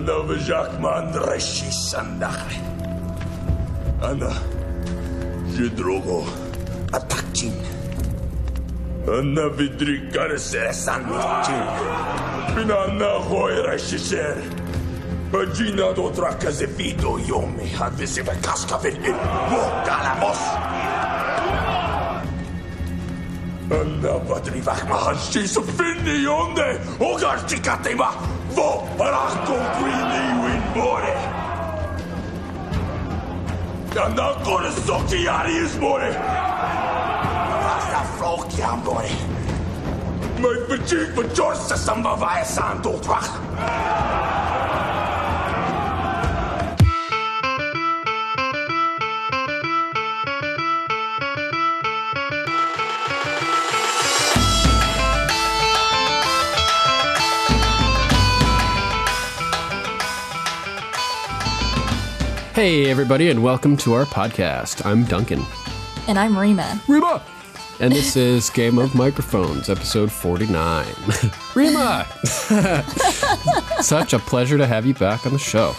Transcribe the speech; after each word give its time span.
Nowy 0.00 0.38
Jackman 0.48 1.12
dreszczy 1.12 1.72
sandachy. 1.72 2.56
Ana, 4.02 4.26
no, 4.26 4.30
że 5.56 5.70
drugą, 5.70 6.24
a 6.92 7.00
tak. 7.00 7.20
Она 9.06 9.48
ведрикаресе 9.48 10.72
санмити. 10.72 11.56
Пинана 12.54 13.20
хойра 13.20 13.78
шишер. 13.78 14.36
Баджина 15.32 15.92
до 15.94 16.10
трака 16.10 16.52
се 16.52 16.66
видо 16.66 17.18
йоми. 17.18 17.76
Адвеси 17.80 18.22
ве 18.22 18.36
каска 18.44 18.78
ве 18.82 18.90
ин 18.90 19.16
вокаламос. 19.50 20.38
Она 23.70 24.18
вадрivах 24.28 24.84
маханши 24.88 25.46
со 25.46 25.62
финни 25.62 26.22
йонде. 26.22 26.80
Огарчикатима. 26.98 28.10
Во 28.54 28.84
парахто 28.98 29.54
гвини 29.78 30.24
уин 30.42 30.62
море. 30.74 31.16
Она 33.96 34.34
горе 34.44 34.70
соки 34.86 35.26
ари 35.26 35.64
из 35.64 35.76
море. 35.76 36.12
Vasta 38.20 38.36
floki 38.36 38.62
ambore. 38.62 39.08
Mijn 40.40 40.58
bejik 40.68 41.10
van 41.14 41.24
George 41.34 41.76
samba 41.76 42.16
vaya 42.16 42.44
santo 42.44 42.98
twach. 42.98 43.38
Hey, 62.52 62.90
everybody, 62.90 63.30
and 63.30 63.42
welcome 63.42 63.76
to 63.76 63.94
our 63.94 64.04
podcast. 64.04 64.84
I'm 64.84 65.04
Duncan. 65.04 65.46
And 66.06 66.18
I'm 66.18 66.36
Rima. 66.36 66.80
Rima! 66.86 67.22
And 67.80 67.94
this 67.94 68.14
is 68.14 68.50
Game 68.50 68.76
of 68.76 68.94
Microphones, 68.94 69.70
episode 69.70 70.12
49. 70.12 70.86
Rima! 71.54 72.06
Such 73.80 74.12
a 74.12 74.18
pleasure 74.18 74.58
to 74.58 74.66
have 74.66 74.84
you 74.84 74.92
back 74.92 75.24
on 75.24 75.32
the 75.32 75.38
show. 75.38 75.72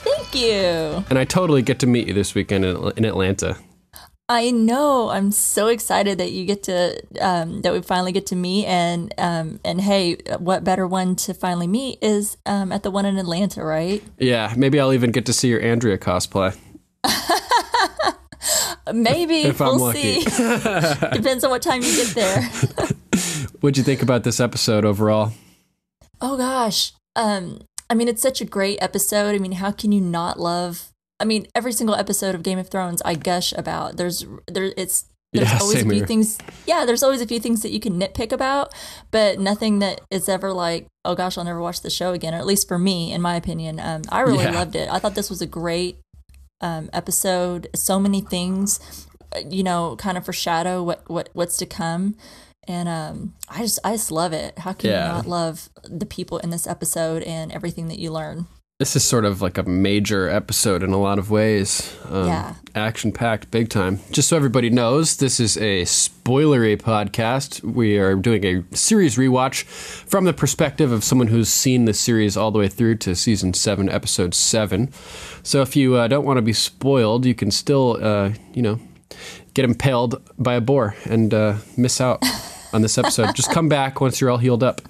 Thank 0.00 0.34
you. 0.34 1.02
And 1.08 1.18
I 1.18 1.24
totally 1.24 1.62
get 1.62 1.78
to 1.78 1.86
meet 1.86 2.08
you 2.08 2.12
this 2.12 2.34
weekend 2.34 2.66
in, 2.66 2.92
in 2.98 3.06
Atlanta. 3.06 3.56
I 4.28 4.50
know. 4.50 5.08
I'm 5.08 5.32
so 5.32 5.68
excited 5.68 6.18
that 6.18 6.30
you 6.30 6.44
get 6.44 6.62
to 6.64 7.00
um, 7.22 7.62
that 7.62 7.72
we 7.72 7.80
finally 7.80 8.12
get 8.12 8.26
to 8.26 8.36
meet. 8.36 8.66
And 8.66 9.14
um, 9.16 9.60
and 9.64 9.80
hey, 9.80 10.18
what 10.38 10.62
better 10.62 10.86
one 10.86 11.16
to 11.16 11.32
finally 11.32 11.66
meet 11.66 12.00
is 12.02 12.36
um, 12.44 12.70
at 12.70 12.82
the 12.82 12.90
one 12.90 13.06
in 13.06 13.16
Atlanta, 13.16 13.64
right? 13.64 14.04
Yeah, 14.18 14.52
maybe 14.58 14.78
I'll 14.78 14.92
even 14.92 15.10
get 15.10 15.24
to 15.24 15.32
see 15.32 15.48
your 15.48 15.62
Andrea 15.62 15.96
cosplay. 15.96 16.54
Maybe 18.92 19.42
If 19.42 19.60
I'm 19.60 19.68
we'll 19.76 19.78
lucky. 19.86 20.20
see. 20.22 20.24
Depends 21.12 21.44
on 21.44 21.50
what 21.50 21.62
time 21.62 21.82
you 21.82 21.94
get 21.96 22.14
there. 22.14 22.42
What'd 23.60 23.76
you 23.76 23.84
think 23.84 24.02
about 24.02 24.24
this 24.24 24.40
episode 24.40 24.84
overall? 24.84 25.32
Oh 26.20 26.36
gosh. 26.36 26.92
Um, 27.16 27.60
I 27.88 27.94
mean, 27.94 28.08
it's 28.08 28.22
such 28.22 28.40
a 28.40 28.44
great 28.44 28.78
episode. 28.82 29.34
I 29.34 29.38
mean, 29.38 29.52
how 29.52 29.70
can 29.72 29.92
you 29.92 30.00
not 30.00 30.38
love? 30.38 30.88
I 31.18 31.24
mean, 31.24 31.46
every 31.54 31.72
single 31.72 31.94
episode 31.96 32.34
of 32.34 32.42
Game 32.42 32.58
of 32.58 32.68
Thrones, 32.68 33.02
I 33.04 33.14
gush 33.14 33.52
about. 33.52 33.96
There's 33.96 34.24
there, 34.46 34.72
it's 34.76 35.04
there's 35.32 35.50
Yeah, 35.52 35.58
always 35.60 35.76
a 35.82 35.82
few 35.82 35.90
here. 35.92 36.06
things. 36.06 36.38
Yeah, 36.66 36.84
there's 36.86 37.02
always 37.02 37.20
a 37.20 37.26
few 37.26 37.38
things 37.40 37.62
that 37.62 37.70
you 37.70 37.80
can 37.80 38.00
nitpick 38.00 38.32
about, 38.32 38.72
but 39.10 39.38
nothing 39.38 39.78
that 39.80 40.00
is 40.10 40.28
ever 40.28 40.52
like, 40.52 40.86
oh 41.04 41.14
gosh, 41.14 41.36
I'll 41.36 41.44
never 41.44 41.60
watch 41.60 41.82
the 41.82 41.90
show 41.90 42.12
again. 42.12 42.32
Or 42.34 42.38
at 42.38 42.46
least 42.46 42.66
for 42.68 42.78
me, 42.78 43.12
in 43.12 43.20
my 43.20 43.36
opinion, 43.36 43.78
um, 43.80 44.02
I 44.08 44.20
really 44.22 44.44
Yeah. 44.44 44.52
loved 44.52 44.74
it. 44.76 44.88
I 44.90 44.98
thought 44.98 45.14
this 45.14 45.28
was 45.30 45.42
a 45.42 45.46
great 45.46 45.98
um, 46.60 46.90
episode. 46.92 47.68
So 47.74 47.98
many 48.00 48.20
things, 48.20 49.06
you 49.48 49.62
know, 49.62 49.96
kind 49.96 50.16
of 50.18 50.24
foreshadow 50.24 50.82
what 50.82 51.08
what 51.08 51.28
what's 51.32 51.56
to 51.58 51.66
come. 51.66 52.16
And 52.68 52.88
um, 52.88 53.34
I 53.48 53.60
just 53.62 53.78
I 53.84 53.92
just 53.92 54.10
love 54.12 54.32
it. 54.32 54.58
How 54.58 54.72
can 54.72 54.90
Yeah. 54.90 55.06
you 55.08 55.12
not 55.14 55.26
love 55.26 55.70
the 55.84 56.06
people 56.06 56.38
in 56.38 56.50
this 56.50 56.66
episode 56.66 57.22
and 57.24 57.50
everything 57.52 57.88
that 57.88 57.98
you 57.98 58.12
learn? 58.12 58.46
This 58.80 58.96
is 58.96 59.04
sort 59.04 59.26
of 59.26 59.42
like 59.42 59.58
a 59.58 59.62
major 59.62 60.26
episode 60.26 60.82
in 60.82 60.90
a 60.90 60.96
lot 60.98 61.18
of 61.18 61.30
ways. 61.30 61.94
Um, 62.08 62.28
Yeah. 62.28 62.54
Action 62.74 63.12
packed, 63.12 63.50
big 63.50 63.68
time. 63.68 64.00
Just 64.10 64.30
so 64.30 64.38
everybody 64.38 64.70
knows, 64.70 65.18
this 65.18 65.38
is 65.38 65.58
a 65.58 65.82
spoilery 65.82 66.80
podcast. 66.80 67.62
We 67.62 67.98
are 67.98 68.14
doing 68.14 68.42
a 68.46 68.74
series 68.74 69.16
rewatch 69.18 69.64
from 69.64 70.24
the 70.24 70.32
perspective 70.32 70.92
of 70.92 71.04
someone 71.04 71.26
who's 71.28 71.50
seen 71.50 71.84
the 71.84 71.92
series 71.92 72.38
all 72.38 72.50
the 72.50 72.58
way 72.58 72.68
through 72.68 72.94
to 73.04 73.14
season 73.14 73.52
seven, 73.52 73.90
episode 73.90 74.32
seven. 74.34 74.90
So 75.42 75.60
if 75.60 75.76
you 75.76 75.96
uh, 75.96 76.08
don't 76.08 76.24
want 76.24 76.38
to 76.38 76.42
be 76.42 76.54
spoiled, 76.54 77.26
you 77.26 77.34
can 77.34 77.50
still, 77.50 77.98
uh, 78.00 78.30
you 78.54 78.62
know, 78.62 78.80
get 79.52 79.66
impaled 79.66 80.22
by 80.38 80.54
a 80.54 80.60
boar 80.62 80.96
and 81.04 81.34
uh, 81.34 81.56
miss 81.76 82.00
out 82.00 82.24
on 82.72 82.80
this 82.80 82.96
episode. 82.96 83.34
Just 83.36 83.52
come 83.52 83.68
back 83.68 84.00
once 84.00 84.22
you're 84.22 84.30
all 84.30 84.38
healed 84.38 84.62
up. 84.62 84.80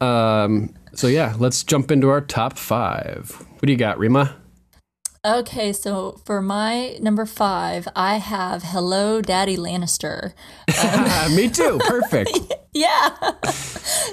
Um, 0.00 0.74
so 0.94 1.06
yeah, 1.06 1.34
let's 1.38 1.62
jump 1.62 1.90
into 1.90 2.08
our 2.08 2.20
top 2.20 2.58
five. 2.58 3.30
What 3.54 3.66
do 3.66 3.72
you 3.72 3.78
got, 3.78 3.98
Rima? 3.98 4.36
Okay, 5.26 5.72
so 5.72 6.20
for 6.26 6.42
my 6.42 6.98
number 7.00 7.24
five, 7.24 7.88
I 7.96 8.18
have 8.18 8.62
Hello 8.62 9.22
Daddy 9.22 9.56
Lannister. 9.56 10.34
Me 11.34 11.48
too. 11.48 11.78
Perfect. 11.86 12.38
Yeah. 12.76 13.10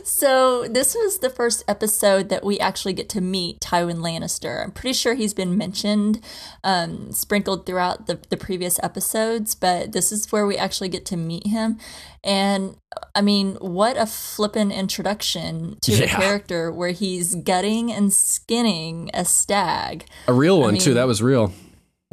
so 0.04 0.68
this 0.68 0.94
was 0.94 1.18
the 1.18 1.32
first 1.32 1.64
episode 1.68 2.30
that 2.30 2.46
we 2.46 2.60
actually 2.60 2.94
get 2.94 3.10
to 3.10 3.20
meet 3.20 3.60
Tywin 3.60 3.98
Lannister. 4.02 4.64
I'm 4.64 4.70
pretty 4.70 4.94
sure 4.94 5.16
he's 5.16 5.34
been 5.34 5.58
mentioned, 5.58 6.24
um, 6.64 7.12
sprinkled 7.12 7.66
throughout 7.66 8.06
the, 8.06 8.20
the 8.30 8.38
previous 8.38 8.80
episodes, 8.84 9.56
but 9.56 9.94
this 9.94 10.12
is 10.12 10.32
where 10.32 10.46
we 10.46 10.58
actually 10.58 10.90
get 10.90 11.08
to 11.08 11.18
meet 11.18 11.48
him. 11.48 11.80
And 12.24 12.76
I 13.16 13.22
mean, 13.22 13.56
what 13.56 13.98
a 13.98 14.06
flippin' 14.06 14.72
introduction 14.72 15.78
to 15.82 15.94
a 15.94 15.98
Yeah. 16.06 16.06
character 16.20 16.72
where 16.72 16.92
he's 16.92 17.34
gutting 17.36 17.92
and 17.92 18.14
skinning 18.14 19.10
a 19.14 19.26
stag. 19.26 20.06
A 20.28 20.34
real 20.34 20.60
one 20.60 20.78
too. 20.78 20.92
mean- 20.92 20.96
That 20.96 21.08
was 21.08 21.22
real. 21.22 21.52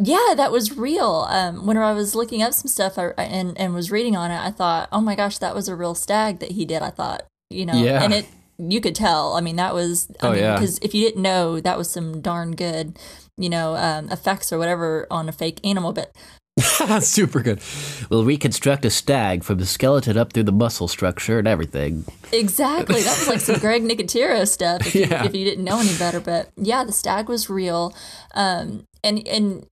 Yeah, 0.00 0.34
that 0.36 0.52
was 0.52 0.76
real. 0.76 1.26
Um, 1.28 1.66
whenever 1.66 1.84
I 1.84 1.92
was 1.92 2.14
looking 2.14 2.41
up 2.42 2.54
some 2.54 2.68
stuff 2.68 2.98
I, 2.98 3.08
and 3.18 3.58
and 3.58 3.74
was 3.74 3.91
reading 3.91 4.16
on 4.16 4.30
it, 4.30 4.38
I 4.41 4.50
thought, 4.52 4.88
oh 4.92 5.00
my 5.00 5.14
gosh, 5.16 5.38
that 5.38 5.54
was 5.54 5.68
a 5.68 5.74
real 5.74 5.94
stag 5.97 6.38
that 6.38 6.52
he 6.52 6.64
did. 6.64 6.82
I 6.82 6.91
thought, 6.91 7.22
you 7.50 7.66
know, 7.66 7.74
Yeah. 7.74 8.02
and 8.02 8.14
it 8.14 8.26
you 8.60 8.80
could 8.80 8.94
tell. 8.94 9.34
I 9.34 9.41
mean, 9.41 9.56
that 9.56 9.72
was. 9.74 10.08
I 10.20 10.26
Oh, 10.26 10.30
mean, 10.32 10.41
yeah. 10.41 10.54
because 10.54 10.78
if 10.82 10.92
you 10.94 11.04
didn't 11.04 11.22
know, 11.22 11.60
that 11.60 11.76
was 11.78 11.91
some 11.91 12.20
darn 12.20 12.56
good, 12.56 12.97
you 13.36 13.48
know, 13.48 13.76
um, 13.76 14.08
effects 14.10 14.52
or 14.52 14.58
whatever 14.58 15.06
on 15.12 15.28
a 15.28 15.32
fake 15.32 15.60
animal. 15.64 15.92
But 15.92 16.10
Super 17.00 17.41
good. 17.41 17.60
We'll 18.10 18.24
reconstruct 18.24 18.84
a 18.84 18.91
stag 18.91 19.44
from 19.44 19.58
the 19.58 19.66
skeleton 19.66 20.16
up 20.16 20.32
through 20.32 20.44
the 20.44 20.52
muscle 20.52 20.88
structure 20.88 21.38
and 21.38 21.46
everything. 21.46 22.04
Exactly. 22.32 23.02
That 23.02 23.19
was 23.19 23.28
like 23.28 23.41
some 23.41 23.58
Greg 23.60 23.82
Nicotero 23.82 24.46
stuff 24.46 24.86
if, 24.86 24.94
Yeah. 24.94 25.22
you, 25.22 25.28
if 25.28 25.34
you 25.34 25.44
didn't 25.44 25.64
know 25.64 25.80
any 25.80 25.97
better. 25.97 26.20
But 26.20 26.50
yeah, 26.56 26.84
the 26.84 26.92
stag 26.92 27.28
was 27.28 27.48
real. 27.48 27.94
Um, 28.34 28.84
and, 29.04 29.26
and, 29.28 29.66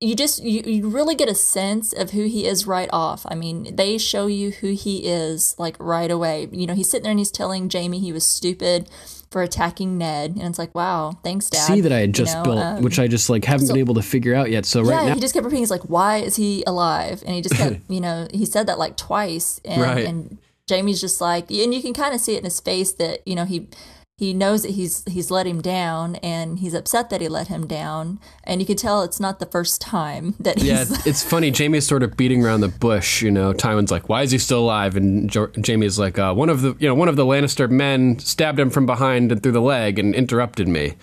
you 0.00 0.14
just 0.14 0.42
you, 0.42 0.60
you 0.66 0.88
really 0.88 1.14
get 1.14 1.30
a 1.30 1.34
sense 1.34 1.94
of 1.94 2.10
who 2.10 2.24
he 2.24 2.46
is 2.46 2.66
right 2.66 2.90
off. 2.92 3.24
I 3.28 3.34
mean, 3.34 3.74
they 3.74 3.96
show 3.96 4.26
you 4.26 4.50
who 4.50 4.74
he 4.74 5.06
is 5.06 5.54
like 5.56 5.76
right 5.78 6.10
away. 6.10 6.48
You 6.52 6.66
know, 6.66 6.74
he's 6.74 6.90
sitting 6.90 7.04
there 7.04 7.12
and 7.12 7.18
he's 7.18 7.30
telling 7.30 7.70
Jaime 7.70 8.00
he 8.00 8.12
was 8.12 8.26
stupid 8.26 8.90
for 9.34 9.42
attacking 9.42 9.98
Ned, 9.98 10.30
and 10.30 10.42
it's 10.42 10.60
like, 10.60 10.72
wow, 10.76 11.18
thanks, 11.24 11.50
Dad. 11.50 11.58
See 11.66 11.80
that 11.80 11.90
I 11.90 11.98
had 11.98 12.10
You 12.10 12.24
just 12.24 12.36
know, 12.36 12.42
built, 12.44 12.58
um, 12.58 12.82
which 12.82 13.00
I 13.00 13.08
just 13.08 13.28
like 13.28 13.44
haven't 13.44 13.66
so- 13.66 13.74
been 13.74 13.80
able 13.80 13.94
to 13.96 14.02
figure 14.02 14.32
out 14.32 14.48
yet. 14.48 14.64
So 14.64 14.82
yeah, 14.84 14.90
right 14.96 15.06
now, 15.08 15.14
he 15.14 15.20
just 15.20 15.34
kept 15.34 15.44
repeating. 15.44 15.62
He's 15.62 15.72
like, 15.72 15.82
"Why 15.90 16.18
is 16.18 16.36
he 16.36 16.62
alive?" 16.68 17.22
And 17.26 17.34
he 17.34 17.42
just 17.42 17.56
kept, 17.56 17.80
you 17.88 18.00
know, 18.00 18.28
he 18.32 18.46
said 18.46 18.68
that 18.68 18.78
like 18.78 18.96
twice, 18.96 19.60
and, 19.64 19.82
Right. 19.82 20.06
and 20.06 20.38
Jaime's 20.70 21.00
just 21.00 21.20
like, 21.20 21.50
and 21.50 21.74
you 21.74 21.82
can 21.82 21.92
kind 21.92 22.14
of 22.14 22.20
see 22.20 22.36
it 22.36 22.38
in 22.38 22.44
his 22.44 22.60
face 22.60 22.92
that 22.92 23.26
you 23.26 23.34
know 23.34 23.44
he 23.44 23.66
he 24.16 24.32
knows 24.32 24.62
that 24.62 24.70
he's 24.72 25.02
he's 25.08 25.30
let 25.30 25.46
him 25.46 25.60
down, 25.60 26.16
and 26.16 26.60
he's 26.60 26.72
upset 26.74 27.10
that 27.10 27.20
he 27.20 27.28
let 27.28 27.48
him 27.48 27.66
down, 27.66 28.20
and 28.44 28.60
you 28.60 28.66
can 28.66 28.76
tell 28.76 29.02
it's 29.02 29.18
not 29.18 29.40
the 29.40 29.46
first 29.46 29.80
time 29.80 30.34
that 30.40 30.58
he's. 30.58 30.66
yeah, 30.68 30.82
it's- 31.00 31.24
funny. 31.24 31.50
Jaime's 31.50 31.86
sort 31.86 32.02
of 32.02 32.16
beating 32.16 32.44
around 32.44 32.60
the 32.60 32.68
bush. 32.68 33.22
You 33.22 33.30
know, 33.30 33.52
Tywin's 33.52 33.90
like, 33.90 34.08
"Why 34.08 34.22
is 34.22 34.30
he 34.30 34.38
still 34.38 34.60
alive?" 34.60 34.96
And 34.96 35.28
jo- 35.28 35.50
Jaime's 35.66 35.98
like, 35.98 36.18
uh, 36.18 36.32
"One 36.32 36.48
of 36.48 36.62
the, 36.62 36.76
you 36.78 36.86
know, 36.88 36.94
one 36.94 37.08
of 37.08 37.16
the 37.16 37.24
Lannister 37.24 37.68
men 37.68 38.18
stabbed 38.20 38.60
him 38.60 38.70
from 38.70 38.86
behind 38.86 39.32
and 39.32 39.42
through 39.42 39.52
the 39.52 39.60
leg 39.60 39.98
and 39.98 40.14
interrupted 40.14 40.68
me." 40.68 40.94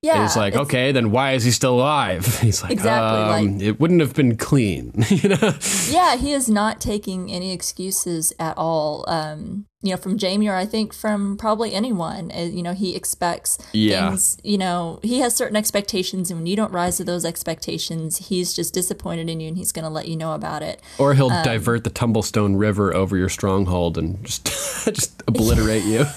Yeah, 0.00 0.14
And 0.14 0.24
it's 0.26 0.36
like, 0.36 0.54
okay, 0.54 0.92
then 0.92 1.10
why 1.10 1.32
is 1.32 1.42
he 1.42 1.50
still 1.50 1.74
alive? 1.74 2.24
He's 2.40 2.62
like, 2.62 2.70
Exactly, 2.70 3.18
um, 3.20 3.58
like- 3.58 3.62
it 3.62 3.80
wouldn't 3.80 4.00
have 4.00 4.14
been 4.14 4.36
clean, 4.36 4.92
you 5.08 5.28
know? 5.30 5.54
Yeah, 5.90 6.14
he 6.14 6.32
is 6.32 6.48
not 6.48 6.80
taking 6.80 7.32
any 7.32 7.52
excuses 7.52 8.32
at 8.38 8.56
all. 8.56 9.04
Um, 9.08 9.66
you 9.82 9.92
know, 9.92 9.96
from 9.96 10.18
Jaime 10.18 10.48
or 10.48 10.56
I 10.56 10.66
think 10.66 10.92
from 10.92 11.36
probably 11.36 11.72
anyone. 11.72 12.32
Uh, 12.36 12.40
you 12.42 12.62
know, 12.64 12.72
he 12.74 12.96
expects 12.96 13.58
Yeah. 13.72 14.08
things. 14.10 14.36
You 14.42 14.58
know, 14.58 14.98
he 15.04 15.20
has 15.20 15.36
certain 15.36 15.56
expectations, 15.56 16.30
and 16.30 16.40
when 16.40 16.46
you 16.48 16.56
don't 16.56 16.72
rise 16.72 16.96
to 16.96 17.04
those 17.04 17.24
expectations, 17.24 18.28
he's 18.28 18.52
just 18.54 18.74
disappointed 18.74 19.30
in 19.30 19.38
you, 19.38 19.46
and 19.48 19.56
he's 19.56 19.70
going 19.70 19.84
to 19.84 19.88
let 19.90 20.08
you 20.08 20.16
know 20.16 20.32
about 20.32 20.62
it. 20.62 20.80
Or 20.98 21.14
he'll 21.14 21.30
Um, 21.30 21.44
divert 21.44 21.84
the 21.84 21.90
Tumblestone 21.90 22.58
River 22.58 22.92
over 22.92 23.16
your 23.16 23.28
stronghold 23.28 23.96
and 23.96 24.24
just 24.24 24.46
just 24.86 25.22
obliterate 25.28 25.84
you. 25.84 26.04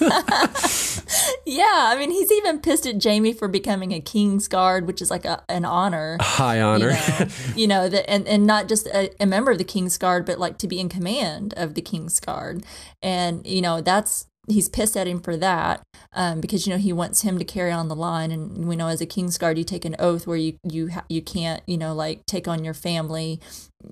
Yeah, 1.44 1.64
I 1.92 1.96
mean, 1.98 2.10
he's 2.10 2.30
even 2.32 2.60
pissed 2.60 2.86
at 2.86 3.02
Jaime 3.02 3.32
for 3.34 3.46
becoming 3.48 3.92
a 3.92 4.00
King's 4.00 4.48
Guard, 4.48 4.86
which 4.86 5.02
is 5.02 5.10
like 5.10 5.24
a, 5.26 5.42
an 5.48 5.64
honor. 5.66 6.16
High 6.20 6.58
you 6.58 6.62
honor. 6.62 6.90
know, 6.92 7.26
you 7.56 7.66
know 7.66 7.88
that, 7.88 8.08
and, 8.08 8.26
and 8.26 8.46
not 8.46 8.68
just 8.68 8.86
a, 8.86 9.10
a 9.20 9.26
member 9.26 9.50
of 9.50 9.58
the 9.58 9.64
King's 9.64 9.98
Guard, 9.98 10.24
but 10.24 10.38
like 10.38 10.56
to 10.58 10.68
be 10.68 10.80
in 10.80 10.88
command 10.88 11.52
of 11.56 11.74
the 11.74 11.82
King's 11.82 12.20
Guard, 12.20 12.64
and 13.02 13.46
you 13.52 13.60
know 13.62 13.80
that's 13.80 14.26
he's 14.48 14.68
pissed 14.68 14.96
at 14.96 15.06
him 15.06 15.20
for 15.20 15.36
that 15.36 15.82
um, 16.14 16.40
because 16.40 16.66
you 16.66 16.72
know 16.72 16.78
he 16.78 16.92
wants 16.92 17.22
him 17.22 17.38
to 17.38 17.44
carry 17.44 17.70
on 17.70 17.88
the 17.88 17.94
line, 17.96 18.32
and 18.32 18.66
we 18.66 18.74
know 18.76 18.88
as 18.88 19.00
a 19.00 19.06
King's 19.06 19.38
Guard 19.38 19.58
you 19.58 19.64
take 19.64 19.84
an 19.84 19.96
oath 19.98 20.26
where 20.26 20.36
you 20.36 20.56
you 20.64 20.90
ha- 20.90 21.04
you 21.08 21.22
can't 21.22 21.62
you 21.66 21.78
know 21.78 21.94
like 21.94 22.26
take 22.26 22.48
on 22.48 22.64
your 22.64 22.74
family 22.74 23.40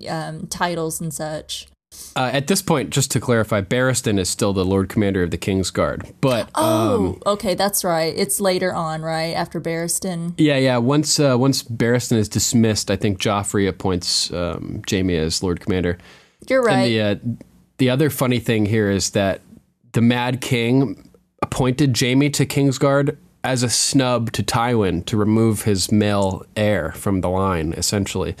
um, 0.09 0.47
titles 0.47 0.99
and 1.01 1.13
such. 1.13 1.67
Uh, 2.15 2.29
at 2.31 2.47
this 2.47 2.61
point, 2.61 2.89
just 2.89 3.11
to 3.11 3.19
clarify, 3.19 3.61
Barristan 3.61 4.17
is 4.17 4.29
still 4.29 4.53
the 4.53 4.63
Lord 4.63 4.87
Commander 4.87 5.23
of 5.23 5.31
the 5.31 5.37
King's 5.37 5.71
Guard. 5.71 6.13
But 6.21 6.49
Oh, 6.55 7.17
okay, 7.25 7.53
that's 7.53 7.83
right. 7.83 8.13
It's 8.15 8.39
later 8.39 8.73
on, 8.73 9.01
right 9.01 9.33
after 9.33 9.59
Barristan. 9.59 10.33
yeah, 10.37 10.55
yeah. 10.55 10.77
Once 10.77 11.19
uh, 11.19 11.35
once 11.37 11.63
Barristan 11.63 12.17
is 12.17 12.29
dismissed, 12.29 12.89
I 12.89 12.95
think 12.95 13.19
Joffrey 13.19 13.67
appoints 13.67 14.31
um, 14.31 14.81
Jaime 14.89 15.17
as 15.17 15.43
Lord 15.43 15.59
Commander. 15.59 15.97
You're 16.47 16.63
right. 16.63 16.75
And 16.77 16.85
the 16.85 17.01
uh, 17.01 17.45
the 17.77 17.89
other 17.89 18.09
funny 18.09 18.39
thing 18.39 18.65
here 18.67 18.89
is 18.89 19.09
that 19.11 19.41
the 19.93 20.01
Mad 20.01 20.41
King 20.41 21.09
appointed 21.41 21.97
Jaime 21.99 22.29
to 22.31 22.45
Kingsguard 22.45 23.17
as 23.43 23.63
a 23.63 23.69
snub 23.69 24.31
to 24.33 24.43
Tywin 24.43 25.05
to 25.05 25.17
remove 25.17 25.63
his 25.63 25.91
male 25.91 26.45
heir 26.55 26.91
from 26.91 27.21
the 27.21 27.29
line, 27.29 27.73
essentially. 27.73 28.35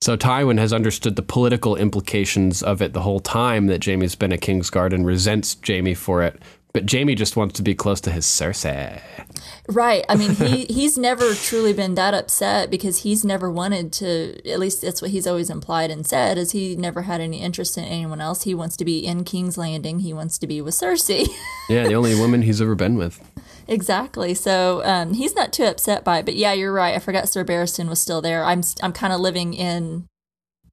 So 0.00 0.16
Tywin 0.16 0.58
has 0.58 0.72
understood 0.72 1.16
the 1.16 1.22
political 1.22 1.74
implications 1.74 2.62
of 2.62 2.80
it 2.80 2.92
the 2.92 3.02
whole 3.02 3.20
time 3.20 3.66
that 3.66 3.84
Jaime's 3.84 4.14
been 4.14 4.32
a 4.32 4.36
Kingsguard 4.36 4.92
and 4.92 5.06
resents 5.06 5.56
Jaime 5.66 5.94
for 5.94 6.22
it. 6.22 6.40
But 6.76 6.92
Jaime 6.92 7.14
just 7.14 7.36
wants 7.36 7.54
to 7.54 7.62
be 7.62 7.74
close 7.74 8.02
to 8.02 8.10
his 8.10 8.26
Cersei. 8.26 9.00
Right. 9.66 10.04
I 10.10 10.14
mean, 10.14 10.34
he 10.34 10.64
he's 10.68 10.98
never 10.98 11.34
truly 11.34 11.72
been 11.72 11.94
that 11.94 12.12
upset 12.12 12.70
because 12.70 12.98
he's 12.98 13.24
never 13.24 13.50
wanted 13.50 13.94
to. 13.94 14.46
At 14.46 14.58
least 14.58 14.82
that's 14.82 15.00
what 15.00 15.10
he's 15.10 15.26
always 15.26 15.48
implied 15.48 15.90
and 15.90 16.06
said. 16.06 16.36
Is 16.36 16.50
he 16.50 16.76
never 16.76 17.00
had 17.00 17.22
any 17.22 17.40
interest 17.40 17.78
in 17.78 17.84
anyone 17.84 18.20
else. 18.20 18.42
He 18.42 18.54
wants 18.54 18.76
to 18.76 18.84
be 18.84 18.98
in 19.06 19.24
King's 19.24 19.56
Landing. 19.56 20.00
He 20.00 20.12
wants 20.12 20.36
to 20.36 20.46
be 20.46 20.60
with 20.60 20.74
Cersei. 20.74 21.26
Yeah, 21.70 21.88
the 21.88 21.94
only 21.94 22.14
woman 22.14 22.42
he's 22.42 22.60
ever 22.60 22.74
been 22.74 22.96
with. 22.96 23.20
exactly. 23.66 24.34
So 24.34 24.84
um, 24.84 25.14
he's 25.14 25.34
not 25.34 25.54
too 25.54 25.64
upset 25.64 26.04
by 26.04 26.18
it. 26.18 26.26
But 26.26 26.36
yeah, 26.36 26.52
you're 26.52 26.74
right. 26.74 26.94
I 26.94 26.98
forgot 26.98 27.30
Sir 27.30 27.42
Barristan 27.42 27.88
was 27.88 28.02
still 28.02 28.20
there. 28.20 28.44
I'm 28.44 28.60
I'm 28.82 28.92
kind 28.92 29.14
of 29.14 29.20
living 29.20 29.54
in 29.54 30.08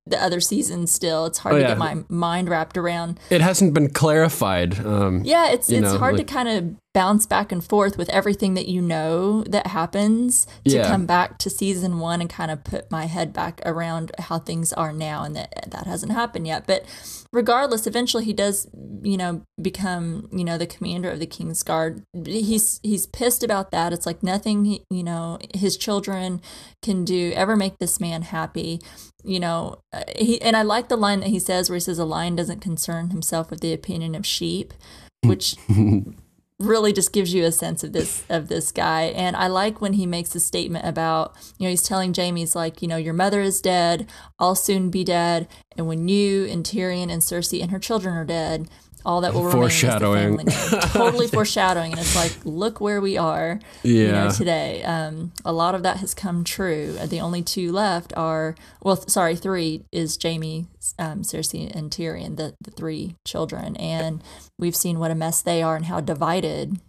the 0.05 0.21
other 0.21 0.41
seasons 0.41 0.91
still. 0.91 1.25
It's 1.25 1.39
hard 1.39 1.55
Oh, 1.55 1.59
to 1.59 1.67
get 1.67 1.77
my 1.77 2.03
mind 2.09 2.49
wrapped 2.49 2.77
around. 2.77 3.19
It 3.29 3.41
hasn't 3.41 3.73
been 3.73 3.89
clarified. 3.89 4.85
Um, 4.85 5.21
Yeah, 5.23 5.49
it's 5.51 5.69
it's 5.69 5.81
know, 5.81 5.97
hard 5.97 6.17
like- 6.17 6.27
to 6.27 6.33
kind 6.33 6.49
of 6.49 6.75
bounce 6.93 7.25
back 7.25 7.51
and 7.51 7.63
forth 7.63 7.97
with 7.97 8.09
everything 8.09 8.53
that 8.55 8.67
you 8.67 8.81
know 8.81 9.43
that 9.45 9.67
happens 9.67 10.45
to 10.65 10.75
Yeah. 10.75 10.87
come 10.87 11.05
back 11.05 11.37
to 11.39 11.49
season 11.49 11.99
one 11.99 12.21
and 12.21 12.29
kind 12.29 12.51
of 12.51 12.63
put 12.63 12.91
my 12.91 13.05
head 13.05 13.33
back 13.33 13.61
around 13.65 14.11
how 14.19 14.39
things 14.39 14.73
are 14.73 14.91
now, 14.93 15.23
and 15.23 15.35
that 15.35 15.67
that 15.71 15.87
hasn't 15.87 16.11
happened 16.11 16.47
yet. 16.47 16.65
But 16.67 16.83
regardless, 17.33 17.85
eventually 17.85 18.23
he 18.23 18.31
does, 18.31 18.69
you 19.01 19.17
know, 19.17 19.41
become 19.61 20.29
you 20.31 20.45
know 20.45 20.57
the 20.57 20.67
commander 20.67 21.11
of 21.11 21.19
the 21.19 21.25
King's 21.25 21.63
Guard. 21.63 22.03
He's 22.25 22.79
he's 22.83 23.07
pissed 23.07 23.43
about 23.43 23.71
that. 23.71 23.91
It's 23.91 24.05
like 24.05 24.23
nothing, 24.23 24.79
you 24.89 25.03
know, 25.03 25.39
his 25.53 25.75
children 25.75 26.41
can 26.81 27.03
do 27.03 27.33
ever 27.35 27.57
make 27.57 27.79
this 27.79 27.99
man 27.99 28.21
happy 28.21 28.79
you 29.25 29.39
know 29.39 29.79
he 30.17 30.41
and 30.41 30.55
i 30.55 30.61
like 30.61 30.89
the 30.89 30.97
line 30.97 31.21
that 31.21 31.29
he 31.29 31.39
says 31.39 31.69
where 31.69 31.77
he 31.77 31.79
says 31.79 31.97
a 31.97 32.05
lion 32.05 32.35
doesn't 32.35 32.59
concern 32.59 33.09
himself 33.09 33.49
with 33.49 33.61
the 33.61 33.73
opinion 33.73 34.15
of 34.15 34.25
sheep 34.25 34.73
which 35.23 35.55
really 36.63 36.93
just 36.93 37.13
gives 37.13 37.33
you 37.33 37.43
a 37.43 37.51
sense 37.51 37.83
of 37.83 37.93
this 37.93 38.23
of 38.29 38.47
this 38.47 38.71
guy. 38.71 39.03
And 39.03 39.35
i 39.35 39.47
like 39.47 39.81
when 39.81 39.93
he 39.93 40.05
makes 40.05 40.35
a 40.35 40.39
statement 40.39 40.85
about 40.85 41.35
you 41.57 41.65
know 41.65 41.69
he's 41.69 41.83
telling 41.83 42.13
jamie 42.13 42.41
he's 42.41 42.55
like 42.55 42.81
you 42.81 42.87
know 42.87 42.97
your 42.97 43.13
mother 43.13 43.41
is 43.41 43.61
dead. 43.61 44.07
I'll 44.39 44.55
soon 44.55 44.89
be 44.89 45.03
dead. 45.03 45.47
And 45.77 45.87
when 45.87 46.07
you 46.07 46.45
and 46.45 46.63
tyrion 46.63 47.11
and 47.11 47.21
cersei 47.21 47.61
and 47.61 47.71
her 47.71 47.79
children 47.79 48.15
are 48.15 48.25
dead 48.25 48.69
all 49.05 49.21
that 49.21 49.33
will 49.33 49.43
remain 49.43 49.63
is 49.63 49.81
the 49.81 49.87
Foreshadowing. 49.87 50.37
family 50.37 50.43
name. 50.45 50.81
totally 50.91 51.27
foreshadowing 51.37 51.91
and 51.91 51.99
it's 51.99 52.15
like 52.15 52.33
look 52.45 52.79
where 52.79 53.01
we 53.01 53.17
are 53.17 53.59
you 53.83 54.07
know 54.11 54.29
today. 54.31 54.83
Um, 54.83 55.31
a 55.43 55.51
lot 55.53 55.75
of 55.75 55.83
that 55.83 55.97
has 55.97 56.13
come 56.13 56.43
true. 56.43 56.95
Uh, 56.99 57.05
the 57.05 57.19
only 57.19 57.41
two 57.41 57.71
left 57.71 58.13
are 58.15 58.55
well 58.81 58.97
th- 58.97 59.09
sorry 59.09 59.35
three 59.35 59.83
is 59.91 60.15
jamie 60.17 60.67
um, 60.99 61.21
cersei 61.23 61.69
and 61.75 61.91
tyrion 61.91 62.37
the, 62.37 62.55
the 62.61 62.71
three 62.71 63.15
children. 63.25 63.75
And 63.77 64.21
we've 64.59 64.75
seen 64.75 64.99
what 64.99 65.11
a 65.11 65.15
mess 65.15 65.41
they 65.41 65.61
are 65.61 65.75
and 65.75 65.85
how 65.85 65.99
divided 65.99 66.79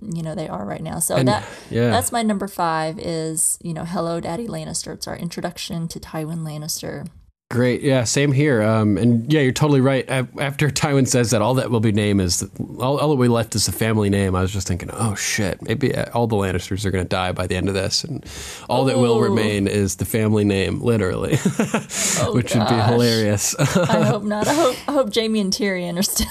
you 0.00 0.22
know 0.22 0.34
they 0.34 0.48
are 0.48 0.64
right 0.64 0.82
now. 0.82 0.98
So 0.98 1.16
And- 1.16 1.28
that 1.28 1.44
yeah. 1.70 1.90
that's 1.90 2.10
my 2.12 2.22
number 2.22 2.48
five 2.48 2.98
is 2.98 3.58
you 3.62 3.72
know 3.74 3.84
hello 3.84 4.20
daddy 4.20 4.46
lannister. 4.48 4.92
It's 4.94 5.06
our 5.06 5.16
introduction 5.16 5.86
to 5.88 6.00
tywin 6.00 6.38
lannister 6.40 7.06
Great. 7.52 7.82
Yeah, 7.82 8.04
same 8.04 8.32
here. 8.32 8.62
Um, 8.62 8.96
and 8.96 9.30
yeah, 9.30 9.42
you're 9.42 9.52
totally 9.52 9.82
right. 9.82 10.08
After 10.08 10.70
Tywin 10.70 11.06
says 11.06 11.32
that 11.32 11.42
all 11.42 11.52
that 11.54 11.70
will 11.70 11.80
be 11.80 11.92
named 11.92 12.22
is 12.22 12.42
all, 12.78 12.98
all 12.98 13.10
that 13.10 13.16
we 13.16 13.28
left 13.28 13.54
is 13.54 13.68
a 13.68 13.72
family 13.72 14.08
name. 14.08 14.34
I 14.34 14.40
was 14.40 14.50
just 14.50 14.66
thinking, 14.66 14.88
oh 14.90 15.14
shit, 15.16 15.60
maybe 15.60 15.94
all 16.14 16.26
the 16.26 16.34
Lannisters 16.36 16.86
are 16.86 16.90
going 16.90 17.04
to 17.04 17.08
die 17.08 17.32
by 17.32 17.46
the 17.46 17.54
end 17.56 17.68
of 17.68 17.74
this, 17.74 18.04
and 18.04 18.24
all 18.70 18.86
that 18.86 18.96
will 18.96 19.16
Oh. 19.16 19.20
remain 19.20 19.66
is 19.68 19.96
the 19.96 20.06
family 20.06 20.44
name, 20.44 20.80
literally, 20.80 21.36
which 22.32 22.54
would 22.54 22.68
be 22.68 22.74
hilarious. 22.74 23.54
i 23.76 24.02
hope 24.02 24.22
not 24.22 24.48
i 24.48 24.54
hope 24.54 24.76
i 24.88 24.92
hope 24.92 25.10
jamie 25.10 25.40
and 25.40 25.52
tyrion 25.52 25.98
are 25.98 26.02
still 26.02 26.26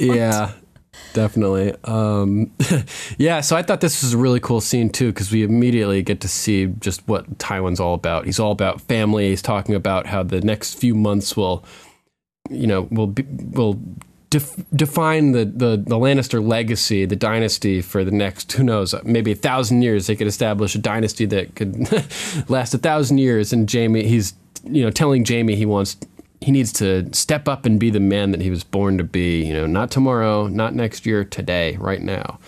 yeah, 0.16 0.52
definitely. 1.12 1.74
Um, 1.84 2.52
yeah, 3.18 3.40
so 3.40 3.56
I 3.56 3.62
thought 3.62 3.80
this 3.80 4.02
was 4.02 4.14
a 4.14 4.18
really 4.18 4.40
cool 4.40 4.60
scene 4.60 4.90
too 4.90 5.12
because 5.12 5.30
we 5.30 5.42
immediately 5.42 6.02
get 6.02 6.20
to 6.22 6.28
see 6.28 6.66
just 6.66 7.06
what 7.08 7.38
Tywin's 7.38 7.80
all 7.80 7.94
about. 7.94 8.26
He's 8.26 8.40
all 8.40 8.52
about 8.52 8.80
family. 8.80 9.28
He's 9.28 9.42
talking 9.42 9.74
about 9.74 10.06
how 10.06 10.22
the 10.22 10.40
next 10.40 10.74
few 10.74 10.94
months 10.94 11.36
will, 11.36 11.64
you 12.48 12.66
know, 12.66 12.88
will 12.90 13.08
be, 13.08 13.24
will 13.28 13.80
def- 14.30 14.64
define 14.74 15.32
the, 15.32 15.44
the 15.44 15.76
the 15.76 15.96
Lannister 15.96 16.46
legacy, 16.46 17.04
the 17.04 17.16
dynasty 17.16 17.82
for 17.82 18.04
the 18.04 18.10
next 18.10 18.52
who 18.52 18.62
knows 18.62 18.94
maybe 19.04 19.32
a 19.32 19.36
thousand 19.36 19.82
years. 19.82 20.06
They 20.06 20.16
could 20.16 20.28
establish 20.28 20.74
a 20.74 20.78
dynasty 20.78 21.26
that 21.26 21.54
could 21.56 21.90
last 22.48 22.72
a 22.72 22.78
thousand 22.78 23.18
years. 23.18 23.52
And 23.52 23.70
Jaime, 23.70 24.04
he's 24.04 24.34
you 24.64 24.82
know 24.82 24.90
telling 24.90 25.24
Jaime 25.24 25.56
he 25.56 25.66
wants 25.66 25.96
he 26.40 26.50
needs 26.50 26.72
to 26.74 27.12
step 27.12 27.48
up 27.48 27.66
and 27.66 27.78
be 27.78 27.90
the 27.90 28.00
man 28.00 28.30
that 28.30 28.40
he 28.40 28.50
was 28.50 28.64
born 28.64 28.98
to 28.98 29.04
be. 29.04 29.44
You 29.44 29.52
know, 29.52 29.66
not 29.66 29.90
tomorrow, 29.90 30.46
not 30.46 30.74
next 30.74 31.06
year, 31.06 31.24
today, 31.24 31.76
right 31.78 32.00
now. 32.00 32.38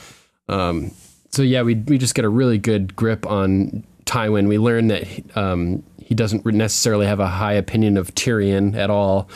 Um, 0.49 0.93
so 1.31 1.43
yeah, 1.43 1.63
we 1.63 1.75
we 1.75 1.99
just 1.99 2.15
get 2.15 2.25
a 2.25 2.29
really 2.29 2.59
good 2.59 2.97
grip 2.97 3.27
on 3.27 3.85
Tywin. 4.05 4.49
We 4.49 4.59
learn 4.59 4.89
that 4.89 5.07
um, 5.37 5.83
he 5.99 6.15
doesn't 6.15 6.45
necessarily 6.45 7.07
have 7.07 7.21
a 7.21 7.29
high 7.29 7.55
opinion 7.55 7.97
of 7.97 8.15
Tyrion 8.15 8.75
at 8.77 8.91
all. 8.91 9.29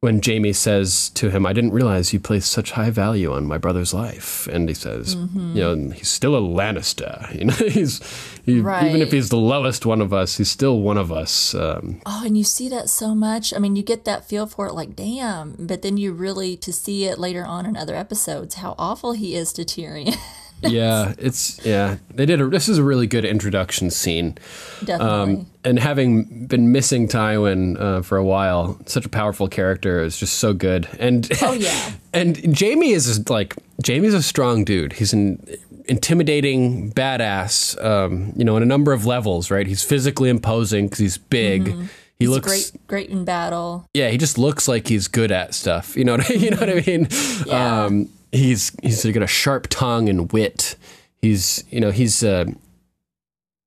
When 0.00 0.20
Jaime 0.24 0.52
says 0.52 1.10
to 1.14 1.30
him, 1.30 1.44
"I 1.44 1.52
didn't 1.52 1.72
realize 1.72 2.12
you 2.12 2.20
placed 2.20 2.52
such 2.52 2.70
high 2.70 2.90
value 2.90 3.32
on 3.32 3.46
my 3.46 3.58
brother's 3.58 3.92
life," 3.92 4.46
and 4.52 4.68
he 4.68 4.74
says, 4.74 5.16
Mm-hmm. 5.16 5.56
"You 5.56 5.62
know, 5.62 5.90
he's 5.90 6.08
still 6.08 6.36
a 6.36 6.40
Lannister. 6.40 7.34
You 7.38 7.46
know, 7.46 7.54
he's 7.54 8.00
he, 8.44 8.58
even 8.58 9.02
if 9.02 9.10
he's 9.10 9.28
the 9.28 9.36
lowest 9.36 9.84
one 9.84 10.00
of 10.00 10.12
us, 10.12 10.36
he's 10.38 10.50
still 10.50 10.80
one 10.80 10.98
of 10.98 11.10
us." 11.10 11.52
Um, 11.52 12.00
Oh, 12.06 12.22
and 12.24 12.38
you 12.38 12.44
see 12.44 12.68
that 12.68 12.88
so 12.88 13.12
much. 13.12 13.52
I 13.52 13.58
mean, 13.58 13.74
you 13.74 13.82
get 13.82 14.04
that 14.04 14.28
feel 14.28 14.46
for 14.46 14.68
it 14.68 14.72
like, 14.72 14.94
damn. 14.94 15.56
But 15.58 15.82
then 15.82 15.96
you 15.96 16.12
really, 16.12 16.56
to 16.58 16.72
see 16.72 17.04
it 17.06 17.18
later 17.18 17.44
on 17.44 17.66
in 17.66 17.76
other 17.76 17.96
episodes, 17.96 18.54
how 18.54 18.76
awful 18.78 19.12
he 19.12 19.34
is 19.34 19.52
to 19.54 19.64
Tyrion. 19.64 20.16
yeah, 20.72 21.14
it's 21.18 21.64
yeah. 21.64 21.96
They 22.14 22.26
did. 22.26 22.40
A, 22.40 22.48
this 22.48 22.68
is 22.68 22.78
a 22.78 22.82
really 22.82 23.06
good 23.06 23.24
introduction 23.24 23.90
scene. 23.90 24.36
Definitely. 24.84 25.06
Um, 25.40 25.46
and 25.64 25.78
having 25.78 26.46
been 26.46 26.72
missing 26.72 27.06
Tywin 27.08 27.78
uh, 27.80 28.02
for 28.02 28.16
a 28.16 28.24
while, 28.24 28.78
such 28.86 29.04
a 29.04 29.08
powerful 29.08 29.48
character 29.48 30.02
is 30.02 30.16
just 30.18 30.34
so 30.38 30.52
good. 30.52 30.88
And 30.98 31.28
Oh, 31.42 31.52
yeah. 31.52 31.92
and 32.12 32.58
Jaime 32.58 32.90
is 32.90 33.28
like 33.28 33.54
Jaime's 33.86 34.14
a 34.14 34.22
strong 34.22 34.64
dude. 34.64 34.94
He's 34.94 35.12
an 35.12 35.44
intimidating 35.86 36.92
badass. 36.92 37.82
Um, 37.84 38.32
you 38.36 38.44
know, 38.44 38.56
on 38.56 38.62
a 38.62 38.66
number 38.66 38.92
of 38.92 39.04
levels. 39.06 39.50
Right? 39.50 39.66
He's 39.66 39.82
physically 39.82 40.28
imposing 40.30 40.86
because 40.86 40.98
he's 40.98 41.18
big. 41.18 41.66
He 41.68 41.72
Mm-hmm. 41.72 41.84
He's 42.20 42.30
looks 42.30 42.48
great, 42.48 42.86
great 42.88 43.10
in 43.10 43.24
battle. 43.24 43.88
yeah, 43.94 44.08
he 44.08 44.18
just 44.18 44.38
looks 44.38 44.66
like 44.66 44.88
he's 44.88 45.06
good 45.06 45.30
at 45.30 45.54
stuff. 45.54 45.96
You 45.96 46.02
know 46.04 46.16
what 46.16 46.28
I, 46.28 46.34
you 46.44 46.50
know 46.50 46.56
what 46.56 46.68
I 46.68 46.82
mean? 46.84 47.06
Yeah. 47.46 47.84
Um, 47.84 48.08
he's 48.32 48.72
he's 48.82 49.04
got 49.04 49.22
a 49.22 49.26
sharp 49.26 49.66
tongue 49.68 50.08
and 50.08 50.32
wit. 50.32 50.76
He's 51.20 51.64
you 51.70 51.80
know 51.80 51.90
he's 51.90 52.22
uh, 52.22 52.46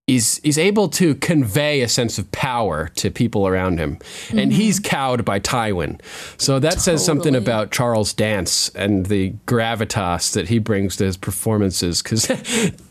he's 0.08 0.38
he's 0.38 0.58
able 0.58 0.90
to 0.90 1.16
convey 1.16 1.82
a 1.82 1.88
sense 1.88 2.18
of 2.18 2.32
power 2.32 2.90
to 2.96 3.10
people 3.10 3.48
around 3.48 3.78
him, 3.78 3.98
mm-hmm. 3.98 4.40
and 4.40 4.54
he's 4.54 4.80
cowed 4.80 5.26
by 5.26 5.40
Tywin. 5.40 6.02
So 6.38 6.60
that 6.60 6.70
totally. 6.70 6.82
says 6.82 7.06
something 7.06 7.36
about 7.36 7.72
Charles 7.72 8.14
Dance 8.14 8.70
and 8.76 9.06
the 9.08 9.34
gravitas 9.46 10.34
that 10.34 10.50
he 10.50 10.60
brings 10.60 10.98
to 10.98 11.06
his 11.06 11.18
performances, 11.18 12.02
because 12.02 12.28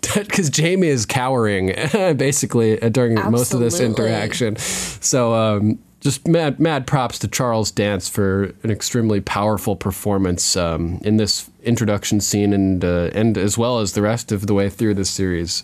because 0.00 0.50
Jaime 0.56 0.88
is 0.88 1.06
cowering 1.06 1.66
basically 2.16 2.76
during 2.76 3.18
Absolutely. 3.18 3.30
most 3.30 3.54
of 3.54 3.60
this 3.60 3.80
interaction. 3.80 4.56
So. 4.56 5.34
Um, 5.34 5.78
just 6.00 6.26
mad, 6.26 6.58
mad 6.58 6.86
props 6.86 7.18
to 7.20 7.28
Charles 7.28 7.70
Dance 7.70 8.08
for 8.08 8.54
an 8.62 8.70
extremely 8.70 9.20
powerful 9.20 9.76
performance 9.76 10.56
um, 10.56 10.98
in 11.04 11.18
this 11.18 11.50
introduction 11.62 12.20
scene, 12.20 12.52
and 12.52 12.84
uh, 12.84 13.10
and 13.14 13.36
as 13.36 13.56
well 13.56 13.78
as 13.78 13.92
the 13.92 14.02
rest 14.02 14.32
of 14.32 14.46
the 14.46 14.54
way 14.54 14.68
through 14.68 14.94
this 14.94 15.10
series. 15.10 15.62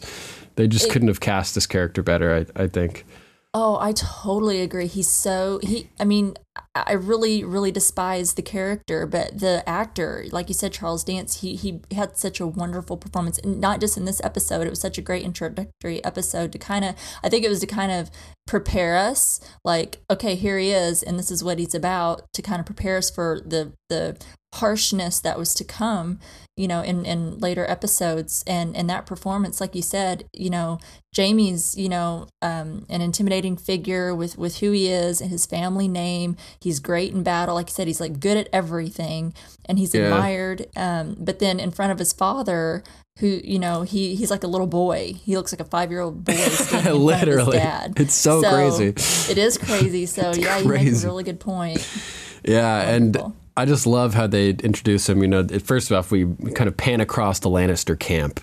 They 0.56 0.66
just 0.66 0.86
it, 0.86 0.92
couldn't 0.92 1.08
have 1.08 1.20
cast 1.20 1.54
this 1.54 1.66
character 1.66 2.02
better, 2.02 2.46
I, 2.56 2.62
I 2.62 2.66
think. 2.66 3.04
Oh, 3.52 3.78
I 3.78 3.92
totally 3.92 4.60
agree. 4.60 4.86
He's 4.86 5.08
so 5.08 5.60
he. 5.62 5.90
I 5.98 6.04
mean, 6.04 6.36
I 6.74 6.92
really, 6.92 7.44
really 7.44 7.72
despise 7.72 8.34
the 8.34 8.42
character, 8.42 9.06
but 9.06 9.38
the 9.38 9.66
actor, 9.68 10.26
like 10.30 10.48
you 10.48 10.54
said, 10.54 10.72
Charles 10.72 11.04
Dance, 11.04 11.40
he 11.40 11.56
he 11.56 11.80
had 11.92 12.16
such 12.16 12.40
a 12.40 12.46
wonderful 12.46 12.96
performance, 12.96 13.38
and 13.38 13.60
not 13.60 13.80
just 13.80 13.96
in 13.96 14.04
this 14.04 14.20
episode. 14.22 14.66
It 14.66 14.70
was 14.70 14.80
such 14.80 14.98
a 14.98 15.02
great 15.02 15.22
introductory 15.24 16.04
episode 16.04 16.52
to 16.52 16.58
kind 16.58 16.84
of. 16.84 16.94
I 17.22 17.28
think 17.28 17.44
it 17.44 17.48
was 17.48 17.60
to 17.60 17.66
kind 17.66 17.92
of 17.92 18.10
prepare 18.46 18.96
us, 18.96 19.40
like, 19.64 20.00
okay, 20.10 20.34
here 20.34 20.58
he 20.58 20.70
is, 20.70 21.02
and 21.02 21.18
this 21.18 21.30
is 21.30 21.42
what 21.42 21.58
he's 21.58 21.74
about, 21.74 22.22
to 22.34 22.42
kind 22.42 22.60
of 22.60 22.66
prepare 22.66 22.98
us 22.98 23.10
for 23.10 23.40
the 23.44 23.72
the 23.88 24.16
harshness 24.56 25.20
that 25.20 25.38
was 25.38 25.52
to 25.54 25.64
come 25.64 26.18
you 26.56 26.66
know 26.66 26.80
in 26.80 27.04
in 27.04 27.38
later 27.38 27.68
episodes 27.68 28.42
and 28.46 28.74
and 28.74 28.88
that 28.88 29.04
performance 29.04 29.60
like 29.60 29.74
you 29.74 29.82
said 29.82 30.24
you 30.32 30.48
know 30.48 30.78
Jaime's, 31.14 31.76
you 31.76 31.88
know 31.88 32.26
um, 32.42 32.86
an 32.88 33.00
intimidating 33.00 33.56
figure 33.56 34.14
with 34.14 34.38
with 34.38 34.58
who 34.58 34.72
he 34.72 34.88
is 34.88 35.20
and 35.20 35.30
his 35.30 35.44
family 35.44 35.88
name 35.88 36.36
he's 36.60 36.80
great 36.80 37.12
in 37.12 37.22
battle 37.22 37.54
like 37.54 37.68
you 37.68 37.74
said 37.74 37.86
he's 37.86 38.00
like 38.00 38.20
good 38.20 38.36
at 38.36 38.48
everything 38.52 39.32
and 39.66 39.78
he's 39.78 39.94
yeah. 39.94 40.02
admired 40.02 40.66
um, 40.76 41.16
but 41.18 41.38
then 41.38 41.60
in 41.60 41.70
front 41.70 41.92
of 41.92 41.98
his 41.98 42.12
father 42.12 42.82
who 43.18 43.40
you 43.44 43.58
know 43.58 43.82
he 43.82 44.14
he's 44.14 44.30
like 44.30 44.44
a 44.44 44.46
little 44.46 44.66
boy 44.66 45.12
he 45.24 45.36
looks 45.36 45.52
like 45.52 45.60
a 45.60 45.64
five 45.64 45.90
year 45.90 46.00
old 46.00 46.24
boy 46.24 46.34
literally 46.92 47.58
dad 47.58 47.94
it's 47.96 48.14
so, 48.14 48.42
so, 48.42 48.50
crazy 48.50 48.88
it 49.30 49.38
is 49.38 49.56
crazy 49.58 50.06
so 50.06 50.30
it's 50.30 50.38
yeah 50.38 50.60
crazy. 50.62 50.84
you 50.86 50.92
make 50.92 51.02
a 51.02 51.06
really 51.06 51.24
good 51.24 51.40
point 51.40 51.88
yeah 52.44 52.90
Wonderful. 52.90 53.26
and 53.26 53.36
I 53.56 53.64
just 53.64 53.86
love 53.86 54.12
how 54.12 54.26
they 54.26 54.50
introduce 54.50 55.08
him. 55.08 55.22
You 55.22 55.28
know, 55.28 55.46
first 55.60 55.90
off, 55.90 56.10
we 56.10 56.26
kind 56.54 56.68
of 56.68 56.76
pan 56.76 57.00
across 57.00 57.38
the 57.38 57.48
Lannister 57.48 57.98
camp, 57.98 58.40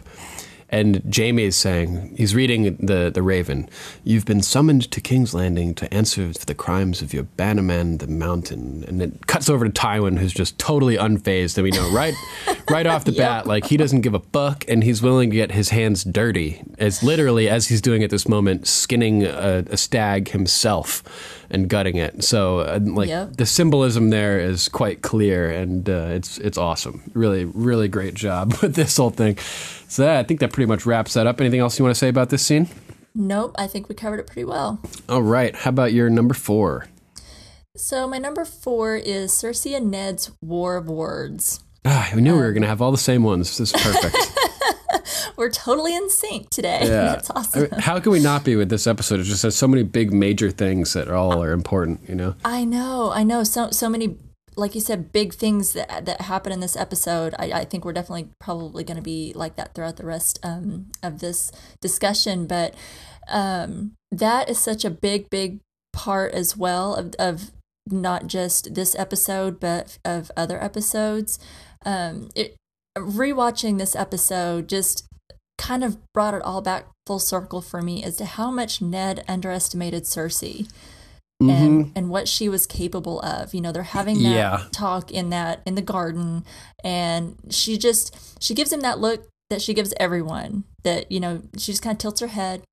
and 0.73 1.15
Jaime 1.15 1.43
is 1.43 1.55
saying, 1.55 2.15
he's 2.17 2.33
reading 2.33 2.77
the, 2.77 3.11
the 3.13 3.21
Raven. 3.21 3.69
You've 4.03 4.25
been 4.25 4.41
summoned 4.41 4.89
to 4.89 4.99
King's 4.99 5.31
Landing 5.31 5.75
to 5.75 5.93
answer 5.93 6.33
for 6.33 6.47
the 6.47 6.55
crimes 6.55 7.03
of 7.03 7.13
your 7.13 7.25
bannerman, 7.25 7.99
the 7.99 8.07
Mountain. 8.07 8.83
And 8.87 8.99
it 8.99 9.27
cuts 9.27 9.51
over 9.51 9.69
to 9.69 9.71
Tywin, 9.71 10.17
who's 10.17 10.33
just 10.33 10.57
totally 10.57 10.97
unfazed. 10.97 11.59
And 11.59 11.63
we 11.63 11.69
know 11.69 11.87
right, 11.91 12.15
right 12.71 12.87
off 12.87 13.05
the 13.05 13.11
yep. 13.11 13.19
bat, 13.19 13.45
like 13.45 13.67
he 13.67 13.77
doesn't 13.77 14.01
give 14.01 14.15
a 14.15 14.19
fuck, 14.19 14.65
and 14.67 14.83
he's 14.83 14.99
willing 14.99 15.29
to 15.29 15.35
get 15.35 15.51
his 15.51 15.69
hands 15.69 16.03
dirty, 16.03 16.63
as 16.79 17.03
literally 17.03 17.47
as 17.47 17.67
he's 17.67 17.79
doing 17.79 18.03
at 18.03 18.09
this 18.09 18.27
moment, 18.27 18.65
skinning 18.65 19.23
a, 19.25 19.63
a 19.69 19.77
stag 19.77 20.29
himself 20.29 21.03
and 21.53 21.69
gutting 21.69 21.95
it. 21.95 22.23
So, 22.23 22.59
uh, 22.59 22.79
like 22.81 23.07
yep. 23.07 23.37
the 23.37 23.45
symbolism 23.45 24.09
there 24.09 24.39
is 24.39 24.67
quite 24.67 25.01
clear, 25.01 25.49
and 25.49 25.87
uh, 25.87 26.07
it's 26.09 26.39
it's 26.39 26.57
awesome. 26.57 27.03
Really, 27.13 27.45
really 27.45 27.87
great 27.87 28.15
job 28.15 28.53
with 28.61 28.75
this 28.75 28.97
whole 28.97 29.11
thing. 29.11 29.37
So 29.87 30.13
I 30.13 30.23
think 30.23 30.39
that 30.41 30.51
pretty 30.51 30.67
much 30.67 30.85
wraps 30.85 31.13
that 31.13 31.27
up. 31.27 31.39
Anything 31.39 31.59
else 31.59 31.79
you 31.79 31.85
want 31.85 31.95
to 31.95 31.99
say 31.99 32.09
about 32.09 32.29
this 32.29 32.43
scene? 32.43 32.67
Nope, 33.15 33.55
I 33.59 33.67
think 33.67 33.89
we 33.89 33.95
covered 33.95 34.19
it 34.19 34.25
pretty 34.25 34.43
well. 34.43 34.81
All 35.07 35.21
right. 35.21 35.55
How 35.55 35.69
about 35.69 35.93
your 35.93 36.09
number 36.09 36.33
four? 36.33 36.87
So 37.75 38.07
my 38.07 38.17
number 38.17 38.43
four 38.43 38.95
is 38.95 39.31
Cersei 39.31 39.77
and 39.77 39.91
Ned's 39.91 40.31
War 40.41 40.77
of 40.77 40.87
Words. 40.87 41.63
Ah, 41.85 42.09
I 42.11 42.19
knew 42.19 42.31
um, 42.31 42.37
we 42.37 42.41
were 42.43 42.47
um, 42.47 42.53
going 42.53 42.61
to 42.63 42.67
have 42.67 42.81
all 42.81 42.91
the 42.91 42.97
same 42.97 43.23
ones. 43.23 43.57
This 43.57 43.73
is 43.73 43.81
perfect. 43.81 44.15
we're 45.37 45.49
totally 45.49 45.95
in 45.95 46.09
sync 46.09 46.49
today. 46.49 46.81
Yeah. 46.93 47.13
That's 47.13 47.29
awesome. 47.31 47.67
I 47.71 47.75
mean, 47.75 47.79
how 47.79 47.99
can 47.99 48.11
we 48.11 48.19
not 48.19 48.43
be 48.43 48.55
with 48.55 48.69
this 48.69 48.85
episode? 48.87 49.19
It 49.19 49.23
just 49.23 49.41
has 49.43 49.55
so 49.55 49.67
many 49.67 49.83
big 49.83 50.13
major 50.13 50.51
things 50.51 50.93
that 50.93 51.09
all 51.09 51.41
are 51.41 51.51
important, 51.51 52.07
you 52.07 52.13
know? 52.13 52.35
I 52.45 52.65
know, 52.65 53.11
I 53.11 53.23
know. 53.23 53.43
So 53.43 53.71
so 53.71 53.89
many 53.89 54.17
like 54.55 54.75
you 54.75 54.81
said, 54.81 55.11
big 55.11 55.33
things 55.33 55.73
that 55.73 56.05
that 56.05 56.21
happen 56.21 56.51
in 56.51 56.59
this 56.59 56.75
episode. 56.75 57.33
I, 57.39 57.51
I 57.51 57.65
think 57.65 57.85
we're 57.85 57.93
definitely 57.93 58.29
probably 58.39 58.83
going 58.83 58.97
to 58.97 59.03
be 59.03 59.33
like 59.35 59.55
that 59.55 59.73
throughout 59.73 59.97
the 59.97 60.05
rest 60.05 60.39
um, 60.43 60.91
of 61.01 61.19
this 61.19 61.51
discussion. 61.81 62.45
But 62.45 62.75
um, 63.27 63.93
that 64.11 64.49
is 64.49 64.59
such 64.59 64.85
a 64.85 64.89
big, 64.89 65.29
big 65.29 65.59
part 65.91 66.33
as 66.33 66.57
well 66.57 66.95
of, 66.95 67.13
of 67.19 67.51
not 67.87 68.27
just 68.27 68.75
this 68.75 68.95
episode, 68.95 69.59
but 69.59 69.97
of 70.05 70.31
other 70.35 70.61
episodes. 70.61 71.39
Um, 71.85 72.29
it, 72.35 72.55
rewatching 72.97 73.77
this 73.77 73.95
episode 73.95 74.69
just 74.69 75.07
kind 75.57 75.83
of 75.83 75.97
brought 76.13 76.33
it 76.33 76.41
all 76.41 76.61
back 76.61 76.87
full 77.05 77.19
circle 77.19 77.61
for 77.61 77.81
me 77.81 78.03
as 78.03 78.17
to 78.17 78.25
how 78.25 78.51
much 78.51 78.81
Ned 78.81 79.23
underestimated 79.27 80.03
Cersei 80.03 80.67
mm-hmm. 81.41 81.49
and 81.49 81.91
and 81.95 82.09
what 82.09 82.27
she 82.27 82.49
was 82.49 82.65
capable 82.65 83.19
of. 83.21 83.53
You 83.53 83.61
know, 83.61 83.71
they're 83.71 83.83
having 83.83 84.21
that 84.23 84.29
yeah. 84.29 84.63
talk 84.71 85.11
in 85.11 85.29
that 85.29 85.61
in 85.65 85.75
the 85.75 85.81
garden, 85.81 86.45
and 86.83 87.37
she 87.49 87.77
just 87.77 88.41
she 88.41 88.53
gives 88.53 88.71
him 88.71 88.81
that 88.81 88.99
look 88.99 89.27
that 89.49 89.61
she 89.61 89.73
gives 89.73 89.93
everyone. 89.99 90.63
That 90.83 91.11
you 91.11 91.19
know, 91.19 91.41
she 91.57 91.71
just 91.71 91.83
kind 91.83 91.95
of 91.95 91.99
tilts 91.99 92.21
her 92.21 92.27
head, 92.27 92.63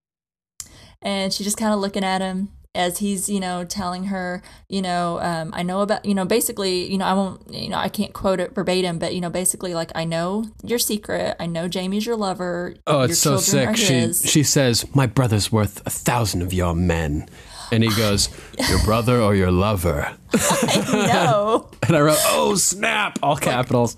and 1.03 1.33
she 1.33 1.45
just 1.45 1.57
kind 1.57 1.73
of 1.73 1.81
looking 1.81 2.05
at 2.05 2.21
him 2.21 2.51
as 2.75 2.99
he's 2.99 3.29
you 3.29 3.41
know 3.41 3.65
telling 3.65 4.05
her 4.05 4.43
you 4.69 4.81
know 4.81 5.19
um, 5.21 5.51
i 5.55 5.63
know 5.63 5.81
about 5.81 6.05
you 6.05 6.15
know 6.15 6.25
basically 6.25 6.91
you 6.91 6.97
know 6.97 7.05
i 7.05 7.13
won't 7.13 7.43
you 7.53 7.69
know 7.69 7.77
i 7.77 7.89
can't 7.89 8.13
quote 8.13 8.39
it 8.39 8.55
verbatim 8.55 8.99
but 8.99 9.13
you 9.13 9.21
know 9.21 9.31
basically 9.31 9.75
like 9.75 9.91
i 9.97 10.05
know 10.05 10.45
your 10.63 10.79
secret 10.79 11.35
i 11.41 11.47
know 11.47 11.67
jamie's 11.67 12.07
your 12.07 12.15
lover 12.15 12.75
oh 12.87 13.01
it's 13.03 13.19
so 13.19 13.37
sick 13.37 13.77
she 13.77 14.13
she 14.13 14.45
says 14.45 14.85
my 14.95 15.07
brother's 15.07 15.51
worth 15.51 15.85
a 15.85 15.91
thousand 15.91 16.43
of 16.43 16.53
your 16.53 16.75
men 16.75 17.27
and 17.73 17.83
he 17.83 17.91
goes, 17.91 18.29
"Your 18.69 18.83
brother 18.85 19.21
or 19.21 19.35
your 19.35 19.51
lover?" 19.51 20.11
I 20.35 21.07
know. 21.13 21.71
and 21.87 21.97
I 21.97 22.01
wrote, 22.01 22.19
"Oh 22.25 22.55
snap!" 22.57 23.19
All 23.23 23.37
capitals. 23.37 23.97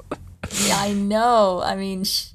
yeah, 0.66 0.78
I 0.78 0.92
know. 0.92 1.62
I 1.64 1.76
mean, 1.76 2.04
sh- 2.04 2.31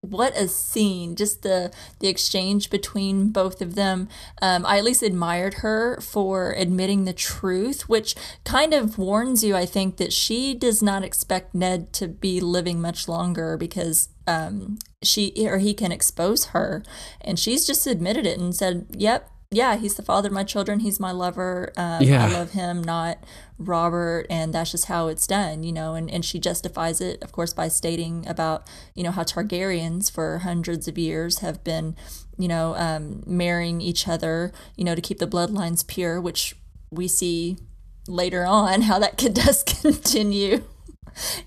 what 0.00 0.36
a 0.36 0.48
scene! 0.48 1.16
Just 1.16 1.42
the 1.42 1.72
the 1.98 2.08
exchange 2.08 2.70
between 2.70 3.30
both 3.30 3.60
of 3.60 3.74
them. 3.74 4.08
Um, 4.42 4.64
I 4.66 4.78
at 4.78 4.84
least 4.84 5.02
admired 5.02 5.54
her 5.54 6.00
for 6.00 6.52
admitting 6.52 7.04
the 7.04 7.12
truth, 7.12 7.88
which 7.88 8.14
kind 8.44 8.74
of 8.74 8.98
warns 8.98 9.42
you, 9.44 9.56
I 9.56 9.66
think, 9.66 9.96
that 9.96 10.12
she 10.12 10.54
does 10.54 10.82
not 10.82 11.04
expect 11.04 11.54
Ned 11.54 11.92
to 11.94 12.08
be 12.08 12.40
living 12.40 12.80
much 12.80 13.08
longer 13.08 13.56
because 13.56 14.08
um, 14.26 14.78
she 15.02 15.32
or 15.38 15.58
he 15.58 15.74
can 15.74 15.92
expose 15.92 16.46
her, 16.46 16.82
and 17.20 17.38
she's 17.38 17.66
just 17.66 17.86
admitted 17.86 18.26
it 18.26 18.38
and 18.38 18.54
said, 18.54 18.86
"Yep." 18.90 19.28
Yeah, 19.52 19.76
he's 19.76 19.96
the 19.96 20.02
father 20.02 20.28
of 20.28 20.32
my 20.32 20.44
children. 20.44 20.78
He's 20.78 21.00
my 21.00 21.10
lover. 21.10 21.72
Um, 21.76 22.04
yeah. 22.04 22.26
I 22.26 22.28
love 22.32 22.52
him, 22.52 22.84
not 22.84 23.18
Robert. 23.58 24.26
And 24.30 24.54
that's 24.54 24.70
just 24.70 24.84
how 24.84 25.08
it's 25.08 25.26
done, 25.26 25.64
you 25.64 25.72
know. 25.72 25.94
And, 25.94 26.08
and 26.08 26.24
she 26.24 26.38
justifies 26.38 27.00
it, 27.00 27.20
of 27.20 27.32
course, 27.32 27.52
by 27.52 27.66
stating 27.66 28.24
about, 28.28 28.68
you 28.94 29.02
know, 29.02 29.10
how 29.10 29.24
Targaryens 29.24 30.08
for 30.08 30.38
hundreds 30.38 30.86
of 30.86 30.96
years 30.96 31.40
have 31.40 31.64
been, 31.64 31.96
you 32.38 32.46
know, 32.46 32.76
um, 32.76 33.24
marrying 33.26 33.80
each 33.80 34.06
other, 34.06 34.52
you 34.76 34.84
know, 34.84 34.94
to 34.94 35.00
keep 35.00 35.18
the 35.18 35.26
bloodlines 35.26 35.84
pure, 35.84 36.20
which 36.20 36.54
we 36.92 37.08
see 37.08 37.58
later 38.06 38.46
on 38.46 38.82
how 38.82 39.00
that 39.00 39.18
could, 39.18 39.34
does 39.34 39.62
continue 39.82 40.62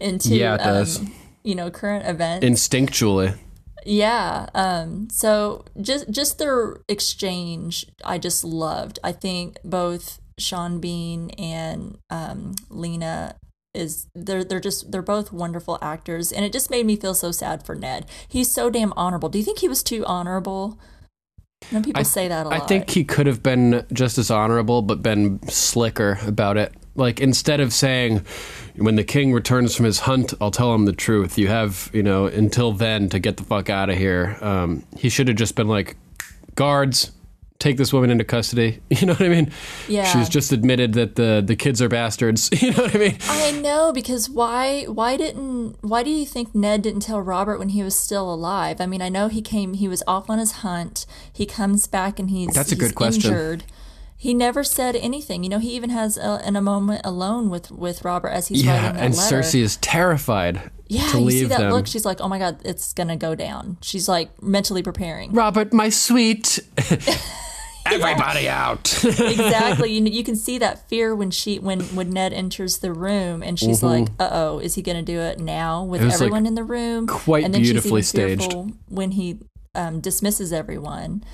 into, 0.02 0.36
yeah, 0.36 0.56
it 0.56 0.58
does. 0.58 1.00
Um, 1.00 1.14
you 1.46 1.56
know, 1.56 1.72
current 1.72 2.06
events. 2.06 2.46
Instinctually. 2.46 3.38
Yeah. 3.86 4.48
Um, 4.54 5.10
so 5.10 5.66
just 5.82 6.10
just 6.10 6.38
their 6.38 6.78
exchange, 6.88 7.86
I 8.04 8.18
just 8.18 8.44
loved. 8.44 9.00
I 9.04 9.12
think 9.12 9.58
both 9.64 10.20
Sean 10.38 10.80
Bean 10.80 11.30
and 11.32 11.98
um, 12.10 12.56
Lena 12.70 13.36
is 13.74 14.08
they're 14.14 14.44
they're 14.44 14.60
just 14.60 14.92
they're 14.92 15.02
both 15.02 15.32
wonderful 15.32 15.78
actors, 15.82 16.32
and 16.32 16.46
it 16.46 16.54
just 16.54 16.70
made 16.70 16.86
me 16.86 16.96
feel 16.96 17.14
so 17.14 17.32
sad 17.32 17.66
for 17.66 17.76
Ned. 17.76 18.06
He's 18.28 18.52
so 18.52 18.70
damn 18.70 18.94
honorable. 18.96 19.30
Do 19.30 19.40
you 19.40 19.46
think 19.46 19.60
he 19.60 19.68
was 19.68 19.84
too 19.84 20.06
honorable? 20.06 20.80
And 21.72 21.84
people 21.84 22.02
I, 22.02 22.04
say 22.04 22.28
that 22.28 22.46
a 22.46 22.50
lot. 22.50 22.62
I 22.62 22.66
think 22.66 22.90
he 22.90 23.04
could 23.04 23.26
have 23.26 23.42
been 23.42 23.86
just 23.94 24.18
as 24.18 24.30
honorable, 24.30 24.82
but 24.82 25.02
been 25.02 25.42
slicker 25.48 26.20
about 26.26 26.58
it. 26.58 26.74
Like 26.96 27.20
instead 27.20 27.60
of 27.60 27.74
saying, 27.74 28.26
"When 28.76 28.96
the 28.96 29.04
king 29.04 29.34
returns 29.34 29.76
from 29.76 29.86
his 29.86 30.00
hunt, 30.00 30.34
I'll 30.40 30.52
tell 30.52 30.74
him 30.76 30.86
the 30.86 30.94
truth." 30.94 31.38
You 31.38 31.48
have, 31.48 31.90
you 31.94 32.04
know, 32.04 32.28
until 32.28 32.72
then 32.72 33.10
to 33.10 33.20
get 33.20 33.38
the 33.38 33.44
fuck 33.44 33.70
out 33.70 33.90
of 33.90 33.98
here. 33.98 34.38
Um, 34.42 34.84
he 34.98 35.10
should 35.10 35.28
have 35.28 35.38
just 35.38 35.56
been 35.56 35.68
like, 35.68 35.96
"Guards, 36.56 37.12
take 37.64 37.78
this 37.78 37.94
woman 37.94 38.10
into 38.10 38.24
custody. 38.24 38.82
You 38.94 39.08
know 39.08 39.14
what 39.14 39.24
I 39.24 39.30
mean? 39.30 39.52
Yeah. 39.90 40.06
She's 40.06 40.30
just 40.30 40.52
admitted 40.52 40.94
that 40.94 41.16
the 41.16 41.44
the 41.46 41.56
kids 41.56 41.82
are 41.82 41.90
bastards. 41.90 42.50
You 42.64 42.72
know 42.72 42.84
what 42.84 42.96
I 42.96 43.00
mean? 43.00 43.18
I 43.28 43.52
know 43.52 43.92
because 43.92 44.30
why 44.30 44.84
why 44.84 45.18
didn't 45.18 45.78
why 45.82 46.04
do 46.04 46.10
you 46.10 46.26
think 46.26 46.54
Ned 46.56 46.82
didn't 46.84 47.02
tell 47.02 47.22
Robert 47.22 47.58
when 47.60 47.70
he 47.70 47.84
was 47.84 47.98
still 47.98 48.32
alive? 48.34 48.80
I 48.80 48.86
mean, 48.86 49.02
I 49.02 49.10
know 49.10 49.28
he 49.28 49.42
came 49.42 49.74
he 49.74 49.88
was 49.88 50.04
off 50.08 50.30
on 50.30 50.40
his 50.40 50.52
hunt. 50.64 51.06
He 51.32 51.46
comes 51.46 51.88
back 51.88 52.20
and 52.20 52.30
he's 52.30 52.54
That's 52.54 52.72
a 52.72 52.76
he's 52.76 52.84
good 52.84 52.96
question. 52.96 53.32
Injured. 53.32 53.64
He 54.24 54.34
never 54.34 54.64
said 54.64 54.96
anything. 54.96 55.44
You 55.44 55.50
know, 55.50 55.60
he 55.60 55.76
even 55.76 55.90
has 55.90 56.18
a, 56.18 56.42
in 56.48 56.56
a 56.56 56.62
moment 56.62 57.02
alone 57.04 57.50
with 57.50 57.70
with 57.72 58.06
Robert 58.06 58.30
as 58.30 58.48
he's 58.48 58.64
Yeah, 58.64 58.72
writing 58.78 58.96
that 58.96 59.04
and 59.06 59.16
letter. 59.18 59.40
Cersei 59.42 59.60
is 59.60 59.76
terrified 59.78 60.72
yeah, 60.88 61.10
to 61.12 61.20
you 61.20 61.26
leave 61.26 61.40
see 61.40 61.46
that 61.48 61.60
them. 61.60 61.74
look. 61.74 61.88
She's 61.88 62.06
like, 62.06 62.22
"Oh 62.22 62.30
my 62.30 62.40
god, 62.40 62.60
it's 62.64 62.94
gonna 62.94 63.18
go 63.18 63.36
down." 63.36 63.78
She's 63.82 64.08
like 64.08 64.42
mentally 64.42 64.82
preparing. 64.82 65.34
Robert, 65.34 65.74
my 65.74 65.90
sweet. 65.90 66.60
Everybody 67.86 68.48
out. 68.48 69.04
exactly. 69.04 69.92
You, 69.92 70.06
you 70.06 70.24
can 70.24 70.38
see 70.38 70.58
that 70.60 70.88
fear 70.88 71.14
when 71.14 71.30
she 71.30 71.60
when 71.60 71.82
when 71.94 72.12
Ned 72.12 72.32
enters 72.32 72.78
the 72.78 72.94
room 72.94 73.44
and 73.44 73.60
she's 73.60 73.84
like, 73.84 74.08
"Uh 74.22 74.30
oh, 74.32 74.60
is 74.60 74.76
he 74.76 74.82
going 74.82 74.96
to 74.96 75.04
do 75.04 75.20
it 75.20 75.38
now 75.40 75.84
with 75.84 76.00
Mm-hmm. 76.00 76.06
was, 76.12 76.14
like, 76.22 76.28
everyone 76.28 76.46
in 76.46 76.56
the 76.56 76.64
room?" 76.64 77.08
quite 77.08 77.44
and 77.44 77.54
then 77.54 77.62
beautifully 77.62 78.02
she's 78.02 78.16
even 78.16 78.40
staged. 78.40 78.72
when 78.88 79.12
he 79.12 79.40
um, 79.76 80.00
dismisses 80.00 80.54
everyone. 80.54 81.26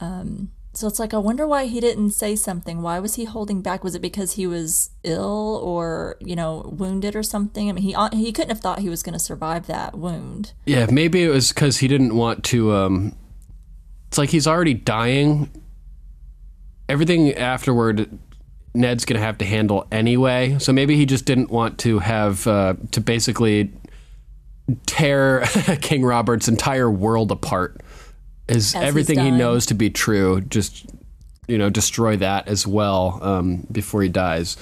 Um, 0.00 0.50
so 0.74 0.86
it's 0.86 0.98
like 0.98 1.14
I 1.14 1.18
wonder 1.18 1.46
why 1.46 1.64
he 1.66 1.80
didn't 1.80 2.10
say 2.10 2.36
something. 2.36 2.82
Why 2.82 2.98
was 2.98 3.14
he 3.14 3.24
holding 3.24 3.62
back? 3.62 3.82
Was 3.82 3.94
it 3.94 4.02
because 4.02 4.32
he 4.32 4.46
was 4.46 4.90
ill 5.02 5.60
or 5.62 6.16
you 6.20 6.36
know 6.36 6.70
wounded 6.76 7.16
or 7.16 7.22
something? 7.22 7.68
I 7.68 7.72
mean, 7.72 7.82
he 7.82 7.96
he 8.16 8.32
couldn't 8.32 8.50
have 8.50 8.60
thought 8.60 8.80
he 8.80 8.88
was 8.88 9.02
going 9.02 9.14
to 9.14 9.18
survive 9.18 9.66
that 9.66 9.96
wound. 9.96 10.52
Yeah, 10.66 10.86
maybe 10.90 11.24
it 11.24 11.30
was 11.30 11.52
because 11.52 11.78
he 11.78 11.88
didn't 11.88 12.14
want 12.14 12.44
to. 12.44 12.72
Um, 12.72 13.16
it's 14.08 14.18
like 14.18 14.30
he's 14.30 14.46
already 14.46 14.74
dying. 14.74 15.50
Everything 16.88 17.32
afterward, 17.34 18.18
Ned's 18.74 19.04
gonna 19.04 19.20
have 19.20 19.38
to 19.38 19.44
handle 19.44 19.86
anyway. 19.90 20.58
So 20.58 20.72
maybe 20.72 20.96
he 20.96 21.06
just 21.06 21.24
didn't 21.24 21.50
want 21.50 21.78
to 21.80 21.98
have 21.98 22.46
uh, 22.46 22.74
to 22.92 23.00
basically 23.00 23.72
tear 24.86 25.40
King 25.80 26.04
Robert's 26.04 26.48
entire 26.48 26.90
world 26.90 27.32
apart. 27.32 27.80
Is 28.48 28.72
he's 28.72 28.82
everything 28.82 29.18
he 29.18 29.30
knows 29.30 29.66
to 29.66 29.74
be 29.74 29.90
true 29.90 30.40
just 30.40 30.86
you 31.48 31.56
know 31.56 31.70
destroy 31.70 32.16
that 32.16 32.46
as 32.46 32.66
well 32.66 33.18
um, 33.22 33.66
before 33.72 34.02
he 34.02 34.08
dies, 34.08 34.56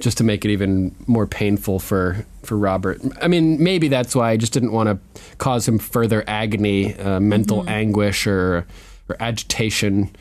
just 0.00 0.18
to 0.18 0.24
make 0.24 0.44
it 0.44 0.50
even 0.50 0.96
more 1.06 1.26
painful 1.26 1.78
for 1.78 2.26
for 2.42 2.56
Robert. 2.56 3.00
I 3.22 3.28
mean, 3.28 3.62
maybe 3.62 3.88
that's 3.88 4.16
why 4.16 4.30
I 4.30 4.36
just 4.36 4.52
didn't 4.52 4.72
want 4.72 4.88
to 4.88 5.20
cause 5.36 5.68
him 5.68 5.78
further 5.78 6.24
agony, 6.26 6.96
uh, 6.96 7.20
mental 7.20 7.68
anguish, 7.68 8.26
or 8.26 8.66
or 9.08 9.16
agitation. 9.20 10.16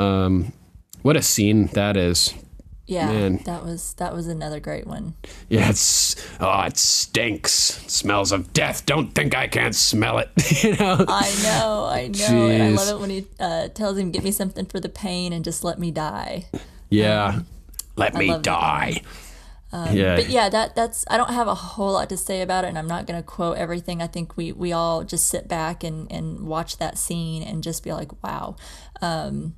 Um, 0.00 0.52
what 1.02 1.16
a 1.16 1.22
scene 1.22 1.66
that 1.68 1.96
is! 1.96 2.34
Yeah, 2.86 3.10
Man. 3.10 3.40
that 3.44 3.64
was 3.64 3.94
that 3.94 4.12
was 4.12 4.26
another 4.26 4.60
great 4.60 4.86
one. 4.86 5.14
Yeah, 5.48 5.70
it's 5.70 6.16
oh, 6.38 6.62
it 6.62 6.76
stinks. 6.76 7.82
It 7.82 7.90
smells 7.90 8.30
of 8.30 8.52
death. 8.52 8.84
Don't 8.84 9.14
think 9.14 9.34
I 9.34 9.48
can't 9.48 9.74
smell 9.74 10.18
it. 10.18 10.30
you 10.62 10.76
know. 10.76 11.04
I 11.08 11.34
know, 11.42 11.86
I 11.86 12.08
know, 12.08 12.48
and 12.48 12.62
I 12.62 12.68
love 12.70 12.88
it 12.88 13.00
when 13.00 13.10
he 13.10 13.26
uh, 13.40 13.68
tells 13.68 13.96
him, 13.96 14.10
"Get 14.10 14.22
me 14.22 14.30
something 14.30 14.66
for 14.66 14.80
the 14.80 14.90
pain 14.90 15.32
and 15.32 15.42
just 15.42 15.64
let 15.64 15.78
me 15.78 15.90
die." 15.90 16.44
Yeah. 16.90 17.40
Let 17.96 18.14
me 18.14 18.30
love 18.30 18.42
that 18.42 18.60
die. 18.60 19.02
yeah. 19.92 20.16
But 20.16 20.28
yeah, 20.28 20.50
that 20.50 20.76
that's 20.76 21.06
I 21.08 21.16
don't 21.16 21.32
have 21.32 21.48
a 21.48 21.54
whole 21.54 21.92
lot 21.92 22.10
to 22.10 22.18
say 22.18 22.42
about 22.42 22.64
it, 22.64 22.68
and 22.68 22.78
I'm 22.78 22.88
not 22.88 23.06
going 23.06 23.18
to 23.18 23.26
quote 23.26 23.56
everything. 23.56 24.02
I 24.02 24.08
think 24.08 24.36
we 24.36 24.52
we 24.52 24.72
all 24.72 25.04
just 25.04 25.26
sit 25.26 25.48
back 25.48 25.82
and 25.84 26.10
and 26.12 26.46
watch 26.46 26.76
that 26.78 26.98
scene 26.98 27.42
and 27.42 27.62
just 27.62 27.82
be 27.82 27.94
like, 27.94 28.22
"Wow." 28.22 28.56
Um, 29.00 29.54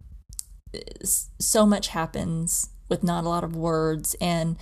so 1.40 1.66
much 1.66 1.88
happens 1.88 2.70
with 2.88 3.02
not 3.02 3.24
a 3.24 3.28
lot 3.28 3.44
of 3.44 3.56
words. 3.56 4.14
And 4.20 4.56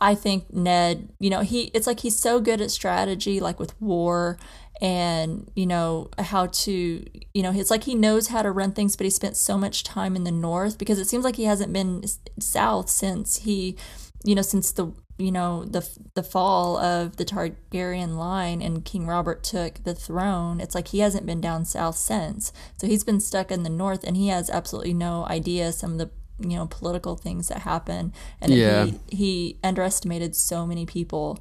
I 0.00 0.14
think 0.14 0.52
Ned, 0.52 1.12
you 1.18 1.30
know, 1.30 1.40
he 1.40 1.64
it's 1.74 1.86
like 1.86 2.00
he's 2.00 2.18
so 2.18 2.40
good 2.40 2.60
at 2.60 2.70
strategy 2.70 3.40
like 3.40 3.58
with 3.58 3.80
war 3.80 4.38
and 4.80 5.50
you 5.54 5.66
know 5.66 6.08
how 6.18 6.46
to 6.46 7.04
you 7.34 7.42
know 7.42 7.52
it's 7.52 7.70
like 7.70 7.84
he 7.84 7.94
knows 7.94 8.28
how 8.28 8.40
to 8.40 8.50
run 8.50 8.72
things 8.72 8.96
but 8.96 9.04
he 9.04 9.10
spent 9.10 9.36
so 9.36 9.58
much 9.58 9.84
time 9.84 10.16
in 10.16 10.24
the 10.24 10.32
north 10.32 10.78
because 10.78 10.98
it 10.98 11.06
seems 11.06 11.22
like 11.22 11.36
he 11.36 11.44
hasn't 11.44 11.70
been 11.70 12.02
south 12.38 12.88
since 12.88 13.38
he 13.38 13.76
you 14.24 14.34
know 14.34 14.40
since 14.40 14.72
the 14.72 14.90
you 15.20 15.30
know 15.30 15.64
the 15.64 15.86
the 16.14 16.22
fall 16.22 16.78
of 16.78 17.16
the 17.16 17.24
Targaryen 17.26 18.16
line 18.16 18.62
and 18.62 18.84
King 18.84 19.06
Robert 19.06 19.44
took 19.44 19.84
the 19.84 19.94
throne. 19.94 20.60
It's 20.60 20.74
like 20.74 20.88
he 20.88 21.00
hasn't 21.00 21.26
been 21.26 21.42
down 21.42 21.66
south 21.66 21.96
since. 21.96 22.52
So 22.78 22.86
he's 22.86 23.04
been 23.04 23.20
stuck 23.20 23.50
in 23.50 23.62
the 23.62 23.68
north 23.68 24.02
and 24.02 24.16
he 24.16 24.28
has 24.28 24.48
absolutely 24.48 24.94
no 24.94 25.26
idea 25.26 25.72
some 25.72 25.92
of 25.92 25.98
the 25.98 26.10
you 26.40 26.56
know 26.56 26.66
political 26.66 27.16
things 27.16 27.48
that 27.48 27.58
happen 27.60 28.12
and 28.40 28.52
Yeah. 28.52 28.86
he, 28.86 28.98
he 29.08 29.58
underestimated 29.62 30.34
so 30.36 30.66
many 30.66 30.86
people 30.86 31.38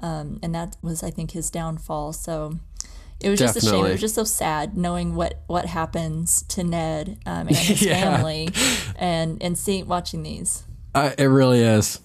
um, 0.00 0.38
and 0.42 0.54
that 0.54 0.76
was 0.82 1.02
I 1.02 1.10
think 1.10 1.30
his 1.32 1.50
downfall 1.50 2.12
so 2.12 2.58
it 3.20 3.28
was 3.30 3.38
just 3.38 3.56
a 3.56 3.60
shame 3.60 3.86
it 3.86 3.92
was 3.92 4.00
just 4.00 4.14
so 4.16 4.24
sad 4.24 4.76
knowing 4.76 5.14
what 5.14 5.42
what 5.46 5.66
happens 5.66 6.42
to 6.48 6.64
Ned 6.64 7.18
um, 7.26 7.48
and 7.48 7.56
his 7.56 7.82
Yeah. 7.86 8.00
family 8.00 8.48
and 8.96 9.42
and 9.42 9.56
seeing 9.56 9.86
watching 9.86 10.22
these 10.22 10.64
Uh, 10.94 11.10
it 11.16 11.24
really 11.26 11.60
is. 11.60 12.00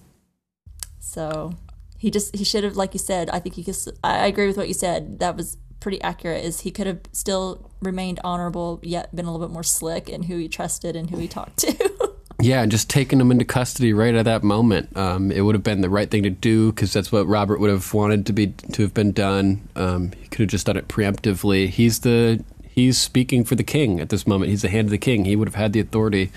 so 0.99 1.53
he 1.97 2.11
just 2.11 2.35
he 2.35 2.43
should 2.43 2.63
have, 2.63 2.75
like 2.77 2.93
you 2.93 2.99
said. 2.99 3.27
I 3.31 3.39
think 3.39 3.55
he 3.55 3.63
could. 3.63 3.75
I 4.03 4.27
agree 4.27 4.45
with 4.45 4.55
what 4.55 4.67
you 4.67 4.75
said. 4.75 5.17
That 5.19 5.35
was 5.35 5.57
pretty 5.79 5.99
accurate. 6.01 6.45
Is 6.45 6.59
he 6.59 6.69
could 6.69 6.85
have 6.85 6.99
still 7.11 7.71
remained 7.81 8.19
honorable, 8.23 8.79
yet 8.83 9.15
been 9.15 9.25
a 9.25 9.31
little 9.31 9.47
bit 9.47 9.51
more 9.51 9.63
slick 9.63 10.07
in 10.07 10.23
who 10.23 10.37
he 10.37 10.47
trusted 10.47 10.95
and 10.95 11.09
who 11.09 11.17
he 11.17 11.27
talked 11.27 11.57
to. 11.57 11.73
Yeah, 12.39 12.61
and 12.61 12.71
just 12.71 12.89
taking 12.89 13.19
him 13.19 13.31
into 13.31 13.45
custody 13.45 13.93
right 13.93 14.13
at 14.13 14.25
that 14.25 14.43
moment. 14.43 14.95
Um, 14.95 15.31
it 15.31 15.41
would 15.41 15.55
have 15.55 15.63
been 15.63 15.81
the 15.81 15.89
right 15.89 16.09
thing 16.09 16.23
to 16.23 16.29
do 16.29 16.71
because 16.71 16.93
that's 16.93 17.11
what 17.11 17.25
Robert 17.25 17.59
would 17.59 17.71
have 17.71 17.93
wanted 17.93 18.27
to 18.27 18.33
be 18.33 18.47
to 18.73 18.83
have 18.83 18.93
been 18.93 19.11
done. 19.11 19.67
Um, 19.75 20.11
he 20.11 20.27
could 20.27 20.41
have 20.41 20.49
just 20.49 20.67
done 20.67 20.77
it 20.77 20.87
preemptively. 20.87 21.67
He's 21.67 22.01
the 22.01 22.43
he's 22.61 22.97
speaking 22.99 23.43
for 23.43 23.55
the 23.55 23.63
king 23.63 23.99
at 23.99 24.09
this 24.09 24.27
moment. 24.27 24.51
He's 24.51 24.61
the 24.61 24.69
hand 24.69 24.85
of 24.85 24.91
the 24.91 24.99
king. 24.99 25.25
He 25.25 25.35
would 25.35 25.47
have 25.47 25.55
had 25.55 25.73
the 25.73 25.79
authority 25.79 26.31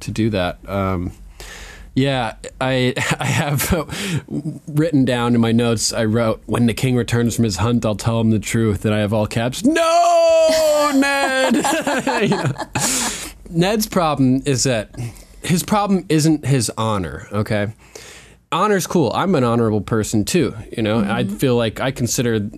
to 0.00 0.10
do 0.10 0.30
that. 0.30 0.66
Um, 0.66 1.12
yeah, 1.94 2.36
I 2.58 2.94
I 3.20 3.26
have 3.26 4.24
written 4.66 5.04
down 5.04 5.34
in 5.34 5.40
my 5.42 5.52
notes. 5.52 5.92
I 5.92 6.06
wrote, 6.06 6.42
"When 6.46 6.64
the 6.64 6.74
king 6.74 6.96
returns 6.96 7.36
from 7.36 7.44
his 7.44 7.56
hunt, 7.56 7.84
I'll 7.84 7.94
tell 7.94 8.20
him 8.22 8.30
the 8.30 8.38
truth." 8.38 8.86
And 8.86 8.94
I 8.94 9.00
have 9.00 9.12
all 9.12 9.26
caps. 9.26 9.64
No, 9.64 10.92
Ned. 10.94 11.56
You 12.22 12.28
know? 12.28 12.52
Ned's 13.50 13.86
problem 13.86 14.42
is 14.44 14.64
that 14.64 14.90
his 15.46 15.62
problem 15.62 16.04
isn't 16.08 16.44
his 16.44 16.70
honor. 16.76 17.28
Okay, 17.32 17.72
honor's 18.52 18.86
cool. 18.86 19.12
I'm 19.14 19.34
an 19.34 19.44
honorable 19.44 19.80
person 19.80 20.24
too. 20.24 20.54
You 20.76 20.82
know, 20.82 21.00
I 21.00 21.24
feel 21.24 21.56
like 21.56 21.80
I 21.80 21.90
consider 21.90 22.48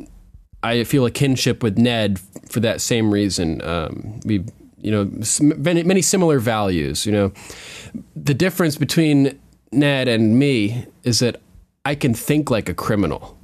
I 0.62 0.85
feel 0.85 1.07
a 1.07 1.11
kinship 1.11 1.62
with 1.62 1.79
Ned 1.79 2.18
for 2.48 2.61
that 2.61 2.81
same 2.81 3.12
reason. 3.12 3.62
Um, 3.62 4.20
we, 4.24 4.44
you 4.81 4.90
know, 4.90 5.11
many, 5.40 5.83
many 5.83 6.03
similar 6.03 6.38
values. 6.38 7.07
You 7.07 7.12
know, 7.12 7.33
the 8.16 8.35
difference 8.35 8.77
between 8.77 9.38
Ned 9.70 10.09
and 10.09 10.38
me 10.38 10.87
is 11.05 11.20
that 11.20 11.40
I 11.85 11.94
can 11.94 12.14
think 12.14 12.51
like 12.51 12.68
a 12.68 12.74
criminal. 12.74 13.37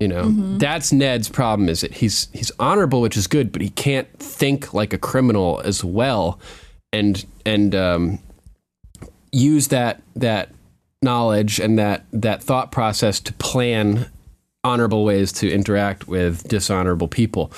You 0.00 0.08
know, 0.08 0.58
that's 0.58 0.92
Ned's 0.92 1.28
problem. 1.28 1.68
Is 1.68 1.82
that 1.82 1.94
he's 1.94 2.28
he's 2.32 2.50
honorable, 2.58 3.00
which 3.00 3.16
is 3.16 3.26
good, 3.26 3.52
but 3.52 3.62
he 3.62 3.70
can't 3.70 4.08
think 4.18 4.74
like 4.74 4.92
a 4.92 4.98
criminal 4.98 5.62
as 5.64 5.84
well, 5.84 6.40
and 6.92 7.24
and 7.46 7.74
um, 7.74 8.18
use 9.34 9.68
that 9.68 10.02
that 10.16 10.50
knowledge 11.02 11.60
and 11.60 11.78
that 11.78 12.06
that 12.12 12.42
thought 12.42 12.72
process 12.72 13.20
to 13.20 13.32
plan 13.34 14.10
honorable 14.62 15.04
ways 15.04 15.32
to 15.32 15.50
interact 15.50 16.08
with 16.08 16.48
dishonorable 16.48 17.08
people. 17.08 17.52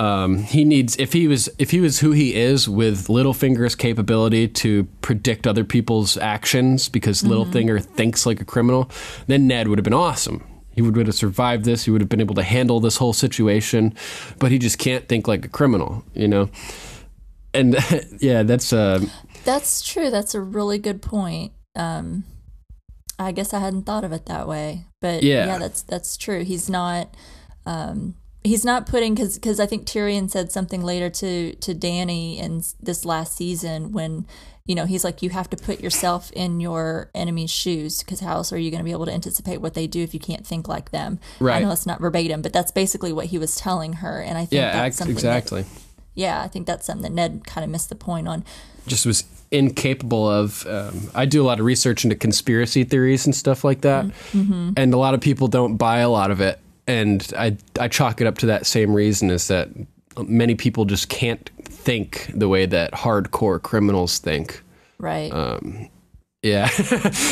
Um, 0.00 0.38
he 0.38 0.64
needs 0.64 0.96
if 0.96 1.12
he 1.12 1.28
was 1.28 1.48
if 1.58 1.70
he 1.70 1.80
was 1.80 2.00
who 2.00 2.12
he 2.12 2.34
is 2.34 2.68
with 2.68 3.08
Littlefinger's 3.08 3.74
capability 3.74 4.48
to 4.48 4.84
predict 5.02 5.46
other 5.46 5.62
people's 5.62 6.16
actions 6.16 6.88
because 6.88 7.22
Littlefinger 7.22 7.84
thinks 7.84 8.24
like 8.24 8.40
a 8.40 8.44
criminal, 8.44 8.90
then 9.26 9.46
Ned 9.46 9.68
would 9.68 9.78
have 9.78 9.84
been 9.84 9.92
awesome. 9.92 10.44
He 10.72 10.82
would, 10.82 10.96
would 10.96 11.06
have 11.06 11.16
survived 11.16 11.64
this. 11.64 11.84
He 11.84 11.90
would 11.90 12.00
have 12.00 12.08
been 12.08 12.20
able 12.20 12.36
to 12.36 12.42
handle 12.42 12.80
this 12.80 12.96
whole 12.96 13.12
situation, 13.12 13.94
but 14.38 14.50
he 14.50 14.58
just 14.58 14.78
can't 14.78 15.06
think 15.06 15.28
like 15.28 15.44
a 15.44 15.48
criminal, 15.48 16.02
you 16.14 16.28
know. 16.28 16.48
And 17.52 17.76
yeah, 18.20 18.42
that's 18.42 18.72
uh, 18.72 19.04
That's 19.44 19.82
true. 19.82 20.10
That's 20.10 20.34
a 20.34 20.40
really 20.40 20.78
good 20.78 21.02
point. 21.02 21.52
Um, 21.76 22.24
I 23.18 23.32
guess 23.32 23.52
I 23.52 23.58
hadn't 23.60 23.82
thought 23.84 24.04
of 24.04 24.12
it 24.12 24.26
that 24.26 24.48
way, 24.48 24.86
but 25.00 25.22
Yeah. 25.22 25.46
yeah, 25.46 25.58
that's 25.58 25.82
that's 25.82 26.16
true. 26.16 26.42
He's 26.44 26.68
not. 26.70 27.14
Um, 27.66 28.14
he's 28.42 28.64
not 28.64 28.86
putting 28.86 29.14
because 29.14 29.34
because 29.34 29.60
I 29.60 29.66
think 29.66 29.86
Tyrion 29.86 30.30
said 30.30 30.50
something 30.50 30.82
later 30.82 31.10
to 31.10 31.54
to 31.54 31.74
Dany 31.74 32.38
in 32.38 32.62
this 32.80 33.04
last 33.04 33.36
season 33.36 33.92
when 33.92 34.26
you 34.64 34.74
know 34.74 34.86
he's 34.86 35.04
like 35.04 35.20
you 35.22 35.28
have 35.30 35.50
to 35.50 35.56
put 35.56 35.80
yourself 35.80 36.30
in 36.32 36.60
your 36.60 37.10
enemy's 37.14 37.50
shoes 37.50 38.02
because 38.02 38.20
how 38.20 38.36
else 38.36 38.52
are 38.52 38.58
you 38.58 38.70
going 38.70 38.78
to 38.80 38.84
be 38.84 38.92
able 38.92 39.06
to 39.06 39.12
anticipate 39.12 39.58
what 39.60 39.74
they 39.74 39.86
do 39.86 40.02
if 40.02 40.14
you 40.14 40.20
can't 40.20 40.46
think 40.46 40.66
like 40.68 40.90
them? 40.90 41.18
Right. 41.38 41.56
I 41.56 41.64
know 41.64 41.72
it's 41.72 41.86
not 41.86 42.00
verbatim, 42.00 42.40
but 42.40 42.52
that's 42.54 42.72
basically 42.72 43.12
what 43.12 43.26
he 43.26 43.36
was 43.38 43.56
telling 43.56 43.94
her, 43.94 44.20
and 44.22 44.38
I 44.38 44.42
think 44.46 44.52
yeah, 44.52 44.72
that's 44.72 44.96
something 44.96 45.14
that- 45.16 45.18
exactly. 45.20 45.64
yeah, 46.14 46.40
I 46.42 46.48
think 46.48 46.66
that's 46.66 46.86
something 46.86 47.02
that 47.02 47.12
Ned 47.12 47.42
kind 47.46 47.64
of 47.64 47.70
missed 47.70 47.90
the 47.90 47.94
point 47.94 48.26
on. 48.28 48.44
Just 48.86 49.06
was 49.06 49.24
incapable 49.50 50.28
of. 50.30 50.66
Um, 50.66 51.10
I 51.14 51.24
do 51.26 51.42
a 51.42 51.46
lot 51.46 51.58
of 51.60 51.66
research 51.66 52.04
into 52.04 52.16
conspiracy 52.16 52.84
theories 52.84 53.26
and 53.26 53.34
stuff 53.34 53.64
like 53.64 53.80
that, 53.82 54.04
Mm-hmm. 54.32 54.72
and 54.76 54.94
a 54.94 54.96
lot 54.98 55.14
of 55.14 55.20
people 55.20 55.48
don't 55.48 55.76
buy 55.76 55.98
a 55.98 56.08
lot 56.10 56.30
of 56.30 56.40
it. 56.40 56.58
And 56.86 57.30
I 57.36 57.56
I 57.78 57.88
chalk 57.88 58.20
it 58.20 58.26
up 58.26 58.38
to 58.38 58.46
that 58.46 58.66
same 58.66 58.92
reason: 58.94 59.30
is 59.30 59.48
that 59.48 59.68
many 60.26 60.54
people 60.54 60.84
just 60.84 61.08
can't 61.08 61.50
think 61.64 62.30
the 62.34 62.48
way 62.48 62.66
that 62.66 62.92
hardcore 62.92 63.60
criminals 63.62 64.18
think. 64.18 64.62
Right. 64.98 65.32
Um, 65.32 65.88
Yeah. 66.42 66.68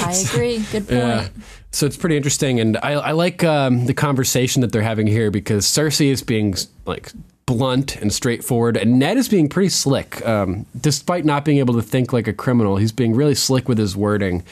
I 0.03 0.25
agree. 0.31 0.59
Good 0.73 0.87
point. 0.89 0.91
Yeah. 1.01 1.29
So 1.71 1.87
it's 1.87 1.97
pretty 1.97 2.17
interesting, 2.17 2.61
and 2.61 2.77
I, 2.79 2.93
I 2.93 3.13
like 3.13 3.43
um, 3.45 3.87
the 3.87 3.95
conversation 3.95 4.63
that 4.63 4.73
they're 4.73 4.83
having 4.83 5.07
here 5.07 5.31
because 5.31 5.67
Cersei 5.67 6.07
is 6.11 6.23
being 6.23 6.55
like 6.87 7.13
blunt 7.49 7.97
and 7.97 8.13
straightforward, 8.13 8.77
and 8.77 8.99
Ned 8.99 9.17
is 9.17 9.27
being 9.27 9.49
pretty 9.49 9.71
slick. 9.71 10.25
Um, 10.27 10.67
despite 10.79 11.25
not 11.25 11.47
being 11.47 11.57
able 11.59 11.73
to 11.75 11.83
think 11.83 12.13
like 12.13 12.29
a 12.29 12.33
criminal, 12.35 12.77
he's 12.77 12.93
being 12.93 13.15
really 13.15 13.35
slick 13.35 13.71
with 13.71 13.79
his 13.79 13.97
wording. 13.97 14.45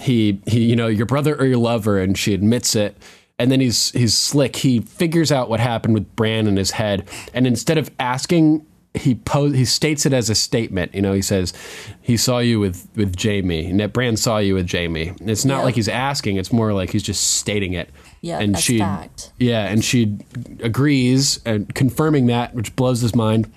He 0.00 0.40
he, 0.46 0.64
you 0.64 0.76
know, 0.76 0.86
your 0.86 1.04
brother 1.06 1.36
or 1.36 1.44
your 1.44 1.58
lover, 1.58 1.98
and 2.00 2.16
she 2.16 2.32
admits 2.32 2.74
it. 2.74 2.96
And 3.38 3.52
then 3.52 3.60
he's 3.60 3.90
he's 3.92 4.16
slick. 4.16 4.56
He 4.56 4.80
figures 4.80 5.30
out 5.30 5.50
what 5.50 5.60
happened 5.60 5.92
with 5.92 6.16
Bran 6.16 6.46
in 6.46 6.56
his 6.56 6.70
head, 6.70 7.06
and 7.34 7.46
instead 7.46 7.76
of 7.76 7.90
asking 8.00 8.64
he 8.94 9.14
po- 9.14 9.50
he 9.50 9.66
states 9.66 10.06
it 10.06 10.14
as 10.14 10.30
a 10.30 10.34
statement. 10.34 10.94
You 10.94 11.02
know, 11.02 11.12
he 11.12 11.20
says 11.20 11.52
he 12.00 12.16
saw 12.16 12.38
you 12.38 12.58
with 12.60 12.88
with 12.96 13.14
Jaime. 13.22 13.70
Ned 13.72 13.92
Bran 13.92 14.16
saw 14.16 14.38
you 14.38 14.54
with 14.54 14.72
Jaime. 14.72 15.08
And 15.08 15.28
it's 15.28 15.44
not 15.44 15.58
Yeah. 15.58 15.64
like 15.64 15.74
he's 15.74 15.88
asking; 15.88 16.36
it's 16.36 16.50
more 16.50 16.72
like 16.72 16.90
he's 16.92 17.02
just 17.02 17.34
stating 17.36 17.74
it. 17.74 17.90
Yeah, 18.20 18.40
and 18.40 18.58
she, 18.58 18.78
fact. 18.78 19.32
yeah, 19.38 19.66
and 19.66 19.84
she 19.84 20.18
agrees 20.60 21.40
and 21.44 21.72
confirming 21.74 22.26
that, 22.26 22.54
which 22.54 22.74
blows 22.74 23.00
his 23.00 23.14
mind. 23.14 23.52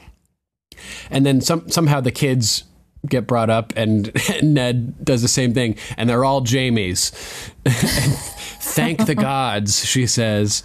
And 1.09 1.25
then 1.25 1.41
some 1.41 1.69
somehow 1.69 2.01
the 2.01 2.11
kids 2.11 2.63
get 3.07 3.27
brought 3.27 3.49
up, 3.49 3.73
and 3.75 4.11
Ned 4.43 5.03
does 5.03 5.21
the 5.21 5.27
same 5.27 5.53
thing, 5.53 5.75
and 5.97 6.09
they're 6.09 6.25
all 6.25 6.43
Jaime's. 6.45 7.09
Thank 7.65 9.05
the 9.05 9.15
gods, 9.15 9.85
she 9.85 10.05
says. 10.05 10.63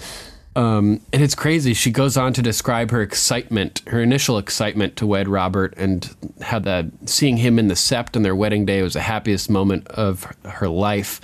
Um, 0.56 1.00
and 1.12 1.20
it's 1.20 1.34
crazy. 1.34 1.74
She 1.74 1.90
goes 1.90 2.16
on 2.16 2.32
to 2.34 2.42
describe 2.42 2.92
her 2.92 3.02
excitement, 3.02 3.82
her 3.88 4.00
initial 4.00 4.38
excitement 4.38 4.96
to 4.96 5.06
wed 5.06 5.26
Robert, 5.26 5.74
and 5.76 6.14
how 6.42 6.60
the 6.60 6.92
seeing 7.06 7.38
him 7.38 7.58
in 7.58 7.68
the 7.68 7.74
sept 7.74 8.14
on 8.14 8.22
their 8.22 8.36
wedding 8.36 8.64
day 8.64 8.82
was 8.82 8.92
the 8.94 9.00
happiest 9.00 9.50
moment 9.50 9.88
of 9.88 10.24
her 10.44 10.68
life. 10.68 11.20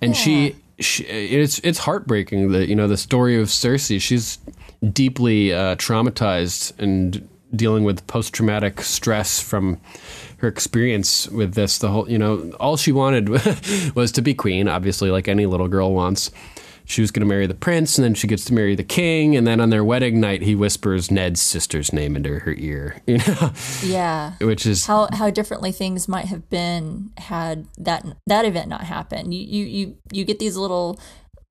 And 0.00 0.16
she, 0.16 0.56
she, 0.82 1.04
it's 1.04 1.58
it's 1.60 1.78
heartbreaking 1.78 2.52
that 2.52 2.68
you 2.68 2.74
know 2.74 2.88
the 2.88 2.96
story 2.96 3.40
of 3.40 3.48
Cersei. 3.48 4.00
She's 4.00 4.38
deeply 4.92 5.52
uh, 5.52 5.76
traumatized 5.76 6.78
and 6.78 7.28
dealing 7.54 7.84
with 7.84 8.06
post 8.06 8.32
traumatic 8.32 8.80
stress 8.80 9.40
from 9.40 9.80
her 10.38 10.48
experience 10.48 11.28
with 11.28 11.54
this. 11.54 11.78
The 11.78 11.88
whole, 11.88 12.10
you 12.10 12.18
know, 12.18 12.50
all 12.58 12.76
she 12.76 12.92
wanted 12.92 13.28
was 13.94 14.12
to 14.12 14.22
be 14.22 14.34
queen, 14.34 14.68
obviously, 14.68 15.10
like 15.10 15.28
any 15.28 15.46
little 15.46 15.68
girl 15.68 15.92
wants. 15.92 16.30
She 16.92 17.00
was 17.00 17.10
going 17.10 17.22
to 17.22 17.26
marry 17.26 17.46
the 17.46 17.54
prince, 17.54 17.96
and 17.96 18.04
then 18.04 18.12
she 18.14 18.26
gets 18.26 18.44
to 18.44 18.52
marry 18.54 18.74
the 18.74 18.84
king, 18.84 19.34
and 19.34 19.46
then 19.46 19.60
on 19.60 19.70
their 19.70 19.82
wedding 19.82 20.20
night, 20.20 20.42
he 20.42 20.54
whispers 20.54 21.10
Ned's 21.10 21.40
sister's 21.40 21.90
name 21.90 22.16
into 22.16 22.40
her 22.40 22.52
ear. 22.58 23.00
You 23.06 23.18
know, 23.18 23.50
Yeah. 23.82 24.34
which 24.40 24.66
is 24.66 24.84
How 24.86 25.08
how 25.12 25.30
differently 25.30 25.72
things 25.72 26.06
might 26.06 26.26
have 26.26 26.50
been 26.50 27.10
had 27.16 27.66
that 27.78 28.04
that 28.26 28.44
event 28.44 28.68
not 28.68 28.84
happened. 28.84 29.32
You 29.32 29.40
you 29.40 29.64
you, 29.64 29.96
you 30.12 30.24
get 30.24 30.38
these 30.38 30.56
little 30.56 31.00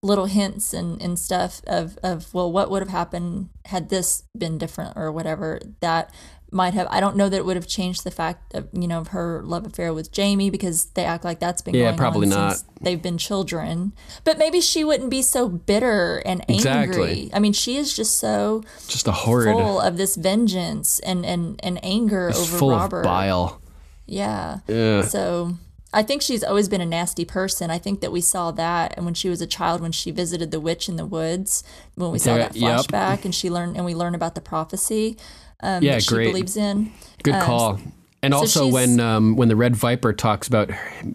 little 0.03 0.25
hints 0.25 0.73
and, 0.73 1.01
and 1.01 1.17
stuff 1.17 1.61
of, 1.67 1.97
of 2.03 2.33
well 2.33 2.51
what 2.51 2.69
would 2.71 2.81
have 2.81 2.89
happened 2.89 3.49
had 3.65 3.89
this 3.89 4.23
been 4.35 4.57
different 4.57 4.93
or 4.97 5.11
whatever 5.11 5.59
that 5.79 6.11
might 6.51 6.73
have 6.73 6.87
I 6.91 6.99
don't 6.99 7.15
know 7.15 7.29
that 7.29 7.37
it 7.37 7.45
would 7.45 7.55
have 7.55 7.67
changed 7.67 8.03
the 8.03 8.11
fact 8.11 8.53
of 8.53 8.67
you 8.73 8.87
know 8.87 8.99
of 8.99 9.09
her 9.09 9.41
love 9.43 9.65
affair 9.65 9.93
with 9.93 10.09
Jaime 10.15 10.49
because 10.49 10.85
they 10.91 11.05
act 11.05 11.23
like 11.23 11.39
that's 11.39 11.61
been 11.61 11.73
Yeah, 11.73 11.85
going 11.85 11.97
probably 11.97 12.27
on 12.27 12.29
not. 12.29 12.57
since 12.57 12.69
they've 12.81 13.01
been 13.01 13.17
children. 13.17 13.93
But 14.25 14.37
maybe 14.37 14.59
she 14.59 14.83
wouldn't 14.83 15.09
be 15.09 15.21
so 15.21 15.47
bitter 15.47 16.21
and 16.25 16.41
angry. 16.41 16.55
Exactly. 16.55 17.31
I 17.33 17.39
mean 17.39 17.53
she 17.53 17.77
is 17.77 17.95
just 17.95 18.19
so 18.19 18.63
just 18.87 19.07
a 19.07 19.13
horrid, 19.13 19.55
full 19.55 19.79
of 19.79 19.95
this 19.97 20.15
vengeance 20.17 20.99
and 20.99 21.25
and, 21.25 21.59
and 21.63 21.79
anger 21.83 22.29
just 22.31 22.41
over 22.49 22.57
full 22.57 22.71
Robert. 22.71 22.99
of 22.99 23.05
bile. 23.05 23.61
Yeah. 24.05 24.59
Yeah. 24.67 25.03
So 25.03 25.55
I 25.93 26.03
think 26.03 26.21
she's 26.21 26.43
always 26.43 26.67
been 26.67 26.81
a 26.81 26.85
nasty 26.85 27.23
person. 27.23 27.69
I 27.69 27.77
think 27.77 28.01
that 28.01 28.11
we 28.11 28.19
saw 28.21 28.51
that 28.51 28.93
and 28.97 29.05
when 29.05 29.13
she 29.13 29.29
was 29.29 29.41
a 29.41 29.47
child 29.47 29.79
when 29.79 29.93
she 29.93 30.11
visited 30.11 30.51
the 30.51 30.59
witch 30.59 30.89
in 30.89 30.97
the 30.97 31.05
woods, 31.05 31.63
when 31.95 32.11
we 32.11 32.19
saw 32.19 32.35
that 32.35 32.55
yep. 32.57 32.81
flashback 32.81 33.23
and 33.23 33.33
she 33.33 33.49
learned 33.49 33.77
and 33.77 33.85
we 33.85 33.95
learn 33.95 34.15
about 34.15 34.35
the 34.35 34.41
prophecy 34.41 35.17
um, 35.61 35.83
Yeah, 35.83 35.93
that 35.93 36.03
she 36.03 36.09
great. 36.15 36.27
believes 36.27 36.57
in. 36.57 36.91
Good 37.23 37.35
Um, 37.35 37.41
call. 37.45 37.79
And 38.23 38.33
also 38.35 38.67
when 38.67 38.99
um, 38.99 39.35
when 39.35 39.47
the 39.47 39.55
Red 39.55 39.75
Viper 39.75 40.13
talks 40.13 40.47
about 40.47 40.69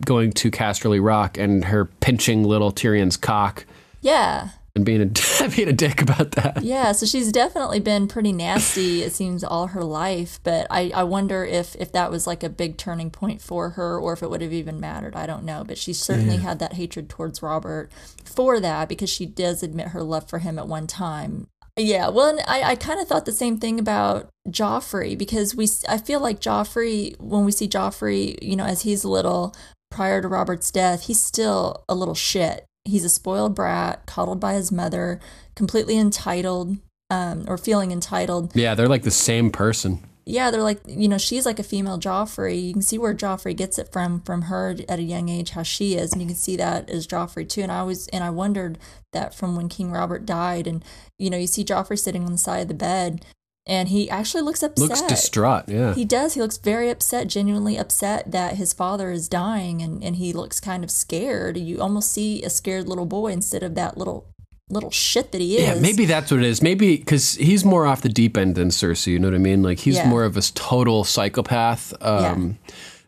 going 0.04 0.32
to 0.32 0.50
Casterly 0.50 1.00
Rock 1.04 1.38
and 1.38 1.64
her 1.66 1.84
pinching 1.84 2.42
little 2.42 2.72
Tyrion's 2.72 3.16
cock 3.16 3.64
Yeah. 4.00 4.48
and 4.74 4.84
being 4.84 5.00
a 5.00 5.06
being 5.54 5.68
a 5.68 5.72
dick 5.72 6.02
about 6.02 6.32
that. 6.32 6.64
Yeah, 6.64 6.90
so 6.90 7.06
she's 7.06 7.30
definitely 7.30 7.78
been 7.78 8.08
pretty 8.08 8.32
nasty, 8.32 9.02
it 9.04 9.12
seems, 9.12 9.44
all 9.44 9.68
her 9.68 9.84
life. 9.84 10.40
But 10.42 10.66
I, 10.68 10.90
I 10.92 11.04
wonder 11.04 11.44
if, 11.44 11.76
if 11.76 11.92
that 11.92 12.10
was 12.10 12.26
like 12.26 12.42
a 12.42 12.48
big 12.50 12.76
turning 12.76 13.10
point 13.10 13.40
for 13.40 13.70
her 13.70 13.96
or 14.00 14.12
if 14.12 14.20
it 14.24 14.28
would 14.28 14.40
have 14.42 14.52
even 14.52 14.80
mattered. 14.80 15.14
I 15.14 15.26
don't 15.26 15.44
know. 15.44 15.62
But 15.64 15.78
she 15.78 15.92
certainly 15.92 16.38
had 16.38 16.58
that 16.58 16.72
hatred 16.72 17.08
towards 17.08 17.40
Robert 17.40 17.88
for 18.24 18.58
that 18.58 18.88
because 18.88 19.10
she 19.10 19.26
does 19.26 19.62
admit 19.62 19.88
her 19.88 20.02
love 20.02 20.28
for 20.28 20.40
him 20.40 20.58
at 20.58 20.66
one 20.66 20.88
time. 20.88 21.46
Yeah, 21.76 22.08
well, 22.08 22.28
and 22.28 22.40
I, 22.48 22.62
I 22.62 22.74
kind 22.74 23.00
of 23.00 23.06
thought 23.06 23.26
the 23.26 23.32
same 23.32 23.58
thing 23.58 23.78
about 23.78 24.30
Joffrey 24.48 25.16
because 25.16 25.54
we 25.54 25.68
I 25.88 25.98
feel 25.98 26.20
like 26.20 26.40
Joffrey 26.40 27.18
when 27.20 27.44
we 27.44 27.52
see 27.52 27.68
Joffrey, 27.68 28.42
you 28.42 28.56
know, 28.56 28.64
as 28.64 28.82
he's 28.82 29.04
little 29.04 29.54
prior 29.90 30.22
to 30.22 30.28
Robert's 30.28 30.70
death, 30.70 31.04
he's 31.06 31.20
still 31.20 31.84
a 31.88 31.94
little 31.94 32.14
shit. 32.14 32.64
He's 32.84 33.04
a 33.04 33.10
spoiled 33.10 33.54
brat, 33.54 34.06
coddled 34.06 34.40
by 34.40 34.54
his 34.54 34.72
mother, 34.72 35.20
completely 35.54 35.98
entitled, 35.98 36.78
um, 37.10 37.44
or 37.46 37.58
feeling 37.58 37.92
entitled. 37.92 38.54
Yeah, 38.54 38.74
they're 38.74 38.88
like 38.88 39.02
the 39.02 39.10
same 39.10 39.50
person. 39.50 40.02
Yeah, 40.28 40.50
they're 40.50 40.62
like, 40.62 40.80
you 40.88 41.06
know, 41.08 41.18
she's 41.18 41.46
like 41.46 41.60
a 41.60 41.62
female 41.62 42.00
Joffrey. 42.00 42.60
You 42.60 42.72
can 42.72 42.82
see 42.82 42.98
where 42.98 43.14
Joffrey 43.14 43.54
gets 43.54 43.78
it 43.78 43.92
from 43.92 44.20
from 44.22 44.42
her 44.42 44.74
at 44.88 44.98
a 44.98 45.02
young 45.02 45.28
age, 45.28 45.50
how 45.50 45.62
she 45.62 45.94
is, 45.94 46.12
and 46.12 46.20
you 46.20 46.26
can 46.26 46.36
see 46.36 46.56
that 46.56 46.90
as 46.90 47.06
Joffrey 47.06 47.48
too. 47.48 47.62
And 47.62 47.70
I 47.70 47.84
was, 47.84 48.08
and 48.08 48.24
I 48.24 48.30
wondered 48.30 48.76
that 49.12 49.36
from 49.36 49.54
when 49.54 49.68
King 49.68 49.92
Robert 49.92 50.26
died, 50.26 50.66
and 50.66 50.84
you 51.16 51.30
know, 51.30 51.38
you 51.38 51.46
see 51.46 51.64
Joffrey 51.64 51.96
sitting 51.96 52.24
on 52.24 52.32
the 52.32 52.38
side 52.38 52.62
of 52.62 52.68
the 52.68 52.74
bed, 52.74 53.24
and 53.68 53.88
he 53.88 54.10
actually 54.10 54.42
looks 54.42 54.64
upset. 54.64 54.88
Looks 54.88 55.02
distraught. 55.02 55.68
Yeah. 55.68 55.94
He 55.94 56.04
does. 56.04 56.34
He 56.34 56.40
looks 56.40 56.58
very 56.58 56.90
upset, 56.90 57.28
genuinely 57.28 57.76
upset 57.76 58.32
that 58.32 58.56
his 58.56 58.72
father 58.72 59.12
is 59.12 59.28
dying, 59.28 59.80
and, 59.80 60.02
and 60.02 60.16
he 60.16 60.32
looks 60.32 60.58
kind 60.58 60.82
of 60.82 60.90
scared. 60.90 61.56
You 61.56 61.80
almost 61.80 62.12
see 62.12 62.42
a 62.42 62.50
scared 62.50 62.88
little 62.88 63.06
boy 63.06 63.28
instead 63.28 63.62
of 63.62 63.76
that 63.76 63.96
little 63.96 64.26
little 64.68 64.90
shit 64.90 65.32
that 65.32 65.40
he 65.40 65.56
is. 65.58 65.62
Yeah, 65.62 65.80
maybe 65.80 66.04
that's 66.06 66.30
what 66.30 66.40
it 66.40 66.46
is. 66.46 66.60
Maybe 66.62 66.96
because 66.96 67.34
he's 67.34 67.64
more 67.64 67.86
off 67.86 68.02
the 68.02 68.08
deep 68.08 68.36
end 68.36 68.54
than 68.56 68.68
Cersei. 68.68 69.08
You 69.08 69.18
know 69.18 69.28
what 69.28 69.34
I 69.34 69.38
mean? 69.38 69.62
Like 69.62 69.78
he's 69.78 69.96
Yeah. 69.96 70.08
more 70.08 70.24
of 70.24 70.36
a 70.36 70.42
total 70.42 71.04
psychopath. 71.04 71.94
Um, 72.02 72.58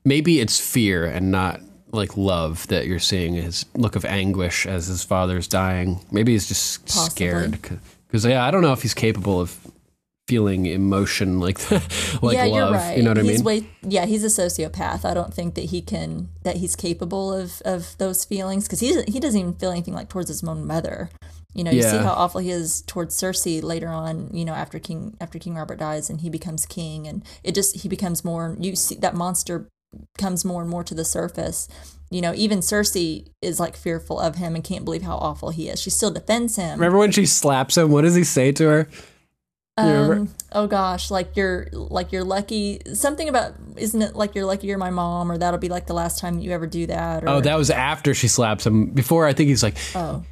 Maybe 0.05 0.41
it's 0.41 0.59
fear 0.59 1.05
and 1.05 1.31
not 1.31 1.61
like 1.91 2.17
love 2.17 2.67
that 2.69 2.87
you're 2.87 2.99
seeing. 3.01 3.35
His 3.35 3.67
look 3.75 3.97
of 3.97 4.05
anguish 4.05 4.67
as 4.67 4.87
his 4.87 5.03
father's 5.03 5.49
dying. 5.49 6.01
Maybe 6.11 6.33
he's 6.33 6.47
just 6.49 6.87
Possibly. 6.87 7.11
scared. 7.11 7.59
Because 8.07 8.25
yeah, 8.25 8.45
I 8.47 8.51
don't 8.51 8.63
know 8.63 8.73
if 8.73 8.83
he's 8.83 8.95
capable 8.95 9.41
of 9.41 9.59
feeling 10.29 10.67
emotion 10.67 11.41
like 11.41 11.59
like 12.23 12.37
yeah, 12.37 12.45
love. 12.45 12.75
right. 12.75 12.97
You 12.97 13.03
know 13.03 13.11
what 13.11 13.19
I 13.19 13.23
mean? 13.23 13.43
Way, 13.43 13.67
yeah, 13.83 14.07
he's 14.07 14.23
a 14.25 14.29
sociopath. 14.29 15.05
I 15.05 15.13
don't 15.15 15.33
think 15.35 15.55
that 15.57 15.65
he 15.67 15.83
can 15.83 16.29
that 16.45 16.57
he's 16.57 16.77
capable 16.77 17.33
of 17.35 17.61
of 17.65 17.97
those 17.99 18.25
feelings 18.25 18.65
because 18.65 18.81
he 18.81 19.03
he 19.09 19.19
doesn't 19.21 19.39
even 19.41 19.55
feel 19.55 19.71
anything 19.73 19.95
like 19.95 20.09
towards 20.09 20.29
his 20.29 20.45
own 20.45 20.67
mother. 20.67 21.11
You 21.59 21.65
know, 21.65 21.73
you 21.73 21.83
see 21.83 21.97
how 21.99 22.13
awful 22.13 22.41
he 22.41 22.51
is 22.51 22.83
towards 22.83 23.17
Cersei 23.21 23.61
later 23.61 23.89
on. 23.89 24.31
You 24.33 24.45
know, 24.45 24.55
after 24.55 24.79
King 24.79 25.17
after 25.21 25.41
King 25.41 25.57
Robert 25.57 25.81
dies 25.81 26.09
and 26.09 26.21
he 26.21 26.31
becomes 26.31 26.65
king, 26.67 27.09
and 27.09 27.25
it 27.43 27.53
just 27.57 27.79
he 27.79 27.89
becomes 27.89 28.25
more. 28.25 28.57
You 28.61 28.77
see 28.77 28.95
that 28.95 29.17
monster 29.17 29.69
comes 30.17 30.45
more 30.45 30.61
and 30.63 30.71
more 30.71 30.85
to 30.85 30.95
the 30.95 31.05
surface. 31.05 31.67
You 32.11 32.21
know, 32.21 32.33
even 32.37 32.61
Cersei 32.61 33.27
is 33.43 33.59
like 33.59 33.77
fearful 33.77 34.21
of 34.21 34.37
him 34.37 34.55
and 34.55 34.63
can't 34.63 34.85
believe 34.85 35.03
how 35.03 35.17
awful 35.17 35.51
he 35.51 35.69
is. 35.69 35.81
She 35.83 35.91
still 35.91 36.13
defends 36.13 36.55
him. 36.55 36.79
Remember 36.79 36.99
when 36.99 37.11
she 37.11 37.27
slaps 37.27 37.77
him? 37.77 37.91
What 37.91 38.03
does 38.03 38.15
he 38.15 38.23
say 38.25 38.53
to 38.53 38.65
her? 38.69 38.89
Um, 39.77 40.29
oh 40.53 40.67
gosh, 40.69 41.11
like 41.11 41.37
you're 41.37 41.69
like 41.73 42.13
you're 42.13 42.25
lucky. 42.25 42.81
Something 42.95 43.29
about 43.29 43.55
isn't 43.77 44.01
it 44.01 44.15
like 44.17 44.35
you're 44.37 44.45
lucky 44.47 44.69
you're 44.69 44.79
my 44.79 44.91
mom, 44.91 45.31
or 45.31 45.39
that'll 45.39 45.59
be 45.59 45.69
like 45.69 45.87
the 45.87 45.95
last 45.95 46.19
time 46.21 46.39
you 46.39 46.53
ever 46.53 46.67
do 46.67 46.87
that. 46.87 47.25
Or, 47.25 47.29
Oh, 47.29 47.41
that 47.41 47.57
was 47.57 47.71
after 47.71 48.15
she 48.15 48.29
slaps 48.29 48.67
him. 48.67 48.87
Before, 48.87 49.27
I 49.27 49.33
think 49.33 49.49
he's 49.49 49.63
like, 49.63 49.77
Oh, 49.95 50.25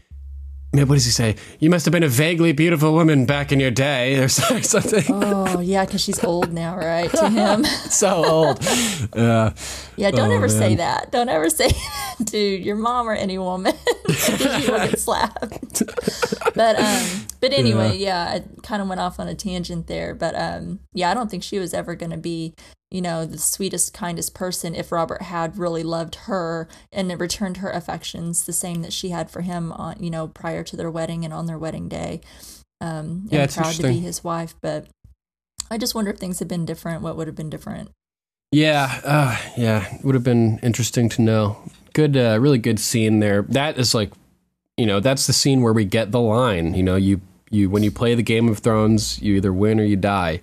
what 0.85 0.95
does 0.95 1.05
he 1.05 1.11
say? 1.11 1.37
You 1.61 1.71
must 1.71 1.85
have 1.87 1.93
been 1.93 2.03
a 2.03 2.09
vaguely 2.09 2.53
beautiful 2.53 2.93
woman 2.93 3.27
back 3.27 3.53
in 3.53 3.61
your 3.61 3.71
day, 3.71 4.19
or 4.19 4.29
something. 4.29 5.05
oh 5.09 5.61
yeah, 5.61 5.85
because 5.85 6.01
she's 6.01 6.23
old 6.25 6.53
now, 6.53 6.77
right? 6.77 7.11
To 7.13 7.29
him, 7.31 7.65
so 7.91 8.25
old. 8.25 8.61
Uh, 9.17 9.51
yeah. 9.97 10.11
Don't 10.11 10.31
Oh, 10.31 10.35
ever 10.37 10.49
say 10.49 10.75
that. 10.75 11.11
Don't 11.13 11.29
ever 11.29 11.49
say, 11.49 11.69
that 11.69 12.17
to 12.27 12.39
your 12.39 12.77
mom 12.77 13.09
or 13.09 13.15
any 13.15 13.39
woman, 13.39 13.73
will 14.69 14.79
get 14.79 14.99
slapped. 14.99 15.83
but 16.55 16.79
um, 16.79 17.27
but 17.41 17.53
anyway, 17.53 17.97
yeah, 17.97 18.25
I 18.25 18.45
kind 18.63 18.83
of 18.83 18.89
went 18.89 19.01
off 19.01 19.19
on 19.19 19.29
a 19.29 19.35
tangent 19.35 19.87
there. 19.87 20.15
But 20.15 20.35
um, 20.35 20.81
yeah, 20.93 21.11
I 21.11 21.15
don't 21.15 21.31
think 21.31 21.43
she 21.43 21.59
was 21.59 21.75
ever 21.75 21.95
going 21.95 22.13
to 22.13 22.17
be 22.17 22.55
you 22.91 23.03
know, 23.03 23.27
the 23.27 23.39
sweetest, 23.39 23.93
kindest 23.93 24.35
person 24.35 24.75
if 24.75 24.93
Robert 24.93 25.23
had 25.23 25.59
really 25.59 25.83
loved 25.83 26.15
her 26.27 26.69
and 26.93 27.21
returned 27.21 27.59
her 27.59 27.71
affections 27.71 28.45
the 28.45 28.53
same 28.53 28.83
that 28.83 28.93
she 28.93 29.09
had 29.09 29.29
for 29.31 29.41
him 29.41 29.73
on, 29.73 29.97
you 30.01 30.11
know, 30.11 30.29
prior 30.29 30.63
to 30.63 30.77
their 30.77 30.91
wedding 30.91 31.25
and 31.25 31.35
on 31.35 31.47
their 31.47 31.59
wedding 31.59 31.89
day. 31.89 32.21
Um, 32.81 33.27
Yeah, 33.31 33.47
proud 33.49 33.75
to 33.75 33.83
be 33.83 33.99
his 33.99 34.23
wife. 34.23 34.55
But 34.61 34.87
I 35.71 35.79
just 35.79 35.95
wonder 35.95 36.13
if 36.13 36.19
things 36.19 36.39
had 36.39 36.49
been 36.49 36.65
different, 36.65 37.03
what 37.03 37.17
would 37.17 37.27
have 37.27 37.37
been 37.37 37.51
different? 37.51 37.91
Yeah, 38.53 39.01
uh, 39.05 39.37
yeah, 39.57 39.97
it 39.97 40.05
would 40.05 40.15
have 40.15 40.25
been 40.25 40.61
interesting 40.63 41.09
to 41.11 41.23
know. 41.23 41.59
Good, 41.97 42.15
uh, 42.15 42.37
really 42.39 42.59
good 42.59 42.79
scene 42.79 43.21
there. 43.21 43.41
That 43.49 43.79
is 43.79 43.95
like, 43.95 44.13
you 44.77 44.85
know, 44.85 45.01
that's 45.01 45.27
the 45.27 45.33
scene 45.33 45.63
where 45.63 45.73
we 45.73 45.87
get 45.87 46.13
the 46.13 46.21
line. 46.21 46.75
You 46.75 46.83
know, 46.83 46.97
you 46.97 47.23
you 47.51 47.71
when 47.71 47.83
you 47.83 47.91
play 47.91 48.15
the 48.15 48.23
Game 48.23 48.49
of 48.51 48.59
Thrones, 48.59 49.19
you 49.23 49.35
either 49.37 49.51
win 49.51 49.81
or 49.81 49.85
you 49.85 49.97
die. 49.97 50.43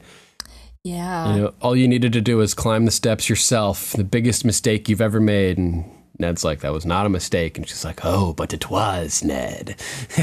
Yeah. 0.84 1.36
You 1.36 1.42
know, 1.44 1.54
all 1.62 1.76
you 1.76 1.88
needed 1.88 2.12
to 2.14 2.22
do 2.22 2.42
is 2.42 2.56
climb 2.56 2.86
the 2.86 2.92
steps 2.92 3.30
yourself. 3.30 3.92
The 3.92 4.04
biggest 4.04 4.44
mistake 4.44 4.90
you've 4.90 5.00
ever 5.00 5.20
made, 5.20 5.60
and 5.60 5.86
Ned's 6.18 6.44
like, 6.44 6.62
that 6.62 6.74
was 6.74 6.88
not 6.88 7.06
a 7.06 7.10
mistake, 7.10 7.56
and 7.56 7.68
she's 7.70 7.86
like, 7.86 8.00
oh, 8.04 8.34
but 8.34 8.52
it 8.52 8.72
was, 8.72 9.24
Ned. 9.24 9.76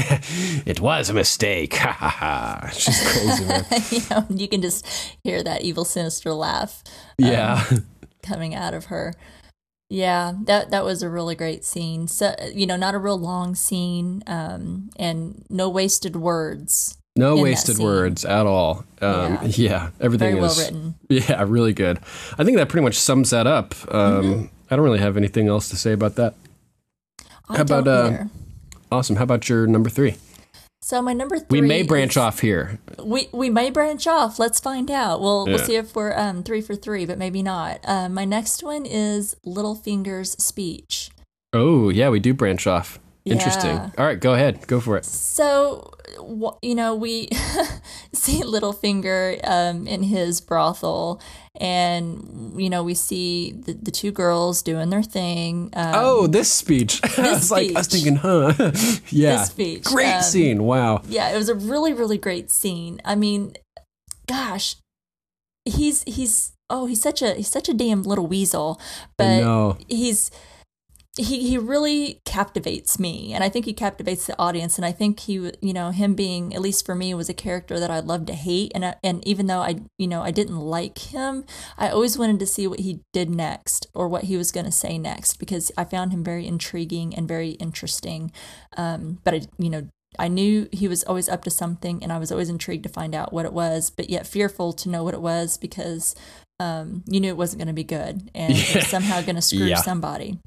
it 0.65 0.81
was 0.81 1.09
a 1.09 1.13
mistake. 1.13 1.75
Ha 1.77 1.91
ha 1.93 2.09
ha. 2.09 2.69
She's 2.73 3.01
crazy, 3.11 3.45
man. 3.45 3.65
you 3.89 4.01
know, 4.09 4.25
you 4.29 4.47
can 4.49 4.61
just 4.61 4.85
hear 5.23 5.41
that 5.43 5.61
evil, 5.61 5.85
sinister 5.85 6.33
laugh 6.33 6.83
Yeah. 7.17 7.63
coming 8.21 8.53
out 8.53 8.73
of 8.73 8.85
her. 8.85 9.13
Yeah, 9.91 10.31
that 10.45 10.71
that 10.71 10.85
was 10.85 11.03
a 11.03 11.09
really 11.09 11.35
great 11.35 11.65
scene. 11.65 12.07
So 12.07 12.33
you 12.53 12.65
know, 12.65 12.77
not 12.77 12.95
a 12.95 12.97
real 12.97 13.19
long 13.19 13.55
scene, 13.55 14.23
um, 14.25 14.89
and 14.95 15.43
no 15.49 15.67
wasted 15.69 16.15
words. 16.15 16.97
No 17.17 17.35
wasted 17.35 17.77
words 17.77 18.23
at 18.23 18.45
all. 18.45 18.85
Um, 19.01 19.33
Yeah. 19.43 19.47
yeah. 19.55 19.89
everything 19.99 20.29
Very 20.29 20.41
well 20.41 20.49
is 20.51 20.59
written. 20.59 20.95
Yeah, 21.09 21.43
really 21.45 21.73
good. 21.73 21.99
I 22.39 22.45
think 22.45 22.55
that 22.55 22.69
pretty 22.69 22.85
much 22.85 22.95
sums 22.97 23.31
that 23.31 23.47
up. 23.47 23.75
Um, 23.93 24.23
Mm-hmm. 24.23 24.45
I 24.71 24.75
don't 24.77 24.85
really 24.85 24.99
have 24.99 25.17
anything 25.17 25.49
else 25.49 25.67
to 25.71 25.75
say 25.75 25.91
about 25.91 26.15
that. 26.15 26.35
I 27.49 27.57
How 27.57 27.63
about, 27.63 27.85
uh. 27.89 28.23
Awesome. 28.89 29.17
How 29.17 29.23
about 29.23 29.49
your 29.49 29.67
number 29.67 29.89
three? 29.89 30.15
So 30.83 31.01
my 31.01 31.13
number 31.13 31.37
three. 31.37 31.61
We 31.61 31.67
may 31.67 31.83
branch 31.83 32.13
is- 32.13 32.17
off 32.17 32.39
here. 32.39 32.79
We 33.03 33.29
we 33.31 33.49
may 33.49 33.69
branch 33.69 34.07
off. 34.07 34.39
Let's 34.39 34.59
find 34.59 34.89
out. 34.89 35.21
We'll 35.21 35.45
we'll 35.45 35.59
see 35.59 35.75
if 35.75 35.95
we're 35.95 36.17
um 36.17 36.43
three 36.43 36.61
for 36.61 36.75
three, 36.75 37.05
but 37.05 37.17
maybe 37.17 37.43
not. 37.43 37.79
Uh, 37.83 38.09
my 38.09 38.25
next 38.25 38.63
one 38.63 38.85
is 38.85 39.35
Littlefinger's 39.45 40.31
speech. 40.43 41.11
Oh, 41.53 41.89
yeah, 41.89 42.09
we 42.09 42.19
do 42.19 42.33
branch 42.33 42.65
off. 42.65 42.99
Interesting. 43.25 43.75
Yeah. 43.75 43.89
All 43.97 44.05
right, 44.05 44.19
go 44.19 44.33
ahead. 44.33 44.65
Go 44.67 44.79
for 44.79 44.97
it. 44.97 45.05
So, 45.05 45.91
you 46.61 46.73
know, 46.73 46.95
we 46.95 47.29
see 48.13 48.41
Littlefinger 48.41 49.39
um, 49.47 49.85
in 49.87 50.03
his 50.03 50.41
brothel, 50.41 51.21
and 51.59 52.53
you 52.59 52.69
know, 52.69 52.83
we 52.83 52.95
see 52.95 53.51
the, 53.51 53.73
the 53.73 53.91
two 53.91 54.11
girls 54.11 54.63
doing 54.63 54.89
their 54.89 55.03
thing. 55.03 55.69
Um, 55.73 55.91
Oh, 55.93 56.27
this 56.27 56.51
speech. 56.51 56.99
I 57.17 57.33
was 57.33 57.51
like, 57.51 57.75
I 57.75 57.79
was 57.79 57.87
thinking, 57.87 58.15
huh? 58.15 58.53
yeah. 59.09 59.37
This 59.37 59.49
speech, 59.49 59.83
Great 59.83 60.15
um, 60.15 60.23
scene. 60.23 60.63
Wow. 60.63 61.03
yeah, 61.07 61.29
it 61.29 61.37
was 61.37 61.49
a 61.49 61.55
really, 61.55 61.93
really 61.93 62.17
great 62.17 62.49
scene. 62.49 62.99
I 63.05 63.13
mean, 63.13 63.53
gosh, 64.27 64.77
he's 65.65 66.03
he's 66.03 66.53
oh, 66.71 66.87
he's 66.87 67.01
such 67.01 67.21
a 67.21 67.35
he's 67.35 67.49
such 67.49 67.69
a 67.69 67.73
damn 67.73 68.01
little 68.01 68.25
weasel, 68.25 68.81
but 69.17 69.77
he's 69.87 70.31
he 71.17 71.49
he 71.49 71.57
really 71.57 72.21
captivates 72.23 72.97
me 72.97 73.33
and 73.33 73.43
i 73.43 73.49
think 73.49 73.65
he 73.65 73.73
captivates 73.73 74.25
the 74.27 74.39
audience 74.39 74.77
and 74.77 74.85
i 74.85 74.93
think 74.93 75.19
he 75.21 75.33
you 75.61 75.73
know 75.73 75.91
him 75.91 76.15
being 76.15 76.55
at 76.55 76.61
least 76.61 76.85
for 76.85 76.95
me 76.95 77.13
was 77.13 77.27
a 77.27 77.33
character 77.33 77.79
that 77.81 77.91
i 77.91 77.99
loved 77.99 78.27
to 78.27 78.33
hate 78.33 78.71
and 78.73 78.85
I, 78.85 78.95
and 79.03 79.25
even 79.27 79.47
though 79.47 79.59
i 79.59 79.75
you 79.97 80.07
know 80.07 80.21
i 80.21 80.31
didn't 80.31 80.57
like 80.57 80.97
him 80.97 81.43
i 81.77 81.89
always 81.89 82.17
wanted 82.17 82.39
to 82.39 82.45
see 82.45 82.65
what 82.65 82.79
he 82.79 83.01
did 83.11 83.29
next 83.29 83.87
or 83.93 84.07
what 84.07 84.23
he 84.25 84.37
was 84.37 84.51
going 84.53 84.65
to 84.65 84.71
say 84.71 84.97
next 84.97 85.37
because 85.37 85.69
i 85.77 85.83
found 85.83 86.13
him 86.13 86.23
very 86.23 86.47
intriguing 86.47 87.13
and 87.13 87.27
very 87.27 87.51
interesting 87.51 88.31
um 88.77 89.19
but 89.25 89.33
i 89.33 89.41
you 89.57 89.69
know 89.69 89.87
I 90.19 90.27
knew 90.27 90.67
he 90.73 90.89
was 90.89 91.03
always 91.05 91.29
up 91.29 91.45
to 91.45 91.49
something, 91.49 92.03
and 92.03 92.11
I 92.11 92.17
was 92.19 92.33
always 92.33 92.49
intrigued 92.49 92.83
to 92.83 92.89
find 92.89 93.15
out 93.15 93.31
what 93.31 93.45
it 93.45 93.53
was, 93.53 93.89
but 93.89 94.09
yet 94.09 94.27
fearful 94.27 94.73
to 94.73 94.89
know 94.89 95.05
what 95.05 95.13
it 95.13 95.21
was 95.21 95.57
because 95.57 96.15
um, 96.59 97.01
you 97.07 97.21
knew 97.21 97.29
it 97.29 97.37
wasn't 97.37 97.59
going 97.59 97.69
to 97.69 97.73
be 97.73 97.85
good 97.85 98.29
and 98.35 98.51
it 98.57 98.75
was 98.75 98.87
somehow 98.89 99.21
going 99.21 99.37
to 99.37 99.41
screw 99.41 99.67
Yeah. 99.67 99.77
somebody. 99.77 100.37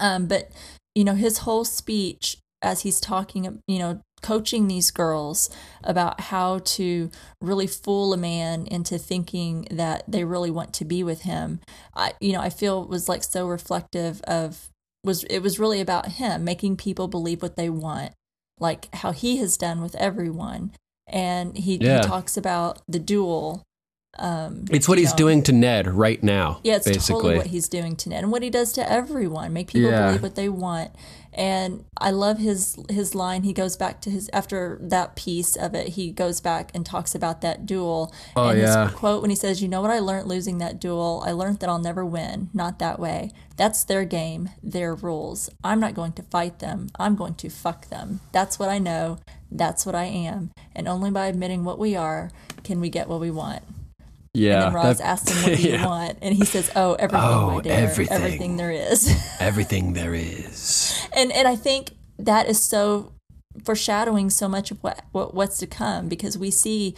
Um, 0.00 0.26
but 0.26 0.50
you 0.94 1.04
know, 1.04 1.14
his 1.14 1.38
whole 1.38 1.64
speech 1.64 2.38
as 2.62 2.82
he's 2.82 3.00
talking, 3.00 3.60
you 3.68 3.78
know, 3.78 4.00
coaching 4.22 4.68
these 4.68 4.90
girls 4.90 5.50
about 5.82 6.18
how 6.18 6.60
to 6.60 7.10
really 7.42 7.66
fool 7.66 8.14
a 8.14 8.16
man 8.16 8.66
into 8.66 8.96
thinking 8.96 9.66
that 9.70 10.02
they 10.08 10.24
really 10.24 10.50
want 10.50 10.72
to 10.72 10.84
be 10.84 11.04
with 11.04 11.22
him. 11.22 11.60
I, 11.94 12.14
you 12.20 12.32
know, 12.32 12.40
I 12.40 12.48
feel 12.48 12.86
was 12.86 13.08
like 13.08 13.22
so 13.22 13.46
reflective 13.46 14.22
of 14.22 14.70
was 15.04 15.24
it 15.24 15.40
was 15.40 15.58
really 15.58 15.80
about 15.80 16.12
him 16.12 16.42
making 16.42 16.78
people 16.78 17.06
believe 17.06 17.42
what 17.42 17.56
they 17.56 17.68
want, 17.68 18.12
like 18.58 18.92
how 18.94 19.12
he 19.12 19.36
has 19.36 19.58
done 19.58 19.82
with 19.82 19.94
everyone. 19.96 20.72
And 21.06 21.58
he, 21.58 21.76
Yeah. 21.76 22.00
he 22.00 22.08
talks 22.08 22.38
about 22.38 22.80
the 22.88 22.98
duel. 22.98 23.62
Um, 24.18 24.64
It's 24.70 24.88
what 24.88 24.98
he's 24.98 25.10
know. 25.10 25.16
doing 25.16 25.42
to 25.44 25.52
Ned 25.52 25.86
right 25.88 26.22
now. 26.22 26.60
Yeah, 26.62 26.76
it's 26.76 26.86
basically. 26.86 27.14
totally 27.14 27.36
what 27.38 27.46
he's 27.48 27.68
doing 27.68 27.96
to 27.96 28.08
Ned 28.08 28.22
and 28.22 28.30
what 28.32 28.42
he 28.42 28.50
does 28.50 28.72
to 28.74 28.90
everyone. 28.90 29.52
Make 29.52 29.68
people 29.68 29.90
Yeah. 29.90 30.06
believe 30.06 30.22
what 30.22 30.34
they 30.36 30.48
want. 30.48 30.92
And 31.36 31.84
I 31.98 32.12
love 32.12 32.38
his 32.38 32.76
his 32.88 33.12
line. 33.16 33.42
He 33.42 33.52
goes 33.52 33.76
back 33.76 34.00
to 34.02 34.10
his 34.10 34.30
after 34.32 34.78
that 34.80 35.16
piece 35.16 35.56
of 35.56 35.74
it. 35.74 35.88
He 35.88 36.12
goes 36.12 36.40
back 36.40 36.70
and 36.74 36.86
talks 36.86 37.12
about 37.12 37.40
that 37.40 37.66
duel. 37.66 38.12
Oh, 38.36 38.50
and 38.50 38.60
yeah. 38.60 38.84
his 38.86 38.94
quote 38.94 39.20
when 39.20 39.30
he 39.30 39.36
says, 39.36 39.60
"You 39.60 39.66
know 39.66 39.82
what 39.82 39.90
I 39.90 39.98
learned 39.98 40.28
losing 40.28 40.58
that 40.58 40.78
duel? 40.78 41.24
I 41.26 41.32
learned 41.32 41.58
that 41.58 41.68
I'll 41.68 41.80
never 41.80 42.04
win. 42.06 42.50
Not 42.54 42.78
that 42.78 43.00
way. 43.00 43.32
That's 43.56 43.82
their 43.82 44.04
game, 44.04 44.50
their 44.62 44.94
rules. 44.94 45.50
I'm 45.64 45.80
not 45.80 45.94
going 45.94 46.12
to 46.12 46.22
fight 46.22 46.60
them. 46.60 46.86
I'm 47.00 47.16
going 47.16 47.34
to 47.34 47.48
fuck 47.48 47.88
them. 47.88 48.20
That's 48.30 48.60
what 48.60 48.68
I 48.68 48.78
know. 48.78 49.18
That's 49.50 49.84
what 49.84 49.96
I 49.96 50.04
am. 50.04 50.50
And 50.72 50.86
only 50.86 51.10
by 51.10 51.26
admitting 51.26 51.64
what 51.64 51.80
we 51.80 51.96
are 51.96 52.30
can 52.62 52.78
we 52.78 52.90
get 52.90 53.08
what 53.08 53.18
we 53.18 53.32
want." 53.32 53.62
Yeah. 54.34 54.66
And 54.66 54.74
then 54.76 54.84
Ros 54.84 54.98
that- 54.98 55.06
asks 55.06 55.30
him, 55.30 55.42
"What 55.50 55.56
do 55.58 55.62
you 55.62 55.72
yeah. 55.74 55.86
want?" 55.86 56.18
And 56.20 56.34
he 56.34 56.44
says, 56.44 56.70
"Oh, 56.76 56.94
everything, 56.94 57.28
Oh, 57.28 57.50
my 57.56 57.62
dear, 57.62 57.72
everything. 57.72 58.16
everything 58.16 58.56
there 58.56 58.70
is." 58.72 59.08
Everything 59.40 59.92
there 59.94 60.14
is. 60.14 61.00
and 61.12 61.30
and 61.32 61.46
I 61.48 61.56
think 61.56 61.92
that 62.18 62.48
is 62.48 62.60
so 62.62 63.12
foreshadowing 63.64 64.30
so 64.30 64.48
much 64.48 64.70
of 64.72 64.78
what, 64.82 65.02
what 65.12 65.32
what's 65.34 65.58
to 65.58 65.66
come 65.66 66.08
because 66.08 66.36
we 66.36 66.50
see 66.50 66.94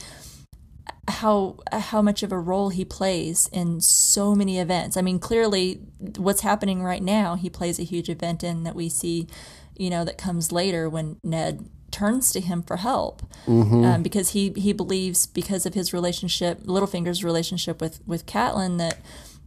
how 1.09 1.57
how 1.73 2.03
much 2.03 2.23
of 2.23 2.33
a 2.33 2.39
role 2.39 2.71
he 2.71 2.85
plays 2.85 3.49
in 3.53 3.81
so 3.81 4.35
many 4.35 4.59
events. 4.59 4.97
I 4.97 5.03
mean, 5.03 5.19
clearly, 5.19 5.81
what's 6.17 6.41
happening 6.41 6.83
right 6.83 7.03
now, 7.03 7.35
he 7.37 7.49
plays 7.51 7.79
a 7.79 7.85
huge 7.85 8.09
event 8.09 8.43
in 8.43 8.65
that 8.65 8.75
we 8.75 8.89
see, 8.89 9.29
you 9.77 9.89
know, 9.91 10.05
that 10.05 10.19
comes 10.19 10.51
later 10.53 10.89
when 10.89 11.19
Ned 11.23 11.69
turns 11.99 12.33
to 12.33 12.41
him 12.41 12.63
for 12.63 12.77
help 12.77 13.23
um, 13.47 14.03
because 14.03 14.31
he 14.31 14.43
he 14.57 14.73
believes 14.73 15.27
because 15.27 15.67
of 15.67 15.75
his 15.75 15.93
relationship, 15.93 16.55
Littlefinger's 16.67 17.23
relationship 17.25 17.81
with 17.81 18.01
with 18.07 18.27
Catelyn, 18.27 18.79
that 18.79 18.97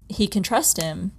he 0.07 0.27
can 0.27 0.43
trust 0.43 0.81
him. 0.81 1.11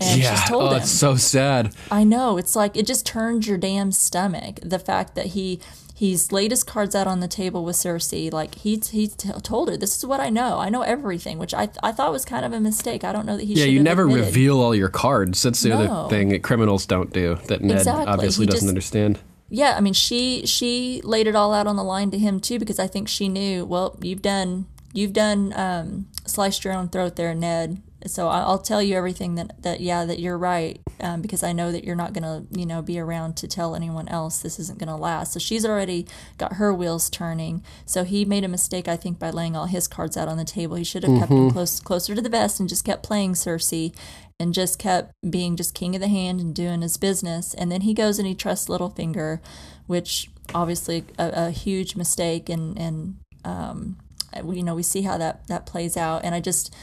And 0.00 0.20
yeah. 0.22 0.34
she's 0.34 0.48
told 0.48 0.62
oh, 0.62 0.70
him. 0.70 0.82
it's 0.82 0.90
so 0.92 1.16
sad. 1.16 1.74
I 1.90 2.04
know. 2.04 2.38
It's 2.38 2.54
like 2.54 2.76
it 2.76 2.86
just 2.86 3.04
turns 3.04 3.48
your 3.48 3.58
damn 3.58 3.90
stomach. 3.90 4.60
The 4.62 4.78
fact 4.78 5.14
that 5.16 5.26
he 5.36 5.58
he's 5.92 6.30
laid 6.30 6.52
his 6.52 6.62
cards 6.62 6.94
out 6.94 7.08
on 7.08 7.18
the 7.18 7.26
table 7.26 7.64
with 7.64 7.74
Cersei, 7.74 8.32
like 8.32 8.54
he 8.64 8.80
he 8.90 9.08
t- 9.08 9.32
told 9.42 9.68
her, 9.68 9.76
"This 9.76 9.96
is 9.98 10.06
what 10.06 10.20
I 10.20 10.30
know. 10.30 10.58
I 10.60 10.68
know 10.68 10.82
everything," 10.82 11.36
which 11.38 11.52
I 11.52 11.68
I 11.82 11.90
thought 11.90 12.12
was 12.12 12.24
kind 12.24 12.44
of 12.44 12.52
a 12.52 12.60
mistake. 12.60 13.02
I 13.02 13.10
don't 13.12 13.26
know 13.26 13.36
that 13.36 13.44
he. 13.44 13.54
Yeah, 13.54 13.64
you 13.64 13.82
never 13.82 14.04
admitted. 14.04 14.26
reveal 14.26 14.60
all 14.60 14.74
your 14.74 14.88
cards. 15.04 15.42
That's 15.42 15.62
the 15.62 15.70
No. 15.70 15.76
other 15.82 16.08
thing 16.10 16.28
that 16.28 16.42
criminals 16.44 16.86
don't 16.86 17.12
do 17.12 17.38
that 17.48 17.60
Ned 17.62 17.78
Exactly. 17.78 18.06
obviously 18.06 18.44
He 18.46 18.50
doesn't 18.52 18.66
just- 18.66 18.68
understand. 18.68 19.18
Yeah, 19.50 19.74
I 19.76 19.80
mean, 19.80 19.94
she 19.94 20.44
she 20.46 21.00
laid 21.04 21.26
it 21.26 21.34
all 21.34 21.54
out 21.54 21.66
on 21.66 21.76
the 21.76 21.84
line 21.84 22.10
to 22.10 22.18
him 22.18 22.38
too 22.40 22.58
because 22.58 22.78
I 22.78 22.86
think 22.86 23.08
she 23.08 23.28
knew. 23.28 23.64
Well, 23.64 23.96
you've 24.02 24.22
done 24.22 24.66
you've 24.92 25.12
done 25.12 25.52
um, 25.56 26.06
sliced 26.26 26.64
your 26.64 26.74
own 26.74 26.88
throat 26.88 27.16
there, 27.16 27.34
Ned. 27.34 27.82
So 28.06 28.28
I- 28.28 28.42
I'll 28.42 28.58
tell 28.60 28.80
you 28.82 28.94
everything 28.94 29.34
that 29.36 29.62
that 29.62 29.80
yeah 29.80 30.04
that 30.04 30.20
you're 30.20 30.38
right 30.38 30.80
um, 31.00 31.20
because 31.22 31.42
I 31.42 31.52
know 31.52 31.72
that 31.72 31.82
you're 31.84 31.96
not 31.96 32.12
gonna 32.12 32.44
you 32.50 32.64
know 32.66 32.80
be 32.82 32.98
around 32.98 33.36
to 33.38 33.48
tell 33.48 33.74
anyone 33.74 34.06
else. 34.08 34.38
This 34.38 34.58
isn't 34.60 34.78
gonna 34.78 34.96
last. 34.96 35.32
So 35.32 35.40
she's 35.40 35.64
already 35.66 36.06
got 36.36 36.54
her 36.54 36.72
wheels 36.72 37.08
turning. 37.10 37.62
So 37.86 38.04
he 38.04 38.24
made 38.26 38.44
a 38.44 38.48
mistake, 38.48 38.86
I 38.86 38.96
think, 38.96 39.18
by 39.18 39.30
laying 39.30 39.56
all 39.56 39.66
his 39.66 39.88
cards 39.88 40.16
out 40.16 40.28
on 40.28 40.36
the 40.36 40.44
table. 40.44 40.76
He 40.76 40.84
should 40.84 41.02
have 41.04 41.18
kept 41.18 41.30
them 41.30 41.50
close 41.50 41.80
closer 41.80 42.14
to 42.14 42.20
the 42.20 42.28
vest 42.28 42.60
and 42.60 42.68
just 42.68 42.84
kept 42.84 43.02
playing 43.02 43.32
Cersei 43.32 43.92
and 44.40 44.54
just 44.54 44.78
kept 44.78 45.12
being 45.28 45.56
just 45.56 45.74
king 45.74 45.94
of 45.94 46.00
the 46.00 46.08
hand 46.08 46.40
and 46.40 46.54
doing 46.54 46.82
his 46.82 46.96
business. 46.96 47.54
And 47.54 47.70
then 47.72 47.82
he 47.82 47.94
goes 47.94 48.18
and 48.18 48.28
he 48.28 48.34
trusts 48.34 48.68
Littlefinger, 48.68 49.40
which 49.86 50.30
obviously 50.54 51.04
a, 51.18 51.46
a 51.46 51.50
huge 51.50 51.96
mistake. 51.96 52.48
And 52.48 52.78
and 52.78 53.16
um, 53.44 53.96
you 54.34 54.62
know 54.62 54.74
we 54.74 54.82
see 54.82 55.02
how 55.02 55.18
that 55.18 55.46
that 55.48 55.66
plays 55.66 55.96
out. 55.96 56.24
And 56.24 56.34
I 56.34 56.40
just 56.40 56.74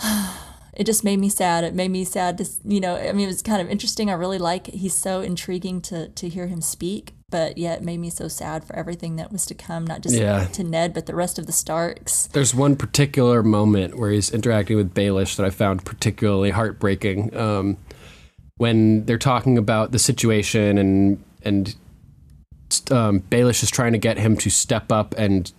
it 0.02 0.84
just 0.84 1.04
made 1.04 1.18
me 1.18 1.28
sad. 1.28 1.64
It 1.64 1.74
made 1.74 1.90
me 1.90 2.04
sad 2.04 2.38
to 2.38 2.46
you 2.64 2.80
know. 2.80 2.96
I 2.96 3.12
mean, 3.12 3.24
it 3.24 3.28
was 3.28 3.42
kind 3.42 3.60
of 3.60 3.70
interesting. 3.70 4.10
I 4.10 4.14
really 4.14 4.38
like 4.38 4.68
he's 4.68 4.94
so 4.94 5.20
intriguing 5.20 5.80
to 5.82 6.08
to 6.08 6.28
hear 6.28 6.46
him 6.46 6.60
speak. 6.60 7.15
But 7.30 7.58
yet 7.58 7.82
made 7.82 7.98
me 7.98 8.08
so 8.10 8.28
sad 8.28 8.64
for 8.64 8.76
everything 8.76 9.16
that 9.16 9.32
was 9.32 9.44
to 9.46 9.54
come, 9.54 9.84
not 9.84 10.00
just 10.00 10.14
Yeah. 10.14 10.44
to 10.46 10.62
Ned, 10.62 10.94
but 10.94 11.06
the 11.06 11.14
rest 11.14 11.38
of 11.38 11.46
the 11.46 11.52
Starks. 11.52 12.28
There's 12.28 12.54
one 12.54 12.76
particular 12.76 13.42
moment 13.42 13.98
where 13.98 14.10
he's 14.10 14.30
interacting 14.30 14.76
with 14.76 14.94
Baelish 14.94 15.36
that 15.36 15.44
I 15.44 15.50
found 15.50 15.84
particularly 15.84 16.50
heartbreaking. 16.50 17.36
Um, 17.36 17.78
when 18.58 19.04
they're 19.06 19.18
talking 19.18 19.58
about 19.58 19.92
the 19.92 19.98
situation 19.98 20.78
and 20.78 21.22
and 21.42 21.74
um, 22.90 23.20
Baelish 23.20 23.62
is 23.62 23.70
trying 23.70 23.92
to 23.92 23.98
get 23.98 24.18
him 24.18 24.36
to 24.38 24.50
step 24.50 24.90
up 24.90 25.14
and 25.18 25.52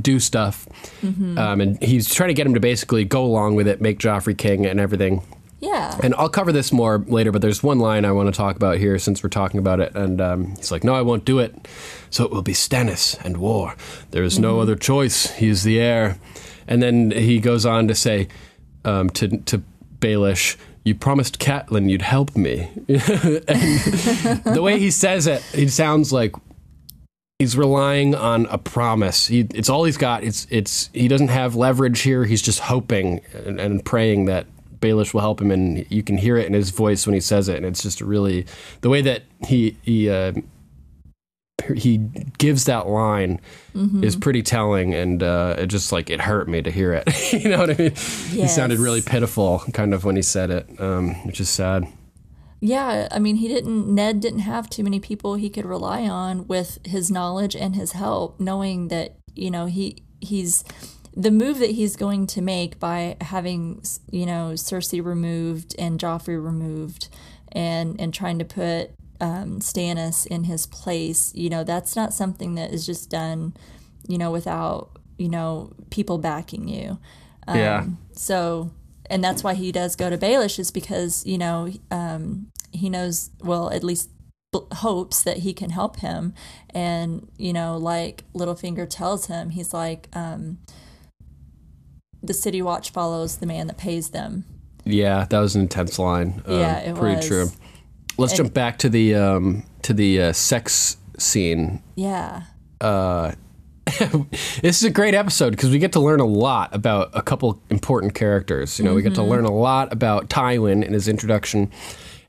do 0.00 0.20
stuff, 0.20 0.68
um, 1.02 1.60
and 1.60 1.82
he's 1.82 2.14
trying 2.14 2.28
to 2.28 2.34
get 2.34 2.46
him 2.46 2.54
to 2.54 2.60
basically 2.60 3.04
go 3.04 3.24
along 3.24 3.56
with 3.56 3.66
it, 3.66 3.80
make 3.80 3.98
Joffrey 3.98 4.36
king 4.36 4.64
and 4.66 4.78
everything. 4.78 5.22
Yeah. 5.60 5.98
And 6.02 6.14
I'll 6.14 6.30
cover 6.30 6.52
this 6.52 6.72
more 6.72 6.98
later, 7.06 7.32
but 7.32 7.42
there's 7.42 7.62
one 7.62 7.78
line 7.78 8.04
I 8.04 8.12
want 8.12 8.32
to 8.32 8.36
talk 8.36 8.56
about 8.56 8.78
here 8.78 8.98
since 8.98 9.22
we're 9.22 9.28
talking 9.28 9.60
about 9.60 9.80
it. 9.80 9.94
And 9.94 10.20
um, 10.20 10.56
he's 10.56 10.72
like, 10.72 10.84
No, 10.84 10.94
I 10.94 11.02
won't 11.02 11.24
do 11.24 11.38
it. 11.38 11.68
So 12.08 12.24
it 12.24 12.30
will 12.30 12.42
be 12.42 12.54
Stannis 12.54 13.22
and 13.24 13.36
war. 13.36 13.74
There 14.10 14.24
is 14.24 14.38
no 14.38 14.60
other 14.60 14.74
choice. 14.74 15.30
He 15.32 15.48
is 15.48 15.62
the 15.62 15.78
heir. 15.78 16.18
And 16.66 16.82
then 16.82 17.10
he 17.10 17.40
goes 17.40 17.66
on 17.66 17.88
to 17.88 17.94
say 17.94 18.28
um, 18.84 19.10
to, 19.10 19.38
to 19.38 19.62
Baelish, 19.98 20.56
You 20.84 20.94
promised 20.94 21.38
Catelyn 21.38 21.90
you'd 21.90 22.02
help 22.02 22.36
me. 22.36 22.70
and 22.88 24.44
the 24.44 24.60
way 24.62 24.78
he 24.78 24.90
says 24.90 25.26
it, 25.26 25.42
he 25.42 25.68
sounds 25.68 26.10
like 26.10 26.34
he's 27.38 27.56
relying 27.56 28.14
on 28.14 28.46
a 28.46 28.56
promise. 28.56 29.26
He, 29.26 29.46
it's 29.54 29.68
all 29.68 29.84
he's 29.84 29.98
got. 29.98 30.24
It's 30.24 30.46
it's 30.48 30.88
he 30.94 31.06
doesn't 31.06 31.28
have 31.28 31.54
leverage 31.54 32.00
here. 32.00 32.24
He's 32.24 32.42
just 32.42 32.60
hoping 32.60 33.20
and, 33.34 33.60
and 33.60 33.84
praying 33.84 34.24
that 34.26 34.46
Baelish 34.80 35.12
will 35.14 35.20
help 35.20 35.40
him, 35.40 35.50
and 35.50 35.86
you 35.90 36.02
can 36.02 36.16
hear 36.16 36.36
it 36.36 36.46
in 36.46 36.52
his 36.52 36.70
voice 36.70 37.06
when 37.06 37.14
he 37.14 37.20
says 37.20 37.48
it. 37.48 37.56
And 37.56 37.66
it's 37.66 37.82
just 37.82 38.00
really 38.00 38.46
the 38.80 38.88
way 38.88 39.02
that 39.02 39.22
he 39.46 39.76
he 39.82 40.10
uh, 40.10 40.32
he 41.76 41.98
gives 42.38 42.64
that 42.64 42.88
line 42.88 43.40
is 44.02 44.16
pretty 44.16 44.42
telling, 44.42 44.94
and 44.94 45.22
uh, 45.22 45.56
it 45.58 45.66
just 45.66 45.92
like 45.92 46.10
it 46.10 46.20
hurt 46.20 46.48
me 46.48 46.62
to 46.62 46.70
hear 46.70 46.92
it. 46.92 47.32
you 47.32 47.48
know 47.48 47.58
what 47.58 47.70
I 47.70 47.74
mean? 47.74 47.90
He 47.90 48.48
sounded 48.48 48.78
really 48.78 49.02
pitiful, 49.02 49.60
kind 49.72 49.94
of 49.94 50.04
when 50.04 50.16
he 50.16 50.22
said 50.22 50.50
it, 50.50 50.80
um, 50.80 51.14
which 51.26 51.40
is 51.40 51.48
sad. 51.48 51.86
Yeah, 52.60 53.08
I 53.10 53.18
mean, 53.18 53.36
he 53.36 53.48
didn't. 53.48 53.86
Ned 53.94 54.20
didn't 54.20 54.40
have 54.40 54.68
too 54.68 54.84
many 54.84 55.00
people 55.00 55.34
he 55.34 55.48
could 55.48 55.64
rely 55.64 56.02
on 56.02 56.46
with 56.46 56.78
his 56.84 57.10
knowledge 57.10 57.56
and 57.56 57.74
his 57.74 57.92
help, 57.92 58.38
knowing 58.38 58.88
that 58.88 59.16
you 59.34 59.50
know 59.50 59.66
he 59.66 60.02
he's 60.20 60.64
the 61.14 61.30
move 61.30 61.58
that 61.58 61.70
he's 61.70 61.96
going 61.96 62.26
to 62.28 62.40
make 62.40 62.78
by 62.78 63.16
having 63.20 63.82
you 64.10 64.26
know 64.26 64.52
Cersei 64.54 65.04
removed 65.04 65.74
and 65.78 65.98
Joffrey 65.98 66.42
removed, 66.42 67.08
and 67.52 68.00
and 68.00 68.14
trying 68.14 68.38
to 68.38 68.44
put 68.44 68.90
um, 69.20 69.60
Stannis 69.60 70.26
in 70.26 70.44
his 70.44 70.66
place. 70.66 71.32
You 71.34 71.50
know, 71.50 71.64
that's 71.64 71.96
not 71.96 72.14
something 72.14 72.54
that 72.54 72.72
is 72.72 72.86
just 72.86 73.10
done, 73.10 73.54
you 74.06 74.18
know, 74.18 74.30
without 74.30 74.98
you 75.18 75.28
know 75.28 75.72
people 75.90 76.18
backing 76.18 76.68
you. 76.68 76.98
yeah. 77.48 77.86
So, 78.12 78.70
and 79.08 79.22
that's 79.22 79.42
why 79.42 79.54
he 79.54 79.72
does 79.72 79.96
go 79.96 80.10
to 80.10 80.18
Baelish 80.18 80.58
is 80.58 80.70
because 80.70 81.26
you 81.26 81.38
know 81.38 81.70
um, 81.90 82.48
he 82.72 82.88
knows 82.88 83.30
well 83.42 83.70
at 83.70 83.84
least 83.84 84.10
hopes 84.72 85.22
that 85.22 85.38
he 85.38 85.52
can 85.52 85.70
help 85.70 85.96
him, 85.96 86.34
and 86.70 87.28
you 87.36 87.52
know 87.52 87.76
like 87.76 88.24
Littlefinger 88.34 88.88
tells 88.88 89.26
him 89.26 89.50
he's 89.50 89.74
like 89.74 90.08
um, 90.12 90.58
the 92.22 92.34
City 92.34 92.62
Watch 92.62 92.90
follows 92.90 93.38
the 93.38 93.46
man 93.46 93.66
that 93.68 93.78
pays 93.78 94.10
them. 94.10 94.44
Yeah, 94.84 95.26
that 95.28 95.38
was 95.38 95.54
an 95.54 95.62
intense 95.62 95.98
line. 95.98 96.42
Um, 96.46 96.58
Yeah, 96.58 96.78
it 96.78 96.94
pretty 96.96 97.16
was. 97.16 97.26
true. 97.26 97.46
Let's 98.18 98.34
jump 98.36 98.52
back 98.54 98.78
to 98.78 98.88
the 98.88 99.14
um, 99.14 99.64
to 99.82 99.92
the 99.94 100.20
uh, 100.22 100.32
sex 100.32 100.96
scene. 101.18 101.82
Yeah, 101.96 102.42
This 104.62 104.76
is 104.78 104.84
a 104.84 104.90
great 104.90 105.14
episode 105.14 105.50
because 105.50 105.70
we 105.70 105.78
get 105.78 105.92
to 105.92 106.00
learn 106.00 106.20
a 106.20 106.24
lot 106.26 106.74
about 106.74 107.10
a 107.12 107.22
couple 107.22 107.60
important 107.70 108.14
characters. 108.14 108.78
You 108.78 108.84
know, 108.84 108.94
we 108.94 109.02
get 109.02 109.12
Mm-hmm. 109.12 109.22
to 109.22 109.28
learn 109.28 109.44
a 109.44 109.50
lot 109.52 109.92
about 109.92 110.28
Tywin 110.30 110.84
in 110.84 110.92
his 110.92 111.08
introduction, 111.08 111.70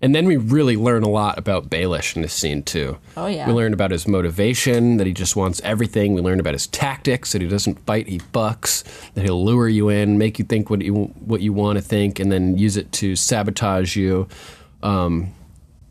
and 0.01 0.15
then 0.15 0.25
we 0.25 0.37
really 0.37 0.75
learn 0.75 1.03
a 1.03 1.09
lot 1.09 1.37
about 1.37 1.69
Baelish 1.69 2.15
in 2.15 2.23
this 2.23 2.33
scene 2.33 2.63
too. 2.63 2.97
Oh, 3.15 3.27
yeah. 3.27 3.47
We 3.47 3.53
learn 3.53 3.73
about 3.73 3.91
his 3.91 4.07
motivation, 4.07 4.97
that 4.97 5.05
he 5.05 5.13
just 5.13 5.35
wants 5.35 5.61
everything. 5.63 6.13
We 6.13 6.21
learn 6.21 6.39
about 6.39 6.53
his 6.53 6.67
tactics, 6.67 7.33
that 7.33 7.41
he 7.41 7.47
doesn't 7.47 7.79
fight, 7.85 8.07
he 8.07 8.19
bucks. 8.31 8.83
That 9.13 9.23
he'll 9.23 9.43
lure 9.43 9.69
you 9.69 9.89
in, 9.89 10.17
make 10.17 10.39
you 10.39 10.45
think 10.45 10.69
what 10.69 10.81
you 10.81 10.93
what 10.93 11.41
you 11.41 11.53
want 11.53 11.77
to 11.77 11.81
think, 11.81 12.19
and 12.19 12.31
then 12.31 12.57
use 12.57 12.77
it 12.77 12.91
to 12.93 13.15
sabotage 13.15 13.95
you. 13.95 14.27
Um, 14.81 15.33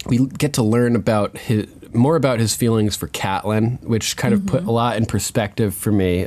we 0.06 0.26
get 0.26 0.54
to 0.54 0.62
learn 0.62 0.96
about 0.96 1.36
his 1.36 1.66
more 1.92 2.16
about 2.16 2.40
his 2.40 2.54
feelings 2.54 2.96
for 2.96 3.08
Catelyn, 3.08 3.82
which 3.84 4.16
kind 4.16 4.34
of 4.34 4.46
put 4.46 4.64
a 4.64 4.70
lot 4.70 4.96
in 4.96 5.06
perspective 5.06 5.74
for 5.74 5.92
me. 5.92 6.24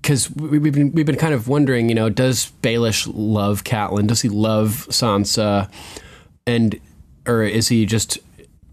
because 0.00 0.30
we, 0.30 0.58
we've 0.58 0.74
been 0.74 0.92
we've 0.92 1.06
been 1.06 1.16
kind 1.16 1.34
of 1.34 1.48
wondering, 1.48 1.88
you 1.88 1.94
know, 1.94 2.08
does 2.08 2.52
Baelish 2.62 3.10
love 3.12 3.64
Catelyn? 3.64 4.06
Does 4.06 4.22
he 4.22 4.28
love 4.28 4.86
Sansa? 4.90 5.70
And 6.46 6.78
or 7.26 7.42
is 7.42 7.68
he 7.68 7.86
just 7.86 8.18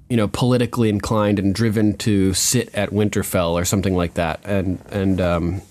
you 0.09 0.17
know 0.17 0.27
politically 0.27 0.89
inclined 0.89 1.39
and 1.39 1.55
driven 1.55 1.97
to 1.97 2.33
sit 2.33 2.73
at 2.75 2.89
Winterfell 2.89 3.53
or 3.53 3.65
something 3.65 3.95
like 3.95 4.15
that? 4.15 4.41
And 4.43 4.79
and 4.91 5.21
um, 5.21 5.61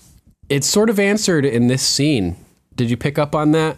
it's 0.49 0.67
sort 0.67 0.89
of 0.89 0.99
answered 0.99 1.45
in 1.45 1.67
this 1.67 1.83
scene. 1.83 2.35
Did 2.75 2.89
you 2.89 2.97
pick 2.97 3.19
up 3.19 3.35
on 3.35 3.51
that? 3.51 3.77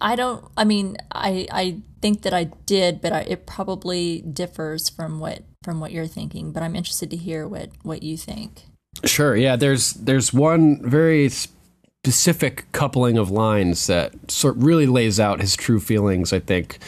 I 0.00 0.16
don't. 0.16 0.44
I 0.56 0.64
mean, 0.64 0.96
I 1.12 1.46
I 1.50 1.76
think 2.00 2.22
that 2.22 2.34
I 2.34 2.44
did, 2.66 3.00
but 3.00 3.12
I, 3.12 3.20
it 3.20 3.46
probably 3.46 4.20
differs 4.20 4.88
from 4.88 5.20
what 5.20 5.42
from 5.62 5.80
what 5.80 5.92
you're 5.92 6.06
thinking. 6.06 6.52
But 6.52 6.62
I'm 6.62 6.76
interested 6.76 7.10
to 7.10 7.16
hear 7.16 7.46
what 7.48 7.70
what 7.82 8.02
you 8.02 8.16
think. 8.16 8.64
Sure. 9.04 9.36
Yeah. 9.36 9.56
There's 9.56 9.92
there's 9.92 10.32
one 10.32 10.88
very 10.88 11.30
specific 12.04 12.64
coupling 12.72 13.16
of 13.16 13.30
lines 13.30 13.86
that 13.86 14.12
sort 14.28 14.56
really 14.56 14.86
lays 14.86 15.20
out 15.20 15.40
his 15.40 15.54
true 15.54 15.78
feelings. 15.78 16.32
I 16.32 16.40
think 16.40 16.78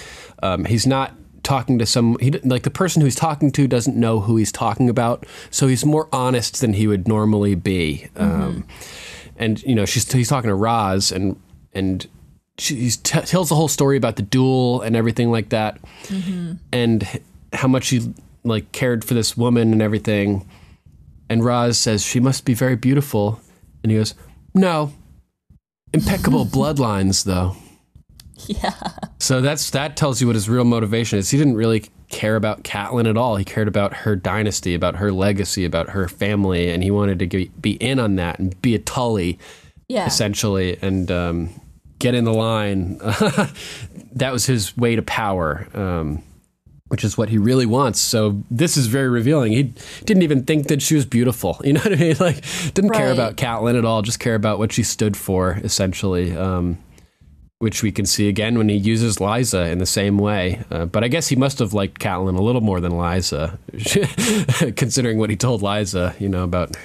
um, 0.42 0.64
he's 0.64 0.88
not 0.88 1.14
talking 1.44 1.78
to 1.78 1.86
some 1.86 2.16
he 2.18 2.30
like 2.30 2.62
the 2.64 2.70
person 2.70 3.00
who 3.00 3.04
he's 3.04 3.14
talking 3.14 3.52
to 3.52 3.68
doesn't 3.68 3.96
know 3.96 4.18
who 4.18 4.36
he's 4.36 4.50
talking 4.50 4.88
about, 4.88 5.24
so 5.50 5.68
he's 5.68 5.84
more 5.84 6.08
honest 6.12 6.60
than 6.60 6.72
he 6.72 6.88
would 6.88 7.06
normally 7.06 7.54
be. 7.54 8.08
Um, 8.16 8.66
and 9.36 9.62
you 9.62 9.76
know, 9.76 9.84
she's 9.84 10.10
he's 10.10 10.28
talking 10.28 10.48
to 10.48 10.54
Ros 10.54 11.12
and 11.12 11.40
and. 11.72 12.06
She 12.56 12.88
t- 12.88 13.20
tells 13.22 13.48
the 13.48 13.56
whole 13.56 13.66
story 13.66 13.96
about 13.96 14.14
the 14.14 14.22
duel 14.22 14.80
and 14.82 14.94
everything 14.94 15.32
like 15.32 15.48
that, 15.48 15.80
and 16.70 17.20
how 17.52 17.66
much 17.66 17.86
she 17.86 18.14
like 18.44 18.70
cared 18.70 19.04
for 19.04 19.14
this 19.14 19.36
woman 19.36 19.72
and 19.72 19.82
everything. 19.82 20.48
And 21.28 21.44
Ros 21.44 21.78
says, 21.78 22.04
She 22.04 22.20
must 22.20 22.44
be 22.44 22.54
very 22.54 22.76
beautiful. 22.76 23.40
And 23.82 23.90
he 23.90 23.98
goes, 23.98 24.14
No. 24.54 24.92
Impeccable 25.94 26.44
bloodlines, 26.58 27.24
though. 27.24 27.56
Yeah. 28.46 28.72
So 29.20 29.40
that's 29.40 29.70
that 29.70 29.96
tells 29.96 30.20
you 30.20 30.26
what 30.26 30.36
his 30.36 30.48
real 30.48 30.64
motivation 30.64 31.18
is. 31.18 31.30
He 31.30 31.38
didn't 31.38 31.54
really 31.54 31.84
care 32.10 32.36
about 32.36 32.62
Catelyn 32.64 33.08
at 33.08 33.16
all. 33.16 33.36
He 33.36 33.44
cared 33.44 33.68
about 33.68 33.94
her 33.94 34.16
dynasty, 34.16 34.74
about 34.74 34.96
her 34.96 35.10
legacy, 35.12 35.64
about 35.64 35.90
her 35.90 36.08
family, 36.08 36.68
and 36.70 36.82
he 36.82 36.90
wanted 36.90 37.18
to 37.20 37.46
be 37.60 37.72
in 37.74 37.98
on 37.98 38.16
that 38.16 38.38
and 38.38 38.60
be 38.60 38.74
a 38.74 38.78
Tully, 38.78 39.38
Yeah. 39.88 40.04
essentially, 40.06 40.76
and 40.82 41.10
um, 41.10 41.48
get 42.00 42.14
in 42.14 42.24
the 42.24 42.34
line. 42.34 42.98
that 44.12 44.32
was 44.32 44.44
his 44.46 44.76
way 44.76 44.96
to 44.96 45.02
power. 45.02 45.66
Um, 45.72 46.22
which 46.88 47.02
is 47.02 47.16
what 47.16 47.30
he 47.30 47.38
really 47.38 47.66
wants. 47.66 47.98
So 47.98 48.42
this 48.50 48.76
is 48.76 48.86
very 48.86 49.08
revealing. 49.08 49.52
He 49.52 49.74
didn't 50.04 50.22
even 50.22 50.44
think 50.44 50.68
that 50.68 50.82
she 50.82 50.94
was 50.94 51.06
beautiful. 51.06 51.60
You 51.64 51.72
know 51.72 51.80
what 51.80 51.92
I 51.92 51.96
mean? 51.96 52.16
Like 52.20 52.44
didn't 52.74 52.90
care 52.90 53.10
about 53.10 53.36
Catelyn 53.36 53.78
at 53.78 53.84
all. 53.84 54.02
Just 54.02 54.20
care 54.20 54.34
about 54.34 54.58
what 54.58 54.70
she 54.70 54.82
stood 54.82 55.16
for, 55.16 55.58
essentially. 55.64 56.36
Um, 56.36 56.78
which 57.58 57.82
we 57.82 57.90
can 57.90 58.04
see 58.04 58.28
again 58.28 58.58
when 58.58 58.68
he 58.68 58.76
uses 58.76 59.16
Lysa 59.16 59.70
in 59.72 59.78
the 59.78 59.86
same 59.86 60.18
way. 60.18 60.62
Uh, 60.70 60.84
but 60.84 61.02
I 61.02 61.08
guess 61.08 61.28
he 61.28 61.36
must 61.36 61.58
have 61.60 61.72
liked 61.72 61.98
Catelyn 61.98 62.38
a 62.38 62.42
little 62.42 62.60
more 62.60 62.80
than 62.80 62.92
Lysa, 62.92 63.56
considering 64.76 65.16
what 65.16 65.30
he 65.30 65.36
told 65.36 65.62
Lysa. 65.62 66.20
You 66.20 66.28
know 66.28 66.44
about 66.44 66.76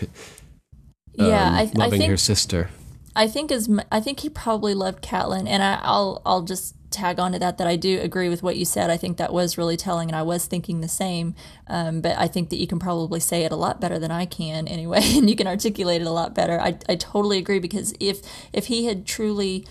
yeah. 1.15 1.49
um, 1.49 1.53
I, 1.55 1.61
I 1.61 1.71
loving 1.75 1.99
think 1.99 2.09
her 2.09 2.17
sister. 2.17 2.69
I 3.15 3.27
think 3.27 3.51
mu- 3.67 3.83
I 3.91 3.99
think 3.99 4.21
he 4.21 4.29
probably 4.29 4.73
loved 4.73 5.03
Catelyn, 5.03 5.47
and 5.49 5.61
I, 5.61 5.79
I'll 5.81 6.21
I'll 6.25 6.43
just 6.43 6.75
tag 6.99 7.19
on 7.19 7.31
to 7.31 7.39
that 7.39 7.57
that 7.57 7.67
I 7.67 7.75
do 7.75 7.99
agree 7.99 8.29
with 8.29 8.43
what 8.43 8.57
you 8.57 8.65
said. 8.65 8.89
I 8.89 8.97
think 8.97 9.17
that 9.17 9.33
was 9.33 9.57
really 9.57 9.77
telling, 9.77 10.09
and 10.09 10.15
I 10.15 10.23
was 10.23 10.45
thinking 10.45 10.81
the 10.81 10.87
same. 10.87 11.35
Um, 11.67 12.01
but 12.01 12.17
I 12.17 12.27
think 12.27 12.49
that 12.49 12.57
you 12.57 12.67
can 12.67 12.79
probably 12.79 13.19
say 13.19 13.43
it 13.43 13.51
a 13.51 13.55
lot 13.55 13.79
better 13.81 13.99
than 13.99 14.11
I 14.11 14.25
can 14.25 14.67
anyway, 14.67 15.01
and 15.15 15.29
you 15.29 15.35
can 15.35 15.47
articulate 15.47 16.01
it 16.01 16.07
a 16.07 16.11
lot 16.11 16.35
better. 16.35 16.59
I 16.59 16.77
I 16.87 16.95
totally 16.95 17.37
agree 17.37 17.59
because 17.59 17.93
if 17.99 18.21
if 18.53 18.67
he 18.67 18.85
had 18.85 19.05
truly 19.05 19.65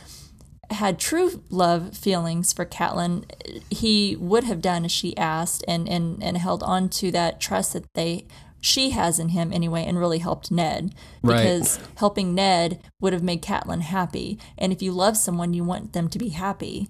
had 0.71 0.99
true 0.99 1.43
love 1.49 1.97
feelings 1.97 2.53
for 2.53 2.67
Catelyn, 2.67 3.25
he 3.71 4.17
would 4.17 4.45
have 4.45 4.61
done 4.61 4.85
as 4.85 4.93
she 4.93 5.17
asked 5.17 5.65
and, 5.67 5.89
and, 5.89 6.23
and 6.23 6.37
held 6.37 6.63
on 6.63 6.89
to 6.91 7.11
that 7.13 7.41
trust 7.41 7.73
that 7.73 7.87
they 7.95 8.27
she 8.61 8.91
has 8.91 9.19
in 9.19 9.31
him 9.31 9.53
anyway, 9.53 9.85
and 9.85 9.99
really 9.99 10.19
helped 10.19 10.51
Ned 10.51 10.95
Right. 11.23 11.43
because 11.43 11.79
helping 11.97 12.35
Ned 12.35 12.81
would 13.01 13.13
have 13.13 13.23
made 13.23 13.43
Catelyn 13.43 13.83
happy. 13.83 14.39
And 14.57 14.73
if 14.73 14.83
you 14.83 14.93
love 14.93 15.17
someone, 15.17 15.55
you 15.55 15.65
want 15.65 15.93
them 15.93 16.09
to 16.09 16.19
be 16.19 16.31
happy. 16.31 16.89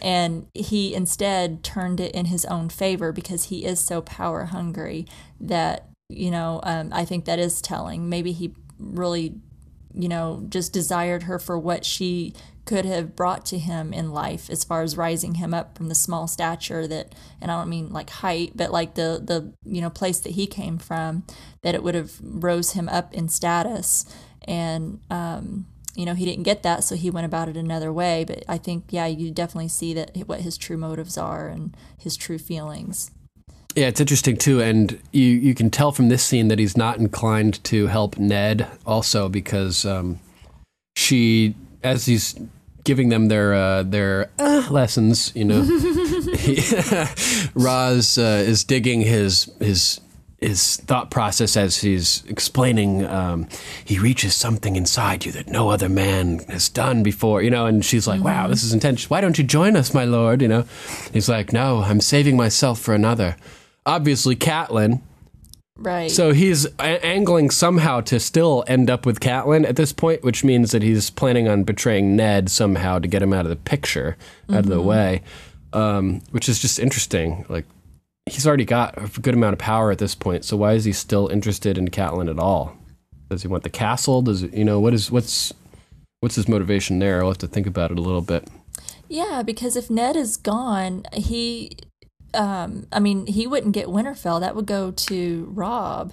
And 0.00 0.46
he 0.54 0.94
instead 0.94 1.62
turned 1.62 2.00
it 2.00 2.12
in 2.14 2.26
his 2.26 2.44
own 2.46 2.68
favor 2.68 3.12
because 3.12 3.44
he 3.44 3.64
is 3.64 3.80
so 3.80 4.00
power 4.00 4.46
hungry 4.46 5.06
that 5.40 5.88
you 6.08 6.30
know 6.30 6.60
um, 6.64 6.90
I 6.92 7.04
think 7.04 7.24
that 7.26 7.38
is 7.38 7.60
telling. 7.60 8.08
Maybe 8.08 8.32
he 8.32 8.54
really 8.78 9.34
you 9.94 10.08
know, 10.08 10.44
just 10.48 10.72
desired 10.72 11.24
her 11.24 11.38
for 11.38 11.58
what 11.58 11.84
she 11.84 12.32
could 12.64 12.84
have 12.84 13.16
brought 13.16 13.44
to 13.46 13.58
him 13.58 13.92
in 13.92 14.12
life 14.12 14.48
as 14.50 14.64
far 14.64 14.82
as 14.82 14.96
rising 14.96 15.36
him 15.36 15.52
up 15.52 15.76
from 15.76 15.88
the 15.88 15.94
small 15.94 16.26
stature 16.28 16.86
that 16.86 17.14
and 17.40 17.50
I 17.50 17.58
don't 17.58 17.68
mean 17.68 17.92
like 17.92 18.10
height, 18.10 18.52
but 18.54 18.70
like 18.70 18.94
the 18.94 19.20
the 19.22 19.52
you 19.64 19.80
know 19.80 19.90
place 19.90 20.20
that 20.20 20.32
he 20.32 20.46
came 20.46 20.78
from 20.78 21.24
that 21.62 21.74
it 21.74 21.82
would 21.82 21.94
have 21.94 22.12
rose 22.22 22.72
him 22.72 22.88
up 22.88 23.12
in 23.14 23.28
status. 23.28 24.04
And 24.46 25.00
um 25.10 25.66
you 25.94 26.06
know 26.06 26.14
he 26.14 26.24
didn't 26.24 26.44
get 26.44 26.62
that 26.62 26.84
so 26.84 26.94
he 26.94 27.10
went 27.10 27.26
about 27.26 27.48
it 27.48 27.56
another 27.56 27.92
way. 27.92 28.24
But 28.24 28.44
i 28.48 28.58
think 28.58 28.84
yeah 28.90 29.06
you 29.06 29.30
definitely 29.30 29.68
see 29.68 29.94
that 29.94 30.16
what 30.26 30.40
his 30.40 30.56
true 30.56 30.76
motives 30.76 31.18
are 31.18 31.48
and 31.48 31.76
his 31.98 32.16
true 32.16 32.38
feelings. 32.38 33.10
Yeah, 33.76 33.86
it's 33.86 34.00
interesting 34.00 34.36
too, 34.36 34.60
and 34.60 35.00
you 35.12 35.26
you 35.26 35.54
can 35.54 35.70
tell 35.70 35.92
from 35.92 36.08
this 36.08 36.24
scene 36.24 36.48
that 36.48 36.58
he's 36.58 36.76
not 36.76 36.98
inclined 36.98 37.62
to 37.64 37.86
help 37.86 38.18
Ned 38.18 38.66
also 38.84 39.28
because 39.28 39.84
um, 39.84 40.18
she, 40.96 41.54
as 41.82 42.06
he's 42.06 42.38
giving 42.84 43.08
them 43.08 43.28
their 43.28 43.54
uh, 43.54 43.82
their 43.82 44.30
uh, 44.38 44.66
lessons, 44.70 45.32
you 45.34 45.44
know, 45.44 45.60
Ros 47.54 48.18
uh, 48.18 48.44
is 48.46 48.64
digging 48.64 49.02
his 49.02 49.50
his 49.60 50.00
his 50.38 50.78
thought 50.78 51.10
process 51.10 51.56
as 51.56 51.78
he's 51.78 52.24
explaining. 52.26 53.04
Um, 53.04 53.46
he 53.84 53.98
reaches 53.98 54.34
something 54.34 54.76
inside 54.76 55.26
you 55.26 55.32
that 55.32 55.48
no 55.48 55.68
other 55.68 55.88
man 55.88 56.38
has 56.48 56.68
done 56.68 57.02
before, 57.02 57.42
you 57.42 57.50
know. 57.50 57.66
And 57.66 57.84
she's 57.84 58.06
like, 58.06 58.22
"Wow, 58.22 58.48
this 58.48 58.62
is 58.62 58.72
intense. 58.72 59.10
Why 59.10 59.20
don't 59.20 59.38
you 59.38 59.44
join 59.44 59.76
us, 59.76 59.92
my 59.94 60.04
lord?" 60.04 60.42
You 60.42 60.48
know. 60.48 60.64
He's 61.12 61.28
like, 61.28 61.52
"No, 61.52 61.82
I'm 61.82 62.00
saving 62.00 62.36
myself 62.36 62.80
for 62.80 62.94
another." 62.94 63.36
Obviously, 63.86 64.36
Catelyn. 64.36 65.02
Right 65.80 66.10
So 66.10 66.32
he's 66.32 66.66
a- 66.78 67.04
angling 67.04 67.50
somehow 67.50 68.00
to 68.02 68.20
still 68.20 68.62
end 68.66 68.88
up 68.90 69.04
with 69.04 69.18
Catelyn 69.20 69.66
at 69.68 69.76
this 69.76 69.92
point, 69.92 70.22
which 70.22 70.44
means 70.44 70.70
that 70.70 70.82
he's 70.82 71.10
planning 71.10 71.48
on 71.48 71.64
betraying 71.64 72.14
Ned 72.14 72.50
somehow 72.50 72.98
to 72.98 73.08
get 73.08 73.22
him 73.22 73.32
out 73.32 73.44
of 73.46 73.50
the 73.50 73.56
picture, 73.56 74.16
out 74.50 74.60
of 74.60 74.66
the 74.66 74.80
way, 74.80 75.22
um, 75.72 76.20
which 76.30 76.48
is 76.48 76.58
just 76.58 76.78
interesting. 76.78 77.44
Like 77.48 77.64
he's 78.26 78.46
already 78.46 78.64
got 78.64 78.94
a 79.02 79.20
good 79.20 79.34
amount 79.34 79.54
of 79.54 79.58
power 79.58 79.90
at 79.90 79.98
this 79.98 80.14
point, 80.14 80.44
so 80.44 80.56
why 80.56 80.74
is 80.74 80.84
he 80.84 80.92
still 80.92 81.28
interested 81.28 81.76
in 81.78 81.88
Catelyn 81.88 82.30
at 82.30 82.38
all? 82.38 82.76
Does 83.28 83.42
he 83.42 83.48
want 83.48 83.62
the 83.62 83.70
castle? 83.70 84.22
Does 84.22 84.42
it, 84.42 84.52
you 84.54 84.64
know 84.64 84.80
what 84.80 84.92
is 84.94 85.10
what's 85.10 85.52
what's 86.20 86.34
his 86.34 86.48
motivation 86.48 86.98
there? 86.98 87.22
I'll 87.22 87.28
have 87.28 87.38
to 87.38 87.46
think 87.46 87.66
about 87.66 87.90
it 87.90 87.98
a 87.98 88.02
little 88.02 88.20
bit. 88.20 88.48
Yeah, 89.08 89.42
because 89.44 89.74
if 89.74 89.90
Ned 89.90 90.14
is 90.14 90.36
gone, 90.36 91.02
he, 91.12 91.76
um, 92.34 92.86
I 92.92 93.00
mean, 93.00 93.26
he 93.26 93.46
wouldn't 93.46 93.74
get 93.74 93.86
Winterfell. 93.86 94.40
That 94.40 94.54
would 94.54 94.66
go 94.66 94.90
to 94.90 95.48
Robb. 95.54 96.12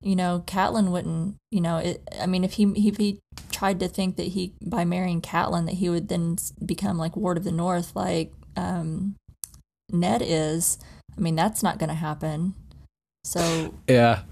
You 0.00 0.16
know, 0.16 0.44
Catelyn 0.46 0.90
wouldn't. 0.90 1.36
You 1.50 1.60
know, 1.60 1.78
it, 1.78 2.02
I 2.20 2.26
mean, 2.26 2.44
if 2.44 2.54
he 2.54 2.64
if 2.64 2.96
he 2.96 3.20
tried 3.50 3.80
to 3.80 3.88
think 3.88 4.16
that 4.16 4.28
he 4.28 4.52
by 4.60 4.84
marrying 4.84 5.20
Catelyn 5.20 5.66
that 5.66 5.76
he 5.76 5.88
would 5.88 6.08
then 6.08 6.36
become 6.64 6.98
like 6.98 7.16
Ward 7.16 7.36
of 7.36 7.44
the 7.44 7.52
North, 7.52 7.94
like 7.96 8.32
um, 8.56 9.16
Ned 9.90 10.22
is. 10.24 10.78
I 11.16 11.20
mean, 11.20 11.34
that's 11.34 11.62
not 11.62 11.78
going 11.78 11.88
to 11.88 11.94
happen. 11.94 12.54
So 13.24 13.74
Yeah, 13.88 14.22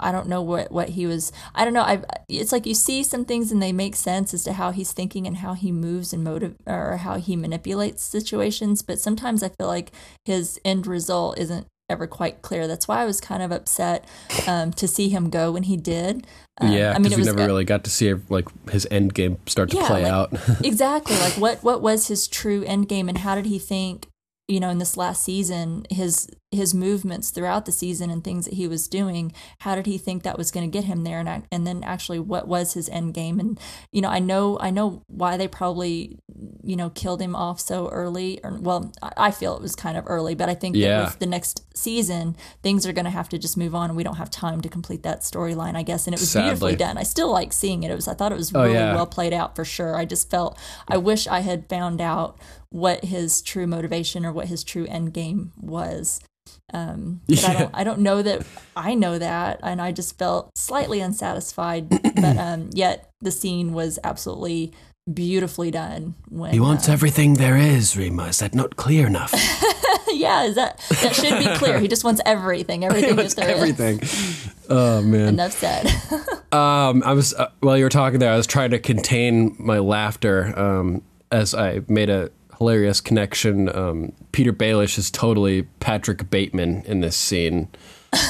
I 0.00 0.12
don't 0.12 0.28
know 0.28 0.42
what 0.42 0.70
what 0.72 0.90
he 0.90 1.06
was. 1.06 1.32
I 1.54 1.64
don't 1.64 1.74
know. 1.74 1.82
I 1.82 2.02
it's 2.28 2.52
like 2.52 2.66
you 2.66 2.74
see 2.74 3.02
some 3.02 3.24
things 3.24 3.52
and 3.52 3.62
they 3.62 3.72
make 3.72 3.96
sense 3.96 4.32
as 4.34 4.44
to 4.44 4.52
how 4.54 4.70
he's 4.70 4.92
thinking 4.92 5.26
and 5.26 5.38
how 5.38 5.54
he 5.54 5.70
moves 5.72 6.12
and 6.12 6.24
motive 6.24 6.56
or 6.66 6.96
how 6.98 7.16
he 7.16 7.36
manipulates 7.36 8.02
situations. 8.02 8.82
But 8.82 8.98
sometimes 8.98 9.42
I 9.42 9.48
feel 9.50 9.66
like 9.68 9.92
his 10.24 10.60
end 10.64 10.86
result 10.86 11.38
isn't 11.38 11.66
ever 11.88 12.06
quite 12.06 12.40
clear. 12.40 12.68
That's 12.68 12.86
why 12.86 13.02
I 13.02 13.04
was 13.04 13.20
kind 13.20 13.42
of 13.42 13.50
upset 13.50 14.04
um, 14.46 14.70
to 14.74 14.86
see 14.86 15.08
him 15.08 15.28
go 15.28 15.50
when 15.50 15.64
he 15.64 15.76
did. 15.76 16.24
Um, 16.60 16.70
yeah, 16.70 16.92
I 16.94 16.98
mean, 17.00 17.12
we 17.16 17.22
never 17.24 17.38
really 17.44 17.64
got 17.64 17.82
to 17.84 17.90
see 17.90 18.14
like 18.28 18.46
his 18.70 18.86
end 18.90 19.12
game 19.14 19.38
start 19.46 19.70
to 19.70 19.76
Yeah, 19.78 19.86
play 19.88 20.04
like- 20.04 20.12
out. 20.12 20.32
exactly 20.64 21.16
like 21.16 21.32
what 21.34 21.62
what 21.64 21.82
was 21.82 22.06
his 22.08 22.28
true 22.28 22.62
end 22.64 22.88
game 22.88 23.08
and 23.08 23.18
how 23.18 23.34
did 23.34 23.46
he 23.46 23.58
think 23.58 24.06
you 24.50 24.60
know 24.60 24.70
in 24.70 24.78
this 24.78 24.96
last 24.96 25.22
season 25.22 25.86
his 25.90 26.28
his 26.50 26.74
movements 26.74 27.30
throughout 27.30 27.64
the 27.64 27.72
season 27.72 28.10
and 28.10 28.24
things 28.24 28.44
that 28.44 28.54
he 28.54 28.66
was 28.66 28.88
doing 28.88 29.32
how 29.60 29.74
did 29.74 29.86
he 29.86 29.98
think 29.98 30.22
that 30.22 30.36
was 30.36 30.50
going 30.50 30.68
to 30.68 30.78
get 30.78 30.84
him 30.84 31.04
there? 31.04 31.20
And 31.20 31.46
and 31.52 31.66
then 31.66 31.84
actually 31.84 32.18
what 32.18 32.48
was 32.48 32.74
his 32.74 32.88
end 32.88 33.14
game? 33.14 33.38
And 33.38 33.58
you 33.92 34.00
know 34.00 34.08
I 34.08 34.18
know 34.18 34.58
I 34.60 34.70
know 34.70 35.02
why 35.06 35.36
they 35.36 35.48
probably 35.48 36.18
you 36.70 36.76
know 36.76 36.88
killed 36.90 37.20
him 37.20 37.34
off 37.34 37.58
so 37.60 37.88
early 37.88 38.38
or 38.44 38.56
well 38.60 38.92
I 39.16 39.30
feel 39.32 39.56
it 39.56 39.62
was 39.62 39.74
kind 39.74 39.96
of 39.98 40.04
early 40.06 40.34
but 40.34 40.48
I 40.48 40.54
think 40.54 40.76
Yeah. 40.76 41.04
with 41.04 41.18
the 41.18 41.26
next 41.26 41.64
season 41.76 42.36
things 42.62 42.86
are 42.86 42.92
going 42.92 43.04
to 43.06 43.10
have 43.20 43.28
to 43.30 43.38
just 43.38 43.56
move 43.56 43.74
on 43.74 43.90
and 43.90 43.96
we 43.96 44.04
don't 44.04 44.16
have 44.16 44.30
time 44.30 44.60
to 44.62 44.68
complete 44.68 45.02
that 45.02 45.20
storyline 45.20 45.74
I 45.76 45.82
guess 45.82 46.06
and 46.06 46.14
it 46.14 46.20
was 46.20 46.32
beautifully 46.34 46.76
done 46.76 46.96
I 46.96 47.02
still 47.02 47.30
like 47.32 47.52
seeing 47.52 47.82
it 47.82 47.90
it 47.90 47.94
was 47.96 48.08
I 48.08 48.14
thought 48.14 48.32
it 48.32 48.38
was 48.38 48.54
Oh, 48.54 48.62
really 48.62 48.74
yeah. 48.74 48.94
well 48.94 49.06
played 49.06 49.32
out 49.32 49.56
for 49.56 49.64
sure. 49.64 49.96
I 49.96 50.04
just 50.04 50.30
felt 50.30 50.58
I 50.88 50.96
wish 50.96 51.26
I 51.26 51.40
had 51.40 51.68
found 51.68 52.00
out 52.00 52.38
what 52.70 53.04
his 53.04 53.42
true 53.42 53.66
motivation 53.66 54.24
or 54.24 54.32
what 54.32 54.46
his 54.46 54.62
true 54.62 54.86
end 54.86 55.12
game 55.12 55.52
was. 55.60 56.20
Um, 56.72 57.20
but 57.28 57.44
I 57.44 57.52
Yeah. 57.52 57.58
don't 57.58 57.70
I 57.80 57.84
don't 57.84 57.98
know 58.00 58.22
that 58.22 58.46
I 58.76 58.94
know 58.94 59.18
that, 59.18 59.60
and 59.62 59.80
I 59.82 59.92
just 59.92 60.18
felt 60.18 60.50
slightly 60.56 61.00
unsatisfied. 61.00 61.88
but 61.90 62.36
um, 62.46 62.70
yet 62.72 63.10
the 63.20 63.30
scene 63.30 63.72
was 63.72 63.98
absolutely 64.04 64.72
beautifully 65.12 65.70
done. 65.70 66.14
When 66.28 66.52
He 66.52 66.60
wants 66.60 66.88
uh, 66.88 66.92
everything 66.92 67.34
there 67.34 67.56
is, 67.56 67.96
Rima. 67.96 68.24
Is 68.26 68.38
that 68.38 68.54
not 68.54 68.76
clear 68.76 69.06
enough? 69.06 69.32
yeah, 70.12 70.44
is 70.44 70.54
that 70.54 70.78
that 71.02 71.14
should 71.14 71.38
be 71.38 71.56
clear. 71.56 71.78
He 71.80 71.88
just 71.88 72.04
wants 72.04 72.20
everything, 72.26 72.84
everything 72.86 73.16
there 73.16 73.24
is. 73.24 73.38
everything. 73.38 74.00
Oh 74.68 75.02
man. 75.02 75.28
Enough 75.28 75.52
said. 75.52 75.86
Um, 76.52 77.04
I 77.04 77.12
was 77.12 77.32
uh, 77.34 77.48
while 77.60 77.78
you 77.78 77.84
were 77.84 77.90
talking 77.90 78.18
there, 78.18 78.32
I 78.32 78.36
was 78.36 78.48
trying 78.48 78.72
to 78.72 78.80
contain 78.80 79.54
my 79.56 79.78
laughter 79.78 80.52
um, 80.58 81.00
as 81.30 81.54
I 81.54 81.82
made 81.86 82.10
a 82.10 82.32
hilarious 82.58 83.00
connection. 83.00 83.68
Um, 83.68 84.12
Petyr 84.32 84.50
Baelish 84.50 84.98
is 84.98 85.12
totally 85.12 85.62
Patrick 85.78 86.28
Bateman 86.28 86.82
in 86.86 87.02
this 87.02 87.16
scene 87.16 87.68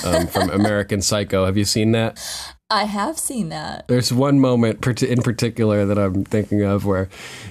um, 0.05 0.27
from 0.27 0.51
American 0.51 1.01
Psycho. 1.01 1.47
Have 1.47 1.57
you 1.57 1.65
seen 1.65 1.93
that? 1.93 2.23
I 2.71 2.85
have 2.85 3.19
seen 3.19 3.49
that. 3.49 3.89
There's 3.89 4.13
one 4.13 4.39
moment 4.39 5.03
in 5.03 5.23
particular 5.23 5.85
that 5.85 5.99
I'm 5.99 6.25
thinking 6.25 6.63
of 6.63 6.87
where 6.87 7.09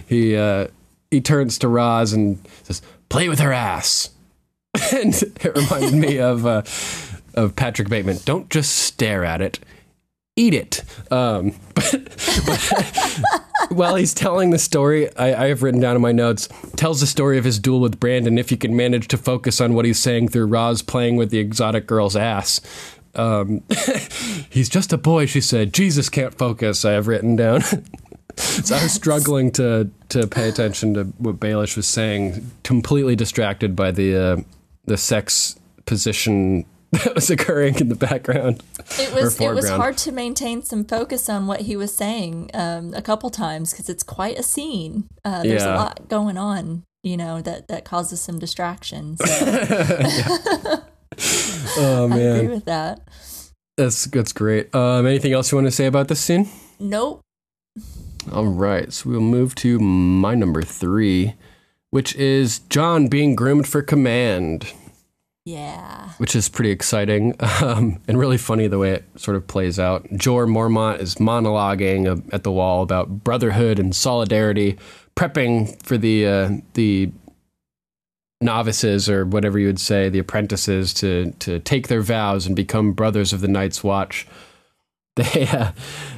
he 0.08 0.36
uh, 0.36 0.68
he 1.12 1.22
turns 1.22 1.58
to 1.60 1.68
Ros 1.68 2.14
and 2.14 2.40
says, 2.64 2.82
"Play 3.10 3.28
with 3.28 3.40
her 3.40 3.52
ass," 3.52 4.12
and 4.94 5.14
it 5.14 5.56
reminded 5.56 5.94
me 5.94 6.20
of 6.20 6.46
uh, 6.46 6.64
of 7.34 7.56
Patrick 7.56 7.90
Bateman. 7.90 8.20
Don't 8.24 8.50
just 8.50 8.78
stare 8.78 9.26
at 9.26 9.42
it, 9.42 9.60
eat 10.36 10.54
it. 10.54 10.84
Um, 11.12 11.54
but, 11.76 11.92
but 12.46 13.70
while 13.70 13.96
he's 13.96 14.14
telling 14.14 14.52
the 14.52 14.58
story, 14.58 15.14
I, 15.18 15.46
I 15.46 15.48
have 15.50 15.64
written 15.64 15.82
down 15.82 15.96
in 15.96 16.02
my 16.02 16.12
notes 16.12 16.48
tells 16.76 17.02
the 17.02 17.08
story 17.08 17.38
of 17.38 17.44
his 17.44 17.60
duel 17.60 17.82
with 17.82 18.00
Brandon. 18.00 18.38
If 18.38 18.52
you 18.52 18.58
can 18.58 18.76
manage 18.76 19.08
to 19.10 19.18
focus 19.18 19.60
on 19.60 19.74
what 19.74 19.86
he's 19.86 20.00
saying 20.00 20.30
through 20.30 20.48
Ros 20.48 20.82
playing 20.82 21.18
with 21.18 21.30
the 21.30 21.40
exotic 21.40 21.86
girl's 21.86 22.16
ass. 22.16 22.62
Um, 23.20 23.62
he's 24.50 24.70
just 24.70 24.94
a 24.94 24.98
boy, 24.98 25.26
she 25.26 25.42
said. 25.42 25.74
Jesus 25.74 26.10
can't 26.10 26.34
focus. 26.34 26.86
I 26.86 26.92
have 26.94 27.08
written 27.08 27.36
down. 27.36 27.62
so 28.36 28.76
I 28.76 28.84
was 28.84 28.94
struggling 28.94 29.52
to 29.54 29.90
to 30.10 30.28
pay 30.28 30.48
attention 30.50 30.94
to 30.94 31.04
what 31.18 31.40
Baelish 31.40 31.76
was 31.76 31.88
saying, 31.88 32.52
completely 32.64 33.16
distracted 33.16 33.76
by 33.76 33.92
the 33.92 34.16
uh, 34.16 34.38
the 34.86 34.98
sex 34.98 35.58
position 35.86 36.66
that 36.92 37.14
was 37.16 37.30
occurring 37.30 37.76
in 37.76 37.90
the 37.90 37.96
background. 37.96 38.64
It 38.98 39.14
was 39.14 39.40
it 39.40 39.54
was 39.54 39.70
hard 39.70 39.98
to 40.00 40.12
maintain 40.12 40.64
some 40.64 40.86
focus 40.86 41.30
on 41.30 41.46
what 41.48 41.62
he 41.62 41.76
was 41.76 41.94
saying 41.94 42.50
um, 42.54 42.94
a 42.94 43.02
couple 43.02 43.30
times 43.30 43.72
because 43.72 43.90
it's 43.90 44.04
quite 44.04 44.40
a 44.40 44.44
scene. 44.44 45.10
Uh, 45.26 45.44
there's 45.44 45.64
Yeah. 45.64 45.76
a 45.76 45.78
lot 45.78 46.08
going 46.10 46.38
on, 46.38 46.84
you 47.04 47.18
know, 47.18 47.42
that 47.42 47.68
that 47.68 47.84
causes 47.86 48.22
some 48.22 48.40
distractions. 48.40 49.20
So 49.24 50.84
Oh 51.78 52.04
I 52.12 52.16
agree 52.16 52.18
man, 52.18 52.50
with 52.50 52.66
that. 52.66 53.08
that's 53.78 54.06
that's 54.06 54.34
great. 54.34 54.74
Um, 54.74 55.06
anything 55.06 55.34
else 55.34 55.52
you 55.52 55.58
want 55.58 55.68
to 55.68 55.72
say 55.72 55.86
about 55.86 56.08
this 56.08 56.20
scene? 56.20 56.50
Nope. 56.80 57.22
All 58.32 58.48
right, 58.48 58.92
so 58.92 59.10
we'll 59.10 59.22
move 59.22 59.56
to 59.56 59.80
my 59.80 60.36
number 60.36 60.62
three, 60.62 61.36
which 61.90 62.16
is 62.16 62.60
Jon 62.70 63.08
being 63.08 63.36
groomed 63.36 63.68
for 63.68 63.82
command. 63.82 64.74
Yeah. 65.46 66.10
which 66.20 66.36
is 66.36 66.48
pretty 66.48 66.70
exciting 66.70 67.34
um, 67.64 68.00
and 68.08 68.20
really 68.20 68.38
funny 68.38 68.68
the 68.68 68.78
way 68.78 68.92
it 68.92 69.06
sort 69.16 69.36
of 69.36 69.48
plays 69.48 69.80
out. 69.80 70.04
Jeor 70.10 70.48
Mormont 70.48 71.00
is 71.00 71.16
monologuing 71.16 72.24
at 72.32 72.44
the 72.44 72.52
wall 72.52 72.84
about 72.84 73.24
brotherhood 73.24 73.80
and 73.80 73.96
solidarity, 73.96 74.78
prepping 75.16 75.82
for 75.82 75.98
the 75.98 76.28
uh, 76.28 76.50
the 76.76 77.12
novices 78.42 79.10
or 79.10 79.26
whatever 79.26 79.60
you 79.60 79.68
would 79.68 79.80
say, 79.80 80.10
the 80.10 80.20
apprentices, 80.20 80.94
to 80.96 81.32
to 81.40 81.60
take 81.60 81.88
their 81.88 82.02
vows 82.02 82.46
and 82.46 82.56
become 82.56 82.94
brothers 82.94 83.34
of 83.34 83.42
the 83.42 83.48
Night's 83.48 83.84
Watch. 83.84 84.28
They 85.16 85.48
uh, 85.48 85.74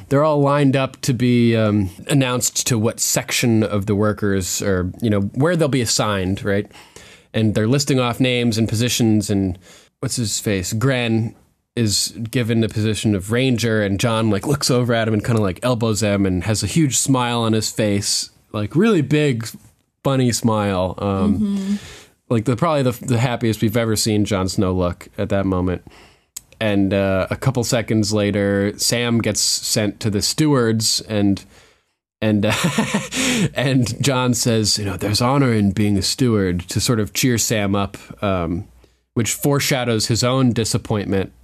they're 0.10 0.24
all 0.24 0.42
lined 0.42 0.76
up 0.76 1.02
to 1.02 1.14
be 1.14 1.56
um, 1.56 1.90
announced 2.08 2.68
to 2.68 2.78
what 2.78 3.00
section 3.00 3.64
of 3.64 3.88
the 3.88 3.96
workers 3.96 4.62
or 4.62 4.92
you 5.02 5.10
know 5.10 5.22
where 5.22 5.56
they'll 5.56 5.70
be 5.70 5.82
assigned, 5.82 6.44
right? 6.44 6.70
And 7.34 7.56
they're 7.56 7.68
listing 7.68 8.00
off 8.00 8.20
names 8.20 8.60
and 8.60 8.70
positions 8.70 9.32
and 9.32 9.58
what's 10.02 10.18
his 10.18 10.40
face? 10.40 10.74
Grenn 10.74 11.34
is 11.76 12.10
given 12.30 12.60
the 12.60 12.70
position 12.70 13.16
of 13.16 13.32
ranger 13.32 13.82
and 13.82 14.00
Jon 14.00 14.30
like 14.30 14.46
looks 14.46 14.70
over 14.70 14.94
at 14.94 15.08
him 15.08 15.16
and 15.16 15.24
kind 15.24 15.40
of 15.40 15.44
like 15.44 15.62
elbows 15.64 16.04
him 16.04 16.28
and 16.28 16.44
has 16.44 16.62
a 16.62 16.68
huge 16.68 16.98
smile 16.98 17.42
on 17.42 17.54
his 17.54 17.72
face, 17.72 18.30
like 18.52 18.76
really 18.76 19.02
big 19.02 19.48
funny 20.04 20.32
smile. 20.32 20.94
Um, 21.00 21.40
Mm-hmm. 21.40 21.76
Like 22.32 22.46
the 22.46 22.56
probably 22.56 22.84
the, 22.84 23.06
the 23.06 23.18
happiest 23.18 23.62
we've 23.62 23.76
ever 23.76 23.98
seen 23.98 24.24
Jon 24.24 24.48
Snow 24.48 24.72
look 24.72 25.10
at 25.18 25.28
that 25.30 25.46
moment. 25.46 25.86
And 26.62 26.94
uh, 26.94 27.28
a 27.30 27.36
couple 27.36 27.62
seconds 27.66 28.14
later, 28.14 28.72
Sam 28.80 29.20
gets 29.20 29.42
sent 29.42 30.00
to 30.00 30.10
the 30.10 30.22
stewards, 30.22 31.02
and 31.02 31.44
and 32.22 32.46
uh, 32.46 32.54
and 33.54 34.02
Jon 34.02 34.34
says, 34.34 34.78
you 34.78 34.86
know, 34.86 34.96
there's 34.96 35.20
honor 35.20 35.52
in 35.52 35.72
being 35.72 35.98
a 35.98 36.02
steward 36.02 36.62
to 36.70 36.80
sort 36.80 37.02
of 37.02 37.12
cheer 37.12 37.38
Sam 37.38 37.76
up, 37.76 37.98
um, 38.24 38.66
which 39.14 39.34
foreshadows 39.34 40.08
his 40.08 40.24
own 40.24 40.54
disappointment 40.54 41.34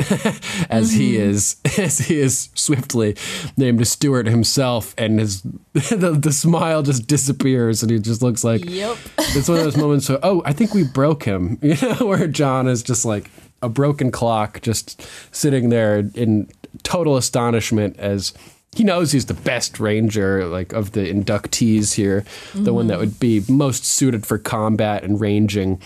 as 0.69 0.93
he 0.93 1.15
mm-hmm. 1.15 1.29
is 1.29 1.57
as 1.77 1.99
he 1.99 2.17
is 2.19 2.49
swiftly 2.55 3.15
named 3.57 3.81
a 3.81 3.85
steward 3.85 4.27
himself, 4.27 4.93
and 4.97 5.19
his 5.19 5.41
the, 5.73 6.17
the 6.19 6.31
smile 6.31 6.81
just 6.81 7.07
disappears, 7.07 7.83
and 7.83 7.91
he 7.91 7.99
just 7.99 8.21
looks 8.21 8.43
like 8.43 8.63
Yep. 8.65 8.97
it's 9.17 9.49
one 9.49 9.57
of 9.57 9.63
those 9.63 9.77
moments 9.77 10.07
where, 10.09 10.19
oh, 10.23 10.41
I 10.45 10.53
think 10.53 10.73
we 10.73 10.83
broke 10.83 11.23
him, 11.23 11.57
you 11.61 11.75
know, 11.81 12.05
where 12.05 12.27
Jon 12.27 12.67
is 12.67 12.83
just 12.83 13.05
like 13.05 13.29
a 13.61 13.69
broken 13.69 14.11
clock, 14.11 14.61
just 14.61 15.05
sitting 15.31 15.69
there 15.69 16.09
in 16.13 16.49
total 16.83 17.17
astonishment 17.17 17.97
as 17.97 18.33
he 18.75 18.83
knows 18.83 19.11
he's 19.11 19.25
the 19.25 19.33
best 19.33 19.79
ranger, 19.79 20.45
like 20.45 20.71
of 20.71 20.91
the 20.91 21.11
inductees 21.11 21.95
here, 21.95 22.23
the 22.53 22.73
one 22.73 22.87
that 22.87 22.95
mm-hmm. 22.95 23.01
would 23.01 23.19
be 23.19 23.41
most 23.49 23.83
suited 23.85 24.25
for 24.25 24.37
combat 24.37 25.03
and 25.03 25.19
ranging. 25.19 25.81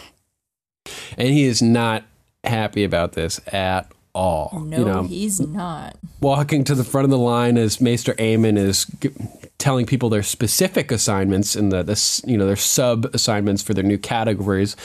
And 1.18 1.28
he 1.30 1.44
is 1.44 1.62
not 1.62 2.04
happy 2.44 2.84
about 2.84 3.14
this 3.14 3.40
at 3.54 3.92
all. 4.14 4.62
No, 4.66 4.78
you 4.78 4.86
know, 4.86 5.04
he's 5.04 5.40
not. 5.40 5.98
walking 6.20 6.64
to 6.66 6.76
the 6.76 6.84
front 6.84 7.06
of 7.06 7.12
the 7.12 7.18
line 7.18 7.58
as 7.58 7.80
Maester 7.80 8.14
Aemon 8.16 8.58
is 8.58 8.86
g- 9.00 9.12
telling 9.58 9.86
people 9.86 10.10
their 10.10 10.24
specific 10.24 10.92
assignments 10.92 11.56
and 11.56 11.72
the, 11.72 11.84
the 11.84 12.24
you 12.26 12.38
know 12.38 12.46
their 12.46 12.56
sub 12.56 13.06
assignments 13.14 13.62
for 13.64 13.74
their 13.74 13.84
new 13.84 13.98
categories, 13.98 14.76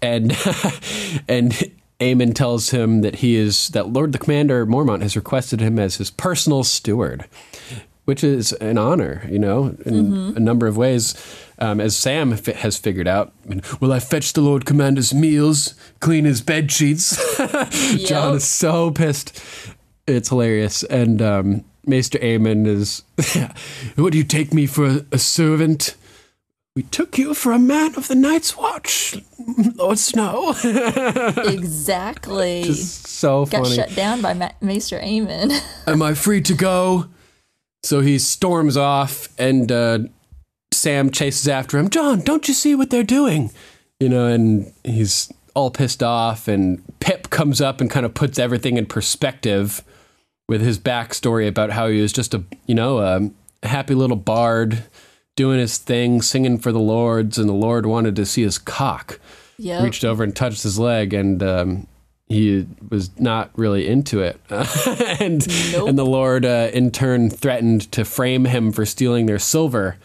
and 0.00 0.32
and 1.28 1.52
Aemon 2.00 2.34
tells 2.34 2.70
him 2.70 3.00
that 3.00 3.16
he 3.16 3.34
is 3.36 3.68
that 3.70 3.88
Lord 3.88 4.12
the 4.12 4.18
Commander 4.18 4.66
Mormont 4.66 5.02
has 5.02 5.16
requested 5.16 5.60
him 5.60 5.78
as 5.78 5.96
his 5.96 6.10
personal 6.10 6.62
steward, 6.62 7.24
which 8.08 8.24
is 8.24 8.54
an 8.54 8.78
honor, 8.78 9.22
you 9.30 9.38
know, 9.38 9.76
in 9.84 10.32
a 10.34 10.40
number 10.40 10.66
of 10.66 10.78
ways. 10.78 11.14
Um, 11.58 11.78
as 11.78 11.94
Sam 11.94 12.34
fi- 12.38 12.54
has 12.54 12.78
figured 12.78 13.06
out, 13.06 13.34
will 13.80 13.92
I 13.92 14.00
fetch 14.00 14.32
the 14.32 14.40
Lord 14.40 14.64
Commander's 14.64 15.12
meals, 15.12 15.74
clean 16.00 16.24
his 16.24 16.40
bed 16.40 16.72
sheets? 16.72 17.18
Jon 18.08 18.30
Yep. 18.30 18.34
is 18.36 18.44
so 18.44 18.90
pissed. 18.92 19.38
It's 20.06 20.30
hilarious. 20.30 20.84
And 20.84 21.20
um, 21.20 21.64
Maester 21.84 22.18
Aemon 22.20 22.66
is, 22.66 23.02
What 23.96 24.12
do 24.12 24.18
you 24.18 24.24
take 24.24 24.54
me 24.54 24.64
for 24.64 25.04
a, 25.12 25.18
servant? 25.18 25.94
We 26.74 26.84
took 26.84 27.18
you 27.18 27.34
for 27.34 27.52
a 27.52 27.58
man 27.58 27.94
of 27.96 28.08
the 28.08 28.14
Night's 28.14 28.56
Watch, 28.56 29.16
Lord 29.74 29.98
Snow. 29.98 30.54
Exactly. 31.44 32.72
so 32.72 33.44
Got 33.44 33.64
funny. 33.64 33.76
shut 33.76 33.94
down 33.94 34.22
by 34.22 34.32
Ma- 34.32 34.52
Maester 34.62 34.98
Aemon. 34.98 35.52
Am 35.86 36.00
I 36.00 36.14
free 36.14 36.40
to 36.40 36.54
go? 36.54 37.06
So 37.82 38.00
he 38.00 38.18
storms 38.18 38.76
off, 38.76 39.28
and 39.38 39.70
uh, 39.70 39.98
Sam 40.72 41.10
chases 41.10 41.48
after 41.48 41.78
him. 41.78 41.90
Jon, 41.90 42.20
don't 42.20 42.48
you 42.48 42.54
see 42.54 42.74
what 42.74 42.90
they're 42.90 43.02
doing? 43.02 43.50
You 44.00 44.08
know, 44.08 44.26
and 44.26 44.72
he's 44.84 45.32
all 45.54 45.70
pissed 45.70 46.02
off. 46.02 46.48
And 46.48 46.82
Pip 47.00 47.30
comes 47.30 47.60
up 47.60 47.80
and 47.80 47.90
kind 47.90 48.06
of 48.06 48.14
puts 48.14 48.38
everything 48.38 48.76
in 48.76 48.86
perspective 48.86 49.82
with 50.48 50.60
his 50.60 50.78
backstory 50.78 51.46
about 51.46 51.70
how 51.70 51.88
he 51.88 52.00
was 52.00 52.12
just 52.12 52.34
a, 52.34 52.42
you 52.66 52.74
know, 52.74 52.98
a 52.98 53.66
happy 53.66 53.94
little 53.94 54.16
bard 54.16 54.84
doing 55.36 55.58
his 55.58 55.78
thing, 55.78 56.22
singing 56.22 56.58
for 56.58 56.72
the 56.72 56.80
lords, 56.80 57.38
and 57.38 57.48
the 57.48 57.54
Lord 57.54 57.86
wanted 57.86 58.16
to 58.16 58.26
see 58.26 58.42
his 58.42 58.58
cock 58.58 59.20
yep. 59.58 59.82
reached 59.82 60.04
over 60.04 60.24
and 60.24 60.34
touched 60.34 60.62
his 60.62 60.78
leg, 60.78 61.12
and 61.12 61.42
um, 61.42 61.86
he 62.28 62.66
was 62.90 63.10
not 63.18 63.50
really 63.56 63.86
into 63.88 64.20
it. 64.20 64.40
and 65.20 65.46
Nope. 65.72 65.88
and 65.88 65.98
the 65.98 66.04
Lord, 66.04 66.44
uh, 66.44 66.70
in 66.72 66.90
turn, 66.90 67.30
threatened 67.30 67.90
to 67.92 68.04
frame 68.04 68.44
him 68.44 68.72
for 68.72 68.84
stealing 68.84 69.26
their 69.26 69.38
silver. 69.38 69.96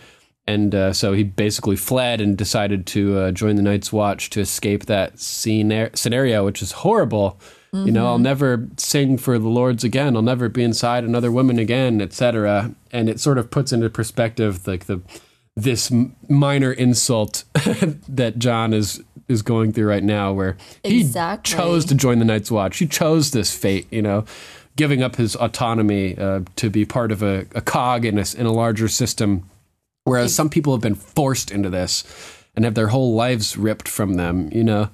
And 0.45 0.75
uh, 0.75 0.91
so 0.93 1.13
he 1.13 1.23
basically 1.23 1.75
fled 1.77 2.19
and 2.19 2.37
decided 2.37 2.85
to 2.87 3.17
uh, 3.17 3.31
join 3.31 3.55
the 3.55 3.61
Night's 3.61 3.93
Watch 3.93 4.29
to 4.31 4.41
escape 4.41 4.85
that 4.87 5.19
scene- 5.19 5.89
scenario, 5.93 6.43
which 6.45 6.61
is 6.61 6.71
horrible. 6.73 7.39
You 7.75 7.91
know, 7.91 8.05
I'll 8.05 8.19
never 8.19 8.67
sing 8.77 9.17
for 9.17 9.39
the 9.39 9.47
Lords 9.47 9.83
again. 9.83 10.15
I'll 10.15 10.21
never 10.21 10.47
be 10.47 10.61
inside 10.63 11.03
another 11.03 11.31
woman 11.31 11.57
again, 11.57 12.01
etc. 12.01 12.75
And 12.91 13.09
it 13.09 13.19
sort 13.19 13.39
of 13.39 13.49
puts 13.49 13.73
into 13.73 13.89
perspective 13.89 14.67
like 14.67 14.85
the 14.85 15.01
this 15.55 15.91
minor 16.29 16.71
insult 16.71 17.43
that 18.07 18.35
Jon 18.37 18.73
is 18.73 19.01
is 19.29 19.41
going 19.41 19.71
through 19.71 19.87
right 19.87 20.03
now, 20.03 20.33
where 20.33 20.57
he 20.83 20.99
Exactly. 20.99 21.55
chose 21.55 21.85
to 21.85 21.95
join 21.95 22.19
the 22.19 22.25
Night's 22.25 22.51
Watch. 22.51 22.77
He 22.77 22.87
chose 22.87 23.31
this 23.31 23.55
fate, 23.55 23.87
you 23.89 24.01
know, 24.01 24.25
giving 24.75 25.01
up 25.01 25.15
his 25.15 25.35
autonomy 25.37 26.17
uh, 26.17 26.41
to 26.57 26.69
be 26.69 26.83
part 26.85 27.11
of 27.11 27.23
a, 27.23 27.45
a 27.55 27.61
cog 27.61 28.03
in 28.03 28.17
a, 28.17 28.25
in 28.37 28.45
a 28.45 28.51
larger 28.51 28.87
system. 28.89 29.49
Whereas 30.03 30.35
some 30.35 30.49
people 30.49 30.73
have 30.73 30.81
been 30.81 30.95
forced 30.95 31.51
into 31.51 31.69
this 31.69 32.03
and 32.55 32.65
have 32.65 32.75
their 32.75 32.87
whole 32.87 33.15
lives 33.15 33.55
ripped 33.55 33.87
from 33.87 34.15
them, 34.15 34.49
you 34.51 34.63
know. 34.63 34.89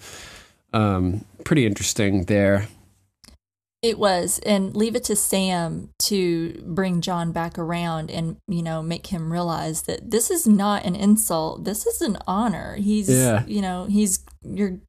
Um, 0.74 1.26
pretty 1.44 1.66
interesting 1.66 2.26
there. 2.26 2.68
It 3.82 3.98
was, 3.98 4.40
and 4.46 4.76
leave 4.76 4.96
it 4.96 5.06
to 5.06 5.16
Sam 5.16 5.90
to 6.00 6.62
bring 6.66 7.00
Jon 7.00 7.32
back 7.32 7.58
around 7.58 8.12
and 8.12 8.36
you 8.48 8.62
know 8.62 8.82
make 8.82 9.08
him 9.08 9.32
realize 9.32 9.84
that 9.84 10.12
this 10.12 10.30
is 10.30 10.46
not 10.46 10.84
an 10.86 10.96
insult. 10.96 11.64
This 11.64 11.86
is 11.86 12.02
an 12.02 12.18
honor. 12.28 12.76
He's, 12.76 13.10
Yeah. 13.10 13.46
you 13.46 13.62
know, 13.62 13.86
he's 13.86 14.20
you're 14.44 14.80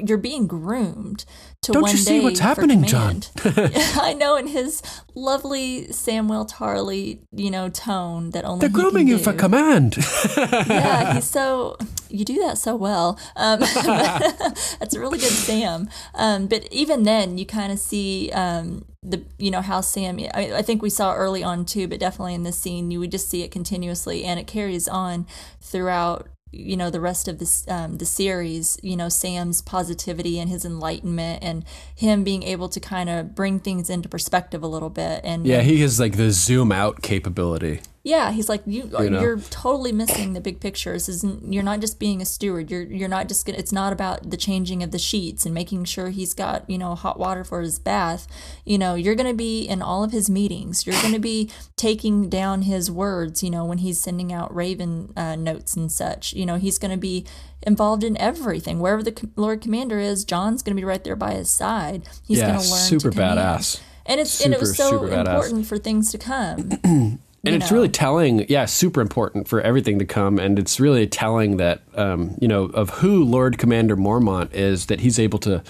you're 0.00 0.18
being 0.18 0.46
groomed 0.46 1.24
to 1.62 1.72
Don't 1.72 1.82
one 1.82 1.90
you 1.92 1.96
see 1.98 2.18
day 2.18 2.24
what's 2.24 2.40
happening, 2.40 2.84
Jon? 2.84 3.22
I 3.44 4.14
know 4.18 4.36
in 4.36 4.48
his 4.48 4.82
lovely 5.14 5.86
Samwell 5.86 6.50
Tarly, 6.50 7.20
you 7.32 7.50
know, 7.50 7.68
tone 7.68 8.30
that 8.30 8.44
only 8.44 8.60
They're 8.66 8.82
grooming 8.82 9.08
you 9.08 9.18
for 9.18 9.32
command. 9.32 9.96
yeah, 10.36 11.14
he's 11.14 11.24
so 11.30 11.76
you 12.08 12.24
do 12.24 12.38
that 12.40 12.58
so 12.58 12.76
well. 12.76 13.18
Um, 13.36 13.60
that's 13.60 14.94
a 14.94 15.00
really 15.00 15.18
good 15.18 15.30
Sam. 15.30 15.88
Um, 16.14 16.46
but 16.46 16.66
even 16.72 17.04
then, 17.04 17.38
you 17.38 17.46
kind 17.46 17.72
of 17.72 17.78
see 17.78 18.30
um, 18.32 18.84
the 19.02 19.22
you 19.38 19.50
know 19.50 19.60
how 19.62 19.80
Sam. 19.80 20.18
I, 20.34 20.54
I 20.54 20.62
think 20.62 20.82
we 20.82 20.90
saw 20.90 21.14
early 21.14 21.42
on 21.42 21.64
too, 21.64 21.88
but 21.88 22.00
definitely 22.00 22.34
in 22.34 22.42
this 22.42 22.58
scene, 22.58 22.90
you 22.90 23.00
would 23.00 23.10
just 23.10 23.28
see 23.28 23.42
it 23.42 23.50
continuously, 23.50 24.24
and 24.24 24.38
it 24.38 24.46
carries 24.46 24.88
on 24.88 25.26
throughout. 25.60 26.28
You 26.52 26.76
know 26.76 26.90
the 26.90 27.00
rest 27.00 27.28
of 27.28 27.38
this 27.38 27.66
um, 27.68 27.98
the 27.98 28.04
series. 28.04 28.78
You 28.82 28.96
know 28.96 29.08
Sam's 29.08 29.62
positivity 29.62 30.38
and 30.38 30.50
his 30.50 30.64
enlightenment, 30.64 31.42
and 31.42 31.64
him 31.94 32.24
being 32.24 32.42
able 32.42 32.68
to 32.68 32.80
kind 32.80 33.08
of 33.08 33.34
bring 33.34 33.58
things 33.58 33.90
into 33.90 34.08
perspective 34.08 34.62
a 34.62 34.68
little 34.68 34.90
bit. 34.90 35.22
And 35.24 35.46
yeah, 35.46 35.62
he 35.62 35.80
has 35.80 35.98
like 35.98 36.16
the 36.16 36.30
zoom 36.30 36.70
out 36.72 37.02
capability. 37.02 37.80
Yeah, 38.04 38.32
he's 38.32 38.48
like 38.48 38.62
you. 38.66 38.90
You 38.98 39.10
know? 39.10 39.20
You're 39.20 39.38
totally 39.38 39.92
missing 39.92 40.32
the 40.32 40.40
big 40.40 40.58
picture. 40.58 40.92
This 40.92 41.08
isn't. 41.08 41.52
You're 41.52 41.62
not 41.62 41.78
just 41.80 42.00
being 42.00 42.20
a 42.20 42.24
steward. 42.24 42.68
You're 42.68 42.82
you're 42.82 43.08
not 43.08 43.28
just 43.28 43.46
gonna. 43.46 43.58
It's 43.58 43.70
not 43.70 43.92
about 43.92 44.28
the 44.28 44.36
changing 44.36 44.82
of 44.82 44.90
the 44.90 44.98
sheets 44.98 45.46
and 45.46 45.54
making 45.54 45.84
sure 45.84 46.10
he's 46.10 46.34
got 46.34 46.68
you 46.68 46.78
know 46.78 46.96
hot 46.96 47.16
water 47.16 47.44
for 47.44 47.60
his 47.60 47.78
bath. 47.78 48.26
You 48.64 48.76
know, 48.76 48.96
you're 48.96 49.14
gonna 49.14 49.34
be 49.34 49.64
in 49.64 49.82
all 49.82 50.02
of 50.02 50.10
his 50.10 50.28
meetings. 50.28 50.84
You're 50.84 51.00
gonna 51.00 51.20
be 51.20 51.48
taking 51.76 52.28
down 52.28 52.62
his 52.62 52.90
words. 52.90 53.40
You 53.44 53.50
know, 53.50 53.64
when 53.64 53.78
he's 53.78 54.00
sending 54.00 54.32
out 54.32 54.52
Raven 54.52 55.12
uh, 55.16 55.36
notes 55.36 55.76
and 55.76 55.90
such. 55.90 56.32
You 56.32 56.44
know, 56.44 56.56
he's 56.56 56.78
gonna 56.78 56.96
be 56.96 57.24
involved 57.64 58.02
in 58.02 58.16
everything. 58.18 58.80
Wherever 58.80 59.04
the 59.04 59.30
Lord 59.36 59.60
Commander 59.60 60.00
is, 60.00 60.24
Jon's 60.24 60.64
gonna 60.64 60.74
be 60.74 60.84
right 60.84 61.04
there 61.04 61.14
by 61.14 61.34
his 61.34 61.50
side. 61.50 62.08
He's 62.26 62.38
Yeah, 62.38 62.48
gonna 62.48 62.58
learn 62.58 62.80
super 62.80 63.12
badass. 63.12 63.80
And 64.04 64.20
it's 64.20 64.44
and 64.44 64.52
it 64.52 64.58
was 64.58 64.76
so 64.76 64.90
super 64.90 65.12
important 65.12 65.66
for 65.66 65.78
things 65.78 66.10
to 66.10 66.18
come. 66.18 67.20
and 67.44 67.54
it's 67.54 67.70
know. 67.70 67.76
really 67.76 67.88
telling 67.88 68.46
yeah 68.48 68.64
super 68.64 69.00
important 69.00 69.48
for 69.48 69.60
everything 69.60 69.98
to 69.98 70.04
come 70.04 70.38
and 70.38 70.58
it's 70.58 70.78
really 70.78 71.06
telling 71.06 71.56
that 71.56 71.82
um, 71.94 72.36
you 72.40 72.48
know 72.48 72.64
of 72.64 72.90
who 72.90 73.24
lord 73.24 73.58
commander 73.58 73.96
mormont 73.96 74.52
is 74.52 74.86
that 74.86 75.00
he's 75.00 75.18
able 75.18 75.38
to 75.38 75.62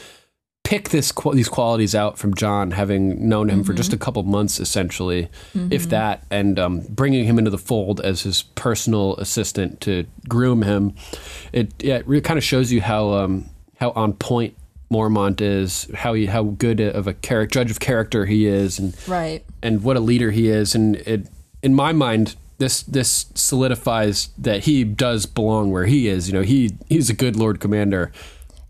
pick 0.65 0.89
this 0.91 1.13
these 1.33 1.49
qualities 1.49 1.95
out 1.95 2.19
from 2.19 2.35
jon 2.35 2.71
having 2.71 3.29
known 3.29 3.51
him 3.51 3.59
mm-hmm. 3.59 3.67
for 3.67 3.75
just 3.75 3.93
a 3.93 3.97
couple 3.99 4.23
months, 4.23 4.59
essentially, 4.61 5.29
mm-hmm. 5.55 5.73
if 5.73 5.89
that, 5.91 6.25
and 6.31 6.59
um, 6.59 6.81
bringing 6.89 7.25
him 7.25 7.39
into 7.39 7.51
the 7.51 7.59
fold 7.59 8.01
as 8.01 8.23
his 8.23 8.43
personal 8.55 9.17
assistant 9.17 9.81
to 9.83 10.07
groom 10.29 10.63
him. 10.63 10.95
It 11.53 11.75
yeah, 11.83 11.97
it 11.97 12.07
really 12.07 12.23
kind 12.23 12.39
of 12.39 12.45
shows 12.45 12.73
you 12.73 12.81
how 12.81 13.13
um, 13.13 13.51
how 13.77 13.91
on 13.91 14.15
point 14.15 14.57
Mormont 14.91 15.41
is, 15.41 15.89
how 15.95 16.15
he 16.15 16.27
how 16.27 16.45
good 16.45 16.81
of 16.81 17.07
a 17.07 17.13
character 17.13 17.61
judge 17.61 17.71
of 17.71 17.81
character 17.81 18.25
he 18.25 18.47
is, 18.47 18.79
and 18.79 18.97
right, 19.07 19.45
and 19.63 19.83
what 19.83 19.97
a 19.97 20.01
leader 20.01 20.31
he 20.31 20.49
is, 20.49 20.75
and 20.75 20.97
it 20.97 21.29
in 21.63 21.75
my 21.75 21.93
mind. 21.93 22.37
This 22.59 22.83
this 22.83 23.27
solidifies 23.35 24.29
that 24.39 24.65
he 24.65 24.85
does 24.85 25.27
belong 25.27 25.73
where 25.73 25.87
he 25.87 26.07
is. 26.07 26.29
You 26.29 26.35
know, 26.35 26.43
he 26.43 26.77
he's 26.89 27.11
a 27.11 27.15
good 27.15 27.35
Lord 27.35 27.59
Commander. 27.59 28.13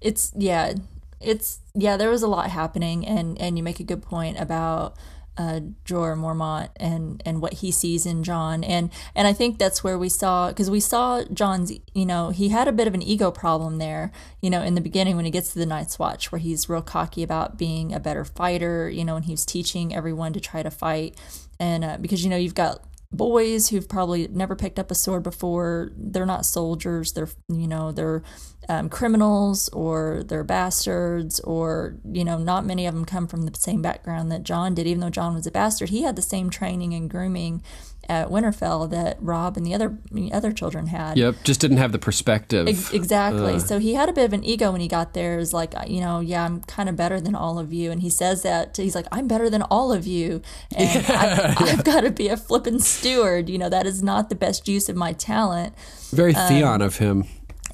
It's 0.01 0.32
yeah, 0.34 0.74
it's 1.20 1.61
yeah, 1.74 1.97
there 1.97 2.09
was 2.09 2.22
a 2.22 2.28
lot 2.28 2.51
happening, 2.51 3.07
and 3.07 3.38
and 3.38 3.59
you 3.59 3.62
make 3.62 3.80
a 3.80 3.84
good 3.84 4.03
point 4.03 4.38
about 4.40 4.97
uh, 5.36 5.61
Jorah 5.86 6.16
Mormont 6.16 6.68
and 6.76 7.22
and 7.24 7.40
what 7.40 7.55
he 7.55 7.70
sees 7.70 8.05
in 8.05 8.22
Jon, 8.22 8.62
and 8.62 8.90
and 9.14 9.26
I 9.26 9.32
think 9.32 9.59
that's 9.59 9.82
where 9.82 9.99
we 9.99 10.09
saw 10.09 10.49
because 10.49 10.70
we 10.70 10.80
saw 10.80 11.24
Jon's 11.32 11.72
you 11.95 12.05
know, 12.05 12.30
he 12.30 12.51
had 12.51 12.68
a 12.68 12.72
bit 12.72 12.86
of 12.86 12.95
an 12.95 13.03
ego 13.03 13.30
problem 13.30 13.78
there, 13.78 14.12
you 14.43 14.51
know, 14.51 14.62
in 14.62 14.74
the 14.74 14.80
beginning 14.80 15.16
when 15.16 15.24
he 15.24 15.30
gets 15.30 15.53
to 15.53 15.59
the 15.59 15.66
Night's 15.66 15.99
Watch, 15.99 16.30
where 16.30 16.38
he's 16.38 16.68
real 16.68 16.82
cocky 16.82 17.22
about 17.22 17.57
being 17.57 17.95
a 17.95 18.01
better 18.01 18.24
fighter, 18.24 18.90
you 18.90 19.05
know, 19.05 19.16
and 19.16 19.24
he 19.24 19.32
was 19.32 19.47
teaching 19.47 19.95
everyone 19.95 20.32
to 20.34 20.40
try 20.40 20.62
to 20.62 20.70
fight, 20.70 21.16
and 21.62 21.84
uh, 21.84 21.96
because 22.00 22.24
you 22.24 22.30
know 22.30 22.36
you've 22.36 22.56
got 22.56 22.82
boys 23.12 23.68
who've 23.68 23.88
probably 23.88 24.26
never 24.28 24.56
picked 24.56 24.80
up 24.80 24.90
a 24.90 24.94
sword 24.96 25.22
before, 25.22 25.92
they're 25.96 26.26
not 26.26 26.44
soldiers, 26.44 27.12
they're 27.12 27.28
you 27.48 27.68
know 27.68 27.92
they're 27.92 28.24
um, 28.68 28.88
criminals 28.88 29.68
or 29.68 30.24
they're 30.26 30.42
bastards 30.42 31.38
or 31.40 31.94
you 32.04 32.24
know 32.24 32.36
not 32.36 32.66
many 32.66 32.84
of 32.86 32.94
them 32.94 33.04
come 33.04 33.28
from 33.28 33.42
the 33.42 33.56
same 33.56 33.80
background 33.80 34.32
that 34.32 34.42
jon 34.42 34.74
did. 34.74 34.88
Even 34.88 35.00
though 35.00 35.10
jon 35.10 35.34
was 35.34 35.46
a 35.46 35.52
bastard 35.52 35.90
he 35.90 36.02
had 36.02 36.16
the 36.16 36.22
same 36.22 36.50
training 36.50 36.94
and 36.94 37.08
grooming 37.08 37.62
at 38.09 38.28
Winterfell 38.28 38.90
that 38.90 39.16
Robb 39.20 39.57
and 39.57 39.66
the 39.66 39.74
other 39.74 39.98
other 40.32 40.53
children 40.53 40.88
had. 40.88 41.16
Yep 41.16 41.36
just 41.44 41.61
didn't 41.61 41.78
have 41.78 41.92
the 41.92 41.98
perspective. 41.98 42.66
Exactly. 42.68 43.55
Uh. 43.55 43.59
so 43.59 43.78
he 43.78 43.94
had 43.94 44.09
a 44.09 44.12
bit 44.12 44.24
of 44.24 44.32
an 44.32 44.44
ego 44.44 44.72
when 44.72 44.80
he 44.80 44.88
got 44.88 45.14
there. 45.14 45.38
Is 45.38 45.53
like 45.53 45.74
you 45.86 46.00
know 46.00 46.20
yeah 46.20 46.44
I'm 46.44 46.61
kind 46.62 46.88
of 46.88 46.96
better 46.96 47.20
than 47.20 47.34
all 47.34 47.59
of 47.59 47.72
you. 47.72 47.90
And 47.90 48.03
he 48.03 48.11
says 48.11 48.42
that 48.42 48.76
he's 48.76 48.94
like 48.94 49.07
I'm 49.12 49.28
better 49.28 49.48
than 49.48 49.62
all 49.62 49.92
of 49.92 50.07
you 50.07 50.42
and 50.74 51.03
yeah, 51.09 51.55
I've, 51.59 51.68
I've 51.68 51.84
got 51.84 52.03
to 52.03 52.11
be 52.11 52.28
a 52.28 52.36
flippin' 52.36 52.80
steward. 52.80 53.48
You 53.48 53.59
know 53.59 53.68
that 53.68 53.86
is 53.86 54.03
not 54.03 54.28
the 54.28 54.34
best 54.34 54.68
use 54.68 54.88
of 54.88 54.96
my 54.96 55.12
talent. 55.12 55.74
Very 56.11 56.34
um, 56.34 56.48
Theon 56.48 56.82
of 56.82 56.96
him. 56.96 57.24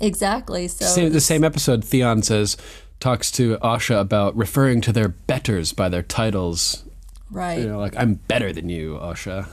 Exactly. 0.01 0.69
So 0.69 0.85
same, 0.85 1.13
the 1.13 1.21
same 1.21 1.45
episode, 1.45 1.85
Theon 1.85 2.23
says 2.23 2.57
talks 3.01 3.31
to 3.33 3.57
Asha 3.59 4.01
about 4.01 4.37
referring 4.37 4.81
to 4.83 4.93
their 4.93 5.09
betters 5.09 5.73
by 5.73 5.89
their 5.89 6.03
titles. 6.03 6.85
Right. 7.31 7.59
You 7.59 7.69
know, 7.69 7.79
like 7.79 7.95
I'm 7.97 8.15
better 8.15 8.53
than 8.53 8.69
you, 8.69 8.99
Asha. 9.01 9.47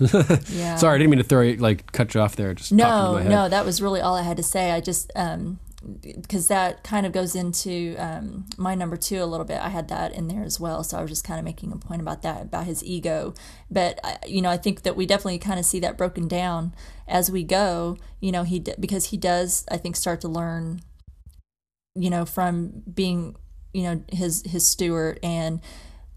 yeah. 0.57 0.75
Sorry, 0.75 0.95
I 0.95 0.97
didn't 0.97 1.11
mean 1.11 1.17
to 1.17 1.23
throw 1.23 1.41
you, 1.41 1.57
like 1.57 1.91
cut 1.91 2.13
you 2.13 2.21
off 2.21 2.35
there. 2.35 2.53
Just 2.53 2.71
no, 2.71 3.21
no, 3.21 3.49
that 3.49 3.65
was 3.65 3.81
really 3.81 4.01
all 4.01 4.15
I 4.15 4.21
had 4.21 4.37
to 4.37 4.43
say. 4.43 4.71
I 4.71 4.79
just 4.79 5.11
um, 5.15 5.59
because 6.01 6.47
that 6.47 6.83
kind 6.83 7.05
of 7.05 7.11
goes 7.11 7.35
into 7.35 7.95
um, 7.99 8.45
my 8.57 8.75
number 8.75 8.97
two 8.97 9.21
a 9.21 9.25
little 9.25 9.45
bit. 9.45 9.59
I 9.59 9.69
had 9.69 9.89
that 9.89 10.13
in 10.13 10.27
there 10.27 10.43
as 10.43 10.59
well, 10.59 10.83
so 10.83 10.97
I 10.97 11.01
was 11.01 11.11
just 11.11 11.23
kind 11.23 11.37
of 11.37 11.45
making 11.45 11.71
a 11.71 11.77
point 11.77 12.01
about 12.01 12.21
that 12.23 12.43
about 12.43 12.65
his 12.65 12.83
ego. 12.83 13.33
But 13.69 13.99
you 14.27 14.41
know, 14.41 14.49
I 14.49 14.57
think 14.57 14.83
that 14.83 14.95
we 14.95 15.05
definitely 15.05 15.39
kind 15.39 15.59
of 15.59 15.65
see 15.65 15.79
that 15.81 15.97
broken 15.97 16.27
down 16.27 16.73
as 17.07 17.29
we 17.29 17.43
go. 17.43 17.97
You 18.19 18.31
know, 18.31 18.43
he 18.43 18.63
because 18.79 19.07
he 19.07 19.17
does, 19.17 19.65
I 19.69 19.77
think, 19.77 19.95
start 19.95 20.21
to 20.21 20.27
learn. 20.27 20.81
You 21.93 22.09
know, 22.09 22.25
from 22.25 22.83
being 22.93 23.35
you 23.73 23.83
know 23.83 24.03
his 24.11 24.43
his 24.45 24.67
steward 24.67 25.19
and 25.21 25.61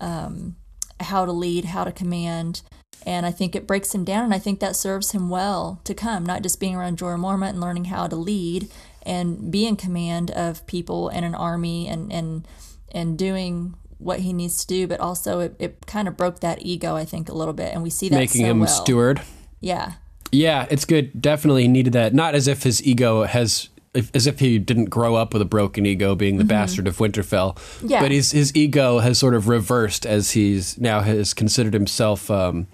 um, 0.00 0.56
how 1.00 1.24
to 1.24 1.32
lead, 1.32 1.66
how 1.66 1.84
to 1.84 1.92
command. 1.92 2.62
And 3.06 3.24
I 3.24 3.30
think 3.30 3.54
it 3.54 3.66
breaks 3.66 3.94
him 3.94 4.04
down, 4.04 4.24
and 4.24 4.34
I 4.34 4.38
think 4.38 4.60
that 4.60 4.76
serves 4.76 5.12
him 5.12 5.30
well 5.30 5.80
to 5.84 5.94
come, 5.94 6.26
not 6.26 6.42
just 6.42 6.60
being 6.60 6.74
around 6.74 6.98
Jorah 6.98 7.18
Mormont 7.18 7.50
and 7.50 7.60
learning 7.60 7.86
how 7.86 8.06
to 8.06 8.16
lead, 8.16 8.68
and 9.02 9.50
be 9.50 9.66
in 9.66 9.76
command 9.76 10.30
of 10.32 10.66
people 10.66 11.08
and 11.08 11.24
an 11.24 11.34
army 11.34 11.88
and 11.88 12.12
and 12.12 12.46
and 12.92 13.16
doing 13.16 13.74
what 13.98 14.20
he 14.20 14.32
needs 14.32 14.64
to 14.64 14.66
do, 14.66 14.86
but 14.86 15.00
also 15.00 15.40
it, 15.40 15.56
it 15.58 15.86
kind 15.86 16.08
of 16.08 16.16
broke 16.16 16.40
that 16.40 16.62
ego, 16.62 16.96
I 16.96 17.04
think, 17.04 17.28
a 17.28 17.34
little 17.34 17.54
bit, 17.54 17.72
and 17.72 17.82
we 17.82 17.90
see 17.90 18.08
that 18.08 18.16
making 18.16 18.42
so 18.42 18.50
him 18.50 18.60
well. 18.60 18.68
steward. 18.68 19.22
Yeah, 19.60 19.94
yeah, 20.32 20.66
it's 20.70 20.84
good. 20.84 21.20
Definitely 21.20 21.68
needed 21.68 21.92
that. 21.94 22.14
Not 22.14 22.34
as 22.34 22.48
if 22.48 22.62
his 22.62 22.84
ego 22.84 23.24
has. 23.24 23.68
If, 23.94 24.14
as 24.14 24.26
if 24.26 24.38
he 24.40 24.58
didn't 24.58 24.86
grow 24.86 25.14
up 25.14 25.32
with 25.32 25.42
a 25.42 25.46
broken 25.46 25.86
ego, 25.86 26.14
being 26.14 26.36
the 26.36 26.42
mm-hmm. 26.42 26.48
bastard 26.48 26.86
of 26.86 26.98
Winterfell. 26.98 27.58
Yeah. 27.82 28.00
But 28.00 28.10
his 28.10 28.32
his 28.32 28.54
ego 28.54 28.98
has 28.98 29.18
sort 29.18 29.34
of 29.34 29.48
reversed 29.48 30.04
as 30.04 30.32
he's 30.32 30.78
now 30.78 31.00
has 31.00 31.34
considered 31.34 31.74
himself 31.74 32.30
um, 32.30 32.66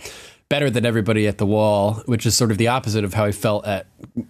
better 0.49 0.71
than 0.71 0.85
everybody 0.85 1.27
at 1.27 1.39
the 1.39 1.47
wall, 1.47 2.03
which 2.07 2.27
is 2.27 2.37
sort 2.37 2.51
of 2.51 2.59
the 2.59 2.69
opposite 2.69 3.05
of 3.05 3.15
how 3.15 3.27
he 3.27 3.33
felt 3.33 3.67
at 3.67 3.87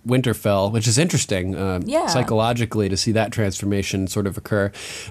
Winterfell, 0.06 0.72
which 0.72 0.86
is 0.86 0.98
interesting 0.98 1.54
uh, 1.54 1.80
yeah. 1.84 2.06
psychologically 2.06 2.88
to 2.88 2.96
see 2.96 3.12
that 3.12 3.32
transformation 3.32 4.06
sort 4.06 4.26
of 4.26 4.36
occur. 4.36 4.70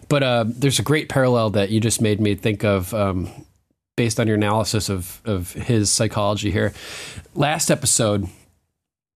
But 0.09 0.23
uh, 0.23 0.45
there's 0.47 0.79
a 0.79 0.83
great 0.83 1.09
parallel 1.09 1.49
that 1.51 1.69
you 1.69 1.79
just 1.79 2.01
made 2.01 2.19
me 2.21 2.35
think 2.35 2.63
of. 2.63 2.93
Um, 2.93 3.29
based 3.95 4.19
on 4.19 4.27
your 4.27 4.35
analysis 4.35 4.89
of, 4.89 5.21
of 5.25 5.53
his 5.53 5.91
psychology 5.91 6.51
here. 6.51 6.73
Last 7.35 7.69
episode, 7.69 8.27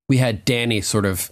we 0.08 0.18
had 0.18 0.46
Dany 0.46 0.84
sort 0.84 1.06
of 1.06 1.32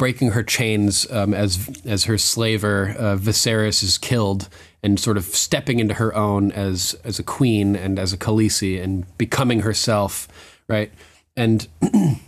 breaking 0.00 0.30
her 0.30 0.42
chains 0.42 1.06
um, 1.10 1.34
as 1.34 1.68
as 1.84 2.04
her 2.04 2.16
slaver 2.16 2.94
uh, 2.98 3.16
Viserys 3.16 3.82
is 3.82 3.98
killed 3.98 4.48
and 4.82 4.98
sort 4.98 5.18
of 5.18 5.24
stepping 5.26 5.78
into 5.78 5.92
her 5.92 6.14
own 6.16 6.50
as 6.52 6.98
as 7.04 7.18
a 7.18 7.22
queen 7.22 7.76
and 7.76 7.98
as 7.98 8.10
a 8.10 8.16
Khaleesi 8.16 8.82
and 8.82 9.04
becoming 9.18 9.60
herself, 9.60 10.26
right? 10.68 10.90
And 11.36 11.68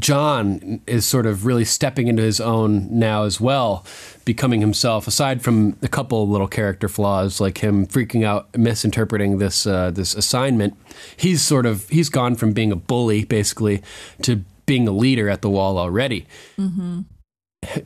Jon 0.00 0.80
is 0.88 1.06
sort 1.06 1.24
of 1.24 1.46
really 1.46 1.64
stepping 1.64 2.08
into 2.08 2.24
his 2.24 2.40
own 2.40 2.88
now 2.90 3.22
as 3.22 3.40
well, 3.40 3.86
becoming 4.24 4.60
himself. 4.60 5.06
Aside 5.06 5.40
from 5.40 5.76
a 5.82 5.88
couple 5.88 6.28
little 6.28 6.48
character 6.48 6.88
flaws, 6.88 7.40
like 7.40 7.58
him 7.58 7.86
freaking 7.86 8.24
out, 8.24 8.58
misinterpreting 8.58 9.38
this 9.38 9.68
uh, 9.68 9.92
this 9.92 10.16
assignment, 10.16 10.76
he's 11.16 11.42
sort 11.42 11.64
of 11.64 11.88
he's 11.90 12.08
gone 12.08 12.34
from 12.34 12.52
being 12.52 12.72
a 12.72 12.76
bully 12.76 13.24
basically 13.24 13.82
to 14.22 14.42
being 14.72 14.88
a 14.88 14.90
leader 14.90 15.28
at 15.28 15.42
the 15.42 15.50
wall 15.50 15.76
already. 15.76 16.26
Mm-hmm. 16.58 17.02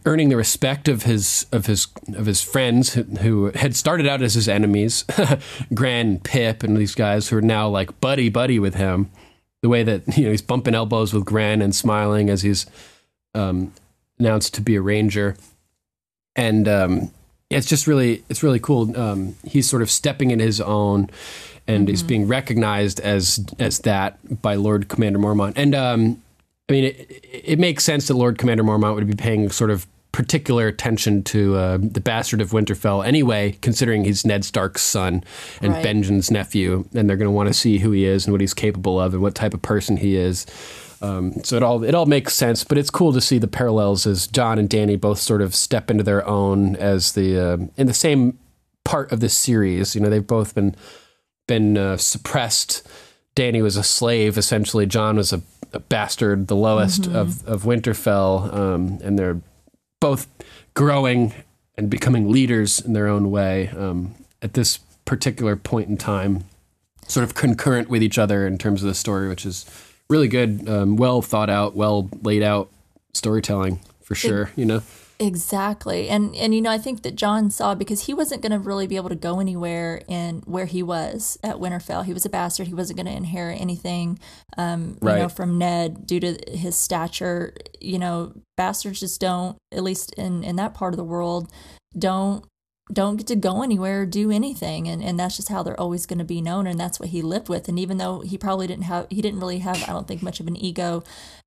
Earning 0.04 0.28
the 0.28 0.36
respect 0.36 0.86
of 0.86 1.02
his 1.02 1.46
of 1.50 1.66
his 1.66 1.88
of 2.14 2.26
his 2.26 2.42
friends 2.42 2.94
who 2.94 3.50
had 3.56 3.74
started 3.74 4.06
out 4.06 4.22
as 4.22 4.34
his 4.34 4.48
enemies, 4.48 5.04
Grenn, 5.74 6.20
Pip 6.20 6.62
and 6.62 6.76
these 6.76 6.94
guys 6.94 7.28
who 7.28 7.38
are 7.38 7.42
now 7.42 7.68
like 7.68 8.00
buddy 8.00 8.28
buddy 8.28 8.60
with 8.60 8.76
him. 8.76 9.10
The 9.62 9.68
way 9.68 9.82
that 9.82 10.16
you 10.16 10.26
know 10.26 10.30
he's 10.30 10.42
bumping 10.42 10.76
elbows 10.76 11.12
with 11.12 11.24
Grenn 11.24 11.60
and 11.60 11.74
smiling 11.74 12.30
as 12.30 12.42
he's 12.42 12.66
um, 13.34 13.72
announced 14.20 14.54
to 14.54 14.60
be 14.60 14.76
a 14.76 14.80
ranger, 14.80 15.36
and 16.36 16.68
um, 16.68 17.10
it's 17.50 17.66
just 17.66 17.88
really 17.88 18.22
it's 18.28 18.44
really 18.44 18.60
cool. 18.60 18.96
Um, 18.96 19.34
he's 19.44 19.68
sort 19.68 19.82
of 19.82 19.90
stepping 19.90 20.30
in 20.30 20.38
his 20.38 20.60
own, 20.60 21.10
and 21.66 21.80
mm-hmm. 21.80 21.88
he's 21.88 22.04
being 22.04 22.28
recognized 22.28 23.00
as 23.00 23.44
as 23.58 23.80
that 23.80 24.40
by 24.40 24.54
Lord 24.54 24.88
Commander 24.88 25.18
Mormont. 25.18 25.54
And 25.56 25.74
um, 25.74 26.22
I 26.68 26.72
mean, 26.72 26.84
it, 26.84 27.24
it 27.32 27.58
makes 27.58 27.84
sense 27.84 28.08
that 28.08 28.14
Lord 28.14 28.38
Commander 28.38 28.64
Mormont 28.64 28.94
would 28.94 29.06
be 29.06 29.14
paying 29.14 29.50
sort 29.50 29.70
of 29.70 29.86
particular 30.16 30.66
attention 30.66 31.22
to 31.22 31.56
uh, 31.56 31.78
the 31.78 32.00
bastard 32.00 32.40
of 32.40 32.50
Winterfell 32.50 33.06
anyway, 33.06 33.58
considering 33.60 34.04
he's 34.04 34.24
Ned 34.24 34.46
Stark's 34.46 34.80
son 34.80 35.22
and 35.60 35.74
right. 35.74 35.84
Benjen's 35.84 36.30
nephew, 36.30 36.88
and 36.94 37.08
they're 37.08 37.18
going 37.18 37.28
to 37.28 37.32
want 37.32 37.48
to 37.48 37.54
see 37.54 37.78
who 37.78 37.90
he 37.90 38.06
is 38.06 38.24
and 38.24 38.32
what 38.32 38.40
he's 38.40 38.54
capable 38.54 38.98
of 38.98 39.12
and 39.12 39.22
what 39.22 39.34
type 39.34 39.52
of 39.52 39.60
person 39.60 39.98
he 39.98 40.16
is. 40.16 40.46
Um, 41.02 41.34
so 41.44 41.56
it 41.56 41.62
all 41.62 41.84
it 41.84 41.94
all 41.94 42.06
makes 42.06 42.32
sense, 42.32 42.64
but 42.64 42.78
it's 42.78 42.88
cool 42.88 43.12
to 43.12 43.20
see 43.20 43.36
the 43.36 43.46
parallels 43.46 44.06
as 44.06 44.26
Jon 44.26 44.58
and 44.58 44.70
Dany 44.70 44.98
both 44.98 45.18
sort 45.18 45.42
of 45.42 45.54
step 45.54 45.90
into 45.90 46.02
their 46.02 46.26
own 46.26 46.76
as 46.76 47.12
the 47.12 47.38
uh, 47.38 47.56
in 47.76 47.86
the 47.86 47.92
same 47.92 48.38
part 48.84 49.12
of 49.12 49.20
the 49.20 49.28
series. 49.28 49.94
You 49.94 50.00
know, 50.00 50.08
they've 50.08 50.26
both 50.26 50.54
been 50.54 50.74
been 51.46 51.76
uh, 51.76 51.98
suppressed. 51.98 52.88
Dany 53.36 53.62
was 53.62 53.76
a 53.76 53.82
slave, 53.82 54.38
essentially. 54.38 54.86
Jon 54.86 55.16
was 55.16 55.34
a 55.34 55.42
bastard, 55.80 56.48
the 56.48 56.56
lowest 56.56 57.02
mm-hmm. 57.02 57.16
of 57.16 57.46
of 57.46 57.62
Winterfell, 57.62 58.52
um, 58.52 58.98
and 59.02 59.18
they're 59.18 59.40
both 60.00 60.28
growing 60.74 61.32
and 61.76 61.90
becoming 61.90 62.30
leaders 62.30 62.80
in 62.80 62.92
their 62.92 63.08
own 63.08 63.30
way 63.30 63.68
um, 63.68 64.14
at 64.42 64.54
this 64.54 64.78
particular 65.04 65.56
point 65.56 65.88
in 65.88 65.96
time, 65.96 66.44
sort 67.06 67.24
of 67.24 67.34
concurrent 67.34 67.88
with 67.88 68.02
each 68.02 68.18
other 68.18 68.46
in 68.46 68.58
terms 68.58 68.82
of 68.82 68.88
the 68.88 68.94
story, 68.94 69.28
which 69.28 69.46
is 69.46 69.64
really 70.08 70.28
good, 70.28 70.68
um, 70.68 70.96
well 70.96 71.22
thought 71.22 71.50
out, 71.50 71.74
well 71.74 72.08
laid 72.22 72.42
out 72.42 72.70
storytelling 73.12 73.80
for 74.02 74.14
sure. 74.14 74.44
It, 74.44 74.58
you 74.58 74.64
know. 74.64 74.82
Exactly. 75.18 76.08
And 76.08 76.34
and 76.36 76.54
you 76.54 76.60
know, 76.60 76.70
I 76.70 76.78
think 76.78 77.02
that 77.02 77.14
Jon 77.14 77.50
saw 77.50 77.74
because 77.74 78.06
he 78.06 78.12
wasn't 78.12 78.42
going 78.42 78.52
to 78.52 78.58
really 78.58 78.86
be 78.86 78.96
able 78.96 79.08
to 79.08 79.16
go 79.16 79.40
anywhere 79.40 80.02
in 80.08 80.42
where 80.46 80.66
he 80.66 80.82
was 80.82 81.38
at 81.42 81.56
Winterfell. 81.56 82.04
He 82.04 82.12
was 82.12 82.26
a 82.26 82.28
bastard. 82.28 82.66
He 82.66 82.74
wasn't 82.74 82.98
going 82.98 83.06
to 83.06 83.12
inherit 83.12 83.60
anything 83.60 84.18
um 84.58 84.98
right. 85.00 85.14
you 85.14 85.22
know 85.22 85.28
from 85.28 85.58
Ned 85.58 86.06
due 86.06 86.20
to 86.20 86.36
his 86.50 86.76
stature. 86.76 87.54
You 87.80 87.98
know, 87.98 88.34
bastards 88.56 89.00
just 89.00 89.20
don't 89.20 89.56
at 89.72 89.82
least 89.82 90.12
in 90.14 90.44
in 90.44 90.56
that 90.56 90.74
part 90.74 90.92
of 90.92 90.98
the 90.98 91.04
world 91.04 91.50
don't 91.98 92.44
don't 92.92 93.16
get 93.16 93.26
to 93.26 93.36
go 93.36 93.62
anywhere 93.62 94.02
or 94.02 94.06
do 94.06 94.30
anything 94.30 94.86
and, 94.86 95.02
and 95.02 95.18
that's 95.18 95.36
just 95.36 95.48
how 95.48 95.62
they're 95.62 95.80
always 95.80 96.06
going 96.06 96.18
to 96.18 96.24
be 96.24 96.40
known 96.40 96.66
and 96.68 96.78
that's 96.78 97.00
what 97.00 97.08
he 97.08 97.20
lived 97.20 97.48
with 97.48 97.68
and 97.68 97.78
even 97.80 97.96
though 97.96 98.20
he 98.20 98.38
probably 98.38 98.66
didn't 98.66 98.84
have 98.84 99.06
he 99.10 99.20
didn't 99.20 99.40
really 99.40 99.58
have 99.58 99.82
i 99.88 99.92
don't 99.92 100.06
think 100.06 100.22
much 100.22 100.38
of 100.38 100.46
an 100.46 100.56
ego 100.56 101.02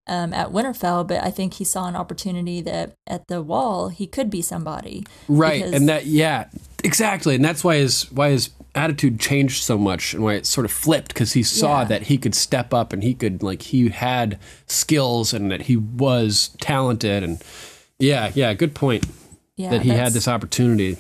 um, 0.10 0.34
at 0.34 0.50
winterfell 0.50 1.08
but 1.08 1.24
i 1.24 1.30
think 1.32 1.54
he 1.56 1.64
saw 1.64 1.88
an 1.88 1.96
opportunity 1.96 2.60
that 2.62 2.94
at 3.08 3.28
the 3.28 3.42
wall 3.42 3.90
he 3.90 4.06
could 4.08 4.30
be 4.30 4.42
somebody 4.42 5.06
right 5.30 5.62
because- 5.64 5.74
and 5.74 5.88
that 5.88 6.06
yeah 6.06 6.46
exactly 6.84 7.36
and 7.36 7.46
that's 7.46 7.64
why 7.64 7.76
his 7.78 8.12
why 8.12 8.30
his 8.32 8.50
attitude 8.76 9.20
changed 9.20 9.64
so 9.64 9.78
much 9.78 10.14
and 10.14 10.24
why 10.24 10.34
it 10.36 10.46
sort 10.46 10.64
of 10.66 10.72
flipped 10.72 11.10
because 11.10 11.34
he 11.34 11.44
saw 11.44 11.80
Yeah. 11.80 11.86
that 11.86 12.02
he 12.04 12.18
could 12.18 12.36
step 12.36 12.74
up 12.74 12.94
and 12.94 13.04
he 13.04 13.14
could 13.14 13.42
like 13.44 13.62
he 13.64 13.90
had 13.90 14.38
skills 14.68 15.34
and 15.34 15.52
that 15.52 15.64
he 15.64 15.76
was 15.78 16.52
talented 16.62 17.24
and 17.24 17.42
yeah 17.98 18.32
yeah 18.36 18.54
good 18.54 18.76
point 18.76 19.06
yeah, 19.58 19.72
that 19.72 19.82
he 19.82 19.90
had 19.90 20.14
this 20.14 20.28
opportunity 20.28 20.98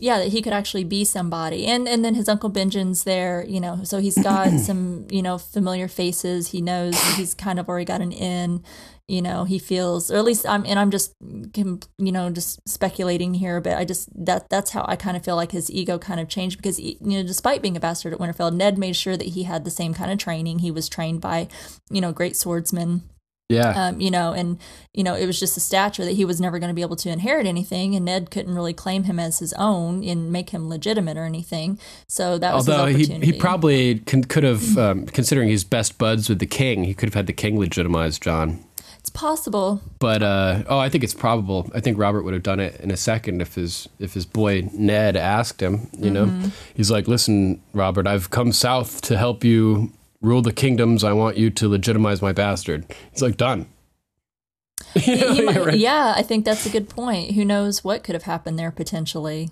yeah 0.00 0.18
that 0.18 0.28
he 0.28 0.42
could 0.42 0.52
actually 0.52 0.84
be 0.84 1.04
somebody. 1.04 1.66
And 1.66 1.88
and 1.88 2.04
then 2.04 2.14
his 2.14 2.28
uncle 2.28 2.48
benjamin's 2.48 3.04
there 3.04 3.44
you 3.46 3.60
know 3.60 3.84
so 3.84 3.98
he's 3.98 4.18
got 4.18 4.50
some 4.60 5.06
you 5.10 5.22
know 5.22 5.38
familiar 5.38 5.88
faces. 5.88 6.50
He 6.50 6.60
knows 6.60 7.00
he's 7.14 7.34
kind 7.34 7.58
of 7.58 7.68
already 7.68 7.84
got 7.84 8.00
an 8.00 8.12
in 8.12 8.62
you 9.08 9.20
know 9.20 9.42
he 9.42 9.58
feels 9.58 10.08
or 10.08 10.18
at 10.18 10.24
least 10.24 10.48
i'm 10.48 10.64
and 10.64 10.78
i'm 10.78 10.92
just 10.92 11.16
you 11.20 11.80
know 11.98 12.30
just 12.30 12.60
speculating 12.68 13.34
here 13.34 13.60
but 13.60 13.76
i 13.76 13.84
just 13.84 14.08
that 14.14 14.48
that's 14.48 14.70
how 14.70 14.84
i 14.86 14.94
kind 14.94 15.16
of 15.16 15.24
feel 15.24 15.34
like 15.34 15.50
his 15.50 15.68
ego 15.68 15.98
kind 15.98 16.20
of 16.20 16.28
changed 16.28 16.58
because 16.58 16.78
you 16.78 16.96
know 17.00 17.24
despite 17.24 17.60
being 17.60 17.76
a 17.76 17.80
bastard 17.80 18.12
at 18.12 18.20
winterfell 18.20 18.54
ned 18.54 18.78
made 18.78 18.94
sure 18.94 19.16
that 19.16 19.28
he 19.28 19.42
had 19.42 19.64
the 19.64 19.70
same 19.70 19.94
kind 19.94 20.10
of 20.10 20.18
training. 20.18 20.60
He 20.60 20.70
was 20.70 20.88
trained 20.88 21.20
by 21.20 21.48
you 21.90 22.00
know 22.00 22.12
great 22.12 22.36
swordsmen 22.36 23.02
yeah 23.50 23.70
um, 23.88 24.00
you 24.00 24.10
know, 24.10 24.32
and 24.32 24.58
you 24.94 25.04
know, 25.04 25.14
it 25.14 25.26
was 25.26 25.38
just 25.38 25.56
a 25.56 25.60
stature 25.60 26.04
that 26.04 26.12
he 26.14 26.24
was 26.24 26.40
never 26.40 26.58
going 26.58 26.68
to 26.70 26.74
be 26.74 26.82
able 26.82 26.96
to 26.96 27.08
inherit 27.10 27.46
anything, 27.46 27.94
and 27.94 28.04
Ned 28.04 28.30
couldn't 28.30 28.54
really 28.54 28.72
claim 28.74 29.04
him 29.04 29.18
as 29.20 29.38
his 29.38 29.52
own 29.54 30.02
and 30.02 30.32
make 30.32 30.50
him 30.50 30.68
legitimate 30.68 31.16
or 31.16 31.24
anything. 31.24 31.78
So 32.08 32.38
that 32.38 32.54
was 32.54 32.68
although 32.68 32.86
his 32.86 33.06
he, 33.08 33.14
he 33.20 33.32
probably 33.32 33.98
could 34.00 34.44
have 34.44 34.78
um, 34.78 35.06
considering 35.06 35.48
he's 35.48 35.64
best 35.64 35.98
buds 35.98 36.28
with 36.28 36.38
the 36.38 36.46
king 36.46 36.84
he 36.84 36.94
could 36.94 37.08
have 37.08 37.14
had 37.14 37.26
the 37.26 37.32
king 37.32 37.58
legitimize 37.58 38.18
jon 38.18 38.64
it's 38.98 39.08
possible. 39.10 39.80
but 39.98 40.22
uh, 40.22 40.62
oh, 40.68 40.78
I 40.78 40.90
think 40.90 41.02
it's 41.04 41.14
probable. 41.14 41.70
I 41.74 41.80
think 41.80 41.96
Robert 41.96 42.22
would 42.22 42.34
have 42.34 42.42
done 42.42 42.60
it 42.60 42.78
in 42.80 42.90
a 42.90 42.98
second 42.98 43.40
if 43.40 43.54
his 43.54 43.88
if 43.98 44.12
his 44.12 44.26
boy 44.26 44.68
Ned 44.74 45.16
asked 45.16 45.62
him. 45.62 45.88
You 45.96 46.10
Mm-hmm. 46.10 46.42
know, 46.42 46.50
he's 46.74 46.90
like, 46.90 47.08
"Listen, 47.08 47.62
Robert, 47.72 48.06
I've 48.06 48.28
come 48.28 48.52
south 48.52 49.00
to 49.02 49.16
help 49.16 49.42
you 49.42 49.90
rule 50.20 50.42
the 50.42 50.52
kingdoms. 50.52 51.02
I 51.04 51.12
want 51.12 51.36
you 51.36 51.50
to 51.50 51.68
legitimize 51.68 52.20
my 52.22 52.32
bastard." 52.32 52.84
He's 53.12 53.22
like, 53.22 53.36
"Done." 53.36 53.66
He- 54.94 55.16
he 55.16 55.42
might- 55.42 55.64
Right. 55.64 55.78
Yeah, 55.78 56.14
I 56.16 56.22
think 56.22 56.44
that's 56.44 56.66
a 56.66 56.70
good 56.70 56.88
point. 56.88 57.32
Who 57.32 57.44
knows 57.44 57.84
what 57.84 58.02
could 58.02 58.14
have 58.14 58.24
happened 58.24 58.58
there 58.58 58.70
potentially? 58.70 59.50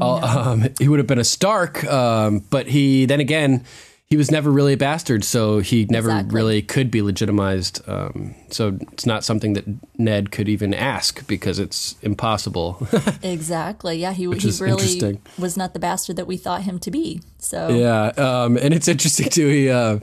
Uh, 0.00 0.16
um, 0.16 0.68
he 0.78 0.86
would 0.88 0.98
have 0.98 1.06
been 1.06 1.18
a 1.18 1.24
Stark, 1.24 1.82
um, 1.84 2.40
but 2.50 2.66
he 2.66 3.06
then 3.06 3.20
again 3.20 3.64
he 4.10 4.16
was 4.16 4.30
never 4.30 4.50
really 4.50 4.72
a 4.72 4.76
bastard, 4.76 5.22
so 5.22 5.58
he 5.58 5.84
never 5.90 6.08
Exactly. 6.08 6.34
really 6.34 6.62
could 6.62 6.90
be 6.90 7.02
legitimized. 7.02 7.86
Um, 7.86 8.34
so 8.50 8.78
it's 8.92 9.04
not 9.04 9.22
something 9.22 9.52
that 9.52 9.66
Ned 9.98 10.30
could 10.30 10.48
even 10.48 10.72
ask 10.72 11.26
because 11.26 11.58
it's 11.58 11.96
impossible. 12.02 12.86
Exactly. 13.22 13.98
Yeah, 13.98 14.12
he, 14.12 14.22
he 14.22 14.50
really 14.60 15.20
was 15.38 15.56
not 15.56 15.72
the 15.74 15.78
bastard 15.78 16.16
that 16.16 16.26
we 16.26 16.36
thought 16.36 16.62
him 16.62 16.78
to 16.78 16.90
be. 16.90 17.20
So 17.38 17.68
Yeah, 17.68 18.06
um, 18.16 18.56
and 18.56 18.72
it's 18.72 18.88
interesting 18.88 19.28
too. 19.28 19.48
He, 19.48 19.68
uh, 19.68 19.98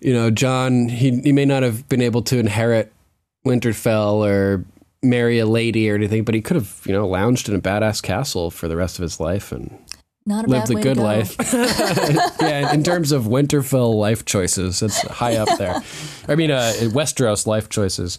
you 0.00 0.12
know, 0.12 0.30
Jon, 0.30 0.88
he 0.88 1.20
he 1.20 1.32
may 1.32 1.44
not 1.44 1.62
have 1.62 1.88
been 1.88 2.02
able 2.02 2.22
to 2.22 2.38
inherit 2.38 2.92
Winterfell 3.46 4.26
or 4.26 4.64
marry 5.02 5.38
a 5.38 5.46
lady 5.46 5.88
or 5.90 5.94
anything, 5.94 6.24
but 6.24 6.34
he 6.34 6.40
could 6.40 6.56
have, 6.56 6.80
you 6.86 6.92
know, 6.92 7.06
lounged 7.06 7.48
in 7.48 7.54
a 7.54 7.60
badass 7.60 8.02
castle 8.02 8.50
for 8.50 8.66
the 8.68 8.76
rest 8.76 8.98
of 8.98 9.02
his 9.02 9.20
life 9.20 9.52
and 9.52 9.76
not 10.26 10.46
a 10.46 10.48
lived 10.48 10.70
a 10.70 10.74
good 10.74 10.82
to 10.82 10.94
go. 10.94 11.02
life. 11.02 11.36
yeah, 12.40 12.72
in 12.72 12.82
terms 12.82 13.12
of 13.12 13.24
Winterfell 13.24 13.94
life 13.94 14.24
choices, 14.24 14.82
it's 14.82 15.00
high 15.02 15.36
up 15.36 15.58
there. 15.58 15.80
I 16.28 16.34
mean, 16.34 16.50
uh, 16.50 16.72
Westeros 16.92 17.46
life 17.46 17.68
choices. 17.68 18.18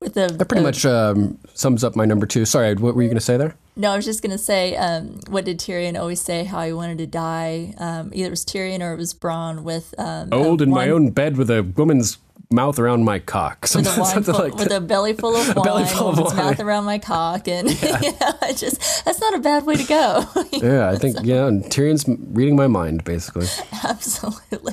With 0.00 0.14
the, 0.14 0.26
That 0.26 0.48
pretty 0.48 0.62
the- 0.62 0.68
much 0.68 0.84
um, 0.84 1.38
sums 1.54 1.84
up 1.84 1.94
my 1.94 2.04
number 2.04 2.26
two. 2.26 2.44
Sorry, 2.44 2.74
what 2.74 2.94
were 2.96 3.02
you 3.02 3.08
going 3.08 3.18
to 3.18 3.20
say 3.24 3.36
there? 3.36 3.54
No, 3.74 3.90
I 3.92 3.96
was 3.96 4.04
just 4.04 4.22
gonna 4.22 4.36
say, 4.36 4.76
um, 4.76 5.18
what 5.30 5.46
did 5.46 5.58
Tyrion 5.58 5.98
always 5.98 6.20
say? 6.20 6.44
How 6.44 6.62
he 6.62 6.74
wanted 6.74 6.98
to 6.98 7.06
die? 7.06 7.72
Um, 7.78 8.10
either 8.12 8.26
it 8.26 8.30
was 8.30 8.44
Tyrion 8.44 8.82
or 8.82 8.92
it 8.92 8.98
was 8.98 9.14
Bronn 9.14 9.62
with 9.62 9.94
um, 9.96 10.28
Old 10.30 10.60
in 10.60 10.68
my 10.68 10.90
own 10.90 11.08
bed 11.08 11.38
with 11.38 11.48
a 11.50 11.62
woman's 11.62 12.18
mouth 12.52 12.78
around 12.78 13.04
my 13.04 13.18
cock. 13.18 13.62
with 13.62 13.70
a 13.70 13.72
Something, 13.72 14.00
wine 14.02 14.12
something 14.12 14.34
full, 14.34 14.44
like 14.44 14.54
with 14.54 14.72
a 14.72 14.80
belly 14.80 15.12
full 15.14 15.34
of 15.36 15.46
wine, 15.56 15.64
belly 15.64 15.84
full 15.84 16.08
of 16.08 16.18
wine. 16.18 16.36
mouth 16.36 16.60
around 16.60 16.84
my 16.84 16.98
cock, 16.98 17.48
and 17.48 17.70
you 17.82 17.90
know, 18.20 18.32
I 18.42 18.52
just 18.52 19.04
that's 19.04 19.20
not 19.20 19.34
a 19.34 19.38
bad 19.38 19.64
way 19.66 19.76
to 19.76 19.84
go. 19.84 20.24
Yeah, 20.52 20.90
I 20.90 20.96
think 20.96 21.18
yeah. 21.22 21.46
And 21.46 21.64
Tyrion's 21.64 22.04
reading 22.08 22.56
my 22.56 22.66
mind, 22.66 23.04
basically. 23.04 23.46
Absolutely. 23.84 24.72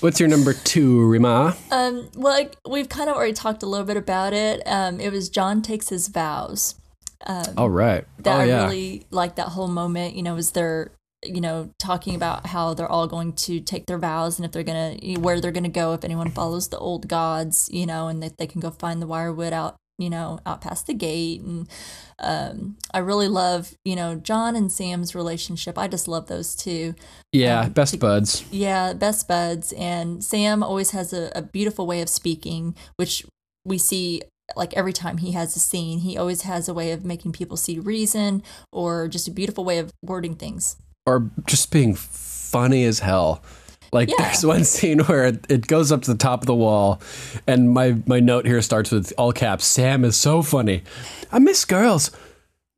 What's 0.00 0.20
your 0.20 0.28
number 0.28 0.52
two, 0.52 1.06
Rima? 1.08 1.56
Um, 1.70 2.08
well, 2.14 2.32
like, 2.32 2.56
we've 2.68 2.88
kind 2.88 3.10
of 3.10 3.16
already 3.16 3.32
talked 3.32 3.62
a 3.62 3.66
little 3.66 3.86
bit 3.86 3.96
about 3.96 4.32
it. 4.32 4.62
Um, 4.66 5.00
it 5.00 5.10
was 5.12 5.28
Jon 5.28 5.62
takes 5.62 5.88
his 5.88 6.08
vows. 6.08 6.76
All 7.56 7.68
right. 7.68 8.06
that 8.20 8.36
oh 8.36 8.40
I 8.40 8.64
really 8.64 9.06
like 9.10 9.34
that 9.36 9.48
whole 9.48 9.68
moment, 9.68 10.14
you 10.14 10.22
know, 10.22 10.36
as 10.36 10.52
they're, 10.52 10.90
you 11.24 11.40
know, 11.40 11.70
talking 11.78 12.14
about 12.14 12.46
how 12.46 12.74
they're 12.74 12.90
all 12.90 13.06
going 13.06 13.32
to 13.34 13.60
take 13.60 13.86
their 13.86 13.98
vows 13.98 14.38
and 14.38 14.46
if 14.46 14.52
they're 14.52 14.62
going 14.62 14.98
to, 14.98 15.20
where 15.20 15.40
they're 15.40 15.52
going 15.52 15.64
to 15.64 15.68
go 15.68 15.92
if 15.92 16.04
anyone 16.04 16.30
follows 16.30 16.68
the 16.68 16.78
old 16.78 17.08
gods, 17.08 17.68
you 17.72 17.86
know, 17.86 18.08
and 18.08 18.22
that 18.22 18.38
they 18.38 18.46
can 18.46 18.60
go 18.60 18.70
find 18.70 19.02
the 19.02 19.06
weirwood 19.06 19.52
out, 19.52 19.76
you 19.98 20.08
know, 20.08 20.40
out 20.46 20.62
past 20.62 20.86
the 20.86 20.94
gate. 20.94 21.42
And 21.42 21.68
um, 22.18 22.78
I 22.94 22.98
really 23.00 23.28
love, 23.28 23.74
you 23.84 23.96
know, 23.96 24.14
Jon 24.14 24.56
and 24.56 24.72
Sam's 24.72 25.14
relationship. 25.14 25.76
I 25.76 25.88
just 25.88 26.08
love 26.08 26.26
those 26.26 26.56
two. 26.56 26.94
yeah, 27.32 27.60
um, 27.60 27.72
best 27.72 27.92
to- 27.92 27.98
buds. 27.98 28.44
Yeah, 28.50 28.94
best 28.94 29.28
buds. 29.28 29.72
And 29.74 30.24
Sam 30.24 30.62
always 30.62 30.92
has 30.92 31.12
a, 31.12 31.30
a 31.34 31.42
beautiful 31.42 31.86
way 31.86 32.00
of 32.00 32.08
speaking, 32.08 32.74
which 32.96 33.26
we 33.64 33.76
see 33.76 34.22
like 34.56 34.74
every 34.74 34.92
time 34.92 35.18
he 35.18 35.32
has 35.32 35.54
a 35.54 35.60
scene. 35.60 36.00
He 36.00 36.16
always 36.16 36.42
has 36.42 36.68
a 36.68 36.74
way 36.74 36.92
of 36.92 37.04
making 37.04 37.32
people 37.32 37.56
see 37.56 37.78
reason 37.78 38.42
or 38.72 39.06
just 39.06 39.28
a 39.28 39.30
beautiful 39.30 39.64
way 39.64 39.78
of 39.78 39.92
wording 40.02 40.34
things. 40.34 40.76
Or 41.10 41.30
just 41.46 41.70
being 41.72 41.94
funny 41.94 42.84
as 42.84 43.00
hell. 43.00 43.42
Like 43.92 44.08
Yeah. 44.10 44.16
there's 44.18 44.46
one 44.46 44.62
scene 44.64 45.00
where 45.00 45.24
it, 45.26 45.44
it 45.50 45.66
goes 45.66 45.90
up 45.90 46.02
to 46.02 46.12
the 46.12 46.16
top 46.18 46.42
of 46.42 46.46
the 46.46 46.54
wall, 46.54 47.00
and 47.46 47.70
my 47.72 47.96
my 48.06 48.20
note 48.20 48.46
here 48.46 48.62
starts 48.62 48.92
with 48.92 49.12
all 49.18 49.32
caps. 49.32 49.66
Sam 49.66 50.04
is 50.04 50.16
so 50.16 50.42
funny. 50.42 50.82
I 51.32 51.40
miss 51.40 51.64
girls. 51.64 52.10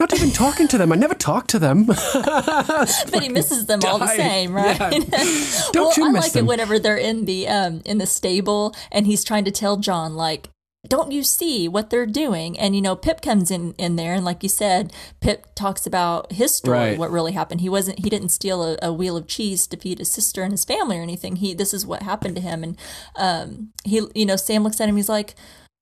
Not 0.00 0.14
even 0.14 0.30
talking 0.32 0.66
to 0.68 0.78
them. 0.78 0.90
I 0.90 0.96
never 0.96 1.14
talk 1.14 1.46
to 1.48 1.58
them. 1.60 1.86
But 1.86 3.20
he 3.22 3.28
misses 3.28 3.66
them 3.66 3.80
all 3.86 3.98
the 3.98 4.08
same, 4.08 4.52
right? 4.54 4.80
Yeah. 4.80 4.90
Don't 5.72 5.96
well, 5.96 6.10
you 6.10 6.16
I 6.16 6.20
like 6.20 6.32
them? 6.32 6.46
it 6.46 6.48
whenever 6.48 6.78
they're 6.78 6.96
in 6.96 7.26
the 7.26 7.46
um 7.46 7.82
in 7.84 7.98
the 7.98 8.06
stable 8.06 8.74
and 8.90 9.06
he's 9.06 9.22
trying 9.22 9.44
to 9.44 9.50
tell 9.52 9.76
Jon 9.76 10.14
like 10.16 10.48
don't 10.88 11.12
you 11.12 11.22
see 11.22 11.68
what 11.68 11.90
they're 11.90 12.06
doing? 12.06 12.58
And 12.58 12.74
you 12.74 12.82
know, 12.82 12.96
Pip 12.96 13.20
comes 13.22 13.50
in 13.50 13.72
in 13.78 13.96
there, 13.96 14.14
and 14.14 14.24
like 14.24 14.42
you 14.42 14.48
said, 14.48 14.92
Pip 15.20 15.46
talks 15.54 15.86
about 15.86 16.32
his 16.32 16.54
story, 16.56 16.76
Right. 16.78 16.98
what 16.98 17.10
really 17.10 17.32
happened. 17.32 17.60
He 17.60 17.68
wasn't, 17.68 18.00
he 18.00 18.10
didn't 18.10 18.30
steal 18.30 18.62
a, 18.64 18.76
a 18.82 18.92
wheel 18.92 19.16
of 19.16 19.26
cheese 19.28 19.66
to 19.68 19.76
feed 19.76 19.98
his 20.00 20.10
sister 20.10 20.42
and 20.42 20.52
his 20.52 20.64
family 20.64 20.98
or 20.98 21.02
anything. 21.02 21.36
He, 21.36 21.54
this 21.54 21.72
is 21.72 21.86
what 21.86 22.02
happened 22.02 22.34
to 22.36 22.42
him, 22.42 22.62
and 22.64 22.76
um, 23.16 23.72
he, 23.84 24.02
you 24.14 24.26
know, 24.26 24.36
Sam 24.36 24.64
looks 24.64 24.80
at 24.80 24.88
him, 24.88 24.96
he's 24.96 25.08
like, 25.08 25.34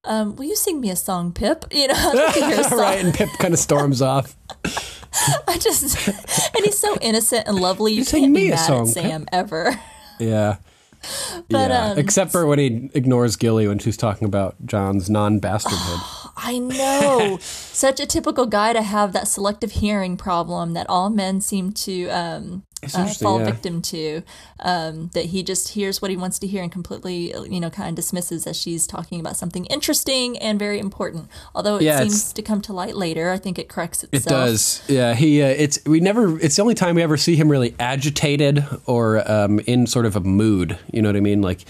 um, 0.03 0.35
"Will 0.35 0.45
you 0.45 0.55
sing 0.55 0.79
me 0.79 0.89
a 0.91 0.95
song, 0.95 1.31
Pip?" 1.33 1.65
You 1.71 1.87
know, 1.87 1.95
I'd 1.97 2.13
like 2.15 2.33
to 2.35 2.45
hear 2.45 2.59
a 2.59 2.63
song. 2.63 2.79
right, 2.79 3.03
and 3.03 3.13
Pip 3.13 3.29
kind 3.39 3.53
of 3.55 3.59
storms 3.59 4.01
off. 4.13 4.35
I 5.47 5.57
just, 5.57 6.07
and 6.55 6.63
he's 6.63 6.77
so 6.77 6.95
innocent 7.01 7.47
and 7.47 7.59
lovely. 7.59 7.91
You 7.93 8.03
sing 8.03 8.21
can't 8.21 8.33
me 8.33 8.41
be 8.41 8.47
a 8.49 8.51
mad 8.51 8.65
song, 8.67 8.87
at 8.87 8.93
Pip. 8.95 9.03
Sam 9.03 9.25
ever. 9.31 9.79
Yeah. 10.19 10.57
But, 11.49 11.69
yeah. 11.71 11.91
um, 11.91 11.97
Except 11.97 12.31
for 12.31 12.45
when 12.45 12.59
he 12.59 12.89
ignores 12.93 13.35
Gilly 13.35 13.67
when 13.67 13.79
she's 13.79 13.97
talking 13.97 14.25
about 14.25 14.55
Jon's 14.65 15.09
non-bastardhood. 15.09 16.31
I 16.37 16.59
know. 16.59 17.37
Such 17.41 17.99
a 17.99 18.05
typical 18.05 18.45
guy 18.45 18.73
to 18.73 18.81
have 18.81 19.11
that 19.13 19.27
selective 19.27 19.73
hearing 19.73 20.15
problem 20.17 20.73
that 20.73 20.89
all 20.89 21.09
men 21.09 21.41
seem 21.41 21.71
to 21.73 22.07
um, 22.09 22.63
uh, 22.93 23.07
fall 23.07 23.39
yeah. 23.39 23.45
victim 23.45 23.81
to. 23.81 24.23
Um, 24.59 25.09
that 25.13 25.25
he 25.25 25.43
just 25.43 25.69
hears 25.69 26.01
what 26.01 26.11
he 26.11 26.17
wants 26.17 26.39
to 26.39 26.47
hear 26.47 26.61
and 26.63 26.71
completely, 26.71 27.33
you 27.49 27.59
know, 27.59 27.69
kind 27.69 27.89
of 27.89 27.95
dismisses 27.95 28.45
as 28.47 28.59
she's 28.59 28.85
talking 28.87 29.19
about 29.19 29.37
something 29.37 29.65
interesting 29.65 30.37
and 30.37 30.59
very 30.59 30.79
important. 30.79 31.29
Although 31.55 31.77
it 31.77 31.83
Yeah, 31.83 31.99
seems 31.99 32.33
to 32.33 32.41
come 32.41 32.61
to 32.61 32.73
light 32.73 32.95
later, 32.95 33.31
I 33.31 33.37
think 33.37 33.57
it 33.57 33.69
corrects 33.69 34.03
itself. 34.03 34.25
It 34.25 34.29
does. 34.29 34.83
Yeah, 34.87 35.13
he. 35.13 35.41
Uh, 35.41 35.47
it's 35.47 35.79
we 35.85 35.99
never. 35.99 36.39
It's 36.39 36.55
the 36.55 36.61
only 36.61 36.75
time 36.75 36.95
we 36.95 37.01
ever 37.01 37.17
see 37.17 37.35
him 37.35 37.49
really 37.49 37.75
agitated 37.79 38.65
or 38.85 39.29
um, 39.29 39.59
in 39.61 39.87
sort 39.87 40.05
of 40.05 40.15
a 40.15 40.21
mood. 40.21 40.77
You 40.91 41.01
know 41.01 41.09
what 41.09 41.15
I 41.15 41.21
mean? 41.21 41.41
Like 41.41 41.65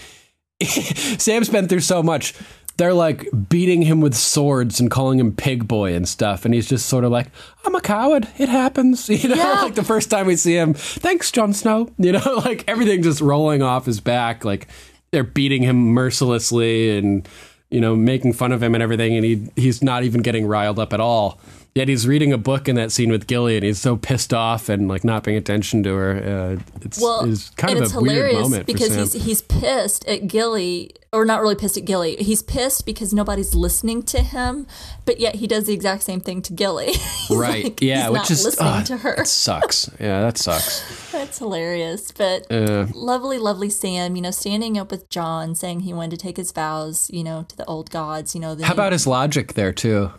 Sam's 1.18 1.48
been 1.48 1.68
through 1.68 1.80
so 1.80 2.02
much. 2.02 2.34
They're 2.78 2.94
like 2.94 3.28
beating 3.48 3.82
him 3.82 4.00
with 4.00 4.14
swords 4.14 4.80
and 4.80 4.90
calling 4.90 5.20
him 5.20 5.32
pig 5.36 5.68
boy 5.68 5.94
and 5.94 6.08
stuff, 6.08 6.44
and 6.44 6.54
he's 6.54 6.68
just 6.68 6.86
sort 6.86 7.04
of 7.04 7.12
like, 7.12 7.28
"I'm 7.64 7.74
a 7.74 7.80
coward. 7.80 8.28
It 8.38 8.48
happens." 8.48 9.08
You 9.22 9.28
know, 9.28 9.34
Yeah. 9.36 9.62
like 9.62 9.74
the 9.74 9.84
first 9.84 10.10
time 10.10 10.26
we 10.26 10.36
see 10.36 10.54
him, 10.56 10.74
thanks, 10.74 11.30
Jon 11.30 11.52
Snow. 11.52 11.90
You 11.98 12.12
know, 12.12 12.40
like 12.44 12.64
everything 12.68 13.02
just 13.02 13.20
rolling 13.20 13.62
off 13.62 13.86
his 13.86 14.00
back. 14.00 14.44
Like 14.44 14.68
they're 15.10 15.22
beating 15.24 15.62
him 15.62 15.76
mercilessly 15.92 16.96
and 16.96 17.28
you 17.70 17.80
know 17.80 17.94
making 17.94 18.32
fun 18.32 18.52
of 18.52 18.62
him 18.62 18.74
and 18.74 18.82
everything, 18.82 19.16
and 19.16 19.24
he 19.24 19.48
he's 19.56 19.82
not 19.82 20.02
even 20.04 20.22
getting 20.22 20.46
riled 20.46 20.78
up 20.78 20.92
at 20.92 21.00
all. 21.00 21.38
Yet 21.74 21.88
he's 21.88 22.06
reading 22.06 22.34
a 22.34 22.38
book 22.38 22.68
in 22.68 22.76
that 22.76 22.92
scene 22.92 23.10
with 23.10 23.26
Gilly, 23.26 23.56
and 23.56 23.64
he's 23.64 23.80
so 23.80 23.96
pissed 23.96 24.34
off 24.34 24.68
and 24.68 24.88
like 24.88 25.04
not 25.04 25.24
paying 25.24 25.38
attention 25.38 25.82
to 25.84 25.94
her. 25.94 26.58
Uh, 26.58 26.62
it's, 26.82 27.00
Well, 27.00 27.24
it's 27.24 27.48
kind 27.50 27.78
of 27.78 27.84
it's 27.84 27.94
a 27.94 28.00
weird 28.00 28.14
hilarious 28.14 28.42
moment 28.42 28.66
because 28.66 28.94
he's 28.94 29.24
he's 29.24 29.40
pissed 29.40 30.06
at 30.06 30.26
Gilly, 30.26 30.90
or 31.14 31.24
not 31.24 31.40
really 31.40 31.54
pissed 31.54 31.78
at 31.78 31.86
Gilly. 31.86 32.16
He's 32.16 32.42
pissed 32.42 32.84
because 32.84 33.14
nobody's 33.14 33.54
listening 33.54 34.02
to 34.02 34.20
him, 34.20 34.66
but 35.06 35.18
yet 35.18 35.36
he 35.36 35.46
does 35.46 35.64
the 35.64 35.72
exact 35.72 36.02
same 36.02 36.20
thing 36.20 36.42
to 36.42 36.52
Gilly. 36.52 36.92
Right? 37.30 37.64
like, 37.64 37.80
yeah, 37.80 38.10
which 38.10 38.18
not 38.18 38.30
is 38.30 38.44
listening 38.44 38.68
ah, 38.68 38.82
to 38.82 38.96
her. 38.98 39.16
That 39.16 39.26
sucks. 39.26 39.88
Yeah, 39.98 40.20
that 40.20 40.36
sucks. 40.36 41.10
That's 41.12 41.38
hilarious. 41.38 42.12
But 42.12 42.50
Uh, 42.50 42.88
lovely, 42.92 43.38
lovely 43.38 43.70
Sam, 43.70 44.16
you 44.16 44.22
know, 44.22 44.30
standing 44.30 44.76
up 44.76 44.90
with 44.90 45.08
Jon, 45.08 45.54
saying 45.54 45.80
he 45.80 45.94
wanted 45.94 46.10
to 46.10 46.16
take 46.18 46.36
his 46.36 46.52
vows, 46.52 47.08
you 47.10 47.24
know, 47.24 47.44
to 47.48 47.56
the 47.56 47.64
old 47.64 47.90
gods. 47.90 48.34
You 48.34 48.42
know, 48.42 48.56
how 48.62 48.74
about 48.74 48.92
his 48.92 49.06
logic 49.06 49.54
there 49.54 49.72
too? 49.72 50.10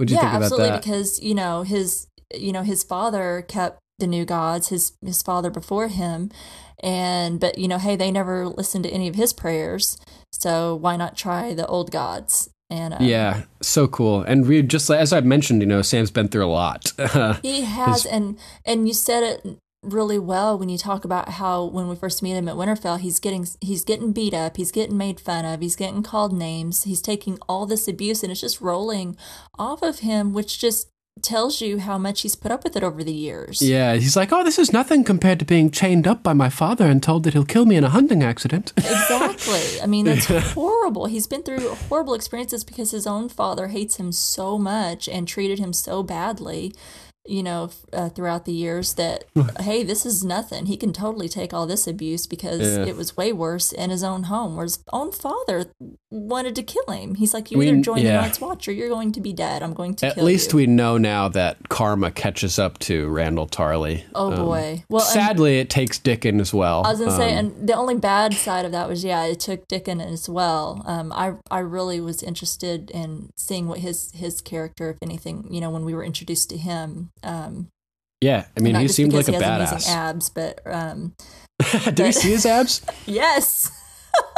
What 0.00 0.08
do 0.08 0.14
you 0.14 0.16
yeah, 0.16 0.30
think 0.30 0.36
about 0.36 0.44
absolutely. 0.44 0.70
that? 0.70 0.82
Because 0.82 1.22
you 1.22 1.34
know 1.34 1.62
his, 1.62 2.06
you 2.34 2.52
know, 2.52 2.62
his 2.62 2.82
father 2.82 3.44
kept 3.46 3.80
the 3.98 4.06
new 4.06 4.24
gods, 4.24 4.68
his 4.68 4.92
his 5.04 5.20
father 5.20 5.50
before 5.50 5.88
him, 5.88 6.30
and 6.82 7.38
but 7.38 7.58
you 7.58 7.68
know, 7.68 7.76
hey, 7.76 7.96
they 7.96 8.10
never 8.10 8.48
listened 8.48 8.84
to 8.84 8.90
any 8.90 9.08
of 9.08 9.14
his 9.14 9.34
prayers, 9.34 9.98
so 10.32 10.74
why 10.74 10.96
not 10.96 11.18
try 11.18 11.52
the 11.52 11.66
old 11.66 11.90
gods? 11.90 12.48
And 12.70 12.94
um, 12.94 13.02
yeah, 13.02 13.42
so 13.60 13.86
cool. 13.88 14.22
And 14.22 14.48
we 14.48 14.62
just 14.62 14.88
as 14.90 15.12
I 15.12 15.20
mentioned, 15.20 15.60
you 15.60 15.66
know, 15.66 15.82
Sam's 15.82 16.10
been 16.10 16.28
through 16.28 16.46
a 16.46 16.48
lot. 16.48 16.94
He 17.42 17.60
has, 17.60 18.06
and 18.06 18.38
and 18.64 18.88
you 18.88 18.94
said 18.94 19.22
it 19.22 19.58
really 19.82 20.18
well 20.18 20.58
when 20.58 20.68
you 20.68 20.76
talk 20.76 21.04
about 21.04 21.30
how 21.30 21.64
when 21.64 21.88
we 21.88 21.96
first 21.96 22.22
meet 22.22 22.34
him 22.34 22.48
at 22.48 22.56
Winterfell, 22.56 23.00
he's 23.00 23.18
getting 23.18 23.46
he's 23.60 23.84
getting 23.84 24.12
beat 24.12 24.34
up, 24.34 24.56
he's 24.56 24.72
getting 24.72 24.96
made 24.96 25.20
fun 25.20 25.44
of, 25.44 25.60
he's 25.60 25.76
getting 25.76 26.02
called 26.02 26.32
names, 26.32 26.84
he's 26.84 27.00
taking 27.00 27.38
all 27.48 27.66
this 27.66 27.88
abuse, 27.88 28.22
and 28.22 28.30
it's 28.30 28.40
just 28.40 28.60
rolling 28.60 29.16
off 29.58 29.82
of 29.82 30.00
him, 30.00 30.32
which 30.32 30.58
just 30.58 30.88
tells 31.22 31.60
you 31.60 31.78
how 31.78 31.98
much 31.98 32.22
he's 32.22 32.34
put 32.34 32.50
up 32.50 32.64
with 32.64 32.76
it 32.76 32.82
over 32.82 33.04
the 33.04 33.12
years. 33.12 33.60
yeah, 33.60 33.94
he's 33.94 34.16
like, 34.16 34.32
oh, 34.32 34.42
this 34.42 34.58
is 34.58 34.72
nothing 34.72 35.04
compared 35.04 35.38
to 35.38 35.44
being 35.44 35.70
chained 35.70 36.06
up 36.06 36.22
by 36.22 36.32
my 36.32 36.48
father 36.48 36.86
and 36.86 37.02
told 37.02 37.24
that 37.24 37.34
he'll 37.34 37.44
kill 37.44 37.66
me 37.66 37.76
in 37.76 37.84
a 37.84 37.90
hunting 37.90 38.22
accident. 38.22 38.72
Exactly. 39.10 39.80
I 39.80 39.86
mean, 39.86 40.04
that's 40.04 40.26
horrible. 40.26 41.06
He's 41.06 41.26
been 41.26 41.42
through 41.42 41.74
horrible 41.88 42.14
experiences 42.14 42.64
because 42.64 42.90
his 42.90 43.06
own 43.06 43.28
father 43.28 43.68
hates 43.68 43.96
him 43.96 44.12
so 44.12 44.58
much 44.58 45.08
and 45.08 45.26
treated 45.26 45.58
him 45.58 45.72
so 45.72 46.02
badly, 46.02 46.74
you 47.26 47.42
know, 47.42 47.70
uh, 47.92 48.08
throughout 48.08 48.44
the 48.46 48.52
years 48.52 48.94
that, 48.94 49.24
hey, 49.60 49.82
this 49.82 50.04
is 50.06 50.24
nothing. 50.24 50.66
He 50.66 50.76
can 50.76 50.92
totally 50.92 51.28
take 51.28 51.52
all 51.52 51.66
this 51.66 51.86
abuse 51.86 52.26
because 52.26 52.60
Yeah. 52.60 52.84
it 52.86 52.96
was 52.96 53.16
way 53.16 53.32
worse 53.32 53.72
in 53.72 53.90
his 53.90 54.02
own 54.02 54.24
home 54.24 54.56
where 54.56 54.64
his 54.64 54.82
own 54.92 55.12
father 55.12 55.66
wanted 56.10 56.56
to 56.56 56.62
kill 56.62 56.86
him. 56.92 57.14
He's 57.16 57.34
like, 57.34 57.50
you 57.50 57.58
We- 57.58 57.68
either 57.68 57.80
join 57.82 57.98
yeah. 57.98 58.16
the 58.16 58.22
Night's 58.22 58.40
Watch 58.40 58.66
or 58.68 58.72
you're 58.72 58.88
going 58.88 59.12
to 59.12 59.20
be 59.20 59.32
dead. 59.32 59.62
I'm 59.62 59.74
going 59.74 59.94
to 59.96 60.06
At 60.06 60.16
least 60.24 60.52
you. 60.52 60.56
we 60.56 60.66
know 60.66 60.96
now 60.98 61.28
that 61.28 61.68
karma 61.68 62.10
catches 62.10 62.58
up 62.58 62.78
to 62.80 63.08
Randyll 63.08 63.50
Tarly. 63.50 64.02
Oh, 64.14 64.34
boy. 64.34 64.84
Well, 64.88 65.00
Sadly, 65.04 65.58
it 65.58 65.70
takes 65.70 65.98
Dickon 65.98 66.40
as 66.40 66.52
well. 66.54 66.82
I 66.84 66.90
was 66.90 67.00
gonna 67.00 67.10
say, 67.16 67.36
Um, 67.36 67.46
and 67.56 67.68
the 67.68 67.74
only 67.74 67.94
bad 67.96 68.34
side 68.34 68.64
of 68.64 68.72
that 68.72 68.88
was, 68.88 69.04
yeah, 69.04 69.24
it 69.24 69.40
took 69.40 69.68
Dickon 69.68 70.00
as 70.00 70.28
well. 70.28 70.82
Um, 70.86 71.12
I 71.12 71.34
I 71.50 71.58
really 71.60 72.00
was 72.00 72.22
interested 72.22 72.90
in 72.90 73.30
seeing 73.36 73.68
what 73.68 73.78
his 73.80 74.10
his 74.12 74.40
character, 74.40 74.90
if 74.90 74.96
anything, 75.02 75.46
you 75.50 75.60
know, 75.60 75.70
when 75.70 75.84
we 75.84 75.94
were 75.94 76.02
introduced 76.04 76.50
to 76.50 76.56
him. 76.56 77.10
Um, 77.22 77.68
yeah, 78.20 78.46
I 78.56 78.60
mean, 78.60 78.74
he 78.74 78.88
seemed 78.88 79.12
like 79.12 79.28
a 79.28 79.32
he 79.32 79.38
has 79.38 79.42
amazing 79.42 79.78
badass. 79.78 79.88
abs, 79.88 80.28
but 80.28 80.60
um, 80.66 81.14
Did 81.84 81.98
we 82.00 82.12
see 82.12 82.30
his 82.30 82.44
abs? 82.46 82.82
yes, 83.06 83.70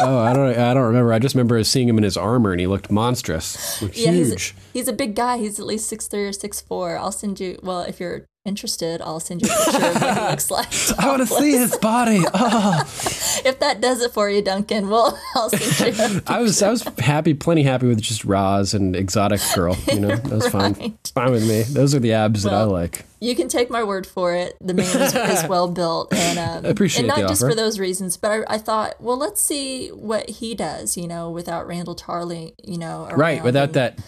oh, 0.01 0.19
I 0.19 0.33
don't. 0.33 0.57
I 0.57 0.75
don't 0.75 0.85
remember. 0.85 1.13
I 1.13 1.19
just 1.19 1.35
remember 1.35 1.63
seeing 1.65 1.89
him 1.89 1.99
in 1.99 2.05
his 2.05 2.17
armor, 2.17 2.53
and 2.53 2.61
he 2.61 2.67
looked 2.67 2.91
monstrous, 2.91 3.81
Looked 3.83 3.97
yeah, 3.97 4.13
huge. 4.13 4.55
He's 4.73 4.89
a 4.89 4.93
big 4.93 5.15
guy. 5.15 5.39
He's 5.39 5.59
at 5.59 5.67
least 5.67 5.89
six 5.89 6.07
three 6.07 6.25
or 6.27 6.33
six 6.33 6.61
four. 6.61 6.97
I'll 6.99 7.13
send 7.13 7.41
you. 7.41 7.59
Well, 7.63 7.81
if 7.83 8.01
you're 8.01 8.27
interested, 8.45 9.01
I'll 9.01 9.21
send 9.21 9.41
you 9.43 9.49
a 9.49 9.65
picture 9.65 9.87
of 9.87 10.01
what 10.03 10.15
he 10.19 10.21
looks 10.31 10.51
like. 10.59 10.99
I 10.99 11.07
want 11.07 11.21
to 11.21 11.27
see 11.27 11.53
his 11.53 11.77
body. 11.91 12.23
Oh. 12.35 12.83
If 13.45 13.59
that 13.61 13.81
does 13.81 14.03
it 14.03 14.13
for 14.13 14.29
you, 14.31 14.41
Duncan, 14.43 14.89
well, 14.89 15.19
I'll 15.35 15.49
send 15.51 15.97
you. 15.99 16.05
a 16.19 16.23
I 16.31 16.41
was 16.41 16.63
I 16.63 16.71
was 16.71 16.83
happy, 16.99 17.35
plenty 17.35 17.63
happy 17.65 17.89
with 17.89 18.01
just 18.01 18.25
Ros 18.25 18.73
and 18.75 18.95
exotic 18.95 19.41
girl. 19.55 19.77
You 19.91 20.01
know, 20.01 20.15
that 20.15 20.31
was 20.31 20.47
fine. 20.49 20.75
Right. 20.75 21.11
Fine 21.15 21.31
with 21.33 21.49
me. 21.49 21.63
Those 21.63 21.93
are 21.95 21.99
the 21.99 22.13
abs 22.13 22.43
that 22.45 22.53
I 22.53 22.63
like. 22.65 23.05
you 23.21 23.35
can 23.35 23.49
take 23.49 23.69
my 23.71 23.83
word 23.83 24.07
for 24.07 24.35
it. 24.35 24.57
The 24.61 24.75
man 24.75 25.01
is, 25.01 25.15
is 25.15 25.49
well 25.49 25.67
built, 25.69 26.13
and 26.13 26.39
um, 26.39 26.65
appreciate 26.71 27.01
and 27.01 27.09
not 27.09 27.29
just 27.29 27.41
for 27.41 27.55
those 27.55 27.81
reasons. 27.81 28.17
But 28.17 28.31
I, 28.31 28.55
I 28.55 28.59
thought, 28.59 29.01
well, 29.01 29.17
let's 29.17 29.41
see 29.41 29.89
what 29.89 30.29
he 30.29 30.55
does. 30.55 30.97
You 30.97 31.09
know, 31.09 31.31
without 31.31 31.67
Randyll 31.67 31.99
Tarly, 31.99 32.53
you 32.63 32.79
know, 32.79 33.09
Right, 33.17 33.43
without 33.43 33.73
that 33.73 33.99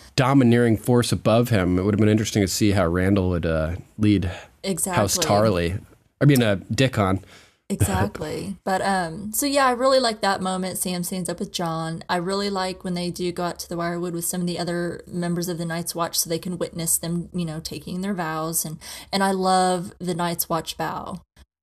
domineering 0.55 0.77
force 0.77 1.13
above 1.13 1.49
him, 1.49 1.79
it 1.79 1.83
would 1.85 1.95
have 1.95 2.01
been 2.01 2.09
interesting 2.09 2.43
to 2.43 2.49
see 2.49 2.73
how 2.73 2.89
Randyll 2.89 3.31
would 3.31 3.47
uh, 3.47 3.77
lead 3.99 4.31
exactly 4.63 5.01
House 5.01 5.19
Tarly. 5.19 5.81
I 6.21 6.25
mean, 6.25 6.43
uh, 6.43 6.61
Dickon. 6.71 7.25
Exactly. 7.71 8.57
But 8.63 8.83
um 8.83 9.33
so 9.33 9.47
yeah, 9.47 9.67
I 9.67 9.71
really 9.71 9.99
like 9.99 10.21
that 10.21 10.43
moment. 10.43 10.77
Sam 10.77 11.03
stands 11.03 11.31
up 11.31 11.41
with 11.41 11.51
Jon. 11.51 12.05
I 12.11 12.17
really 12.17 12.51
like 12.51 12.85
when 12.85 12.93
they 12.93 13.11
do 13.11 13.33
go 13.33 13.45
out 13.45 13.59
to 13.61 13.69
the 13.69 13.75
Weirwood 13.75 14.13
with 14.13 14.27
some 14.27 14.43
of 14.43 14.47
the 14.47 14.59
other 14.59 15.03
members 15.07 15.49
of 15.49 15.57
the 15.57 15.65
Night's 15.65 15.95
Watch 15.95 16.19
so 16.19 16.29
they 16.29 16.39
can 16.39 16.59
witness 16.59 16.99
them, 16.99 17.31
you 17.33 17.47
know, 17.47 17.61
taking 17.61 18.03
their 18.03 18.13
vows 18.13 18.67
and 18.67 18.79
and 19.11 19.25
I 19.25 19.31
love 19.31 19.95
the 19.99 20.15
Night's 20.15 20.47
Watch 20.47 20.77
vow. 20.77 21.23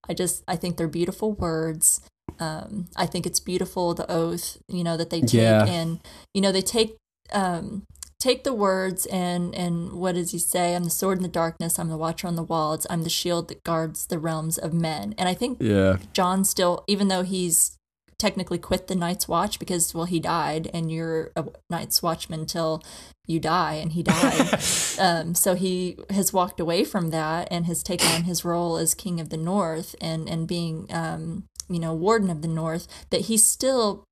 I 0.09 0.15
just 0.15 0.43
I 0.47 0.55
think 0.55 0.75
they're 0.77 0.87
beautiful 0.87 1.33
words. 1.33 2.01
Um 2.39 2.87
I 2.95 3.05
think 3.05 3.27
it's 3.27 3.39
beautiful 3.39 3.93
the 3.93 4.11
oath, 4.11 4.57
you 4.67 4.83
know, 4.83 4.97
that 4.97 5.11
they 5.11 5.21
take 5.21 5.33
Yeah. 5.33 5.65
and 5.67 5.99
you 6.33 6.41
know, 6.41 6.51
they 6.51 6.63
take 6.63 6.97
um 7.31 7.83
take 8.21 8.43
the 8.43 8.53
words 8.53 9.05
and 9.07 9.53
and 9.55 9.93
what 9.93 10.15
does 10.15 10.31
he 10.31 10.39
say? 10.39 10.75
I'm 10.75 10.83
the 10.85 10.89
sword 10.89 11.17
in 11.17 11.23
the 11.23 11.29
darkness. 11.43 11.79
I'm 11.79 11.89
the 11.89 11.97
watcher 11.97 12.27
on 12.27 12.35
the 12.35 12.43
walls. 12.43 12.85
I'm 12.89 13.03
the 13.03 13.09
shield 13.09 13.47
that 13.49 13.63
guards 13.63 14.05
the 14.07 14.19
realms 14.19 14.57
of 14.57 14.71
men. 14.73 15.15
And 15.17 15.27
i 15.27 15.33
think 15.33 15.57
Yeah. 15.61 15.97
jon 16.13 16.45
still 16.45 16.83
even 16.87 17.07
though 17.09 17.23
he's 17.23 17.77
technically 18.19 18.59
quit 18.59 18.85
the 18.85 18.93
night's 18.95 19.27
watch 19.27 19.57
because 19.57 19.95
well 19.95 20.05
he 20.05 20.19
died 20.19 20.69
and 20.75 20.91
you're 20.91 21.31
a 21.35 21.43
night's 21.71 22.03
watchman 22.03 22.45
till 22.45 22.83
you 23.25 23.39
die 23.39 23.73
and 23.81 23.91
he 23.93 24.03
died. 24.03 24.59
Um, 24.99 25.33
so 25.33 25.55
he 25.55 25.97
has 26.11 26.31
walked 26.31 26.59
away 26.59 26.83
from 26.83 27.09
that 27.09 27.47
and 27.49 27.65
has 27.65 27.81
taken 27.81 28.07
on 28.09 28.23
his 28.25 28.45
role 28.45 28.77
as 28.77 28.93
king 28.93 29.19
of 29.19 29.29
the 29.29 29.37
north 29.53 29.95
and 29.99 30.29
and 30.29 30.47
being 30.47 30.85
um, 30.91 31.45
you 31.67 31.79
know 31.79 31.93
warden 31.95 32.29
of 32.29 32.41
the 32.43 32.47
north 32.63 32.85
that 33.09 33.21
he 33.21 33.37
still 33.37 34.03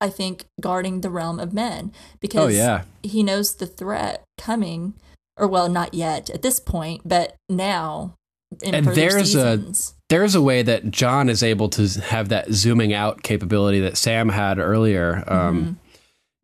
i 0.00 0.08
think 0.08 0.44
guarding 0.60 1.00
the 1.00 1.10
realm 1.10 1.38
of 1.40 1.52
men 1.52 1.92
because 2.20 2.44
Oh 2.44 2.48
yeah. 2.48 2.82
he 3.02 3.22
knows 3.22 3.54
the 3.56 3.66
threat 3.66 4.22
coming 4.38 4.94
or 5.36 5.46
well 5.48 5.68
not 5.68 5.94
yet 5.94 6.28
at 6.30 6.42
this 6.42 6.60
point 6.60 7.02
but 7.04 7.34
now 7.48 8.14
in 8.62 8.74
And 8.74 8.86
there's 8.86 9.34
a- 9.34 9.58
There's 10.08 10.36
a 10.36 10.40
way 10.40 10.62
that 10.62 10.92
Jon 10.92 11.28
is 11.28 11.42
able 11.42 11.68
to 11.70 11.88
have 12.00 12.28
that 12.28 12.52
zooming 12.52 12.92
out 12.94 13.24
capability 13.24 13.80
that 13.80 13.96
Sam 13.96 14.28
had 14.28 14.58
earlier. 14.60 15.24
Um, 15.26 15.56
Mm-hmm. 15.60 15.72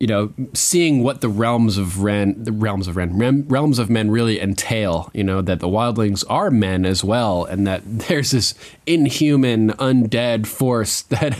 You 0.03 0.09
know, 0.09 0.33
seeing 0.53 1.05
what 1.05 1.21
the 1.21 1.29
realms 1.29 1.79
of 1.79 2.03
Ren, 2.03 2.35
the 2.43 2.51
realms 2.51 2.89
of 2.89 2.97
Ren, 2.97 3.17
rem, 3.17 3.47
realms 3.47 3.79
of 3.79 3.89
men 3.89 4.11
really 4.11 4.41
entail. 4.41 5.13
You 5.15 5.23
know 5.23 5.41
that 5.43 5.61
the 5.61 5.69
wildlings 5.69 6.25
are 6.29 6.51
men 6.51 6.85
as 6.85 7.05
well, 7.05 7.45
and 7.45 7.69
that 7.69 7.83
there's 7.87 8.33
this 8.33 8.55
inhuman, 8.85 9.71
undead 9.75 10.47
force 10.49 11.03
that 11.15 11.39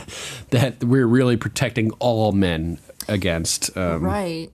that 0.51 0.81
we're 0.81 1.07
really 1.07 1.35
protecting 1.35 1.91
all 1.99 2.31
men 2.31 2.79
against. 3.09 3.75
Um, 3.75 4.01
Right. 4.01 4.49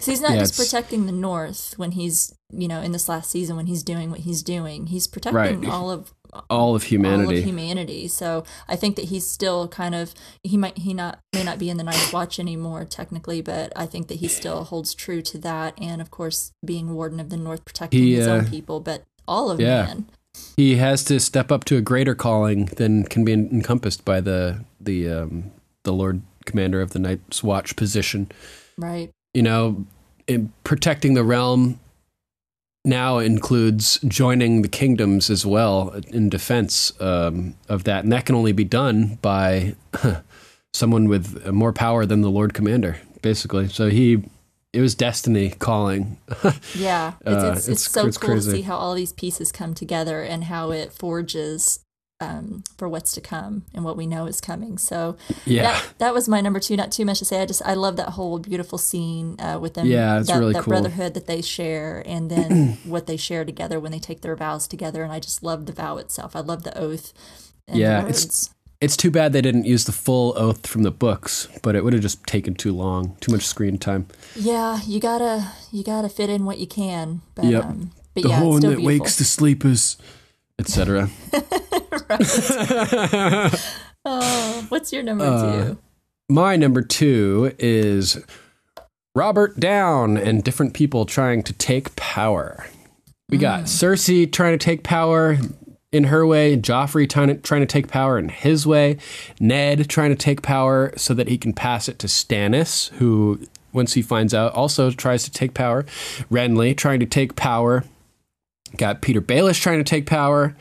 So 0.00 0.10
he's 0.10 0.20
not 0.20 0.32
yeah, 0.32 0.40
just 0.40 0.56
protecting 0.58 1.06
the 1.06 1.12
North 1.12 1.78
when 1.78 1.92
he's, 1.92 2.34
you 2.52 2.68
know, 2.68 2.82
in 2.82 2.92
this 2.92 3.08
last 3.08 3.30
season 3.30 3.56
when 3.56 3.66
he's 3.68 3.82
doing 3.82 4.10
what 4.10 4.20
he's 4.20 4.42
doing. 4.42 4.88
He's 4.88 5.06
protecting 5.06 5.62
Right. 5.62 5.70
all 5.70 5.90
of 5.90 6.12
All 6.50 6.74
of 6.74 6.84
humanity. 6.84 7.24
all 7.24 7.38
of 7.38 7.44
humanity. 7.44 8.08
So 8.08 8.44
I 8.68 8.76
think 8.76 8.96
that 8.96 9.06
he's 9.06 9.26
still 9.26 9.68
kind 9.68 9.94
of 9.94 10.14
he 10.42 10.56
might 10.56 10.78
he 10.78 10.94
not 10.94 11.20
may 11.32 11.44
not 11.44 11.58
be 11.58 11.70
in 11.70 11.76
the 11.76 11.84
Night's 11.84 12.12
Watch 12.12 12.38
anymore 12.38 12.84
technically, 12.84 13.40
but 13.40 13.72
I 13.76 13.86
think 13.86 14.08
that 14.08 14.16
he 14.16 14.28
still 14.28 14.64
holds 14.64 14.94
true 14.94 15.22
to 15.22 15.38
that, 15.38 15.74
and 15.80 16.00
of 16.00 16.10
course 16.10 16.52
being 16.64 16.94
Warden 16.94 17.20
of 17.20 17.30
the 17.30 17.36
North, 17.36 17.64
protecting 17.64 18.00
He, 18.02 18.14
his 18.14 18.26
own 18.26 18.46
uh, 18.46 18.50
people, 18.50 18.80
but 18.80 19.02
all 19.26 19.50
of 19.50 19.60
yeah. 19.60 19.84
man. 19.84 20.06
he 20.56 20.76
has 20.76 21.04
to 21.04 21.18
step 21.20 21.50
up 21.50 21.64
to 21.64 21.76
a 21.76 21.80
greater 21.80 22.14
calling 22.14 22.66
than 22.76 23.04
can 23.04 23.24
be 23.24 23.32
encompassed 23.32 24.04
by 24.04 24.20
the 24.20 24.64
the 24.80 25.08
um, 25.08 25.52
the 25.84 25.92
Lord 25.92 26.22
Commander 26.44 26.80
of 26.80 26.90
the 26.90 26.98
Night's 26.98 27.42
Watch 27.42 27.76
position. 27.76 28.30
Right. 28.76 29.10
You 29.32 29.42
know, 29.42 29.86
in 30.26 30.52
protecting 30.64 31.14
the 31.14 31.24
realm 31.24 31.80
now 32.84 33.18
includes 33.18 33.98
joining 34.06 34.62
the 34.62 34.68
kingdoms 34.68 35.30
as 35.30 35.46
well 35.46 35.94
in 36.08 36.28
defense 36.28 36.92
um, 37.00 37.54
of 37.68 37.84
that, 37.84 38.04
and 38.04 38.12
that 38.12 38.26
can 38.26 38.34
only 38.34 38.52
be 38.52 38.64
done 38.64 39.18
by 39.22 39.74
someone 40.74 41.08
with 41.08 41.46
more 41.50 41.72
power 41.72 42.04
than 42.06 42.20
the 42.20 42.30
Lord 42.30 42.54
Commander, 42.54 42.98
basically. 43.22 43.68
So 43.68 43.88
he. 43.88 44.22
It 44.72 44.80
was 44.80 44.96
destiny 44.96 45.50
calling. 45.50 46.18
Yeah, 46.74 47.12
it's 47.24 47.28
Uh, 47.44 47.52
it's, 47.56 47.58
it's, 47.58 47.68
it's- 47.68 47.90
so 47.92 48.06
it's 48.08 48.18
cool 48.18 48.30
crazy. 48.30 48.50
to 48.50 48.56
see 48.56 48.62
how 48.62 48.74
all 48.76 48.94
these 48.94 49.12
pieces 49.12 49.52
come 49.52 49.72
together 49.72 50.20
and 50.22 50.42
how 50.42 50.72
it 50.72 50.92
forges 50.92 51.78
um, 52.24 52.64
for 52.78 52.88
what's 52.88 53.12
to 53.12 53.20
come 53.20 53.64
and 53.74 53.84
what 53.84 53.96
we 53.96 54.06
know 54.06 54.26
is 54.26 54.40
coming. 54.40 54.78
So 54.78 55.16
Yeah. 55.44 55.62
that, 55.62 55.84
that 55.98 56.14
was 56.14 56.28
my 56.28 56.40
number 56.40 56.60
two. 56.60 56.76
Not 56.76 56.90
too 56.92 57.04
much 57.04 57.18
to 57.20 57.24
say. 57.24 57.40
I 57.42 57.46
just 57.46 57.62
I 57.64 57.74
love 57.74 57.96
that 57.96 58.10
whole 58.10 58.38
beautiful 58.38 58.78
scene 58.78 59.36
uh, 59.40 59.58
with 59.60 59.74
them. 59.74 59.86
Yeah, 59.86 60.18
it's 60.18 60.28
that, 60.28 60.38
really 60.38 60.52
that 60.54 60.62
cool. 60.64 60.72
brotherhood 60.72 61.14
that 61.14 61.26
they 61.26 61.42
share, 61.42 62.02
and 62.06 62.30
then 62.30 62.78
what 62.84 63.06
they 63.06 63.16
share 63.16 63.44
together 63.44 63.78
when 63.78 63.92
they 63.92 63.98
take 64.00 64.20
their 64.22 64.36
vows 64.36 64.66
together. 64.66 65.02
And 65.04 65.12
I 65.12 65.20
just 65.20 65.42
love 65.42 65.66
the 65.66 65.72
vow 65.72 65.96
itself. 65.98 66.34
I 66.34 66.40
love 66.40 66.62
the 66.64 66.76
oath. 66.78 67.12
And 67.68 67.78
Yeah, 67.78 68.02
the 68.02 68.08
it's- 68.08 68.50
It's 68.80 68.96
too 68.96 69.10
bad 69.10 69.32
they 69.32 69.40
didn't 69.40 69.64
use 69.64 69.84
the 69.84 69.92
full 69.92 70.34
oath 70.36 70.66
from 70.66 70.82
the 70.82 70.90
books, 70.90 71.48
but 71.62 71.74
it 71.74 71.82
would 71.84 71.94
have 71.94 72.02
just 72.02 72.22
taken 72.26 72.54
too 72.54 72.72
long, 72.74 73.16
too 73.20 73.32
much 73.32 73.46
screen 73.46 73.78
time. 73.78 74.06
yeah. 74.36 74.80
You 74.86 75.00
gotta 75.00 75.52
you 75.72 75.82
gotta 75.84 76.08
fit 76.10 76.28
in 76.28 76.44
what 76.44 76.58
you 76.58 76.66
can. 76.66 77.22
But 77.34 77.46
Yep. 77.46 77.64
um, 77.64 77.90
but 78.12 78.22
the 78.24 78.28
yeah, 78.28 78.40
horn 78.40 78.60
still 78.60 78.70
that 78.72 78.76
beautiful. 78.78 79.04
wakes 79.04 79.16
the 79.16 79.24
sleepers, 79.24 79.96
etc. 80.58 81.08
Oh, 84.06 84.66
what's 84.68 84.92
your 84.92 85.02
number 85.02 85.24
Uh, 85.24 85.64
two? 85.64 85.78
My 86.28 86.56
number 86.56 86.82
two 86.82 87.52
is 87.58 88.22
Robert 89.14 89.58
Down 89.58 90.18
and 90.18 90.44
different 90.44 90.74
people 90.74 91.06
trying 91.06 91.42
to 91.44 91.54
take 91.54 91.96
power. 91.96 92.66
We 93.30 93.38
got 93.38 93.64
Cersei 93.64 94.30
trying 94.30 94.58
to 94.58 94.62
take 94.62 94.82
power 94.82 95.38
in 95.90 96.04
her 96.04 96.26
way, 96.26 96.54
Joffrey 96.58 97.08
trying 97.08 97.28
to, 97.28 97.34
trying 97.36 97.62
to 97.62 97.66
take 97.66 97.88
power 97.88 98.18
in 98.18 98.28
his 98.28 98.66
way, 98.66 98.98
Ned 99.40 99.88
trying 99.88 100.10
to 100.10 100.16
take 100.16 100.42
power 100.42 100.92
so 100.98 101.14
that 101.14 101.28
he 101.28 101.38
can 101.38 101.54
pass 101.54 101.88
it 101.88 101.98
to 102.00 102.06
Stannis, 102.06 102.90
who, 102.96 103.40
once 103.72 103.94
he 103.94 104.02
finds 104.02 104.34
out, 104.34 104.52
also 104.52 104.90
tries 104.90 105.24
to 105.24 105.30
take 105.30 105.54
power, 105.54 105.84
Renly 106.30 106.76
trying 106.76 107.00
to 107.00 107.06
take 107.06 107.36
power. 107.36 107.84
Got 108.76 109.02
Petyr 109.02 109.20
Baelish 109.20 109.60
trying 109.60 109.78
to 109.78 109.84
take 109.84 110.06
power. 110.06 110.56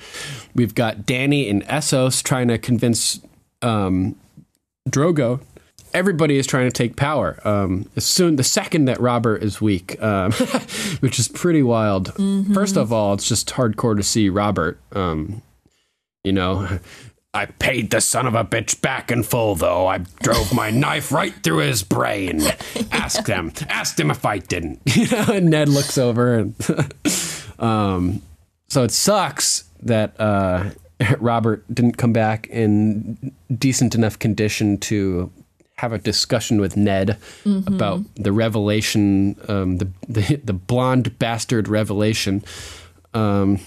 We've 0.56 0.76
got 0.76 1.00
Dany 1.00 1.50
and 1.50 1.64
Essos 1.66 2.22
trying 2.24 2.48
to 2.50 2.58
convince 2.58 3.22
um, 3.62 4.16
Drogo. 4.90 5.42
Everybody 5.94 6.38
is 6.38 6.48
trying 6.48 6.68
to 6.68 6.72
take 6.72 6.96
power. 6.96 7.40
Um, 7.48 7.90
as 7.96 8.06
soon 8.06 8.36
the 8.36 8.44
second 8.44 8.86
that 8.86 9.00
Robert 9.00 9.44
is 9.44 9.62
weak, 9.62 10.02
um, 10.02 10.32
which 11.02 11.20
is 11.20 11.28
pretty 11.28 11.62
wild. 11.62 12.14
First 12.54 12.78
of 12.78 12.92
all, 12.92 13.14
it's 13.14 13.28
just 13.28 13.50
hardcore 13.50 13.96
to 13.96 14.04
see 14.04 14.30
Robert. 14.30 14.80
Um, 14.94 15.44
you 16.24 16.32
know, 16.32 16.80
I 17.36 17.46
paid 17.48 17.90
the 17.90 18.00
son 18.02 18.28
of 18.28 18.36
a 18.36 18.44
bitch 18.46 18.80
back 18.82 19.10
in 19.12 19.24
full, 19.24 19.56
though. 19.56 19.88
I 19.88 20.00
drove 20.22 20.54
my 20.54 20.70
knife 20.84 21.12
right 21.12 21.34
through 21.44 21.60
his 21.60 21.84
brain. 21.84 22.42
Ask 22.92 23.26
them. 23.26 23.52
Ask 23.70 23.96
them 23.96 24.12
if 24.12 24.26
I 24.26 24.38
didn't. 24.38 24.80
You 24.96 25.08
know, 25.10 25.26
and 25.34 25.50
Ned 25.50 25.70
looks 25.70 25.98
over 25.98 26.36
and. 26.36 26.56
um, 27.60 28.22
so 28.68 28.84
it 28.84 28.92
sucks 28.92 29.64
that 29.82 30.20
uh, 30.20 30.70
Robert 31.20 31.64
didn't 31.74 31.98
come 31.98 32.14
back 32.14 32.48
in 32.48 33.34
decent 33.56 33.96
enough 33.96 34.18
condition 34.20 34.78
to 34.80 35.32
have 35.78 35.92
a 35.92 35.98
discussion 35.98 36.62
with 36.62 36.78
Ned 36.78 37.18
about 37.68 38.02
the 38.16 38.32
revelation, 38.32 39.36
um, 39.48 39.78
the, 39.80 39.88
the 40.08 40.36
the 40.38 40.54
blonde 40.54 41.18
bastard 41.20 41.68
revelation, 41.68 42.44
um, 43.14 43.60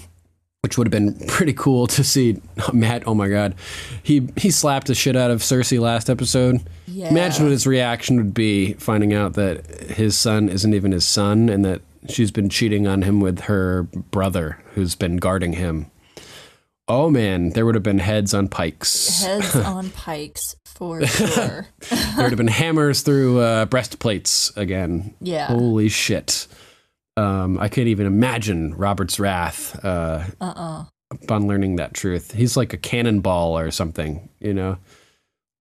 which 0.66 0.76
would 0.76 0.88
have 0.88 0.90
been 0.90 1.14
pretty 1.28 1.52
cool 1.52 1.86
to 1.86 2.02
see. 2.02 2.42
Matt, 2.72 3.04
oh 3.06 3.14
my 3.14 3.28
god, 3.28 3.54
he 4.02 4.28
he 4.36 4.50
slapped 4.50 4.88
the 4.88 4.96
shit 4.96 5.14
out 5.14 5.30
of 5.30 5.42
Cersei 5.42 5.78
last 5.78 6.10
episode. 6.10 6.60
Yeah. 6.88 7.08
Imagine 7.08 7.44
what 7.44 7.52
his 7.52 7.68
reaction 7.68 8.16
would 8.16 8.34
be 8.34 8.72
finding 8.72 9.14
out 9.14 9.34
that 9.34 9.64
his 9.90 10.18
son 10.18 10.48
isn't 10.48 10.74
even 10.74 10.90
his 10.90 11.04
son 11.04 11.48
and 11.48 11.64
that 11.64 11.82
she's 12.08 12.32
been 12.32 12.48
cheating 12.48 12.88
on 12.88 13.02
him 13.02 13.20
with 13.20 13.42
her 13.42 13.84
brother 13.84 14.58
who's 14.74 14.96
been 14.96 15.18
guarding 15.18 15.52
him. 15.52 15.88
Oh 16.88 17.10
man, 17.10 17.50
there 17.50 17.64
would 17.64 17.76
have 17.76 17.84
been 17.84 18.00
heads 18.00 18.34
on 18.34 18.48
pikes. 18.48 19.22
Heads 19.22 19.54
on 19.64 19.90
pikes 19.90 20.56
for 20.64 21.06
sure. 21.06 21.68
there 21.90 22.24
would 22.24 22.30
have 22.30 22.36
been 22.36 22.48
hammers 22.48 23.02
through 23.02 23.38
uh, 23.38 23.66
breastplates 23.66 24.52
again. 24.56 25.14
Yeah. 25.20 25.46
Holy 25.46 25.88
shit. 25.88 26.48
Um, 27.16 27.58
I 27.58 27.68
can't 27.68 27.88
even 27.88 28.06
imagine 28.06 28.74
Robert's 28.74 29.18
wrath 29.18 29.82
uh, 29.84 30.24
Uh-uh. 30.40 30.84
upon 31.10 31.46
learning 31.48 31.76
that 31.76 31.94
truth. 31.94 32.32
He's 32.32 32.56
like 32.56 32.72
a 32.72 32.76
cannonball 32.76 33.58
or 33.58 33.70
something, 33.70 34.28
you 34.38 34.52
know? 34.52 34.78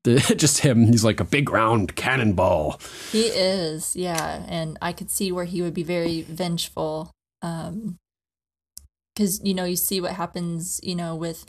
The, 0.03 0.19
just 0.37 0.59
him. 0.59 0.87
He's 0.87 1.05
like 1.05 1.19
a 1.19 1.23
big 1.23 1.49
round 1.49 1.95
cannonball. 1.95 2.79
He 3.11 3.23
is, 3.27 3.95
yeah, 3.95 4.45
and 4.47 4.77
I 4.81 4.91
could 4.93 5.09
see 5.09 5.31
where 5.31 5.45
he 5.45 5.61
would 5.61 5.73
be 5.73 5.83
very 5.83 6.21
vengeful. 6.21 7.11
Um, 7.41 7.97
because 9.15 9.41
you 9.43 9.53
know 9.53 9.63
you 9.63 9.77
see 9.77 10.01
what 10.01 10.11
happens, 10.11 10.79
you 10.83 10.95
know, 10.95 11.15
with 11.15 11.45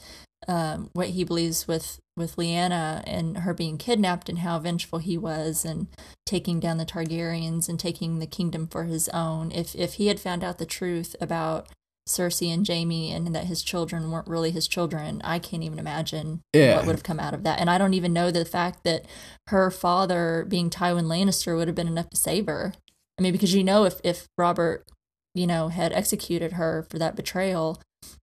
um 0.48 0.90
what 0.92 1.08
he 1.08 1.24
believes 1.24 1.66
with 1.66 1.98
with 2.16 2.36
Lyanna 2.36 3.02
and 3.06 3.38
her 3.38 3.52
being 3.52 3.76
kidnapped 3.78 4.28
and 4.28 4.38
how 4.38 4.58
vengeful 4.58 4.98
he 4.98 5.18
was 5.18 5.64
and 5.64 5.86
taking 6.24 6.58
down 6.60 6.78
the 6.78 6.86
Targaryens 6.86 7.68
and 7.68 7.78
taking 7.78 8.18
the 8.18 8.26
kingdom 8.26 8.66
for 8.66 8.84
his 8.84 9.08
own. 9.10 9.52
If 9.52 9.74
if 9.74 9.94
he 9.94 10.06
had 10.06 10.18
found 10.20 10.42
out 10.42 10.58
the 10.58 10.66
truth 10.66 11.14
about 11.20 11.68
Cersei 12.08 12.54
and 12.54 12.66
Jaime 12.66 13.12
and 13.12 13.34
that 13.34 13.46
his 13.46 13.62
children 13.62 14.10
weren't 14.10 14.28
really 14.28 14.50
his 14.52 14.68
children, 14.68 15.20
I 15.24 15.38
can't 15.38 15.62
even 15.64 15.78
imagine 15.78 16.40
Yeah. 16.54 16.76
what 16.76 16.86
would 16.86 16.94
have 16.96 17.02
come 17.02 17.20
out 17.20 17.34
of 17.34 17.42
that. 17.42 17.58
And 17.58 17.68
I 17.68 17.78
don't 17.78 17.94
even 17.94 18.12
know 18.12 18.30
the 18.30 18.44
fact 18.44 18.84
that 18.84 19.04
her 19.48 19.70
father 19.70 20.46
being 20.48 20.70
Tywin 20.70 21.06
Lannister 21.06 21.56
would 21.56 21.68
have 21.68 21.74
been 21.74 21.88
enough 21.88 22.08
to 22.10 22.16
save 22.16 22.46
her. 22.46 22.72
I 23.18 23.22
mean, 23.22 23.32
because 23.32 23.54
you 23.54 23.64
know, 23.64 23.84
if 23.84 24.00
if 24.04 24.26
Robert, 24.38 24.84
you 25.34 25.46
know, 25.46 25.68
had 25.68 25.92
executed 25.92 26.52
her 26.52 26.86
for 26.88 26.98
that 26.98 27.16
betrayal, 27.16 27.80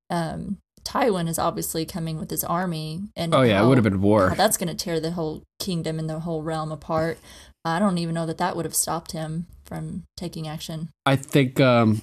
um, 0.09 0.59
Tywin 0.83 1.27
is 1.29 1.39
obviously 1.39 1.85
coming 1.85 2.19
with 2.19 2.29
his 2.29 2.43
army, 2.43 3.01
and 3.15 3.33
Oh, 3.33 3.41
yeah, 3.41 3.63
it 3.63 3.67
would 3.67 3.77
have 3.77 3.83
been 3.83 4.01
war. 4.01 4.33
that's 4.35 4.57
going 4.57 4.67
to 4.67 4.75
tear 4.75 4.99
the 4.99 5.11
whole 5.11 5.43
kingdom 5.59 5.99
and 5.99 6.09
the 6.09 6.19
whole 6.21 6.43
realm 6.43 6.71
apart. 6.71 7.17
I 7.65 7.79
don't 7.79 7.97
even 7.97 8.13
know 8.13 8.25
that 8.25 8.37
that 8.39 8.55
would 8.55 8.65
have 8.65 8.75
stopped 8.75 9.13
him 9.13 9.47
from 9.63 10.03
taking 10.17 10.47
action. 10.47 10.89
I 11.05 11.15
think 11.15 11.59
um, 11.61 12.01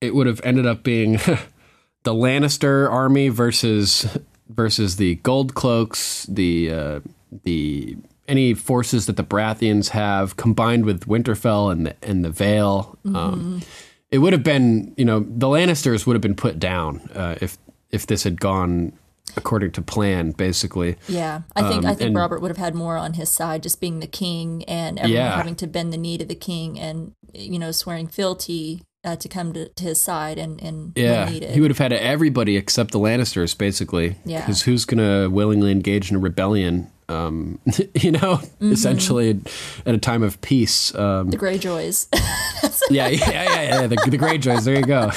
it 0.00 0.14
would 0.14 0.26
have 0.26 0.40
ended 0.44 0.66
up 0.66 0.82
being 0.82 1.12
the 2.02 2.12
Lannister 2.14 2.90
army 2.90 3.28
versus 3.30 4.06
versus 4.48 4.96
the 4.96 5.16
Gold 5.16 5.54
Cloaks, 5.54 6.26
the 6.26 6.70
uh, 6.70 7.00
the 7.44 7.96
any 8.26 8.52
forces 8.52 9.06
that 9.06 9.16
the 9.16 9.24
Baratheons 9.24 9.88
have 9.90 10.36
combined 10.36 10.84
with 10.84 11.06
Winterfell 11.06 11.72
and 11.72 11.86
the 11.86 11.96
and 12.02 12.22
the 12.24 12.30
Vale. 12.30 12.98
Um, 13.14 13.62
it 14.10 14.18
would 14.18 14.32
have 14.34 14.42
been, 14.42 14.94
you 14.96 15.04
know, 15.04 15.20
the 15.20 15.46
Lannisters 15.46 16.06
would 16.06 16.14
have 16.14 16.22
been 16.22 16.34
put 16.36 16.58
down 16.58 17.00
uh, 17.14 17.36
if 17.40 17.56
if 17.90 18.06
this 18.06 18.22
had 18.24 18.40
gone 18.40 18.92
according 19.36 19.70
to 19.72 19.82
plan, 19.82 20.32
basically. 20.32 20.96
Yeah, 21.06 21.42
I 21.54 21.62
think 21.68 21.84
Um, 21.84 21.90
I 21.90 21.94
think 21.94 22.08
and- 22.08 22.16
Robert 22.16 22.40
would 22.40 22.50
have 22.50 22.56
had 22.56 22.74
more 22.74 22.96
on 22.96 23.14
his 23.14 23.30
side, 23.30 23.62
just 23.62 23.80
being 23.80 24.00
the 24.00 24.06
king 24.06 24.64
and 24.64 24.98
everyone 24.98 25.24
Yeah. 25.24 25.36
having 25.36 25.54
to 25.56 25.66
bend 25.66 25.92
the 25.92 25.98
knee 25.98 26.18
to 26.18 26.24
the 26.24 26.34
king, 26.34 26.78
and 26.78 27.12
you 27.34 27.58
know, 27.58 27.70
swearing 27.70 28.06
fealty 28.08 28.82
uh, 29.04 29.14
to 29.16 29.28
come 29.28 29.52
to, 29.52 29.68
to 29.68 29.84
his 29.84 30.00
side 30.00 30.38
and 30.38 30.60
and 30.62 30.92
Yeah, 30.96 31.28
he 31.28 31.60
would 31.60 31.70
have 31.70 31.78
had 31.78 31.92
everybody 31.92 32.56
except 32.56 32.90
the 32.90 32.98
Lannisters, 32.98 33.56
basically. 33.56 34.16
Yeah. 34.24 34.40
Because 34.40 34.62
who's 34.62 34.84
going 34.84 34.98
to 34.98 35.28
willingly 35.28 35.70
engage 35.70 36.10
in 36.10 36.16
a 36.16 36.18
rebellion? 36.18 36.88
Um, 37.08 37.58
you 37.94 38.12
know, 38.12 38.36
Mm-hmm. 38.58 38.72
essentially 38.72 39.40
at 39.86 39.94
a 39.94 39.98
time 39.98 40.22
of 40.22 40.40
peace. 40.40 40.94
Um, 40.94 41.30
the 41.30 41.36
Greyjoys. 41.38 42.06
yeah, 42.90 43.08
yeah, 43.08 43.30
yeah, 43.30 43.62
yeah. 43.62 43.86
The, 43.86 43.96
the 44.10 44.18
Greyjoys. 44.18 44.64
There 44.64 44.76
you 44.76 44.84
go. 44.84 45.10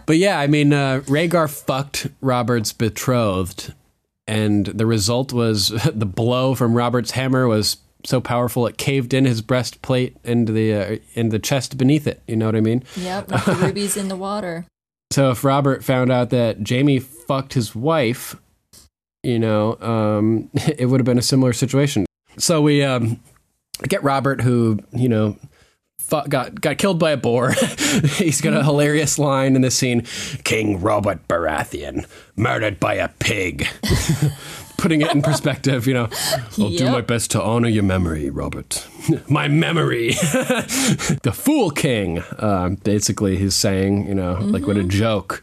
but 0.06 0.16
yeah, 0.16 0.40
I 0.40 0.46
mean, 0.46 0.72
uh, 0.72 1.00
Rhaegar 1.06 1.48
fucked 1.50 2.08
Robert's 2.20 2.72
betrothed, 2.72 3.74
and 4.26 4.66
the 4.66 4.86
result 4.86 5.32
was 5.32 5.68
the 5.68 6.06
blow 6.06 6.54
from 6.54 6.74
Robert's 6.74 7.12
hammer 7.12 7.46
was 7.46 7.76
so 8.04 8.20
powerful 8.20 8.66
it 8.66 8.78
caved 8.78 9.12
in 9.12 9.24
his 9.26 9.42
breastplate 9.42 10.16
and 10.24 10.48
the 10.48 10.72
uh, 10.72 10.96
and 11.14 11.30
the 11.30 11.38
chest 11.38 11.76
beneath 11.76 12.06
it. 12.06 12.22
You 12.26 12.36
know 12.36 12.46
what 12.46 12.56
I 12.56 12.60
mean? 12.60 12.82
yep, 12.96 13.28
knocked 13.28 13.46
the 13.46 13.54
rubies 13.54 13.96
in 13.96 14.08
the 14.08 14.16
water. 14.16 14.64
So 15.12 15.30
if 15.30 15.44
Robert 15.44 15.84
found 15.84 16.10
out 16.10 16.30
that 16.30 16.68
Jaime 16.68 16.98
fucked 16.98 17.52
his 17.54 17.74
wife, 17.76 18.34
you 19.26 19.40
know, 19.40 19.76
um, 19.80 20.48
it 20.54 20.86
would 20.86 21.00
have 21.00 21.04
been 21.04 21.18
a 21.18 21.22
similar 21.22 21.52
situation. 21.52 22.06
So 22.38 22.62
we 22.62 22.82
um, 22.82 23.20
get 23.88 24.02
Robert, 24.02 24.40
who 24.40 24.78
you 24.92 25.08
know 25.08 25.36
fu- 25.98 26.26
got 26.28 26.60
got 26.60 26.78
killed 26.78 26.98
by 26.98 27.10
a 27.10 27.16
boar. 27.16 27.50
He's 28.16 28.40
got 28.40 28.54
a 28.54 28.62
hilarious 28.62 29.18
line 29.18 29.56
in 29.56 29.62
this 29.62 29.74
scene: 29.74 30.06
"King 30.44 30.80
Robert 30.80 31.26
Baratheon 31.28 32.06
murdered 32.36 32.78
by 32.78 32.94
a 32.94 33.08
pig." 33.08 33.66
Putting 34.78 35.00
it 35.00 35.10
in 35.14 35.22
perspective, 35.22 35.86
you 35.86 35.94
know, 35.94 36.08
I'll 36.58 36.68
do 36.68 36.90
my 36.90 37.00
best 37.00 37.30
to 37.30 37.42
honor 37.42 37.66
your 37.66 37.82
memory, 37.82 38.28
Robert. 38.28 38.86
my 39.26 39.48
memory. 39.48 40.10
the 40.10 41.32
Fool 41.34 41.70
King, 41.70 42.18
uh, 42.38 42.68
basically, 42.84 43.38
he's 43.38 43.54
saying, 43.54 44.06
you 44.06 44.14
know, 44.14 44.34
like 44.34 44.66
what 44.66 44.76
a 44.76 44.84
joke. 44.84 45.42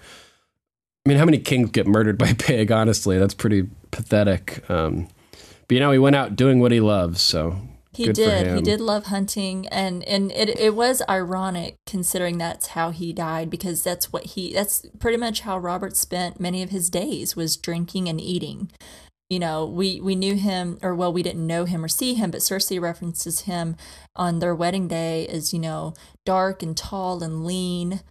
I 1.06 1.10
mean, 1.10 1.18
how 1.18 1.26
many 1.26 1.38
kings 1.38 1.72
get 1.72 1.88
murdered 1.88 2.18
by 2.18 2.30
a 2.30 2.36
pig? 2.36 2.72
Honestly, 2.72 3.18
that's 3.18 3.34
pretty 3.34 3.68
pathetic. 3.92 4.68
Um, 4.70 5.08
but 5.68 5.76
you 5.76 5.80
know, 5.80 5.92
he 5.92 6.00
went 6.00 6.16
out 6.16 6.36
doing 6.36 6.60
what 6.60 6.72
he 6.72 6.80
loves, 6.80 7.22
so 7.22 7.58
He 7.94 8.12
did. 8.12 8.56
He 8.56 8.62
did 8.62 8.82
love 8.82 9.06
hunting, 9.06 9.68
and 9.68 10.04
and 10.06 10.32
it 10.32 10.50
it 10.60 10.76
was 10.76 11.02
ironic 11.08 11.76
considering 11.86 12.38
that's 12.38 12.68
how 12.68 12.90
he 12.90 13.14
died 13.14 13.50
because 13.50 13.84
that's 13.84 14.12
what 14.12 14.26
he 14.28 14.54
that's 14.54 14.86
pretty 15.00 15.18
much 15.18 15.42
how 15.42 15.58
Robert 15.58 15.96
spent 15.96 16.40
many 16.40 16.64
of 16.64 16.72
his 16.72 16.90
days 16.90 17.36
was 17.36 17.56
drinking 17.56 18.10
and 18.10 18.20
eating. 18.20 18.72
You 19.30 19.40
know, 19.40 19.66
we 19.66 20.02
we 20.02 20.16
knew 20.16 20.36
him, 20.36 20.80
or 20.82 20.96
well, 20.96 21.14
we 21.14 21.24
didn't 21.24 21.46
know 21.46 21.66
him 21.66 21.84
or 21.84 21.88
see 21.88 22.16
him, 22.16 22.32
but 22.32 22.42
Cersei 22.42 22.82
references 22.82 23.42
him 23.42 23.76
on 24.16 24.40
their 24.40 24.56
wedding 24.56 24.88
day 24.88 25.28
as 25.28 25.54
you 25.54 25.60
know 25.60 25.94
dark 26.26 26.64
and 26.64 26.76
tall 26.76 27.24
and 27.24 27.46
lean. 27.46 28.02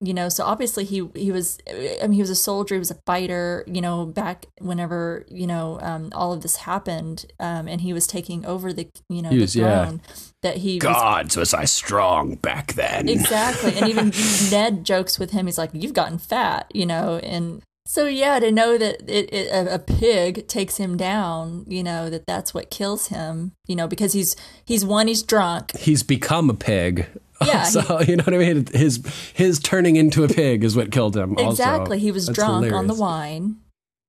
You 0.00 0.14
know, 0.14 0.28
so 0.28 0.44
obviously 0.44 0.84
he 0.84 1.08
he 1.16 1.32
was. 1.32 1.58
I 1.68 2.02
mean, 2.02 2.12
he 2.12 2.20
was 2.20 2.30
a 2.30 2.36
soldier. 2.36 2.76
He 2.76 2.78
was 2.78 2.92
a 2.92 2.98
fighter. 3.04 3.64
You 3.66 3.80
know, 3.80 4.06
back 4.06 4.46
whenever 4.60 5.26
you 5.28 5.46
know 5.46 5.78
um, 5.82 6.10
all 6.14 6.32
of 6.32 6.42
this 6.42 6.56
happened, 6.56 7.26
um, 7.40 7.66
and 7.66 7.80
he 7.80 7.92
was 7.92 8.06
taking 8.06 8.46
over 8.46 8.72
the 8.72 8.88
you 9.08 9.22
know 9.22 9.30
He 9.30 9.36
the 9.36 9.42
was- 9.42 9.56
yeah. 9.56 9.84
throne. 9.86 10.00
That 10.42 10.58
he 10.58 10.74
was 10.76 10.82
Gods, 10.84 11.36
was 11.36 11.52
I 11.52 11.64
strong 11.64 12.36
back 12.36 12.74
then? 12.74 13.08
Exactly. 13.08 13.74
And 13.76 13.88
even 13.88 14.12
Ned 14.52 14.84
jokes 14.84 15.18
with 15.18 15.32
him. 15.32 15.46
He's 15.46 15.58
like, 15.58 15.70
You've 15.72 15.94
gotten 15.94 16.18
fat, 16.18 16.70
you 16.72 16.86
know? 16.86 17.18
And 17.24 17.60
so, 17.86 18.06
yeah, 18.06 18.38
to 18.38 18.52
know 18.52 18.78
that 18.78 19.00
it, 19.10 19.32
it, 19.34 19.48
a, 19.50 19.74
a 19.74 19.78
pig 19.80 20.46
takes 20.46 20.76
him 20.76 20.96
down, 20.96 21.64
you 21.66 21.82
know, 21.82 22.08
that 22.08 22.24
that's 22.26 22.54
what 22.54 22.70
kills 22.70 23.08
him, 23.08 23.50
you 23.66 23.74
know, 23.74 23.88
because 23.88 24.12
he's, 24.12 24.36
he's 24.64 24.84
one, 24.84 25.08
he's 25.08 25.24
drunk. 25.24 25.76
He's 25.76 26.04
become 26.04 26.48
a 26.50 26.54
pig. 26.54 27.06
Yeah, 27.46 27.62
so 27.62 28.00
you 28.00 28.16
know 28.16 28.24
what 28.24 28.34
I 28.34 28.38
mean. 28.38 28.66
His 28.72 29.00
his 29.32 29.60
turning 29.60 29.94
into 29.96 30.24
a 30.24 30.28
pig 30.28 30.64
is 30.64 30.74
what 30.74 30.90
killed 30.90 31.16
him. 31.16 31.36
also. 31.38 31.50
Exactly. 31.50 31.98
He 31.98 32.10
was 32.10 32.26
That's 32.26 32.36
drunk 32.36 32.72
on 32.72 32.88
the 32.88 32.94
wine. 32.94 33.58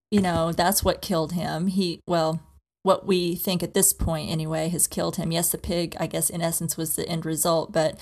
You 0.10 0.22
know, 0.22 0.52
that's 0.52 0.84
what 0.84 1.04
killed 1.04 1.34
him. 1.34 1.68
He, 1.68 2.02
well, 2.08 2.42
what 2.82 3.06
we 3.06 3.36
think 3.36 3.62
at 3.62 3.76
this 3.76 3.94
point 3.94 4.32
anyway 4.32 4.70
has 4.70 4.88
killed 4.88 5.18
him. 5.18 5.32
Yes, 5.32 5.52
the 5.52 5.60
pig, 5.60 5.96
I 6.00 6.08
guess, 6.08 6.32
in 6.32 6.42
essence, 6.42 6.76
was 6.76 6.96
the 6.96 7.08
end 7.08 7.26
result, 7.26 7.72
but 7.72 8.00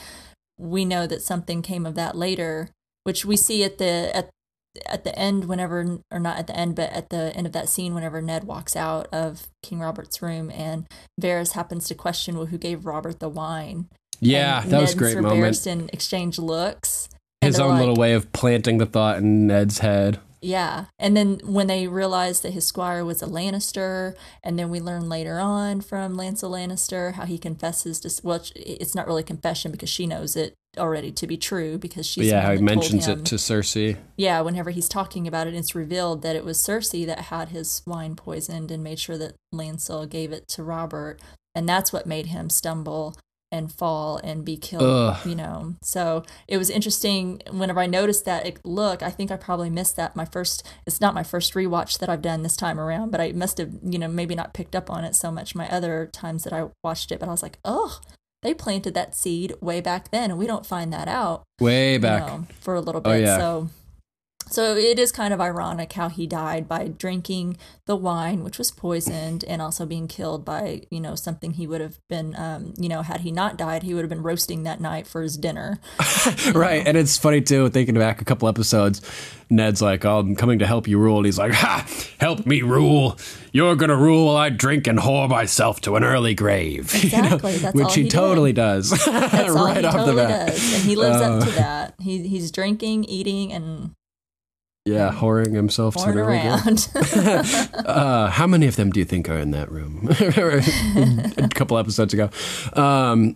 we 0.57 0.86
know 0.86 1.05
that 1.07 1.21
something 1.21 1.61
came 1.61 1.86
of 1.86 1.95
that 1.95 2.15
later, 2.15 2.69
which 3.03 3.25
we 3.25 3.36
see 3.36 3.63
at 3.63 3.78
the 3.78 4.15
at 4.15 4.30
at 4.86 5.03
the 5.03 5.17
end 5.17 5.45
whenever 5.45 5.99
or 6.11 6.19
not 6.19 6.38
at 6.38 6.45
the 6.45 6.55
end 6.55 6.75
but 6.75 6.91
at 6.91 7.09
the 7.09 7.36
end 7.36 7.47
of 7.47 7.53
that 7.53 7.67
scene 7.67 7.95
whenever 7.95 8.21
ned 8.21 8.43
walks 8.43 8.75
out 8.75 9.07
of 9.11 9.47
king 9.63 9.80
robert's 9.80 10.21
room 10.21 10.51
and 10.51 10.86
varys 11.19 11.53
happens 11.53 11.88
to 11.88 11.95
question 11.95 12.38
well 12.38 12.45
who 12.45 12.59
gave 12.59 12.86
robert 12.86 13.19
the 13.19 13.28
wine 13.28 13.88
Yeah, 14.20 14.61
And 14.63 14.72
that 14.72 14.82
was 14.82 14.93
a 14.93 14.97
great 14.97 15.13
and 15.18 15.24
moment. 15.24 15.41
Barristan 15.55 15.89
exchange 15.93 16.39
looks 16.39 17.09
His 17.41 17.59
own 17.59 17.72
like- 17.72 17.80
little 17.80 17.95
way 17.95 18.13
of 18.13 18.32
planting 18.34 18.78
the 18.78 18.86
thought 18.86 19.18
in 19.18 19.47
Ned's 19.47 19.80
head. 19.80 20.20
yeah. 20.41 20.86
And 20.99 21.15
then 21.18 21.39
when 21.43 21.68
they 21.68 21.88
realized 21.88 22.43
that 22.43 22.53
his 22.53 22.65
squire 22.68 23.03
was 23.05 23.22
a 23.22 23.28
Lannister, 23.28 24.15
and 24.43 24.57
then 24.57 24.70
we 24.70 24.80
learn 24.80 25.09
later 25.09 25.39
on 25.39 25.82
from 25.82 26.15
Lancel 26.15 26.51
Lannister 26.51 27.13
how 27.13 27.26
he 27.26 27.38
confesses 27.38 27.99
to, 28.01 28.22
well, 28.24 28.41
it's 28.55 28.95
not 28.95 29.07
really 29.07 29.24
confession 29.24 29.72
because 29.72 29.89
she 29.89 30.05
knows 30.07 30.36
it 30.36 30.53
already 30.78 31.11
to 31.11 31.26
be 31.26 31.38
true 31.38 31.78
because 31.80 32.05
she's 32.05 32.28
yeah, 32.28 32.41
how 32.41 32.53
he 32.53 32.61
mentions 32.61 33.07
him. 33.07 33.20
it 33.20 33.26
to 33.26 33.36
Cersei. 33.36 33.97
yeah, 34.15 34.41
whenever 34.41 34.70
he's 34.70 34.88
talking 34.88 35.28
about 35.28 35.47
it, 35.47 35.55
it's 35.55 35.74
revealed 35.74 36.22
that 36.22 36.36
it 36.36 36.45
was 36.45 36.59
Cersei 36.59 37.03
that 37.07 37.20
had 37.20 37.49
his 37.49 37.82
wine 37.88 38.15
poisoned 38.15 38.70
and 38.70 38.84
made 38.84 38.99
sure 38.99 39.18
that 39.18 39.34
Lancel 39.53 40.07
gave 40.07 40.32
it 40.32 40.47
to 40.49 40.61
Robert. 40.63 41.20
And 41.55 41.68
that's 41.68 41.91
what 41.91 42.05
made 42.05 42.28
him 42.28 42.51
stumble 42.51 43.15
and 43.51 43.71
fall 43.71 44.17
and 44.23 44.43
be 44.43 44.57
killed, 44.57 44.83
Ugh. 44.83 45.25
you 45.25 45.35
know. 45.35 45.75
So 45.81 46.23
it 46.47 46.57
was 46.57 46.69
interesting 46.69 47.41
whenever 47.49 47.79
I 47.79 47.87
noticed 47.87 48.25
that 48.25 48.45
it, 48.45 48.59
look, 48.65 49.01
I 49.01 49.09
think 49.09 49.31
I 49.31 49.37
probably 49.37 49.69
missed 49.69 49.95
that 49.95 50.15
my 50.15 50.25
first 50.25 50.67
it's 50.85 50.99
not 50.99 51.13
my 51.13 51.23
first 51.23 51.53
rewatch 51.53 51.99
that 51.99 52.09
I've 52.09 52.21
done 52.21 52.43
this 52.43 52.57
time 52.57 52.79
around, 52.79 53.11
but 53.11 53.21
I 53.21 53.31
must 53.31 53.57
have, 53.57 53.71
you 53.83 53.99
know, 53.99 54.07
maybe 54.07 54.35
not 54.35 54.53
picked 54.53 54.75
up 54.75 54.89
on 54.89 55.03
it 55.05 55.15
so 55.15 55.31
much 55.31 55.55
my 55.55 55.69
other 55.69 56.09
times 56.11 56.43
that 56.43 56.53
I 56.53 56.67
watched 56.83 57.11
it, 57.11 57.19
but 57.19 57.29
I 57.29 57.31
was 57.31 57.43
like, 57.43 57.59
"Oh, 57.63 57.99
they 58.43 58.53
planted 58.53 58.93
that 58.93 59.15
seed 59.15 59.53
way 59.61 59.81
back 59.81 60.11
then 60.11 60.29
and 60.29 60.39
we 60.39 60.47
don't 60.47 60.65
find 60.65 60.91
that 60.93 61.07
out." 61.07 61.43
Way 61.59 61.93
you 61.93 61.99
back. 61.99 62.27
know, 62.27 62.47
for 62.59 62.75
a 62.75 62.81
little 62.81 63.01
bit. 63.01 63.09
Oh, 63.09 63.13
bit. 63.13 63.23
yeah. 63.23 63.37
So 63.37 63.69
so 64.49 64.75
it 64.75 64.99
is 64.99 65.11
kind 65.11 65.33
of 65.33 65.41
ironic 65.41 65.93
how 65.93 66.09
he 66.09 66.27
died 66.27 66.67
by 66.67 66.87
drinking 66.89 67.57
the 67.85 67.95
wine, 67.95 68.43
which 68.43 68.57
was 68.57 68.71
poisoned, 68.71 69.43
and 69.45 69.61
also 69.61 69.85
being 69.85 70.07
killed 70.07 70.43
by 70.43 70.81
you 70.89 70.99
know 70.99 71.15
something 71.15 71.51
he 71.53 71.65
would 71.67 71.81
have 71.81 71.99
been, 72.09 72.35
um, 72.35 72.73
you 72.77 72.89
know, 72.89 73.01
had 73.01 73.21
he 73.21 73.31
not 73.31 73.57
died, 73.57 73.83
he 73.83 73.93
would 73.93 74.01
have 74.01 74.09
been 74.09 74.23
roasting 74.23 74.63
that 74.63 74.79
night 74.81 75.07
for 75.07 75.21
his 75.21 75.37
dinner. 75.37 75.79
Right, 76.53 76.85
and 76.85 76.97
it's 76.97 77.17
funny 77.17 77.41
too. 77.41 77.69
Thinking 77.69 77.95
back 77.95 78.21
a 78.21 78.25
couple 78.25 78.47
episodes, 78.47 79.01
Ned's 79.49 79.81
like, 79.81 80.03
"Oh, 80.05 80.19
I'm 80.19 80.35
coming 80.35 80.59
to 80.59 80.65
help 80.67 80.87
you 80.87 80.97
rule." 80.99 81.17
And 81.17 81.25
he's 81.25 81.37
like, 81.37 81.53
"Ha! 81.53 81.85
Help 82.19 82.45
me 82.45 82.61
rule! 82.61 83.17
You're 83.53 83.75
gonna 83.75 83.95
rule 83.95 84.27
while 84.27 84.35
I 84.37 84.49
drink 84.49 84.87
and 84.87 84.99
whore 84.99 85.29
myself 85.29 85.79
to 85.81 85.95
an 85.95 86.03
early 86.03 86.33
grave." 86.35 86.93
You 87.07 87.21
know, 87.21 87.35
Exactly, 87.35 87.57
that's 87.57 87.75
which 87.75 87.85
all 87.85 87.93
he, 87.93 88.01
he 88.03 88.09
did. 88.09 88.15
totally 88.15 88.53
does. 88.53 88.89
That's 89.05 89.49
all 89.49 89.65
right 89.65 89.77
he 89.77 89.85
off 89.85 89.93
totally 89.93 90.15
the 90.15 90.27
bat. 90.27 90.47
does, 90.49 90.73
and 90.73 90.83
he 90.83 90.95
lives 90.95 91.21
up 91.21 91.41
Uh, 91.41 91.45
to 91.45 91.51
that. 91.51 91.93
He 91.99 92.27
he's 92.27 92.51
drinking, 92.51 93.05
eating, 93.05 93.53
and 93.53 93.91
Yeah, 94.88 95.11
whoring 95.11 95.53
himself 95.53 95.95
to 95.95 96.01
pouring 96.03 96.17
around. 96.19 96.88
Uh, 97.88 98.29
how 98.29 98.47
many 98.47 98.67
of 98.67 98.75
them 98.75 98.91
do 98.91 98.99
you 98.99 99.05
think 99.05 99.29
are 99.29 99.38
in 99.38 99.51
that 99.51 99.71
room? 99.71 100.07
a 101.38 101.47
couple 101.53 101.77
episodes 101.77 102.13
ago. 102.13 102.29
Um, 102.73 103.35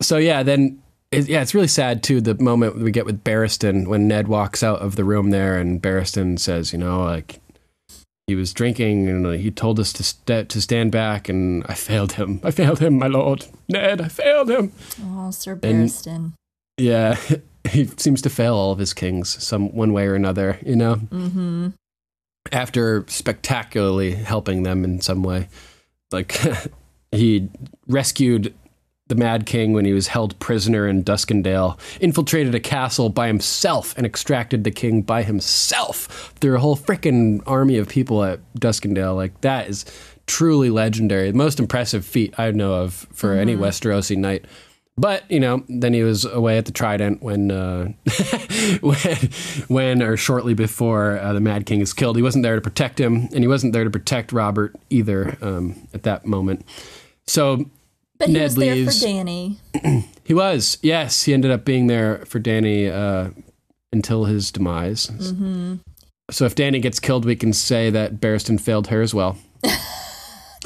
so 0.00 0.16
yeah, 0.18 0.42
then 0.42 0.80
it, 1.10 1.28
yeah, 1.28 1.42
it's 1.42 1.54
really 1.54 1.68
sad 1.68 2.02
too. 2.02 2.20
The 2.20 2.34
moment 2.34 2.76
we 2.78 2.90
get 2.90 3.04
with 3.06 3.22
Barristan 3.24 3.86
when 3.86 4.08
Ned 4.08 4.28
walks 4.28 4.62
out 4.62 4.80
of 4.80 4.96
the 4.96 5.04
room 5.04 5.30
there, 5.30 5.58
and 5.58 5.80
Barristan 5.80 6.38
says, 6.38 6.72
you 6.72 6.78
know, 6.78 7.02
like 7.04 7.40
he 8.26 8.34
was 8.34 8.52
drinking 8.52 9.08
and 9.08 9.26
he 9.34 9.50
told 9.50 9.78
us 9.80 9.92
to 9.94 10.02
st- 10.02 10.48
to 10.48 10.60
stand 10.60 10.90
back, 10.92 11.28
and 11.28 11.64
I 11.68 11.74
failed 11.74 12.12
him. 12.12 12.40
I 12.42 12.50
failed 12.50 12.78
him, 12.78 12.98
my 12.98 13.08
lord. 13.08 13.46
Ned, 13.68 14.00
I 14.00 14.08
failed 14.08 14.50
him. 14.50 14.72
oh, 15.04 15.30
Sir 15.30 15.58
And- 15.62 15.90
Yeah, 16.78 17.18
he 17.70 17.86
seems 17.96 18.22
to 18.22 18.30
fail 18.30 18.54
all 18.54 18.72
of 18.72 18.78
his 18.78 18.92
kings 18.94 19.42
some 19.42 19.74
one 19.74 19.92
way 19.92 20.06
or 20.06 20.14
another. 20.14 20.58
You 20.64 20.76
know 20.76 20.94
Mm-hmm. 20.96 21.68
after 22.50 23.04
spectacularly 23.08 24.12
helping 24.12 24.62
them 24.62 24.84
in 24.84 25.00
some 25.00 25.22
way. 25.22 25.48
Like 26.10 26.38
he 27.12 27.48
rescued 27.86 28.54
the 29.08 29.14
Mad 29.16 29.44
King 29.46 29.72
when 29.74 29.84
he 29.84 29.92
was 29.92 30.08
held 30.08 30.38
prisoner 30.38 30.88
in 30.88 31.04
Duskendale, 31.04 31.78
infiltrated 32.00 32.54
a 32.54 32.60
castle 32.60 33.10
by 33.10 33.26
himself, 33.26 33.94
and 33.96 34.06
extracted 34.06 34.64
the 34.64 34.70
king 34.70 35.02
by 35.02 35.22
himself 35.22 36.32
through 36.40 36.56
a 36.56 36.60
whole 36.60 36.76
frickin' 36.76 37.42
army 37.46 37.76
of 37.76 37.88
people 37.88 38.22
at 38.24 38.40
Duskendale. 38.54 39.14
Like 39.14 39.38
that 39.42 39.68
is 39.68 39.84
truly 40.26 40.70
legendary. 40.70 41.30
The 41.30 41.36
most 41.36 41.58
impressive 41.60 42.06
feat 42.06 42.38
I 42.38 42.50
know 42.52 42.72
of 42.74 43.06
for 43.12 43.34
any 43.34 43.54
Westerosi 43.56 44.16
knight. 44.16 44.46
But 44.98 45.28
you 45.30 45.40
know, 45.40 45.64
then 45.68 45.94
he 45.94 46.02
was 46.02 46.24
away 46.26 46.58
at 46.58 46.66
the 46.66 46.72
Trident 46.72 47.22
when, 47.22 47.50
uh, 47.50 47.92
when, 48.80 49.16
when 49.68 50.02
or 50.02 50.16
shortly 50.18 50.52
before 50.54 51.18
uh, 51.18 51.32
the 51.32 51.40
Mad 51.40 51.64
King 51.66 51.80
is 51.80 51.92
killed. 51.94 52.16
He 52.16 52.22
wasn't 52.22 52.42
there 52.42 52.54
to 52.56 52.60
protect 52.60 53.00
him, 53.00 53.28
and 53.32 53.38
he 53.38 53.48
wasn't 53.48 53.72
there 53.72 53.84
to 53.84 53.90
protect 53.90 54.32
Robert 54.32 54.74
either 54.90 55.36
um, 55.40 55.88
at 55.94 56.02
that 56.02 56.26
moment. 56.26 56.66
So 57.26 57.70
But 58.18 58.28
he 58.28 58.34
Ned 58.34 58.42
was 58.42 58.54
there 58.56 58.74
leaves. 58.74 59.00
for 59.02 59.08
Dany. 59.08 59.56
he 60.24 60.34
was, 60.34 60.76
yes, 60.82 61.22
he 61.22 61.32
ended 61.32 61.50
up 61.50 61.64
being 61.64 61.86
there 61.86 62.18
for 62.26 62.38
Dany 62.38 62.90
uh, 62.92 63.30
until 63.92 64.26
his 64.26 64.52
demise. 64.52 65.06
Mm-hmm. 65.06 65.76
So 66.30 66.44
if 66.44 66.54
Dany 66.54 66.80
gets 66.82 67.00
killed, 67.00 67.24
we 67.24 67.34
can 67.36 67.52
say 67.54 67.88
that 67.90 68.20
Barristan 68.20 68.60
failed 68.60 68.88
her 68.88 69.00
as 69.00 69.14
well. 69.14 69.38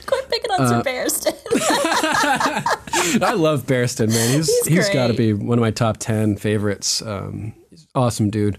Quit 0.07 0.29
picking 0.31 0.51
on 0.51 0.61
Uh, 0.63 0.69
Sir 0.69 0.83
Barristan. 0.83 1.35
I 3.23 3.35
love 3.37 3.67
Barristan, 3.67 4.09
man. 4.09 4.37
He's 4.37 4.47
He's 4.65 4.77
he's 4.77 4.89
got 4.91 5.09
to 5.09 5.15
be 5.15 5.33
one 5.33 5.59
of 5.59 5.63
my 5.63 5.71
top 5.71 5.99
ten 5.99 6.37
favorites. 6.37 7.03
Um, 7.03 7.55
he's 7.71 7.87
awesome 7.95 8.31
dude. 8.31 8.59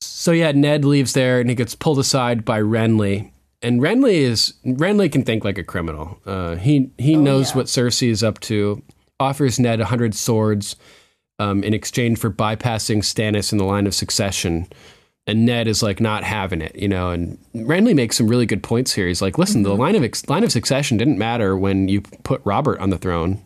So 0.00 0.32
yeah, 0.32 0.52
Ned 0.52 0.84
leaves 0.84 1.12
there 1.12 1.40
and 1.40 1.48
he 1.48 1.54
gets 1.54 1.74
pulled 1.74 1.98
aside 1.98 2.44
by 2.44 2.60
Renly. 2.60 3.30
And 3.60 3.80
Renly 3.80 4.14
is 4.14 4.54
Renly 4.66 5.10
can 5.10 5.22
think 5.22 5.44
like 5.44 5.58
a 5.58 5.64
criminal. 5.64 6.18
Uh, 6.26 6.56
he 6.56 6.90
he 6.98 7.16
knows 7.16 7.50
yeah. 7.50 7.56
what 7.58 7.66
Cersei 7.66 8.08
is 8.08 8.22
up 8.22 8.40
to. 8.40 8.82
Offers 9.20 9.60
Ned 9.60 9.80
a 9.80 9.84
hundred 9.84 10.14
swords 10.14 10.76
um, 11.38 11.62
in 11.62 11.74
exchange 11.74 12.18
for 12.18 12.30
bypassing 12.30 12.98
Stannis 12.98 13.52
in 13.52 13.58
the 13.58 13.64
line 13.64 13.86
of 13.86 13.94
succession. 13.94 14.66
And 15.26 15.46
Ned 15.46 15.68
is 15.68 15.82
like 15.82 16.00
not 16.00 16.24
having 16.24 16.60
it, 16.60 16.74
you 16.74 16.88
know. 16.88 17.10
And 17.10 17.38
Renly 17.54 17.94
makes 17.94 18.16
some 18.16 18.26
really 18.26 18.46
good 18.46 18.62
points 18.62 18.92
here. 18.92 19.06
He's 19.06 19.22
like, 19.22 19.38
"Listen, 19.38 19.62
the 19.62 19.74
line 19.74 19.94
of 19.94 20.02
ex- 20.02 20.28
line 20.28 20.42
of 20.42 20.50
succession 20.50 20.96
didn't 20.96 21.16
matter 21.18 21.56
when 21.56 21.86
you 21.88 22.00
put 22.00 22.40
Robert 22.44 22.80
on 22.80 22.90
the 22.90 22.98
throne. 22.98 23.40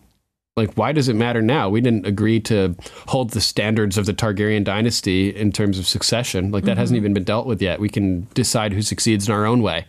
Like, 0.56 0.72
why 0.72 0.92
does 0.92 1.08
it 1.08 1.14
matter 1.16 1.42
now? 1.42 1.68
We 1.68 1.82
didn't 1.82 2.06
agree 2.06 2.40
to 2.40 2.74
hold 3.08 3.30
the 3.30 3.42
standards 3.42 3.98
of 3.98 4.06
the 4.06 4.14
Targaryen 4.14 4.64
dynasty 4.64 5.28
in 5.28 5.52
terms 5.52 5.78
of 5.78 5.86
succession. 5.86 6.50
Like, 6.50 6.64
that 6.64 6.78
hasn't 6.78 6.96
even 6.96 7.12
been 7.12 7.24
dealt 7.24 7.46
with 7.46 7.60
yet. 7.60 7.78
We 7.78 7.90
can 7.90 8.26
decide 8.32 8.72
who 8.72 8.80
succeeds 8.80 9.28
in 9.28 9.34
our 9.34 9.44
own 9.44 9.60
way. 9.60 9.84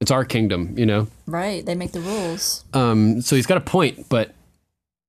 It's 0.00 0.10
our 0.10 0.24
kingdom, 0.24 0.74
you 0.76 0.84
know? 0.84 1.06
right. 1.26 1.64
They 1.64 1.76
make 1.76 1.92
the 1.92 2.00
rules. 2.00 2.64
Um, 2.72 3.20
so 3.20 3.36
he's 3.36 3.46
got 3.46 3.58
a 3.58 3.60
point, 3.60 4.08
but, 4.08 4.34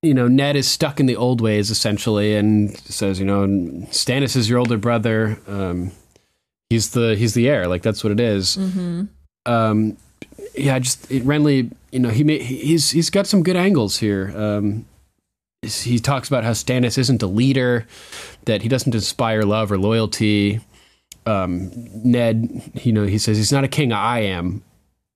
you 0.02 0.14
know, 0.14 0.28
Ned 0.28 0.54
is 0.54 0.68
stuck 0.68 1.00
in 1.00 1.06
the 1.06 1.16
old 1.16 1.40
ways, 1.40 1.70
essentially, 1.70 2.36
and 2.36 2.78
says, 2.78 3.18
you 3.18 3.26
know, 3.26 3.44
Stannis 3.90 4.36
is 4.36 4.48
your 4.48 4.60
older 4.60 4.78
brother. 4.78 5.36
Um, 5.48 5.90
he's 6.72 6.90
the 6.90 7.14
he's 7.16 7.34
the 7.34 7.48
heir. 7.48 7.68
Like, 7.68 7.82
that's 7.82 8.02
what 8.02 8.12
it 8.12 8.20
is. 8.20 8.56
Mm-hmm. 8.56 9.04
Um, 9.46 9.96
yeah, 10.54 10.78
just 10.78 11.10
it, 11.10 11.24
Renly 11.24 11.70
you 11.92 12.00
know, 12.00 12.08
he 12.08 12.24
may, 12.24 12.38
he's 12.38 12.90
he's 12.90 13.10
got 13.10 13.26
some 13.26 13.42
good 13.42 13.56
angles 13.56 13.98
here. 13.98 14.32
Um, 14.34 14.86
he 15.62 16.00
talks 16.00 16.26
about 16.26 16.42
how 16.42 16.50
Stannis 16.50 16.98
isn't 16.98 17.22
a 17.22 17.26
leader, 17.26 17.86
that 18.46 18.62
he 18.62 18.68
doesn't 18.68 18.94
inspire 18.94 19.42
love 19.42 19.70
or 19.70 19.78
loyalty. 19.78 20.60
Um, 21.24 21.70
Ned, 22.02 22.72
you 22.82 22.92
know, 22.92 23.04
he 23.04 23.18
says 23.18 23.36
he's 23.36 23.52
not 23.52 23.62
a 23.62 23.68
king. 23.68 23.92
I 23.92 24.20
am, 24.20 24.64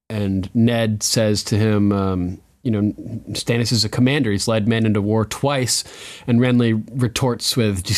and 0.08 0.54
Ned 0.54 1.02
says 1.02 1.42
to 1.44 1.56
him, 1.56 1.90
um, 1.90 2.38
you 2.66 2.72
know, 2.72 2.92
Stannis 3.30 3.70
is 3.70 3.84
a 3.84 3.88
commander. 3.88 4.32
He's 4.32 4.48
led 4.48 4.66
men 4.66 4.84
into 4.84 5.00
war 5.00 5.24
twice. 5.24 5.84
And 6.26 6.40
Renly 6.40 6.82
retorts 7.00 7.56
with, 7.56 7.88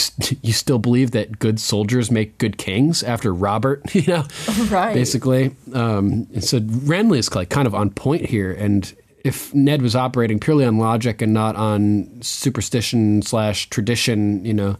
"You 0.43 0.53
still 0.53 0.79
believe 0.79 1.13
that 1.13 1.39
good 1.39 1.59
soldiers 1.59 2.11
make 2.11 2.37
good 2.37 2.59
kings?" 2.59 3.03
After 3.03 3.33
Robert, 3.33 3.83
you 3.95 4.05
know, 4.07 4.27
right? 4.69 4.93
Basically, 4.93 5.57
um, 5.73 6.29
and 6.35 6.45
so 6.45 6.61
Renly 6.61 7.17
is 7.17 7.35
like 7.35 7.49
kind 7.49 7.67
of 7.67 7.75
on 7.75 7.89
point 7.89 8.27
here. 8.27 8.53
And 8.53 8.95
if 9.25 9.55
Ned 9.55 9.81
was 9.81 9.97
operating 9.97 10.39
purely 10.39 10.67
on 10.67 10.77
logic 10.77 11.23
and 11.23 11.33
not 11.33 11.57
on 11.57 12.21
superstition 12.21 13.23
slash 13.23 13.71
tradition, 13.71 14.45
you 14.45 14.53
know, 14.53 14.77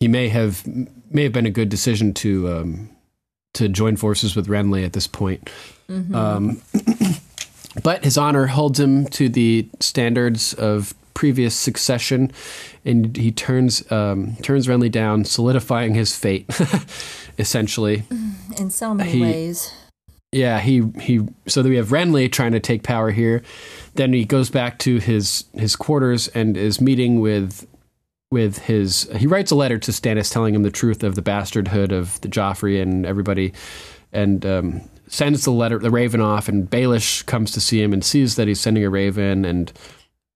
he 0.00 0.08
may 0.08 0.28
have 0.28 0.66
may 1.10 1.22
have 1.22 1.32
been 1.32 1.46
a 1.46 1.50
good 1.50 1.70
decision 1.70 2.12
to 2.14 2.52
um, 2.52 2.90
to 3.54 3.70
join 3.70 3.96
forces 3.96 4.36
with 4.36 4.48
Renly 4.48 4.84
at 4.84 4.92
this 4.92 5.06
point. 5.06 5.48
Mm-hmm. 5.88 6.14
Um, 6.14 6.62
But 7.82 8.04
his 8.04 8.18
honor 8.18 8.46
holds 8.46 8.80
him 8.80 9.06
to 9.08 9.28
the 9.28 9.68
standards 9.78 10.54
of 10.54 10.94
previous 11.14 11.54
succession, 11.54 12.32
and 12.84 13.16
he 13.16 13.30
turns 13.30 13.90
um, 13.92 14.36
turns 14.36 14.66
Renly 14.66 14.90
down, 14.90 15.24
solidifying 15.24 15.94
his 15.94 16.16
fate, 16.16 16.48
essentially. 17.38 18.04
In 18.56 18.70
so 18.70 18.94
many 18.94 19.10
he, 19.10 19.20
ways. 19.20 19.72
Yeah, 20.32 20.60
he 20.60 20.82
he. 21.00 21.26
So 21.46 21.62
that 21.62 21.68
we 21.68 21.76
have 21.76 21.88
Renly 21.88 22.30
trying 22.30 22.52
to 22.52 22.60
take 22.60 22.82
power 22.82 23.10
here. 23.10 23.42
Then 23.94 24.12
he 24.12 24.24
goes 24.24 24.50
back 24.50 24.78
to 24.80 24.98
his 24.98 25.44
his 25.52 25.76
quarters 25.76 26.28
and 26.28 26.56
is 26.56 26.80
meeting 26.80 27.20
with 27.20 27.66
with 28.30 28.58
his. 28.58 29.08
He 29.16 29.26
writes 29.26 29.50
a 29.50 29.56
letter 29.56 29.78
to 29.78 29.90
Stannis 29.90 30.32
telling 30.32 30.54
him 30.54 30.62
the 30.62 30.70
truth 30.70 31.02
of 31.04 31.14
the 31.14 31.22
bastardhood 31.22 31.92
of 31.92 32.20
the 32.20 32.28
Joffrey 32.28 32.80
and 32.80 33.04
everybody, 33.04 33.52
and 34.12 34.46
um, 34.46 34.80
sends 35.10 35.44
the 35.44 35.50
letter, 35.50 35.78
the 35.78 35.90
raven 35.90 36.20
off, 36.20 36.48
and 36.48 36.70
Baelish 36.70 37.26
comes 37.26 37.50
to 37.52 37.60
see 37.60 37.82
him 37.82 37.92
and 37.92 38.04
sees 38.04 38.36
that 38.36 38.48
he's 38.48 38.60
sending 38.60 38.84
a 38.84 38.90
raven 38.90 39.44
and 39.44 39.72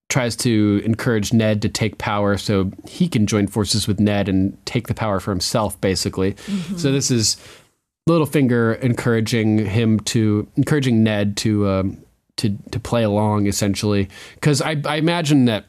tries 0.09 0.35
to 0.35 0.81
encourage 0.85 1.33
Ned 1.33 1.61
to 1.63 1.69
take 1.69 1.97
power 1.97 2.37
so 2.37 2.71
he 2.87 3.07
can 3.07 3.25
join 3.25 3.47
forces 3.47 3.87
with 3.87 3.99
Ned 3.99 4.29
and 4.29 4.63
take 4.65 4.87
the 4.87 4.93
power 4.93 5.19
for 5.19 5.31
himself, 5.31 5.79
basically. 5.81 6.33
Mm-hmm. 6.33 6.77
So 6.77 6.91
this 6.91 7.09
is 7.09 7.37
Littlefinger 8.07 8.79
encouraging 8.81 9.65
him 9.65 9.99
to 10.01 10.47
encouraging 10.57 11.03
Ned 11.03 11.37
to 11.37 11.67
um, 11.67 11.97
to 12.37 12.55
to 12.71 12.79
play 12.79 13.03
along 13.03 13.47
essentially 13.47 14.09
because 14.35 14.61
I, 14.61 14.79
I 14.85 14.97
imagine 14.97 15.45
that 15.45 15.65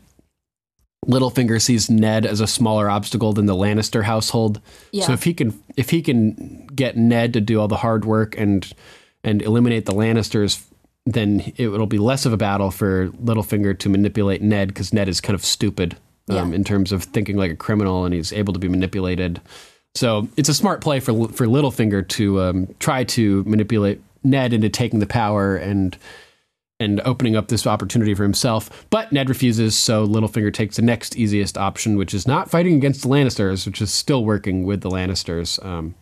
Littlefinger 1.06 1.60
sees 1.62 1.88
Ned 1.88 2.26
as 2.26 2.40
a 2.40 2.46
smaller 2.46 2.90
obstacle 2.90 3.32
than 3.32 3.46
the 3.46 3.54
Lannister 3.54 4.02
household. 4.04 4.60
Yeah. 4.90 5.06
So 5.06 5.12
if 5.12 5.22
he 5.22 5.34
can 5.34 5.62
if 5.76 5.90
he 5.90 6.02
can 6.02 6.66
get 6.74 6.96
Ned 6.96 7.32
to 7.34 7.40
do 7.40 7.60
all 7.60 7.68
the 7.68 7.76
hard 7.76 8.04
work 8.04 8.36
and 8.38 8.70
and 9.22 9.42
eliminate 9.42 9.86
the 9.86 9.92
Lannisters, 9.92 10.64
then 11.04 11.52
it, 11.56 11.68
will 11.68 11.86
be 11.86 11.98
less 11.98 12.26
of 12.26 12.32
a 12.32 12.36
battle 12.36 12.70
for 12.70 13.08
Littlefinger 13.08 13.78
to 13.78 13.88
manipulate 13.88 14.42
Ned 14.42 14.68
because 14.68 14.92
Ned 14.92 15.08
is 15.08 15.20
kind 15.20 15.34
of 15.34 15.44
stupid 15.44 15.96
um, 16.28 16.50
yeah. 16.50 16.56
in 16.56 16.64
terms 16.64 16.92
of 16.92 17.04
thinking 17.04 17.36
like 17.36 17.50
a 17.50 17.56
criminal 17.56 18.04
and 18.04 18.12
he's 18.12 18.32
able 18.32 18.52
to 18.52 18.58
be 18.58 18.68
manipulated. 18.68 19.40
So 19.94 20.28
it's 20.36 20.48
a 20.48 20.54
smart 20.54 20.80
play 20.80 21.00
for 21.00 21.28
for 21.28 21.46
Littlefinger 21.46 22.08
to 22.08 22.40
um, 22.40 22.74
try 22.80 23.04
to 23.04 23.44
manipulate 23.44 24.00
Ned 24.24 24.52
into 24.52 24.68
taking 24.68 24.98
the 24.98 25.06
power 25.06 25.56
and 25.56 25.96
and 26.78 27.00
opening 27.04 27.36
up 27.36 27.48
this 27.48 27.66
opportunity 27.66 28.14
for 28.14 28.22
himself. 28.22 28.86
But 28.90 29.10
Ned 29.12 29.28
refuses, 29.28 29.76
so 29.76 30.06
Littlefinger 30.06 30.52
takes 30.52 30.76
the 30.76 30.82
next 30.82 31.16
easiest 31.16 31.56
option, 31.56 31.96
which 31.96 32.12
is 32.12 32.26
not 32.26 32.50
fighting 32.50 32.74
against 32.76 33.02
the 33.02 33.08
Lannisters, 33.08 33.66
which 33.66 33.80
is 33.80 33.92
still 33.92 34.24
working 34.24 34.64
with 34.64 34.82
the 34.82 34.90
Lannisters. 34.90 35.64
Um, 35.64 35.94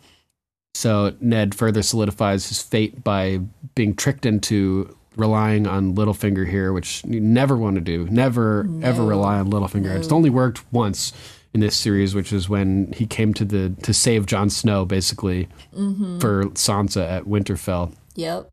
so 0.73 1.15
Ned 1.21 1.55
further 1.55 1.81
solidifies 1.81 2.49
his 2.49 2.61
fate 2.61 3.03
by 3.03 3.39
being 3.75 3.95
tricked 3.95 4.25
into 4.25 4.95
relying 5.15 5.65
on 5.65 5.95
Littlefinger 5.95 6.49
here, 6.49 6.73
which 6.73 7.03
you 7.05 7.21
never 7.21 7.55
want 7.55 7.75
to 7.75 7.81
do. 7.81 8.05
Never, 8.09 8.65
no. 8.65 8.85
ever 8.85 9.05
rely 9.05 9.39
on 9.39 9.49
Littlefinger. 9.49 9.93
No. 9.93 9.95
It's 9.95 10.11
only 10.11 10.29
worked 10.29 10.71
once 10.73 11.13
in 11.53 11.61
this 11.61 11.77
series, 11.77 12.13
which 12.13 12.33
is 12.33 12.49
when 12.49 12.91
he 12.91 13.05
came 13.05 13.33
to 13.35 13.45
the 13.45 13.69
to 13.83 13.93
save 13.93 14.25
Jon 14.25 14.49
Snow, 14.49 14.83
basically 14.83 15.47
mm-hmm. 15.73 16.19
for 16.19 16.43
Sansa 16.47 17.09
at 17.09 17.23
Winterfell. 17.23 17.93
Yep. 18.15 18.49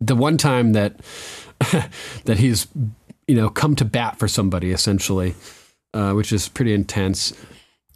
The 0.00 0.14
one 0.14 0.36
time 0.36 0.72
that 0.72 1.00
that 2.24 2.38
he's 2.38 2.66
you 3.26 3.34
know 3.34 3.48
come 3.48 3.76
to 3.76 3.84
bat 3.84 4.18
for 4.18 4.28
somebody 4.28 4.72
essentially, 4.72 5.34
uh, 5.94 6.12
which 6.12 6.32
is 6.32 6.48
pretty 6.48 6.72
intense. 6.74 7.32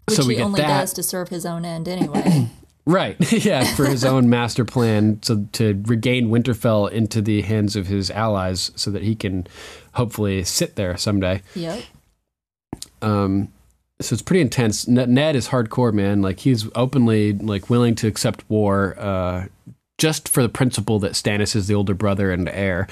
Which 0.09 0.17
so 0.19 0.27
we 0.27 0.37
he 0.37 0.43
only 0.43 0.61
that. 0.61 0.81
does 0.81 0.93
to 0.95 1.03
serve 1.03 1.29
his 1.29 1.47
own 1.47 1.65
end 1.65 1.89
anyway. 1.89 2.49
right, 2.87 3.33
yeah, 3.45 3.65
for 3.75 3.87
his 3.87 4.05
own 4.05 4.29
master 4.29 4.65
plan 4.65 5.19
to 5.21 5.47
to 5.53 5.83
regain 5.87 6.29
Winterfell 6.29 6.91
into 6.91 7.21
the 7.23 7.43
hands 7.43 7.77
of 7.77 7.87
his 7.87 8.11
allies, 8.11 8.71
so 8.75 8.91
that 8.91 9.03
he 9.03 9.15
can 9.15 9.47
hopefully 9.93 10.43
sit 10.45 10.77
there 10.77 10.97
someday. 10.97 11.43
Yep. 11.55 11.83
Um, 13.03 13.53
so 14.01 14.15
it's 14.15 14.23
pretty 14.23 14.41
intense. 14.41 14.89
Ned 14.89 15.37
is 15.37 15.49
hardcore, 15.49 15.93
man. 15.93 16.23
Like 16.23 16.41
he's 16.41 16.69
openly 16.75 17.35
like 17.35 17.69
willing 17.69 17.95
to 17.97 18.07
accept 18.07 18.49
war, 18.49 18.99
uh, 18.99 19.47
just 20.01 20.29
for 20.29 20.43
the 20.43 20.49
principle 20.49 20.99
that 20.99 21.13
Stannis 21.13 21.55
is 21.55 21.69
the 21.69 21.75
older 21.75 21.95
brother 21.95 22.33
and 22.33 22.49
heir. 22.49 22.89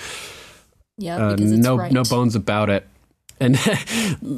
Yeah, 0.99 1.17
uh, 1.17 1.37
no 1.39 1.77
right. 1.77 1.91
no 1.91 2.05
bones 2.05 2.37
about 2.37 2.69
it. 2.71 2.87
And 3.41 3.59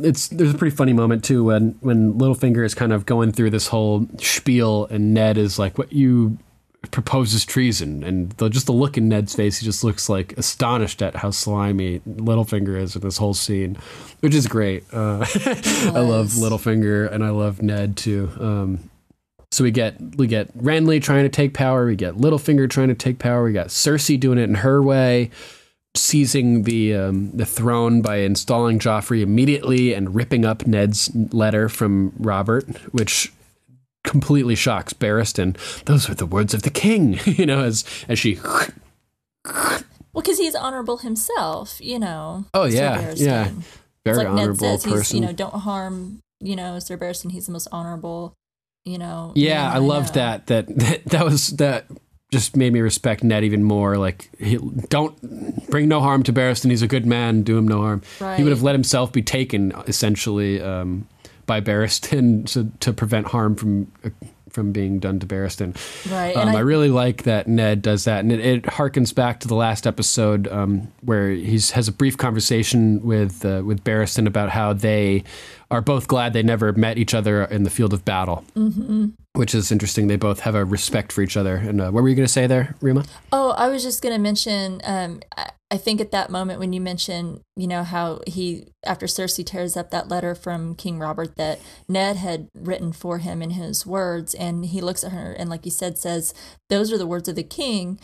it's 0.05 0.29
there's 0.29 0.55
a 0.55 0.59
pretty 0.59 0.75
funny 0.75 0.93
moment 0.93 1.25
too 1.25 1.45
when 1.45 1.77
when 1.81 2.15
Littlefinger 2.15 2.65
is 2.65 2.75
kind 2.75 2.93
of 2.93 3.07
going 3.07 3.33
through 3.33 3.51
this 3.51 3.67
whole 3.67 4.07
spiel, 4.19 4.87
and 4.87 5.13
Ned 5.13 5.37
is 5.37 5.59
like, 5.59 5.79
"What 5.79 5.93
you 5.93 6.39
proposes 6.93 7.45
treason," 7.45 8.05
and 8.05 8.31
the, 8.33 8.49
just 8.49 8.67
the 8.67 8.73
look 8.73 8.97
in 8.97 9.09
Ned's 9.09 9.35
face, 9.35 9.59
he 9.59 9.65
just 9.65 9.83
looks 9.83 10.09
like 10.09 10.35
astonished 10.39 11.03
at 11.03 11.17
how 11.17 11.31
slimy 11.31 12.01
Littlefinger 12.01 12.81
is 12.81 12.95
in 12.95 13.03
this 13.03 13.17
whole 13.17 13.35
scene, 13.35 13.77
which 14.21 14.35
is 14.35 14.47
great. 14.47 14.85
Uh, 14.93 15.27
I 15.35 16.01
love 16.01 16.29
Littlefinger, 16.29 17.11
and 17.11 17.25
I 17.25 17.31
love 17.31 17.63
Ned 17.63 17.97
too. 17.97 18.31
Um, 18.39 18.90
so 19.51 19.64
we 19.64 19.70
get 19.70 20.01
we 20.16 20.27
get 20.27 20.56
Renly 20.56 21.02
trying 21.02 21.24
to 21.24 21.28
take 21.28 21.55
power, 21.55 21.86
we 21.86 21.97
get 21.97 22.16
Littlefinger 22.16 22.68
trying 22.68 22.89
to 22.89 22.94
take 22.94 23.18
power, 23.18 23.44
we 23.44 23.52
got 23.52 23.68
Cersei 23.68 24.18
doing 24.18 24.39
it 24.39 24.44
in 24.44 24.56
her 24.56 24.82
way 24.82 25.31
seizing 25.97 26.62
the 26.62 26.94
um, 26.94 27.31
the 27.32 27.47
throne 27.47 28.02
by 28.02 28.18
installing 28.18 28.78
Joffrey 28.78 29.22
immediately 29.22 29.93
and 29.93 30.14
ripping 30.14 30.44
up 30.44 30.66
Ned's 30.66 31.10
letter 31.32 31.68
from 31.68 32.12
Robert, 32.18 32.68
which 32.93 33.32
completely 34.05 34.55
shocks 34.55 34.93
Barristan. 34.93 35.56
Those 35.85 36.09
are 36.09 36.14
the 36.14 36.27
words 36.27 36.55
of 36.55 36.62
the 36.62 36.70
king, 36.70 37.18
you 37.24 37.47
know, 37.47 37.62
as 37.62 37.85
as 38.09 38.18
she. 38.18 38.39
well, 39.44 39.82
because 40.14 40.39
he's 40.39 40.55
honorable 40.55 40.98
himself, 40.98 41.81
you 41.81 41.98
know. 41.98 42.44
Oh 42.55 42.64
yeah, 42.64 43.12
yeah, 43.16 43.51
very 44.05 44.18
like 44.18 44.28
honorable 44.28 44.66
Ned 44.66 44.81
says, 44.81 44.93
person. 44.93 45.16
you 45.16 45.27
know, 45.27 45.32
don't 45.32 45.55
harm, 45.55 46.20
you 46.40 46.56
know, 46.56 46.78
Sir 46.78 46.97
Barristan. 46.97 47.32
He's 47.32 47.47
the 47.47 47.52
most 47.52 47.68
honorable, 47.72 48.35
you 48.85 48.98
know. 48.98 49.32
Yeah, 49.35 49.70
I, 49.70 49.77
I 49.77 49.78
loved 49.78 50.15
that, 50.15 50.47
that. 50.48 50.66
That 50.69 51.05
that 51.07 51.24
was 51.24 51.48
that 51.57 51.86
just 52.31 52.57
made 52.57 52.73
me 52.73 52.81
respect 52.81 53.24
Ned 53.24 53.44
even 53.44 53.65
more. 53.65 53.97
Like, 53.97 54.31
he, 54.39 54.57
don't 54.89 55.69
bring 55.69 55.89
no 55.89 56.01
harm 56.01 56.23
to 56.24 56.32
Barristan. 56.32 56.70
He's 56.70 56.82
a 56.82 56.89
good 56.89 57.07
man. 57.07 57.43
Do 57.43 57.59
him 57.59 57.66
no 57.66 57.81
harm. 57.81 58.02
Right. 58.20 58.36
He 58.36 58.44
would 58.44 58.52
have 58.52 58.62
let 58.62 58.74
himself 58.74 59.12
be 59.12 59.23
taken, 59.23 59.73
essentially, 59.86 60.61
um, 60.61 61.09
by 61.47 61.61
Barristan 61.61 62.47
to, 62.52 62.70
to 62.81 62.93
prevent 62.93 63.28
harm 63.28 63.57
from 63.57 63.93
uh, 64.05 64.11
from 64.48 64.73
being 64.73 64.98
done 64.98 65.20
to 65.20 65.27
Barristan. 65.27 65.77
Right. 66.11 66.36
Um, 66.36 66.48
I, 66.48 66.57
I, 66.57 66.61
really 66.61 66.89
like 66.89 67.23
that 67.23 67.47
Ned 67.47 67.82
does 67.82 68.05
that, 68.05 68.20
and 68.20 68.32
it, 68.32 68.40
it 68.40 68.62
harkens 68.65 69.15
back 69.15 69.39
to 69.40 69.48
the 69.48 69.55
last 69.55 69.86
episode 69.86 70.48
um, 70.48 70.93
where 71.02 71.31
he 71.31 71.52
has 71.52 71.86
a 71.86 71.93
brief 71.93 72.16
conversation 72.16 73.01
with 73.02 73.44
uh, 73.44 73.62
with 73.65 73.85
Barristan 73.85 74.27
about 74.27 74.51
how 74.51 74.73
they 74.73 75.23
are 75.71 75.81
both 75.81 76.09
glad 76.09 76.33
they 76.33 76.43
never 76.43 76.73
met 76.73 76.99
each 76.99 77.15
other 77.15 77.45
in 77.45 77.63
the 77.63 77.71
field 77.71 77.93
of 77.93 78.05
battle. 78.05 78.45
Mm-hmm 78.57 79.11
which 79.35 79.55
is 79.55 79.71
interesting. 79.71 80.09
They 80.09 80.17
both 80.17 80.41
have 80.41 80.55
a 80.55 80.65
respect 80.65 81.13
for 81.13 81.23
each 81.23 81.37
other. 81.37 81.57
And 81.57 81.81
uh, 81.81 81.91
what 81.91 82.03
were 82.03 82.09
you 82.09 82.17
going 82.17 82.27
to 82.27 82.33
say 82.33 82.47
there, 82.47 82.75
Rima? 82.81 83.05
Oh, 83.33 83.51
I 83.51 83.69
was 83.69 83.83
just 83.83 84.03
going 84.03 84.15
to 84.15 84.21
mention. 84.21 84.81
Um, 84.85 85.21
I 85.71 85.77
think 85.77 86.01
at 86.01 86.11
that 86.11 86.31
moment 86.31 86.59
when 86.59 86.73
you 86.73 86.81
mentioned, 86.81 87.41
you 87.57 87.69
know, 87.69 87.85
how 87.85 88.21
he 88.27 88.67
after 88.85 89.07
Cersei 89.07 89.47
tears 89.47 89.77
up 89.77 89.91
that 89.91 90.09
letter 90.09 90.35
from 90.35 90.75
King 90.75 90.99
Robert 90.99 91.37
that 91.37 91.61
Ned 91.89 92.17
had 92.17 92.49
written 92.55 92.93
for 92.93 93.19
him 93.19 93.41
in 93.41 93.51
his 93.51 93.87
words, 93.87 94.35
and 94.35 94.67
he 94.67 94.81
looks 94.81 95.05
at 95.05 95.13
her 95.13 95.33
and, 95.33 95.49
like 95.49 95.65
you 95.65 95.71
said, 95.71 95.97
says, 95.97 96.35
"Those 96.69 96.93
are 96.93 96.99
the 96.99 97.07
words 97.07 97.29
of 97.29 97.37
the 97.37 97.45
king." 97.45 98.01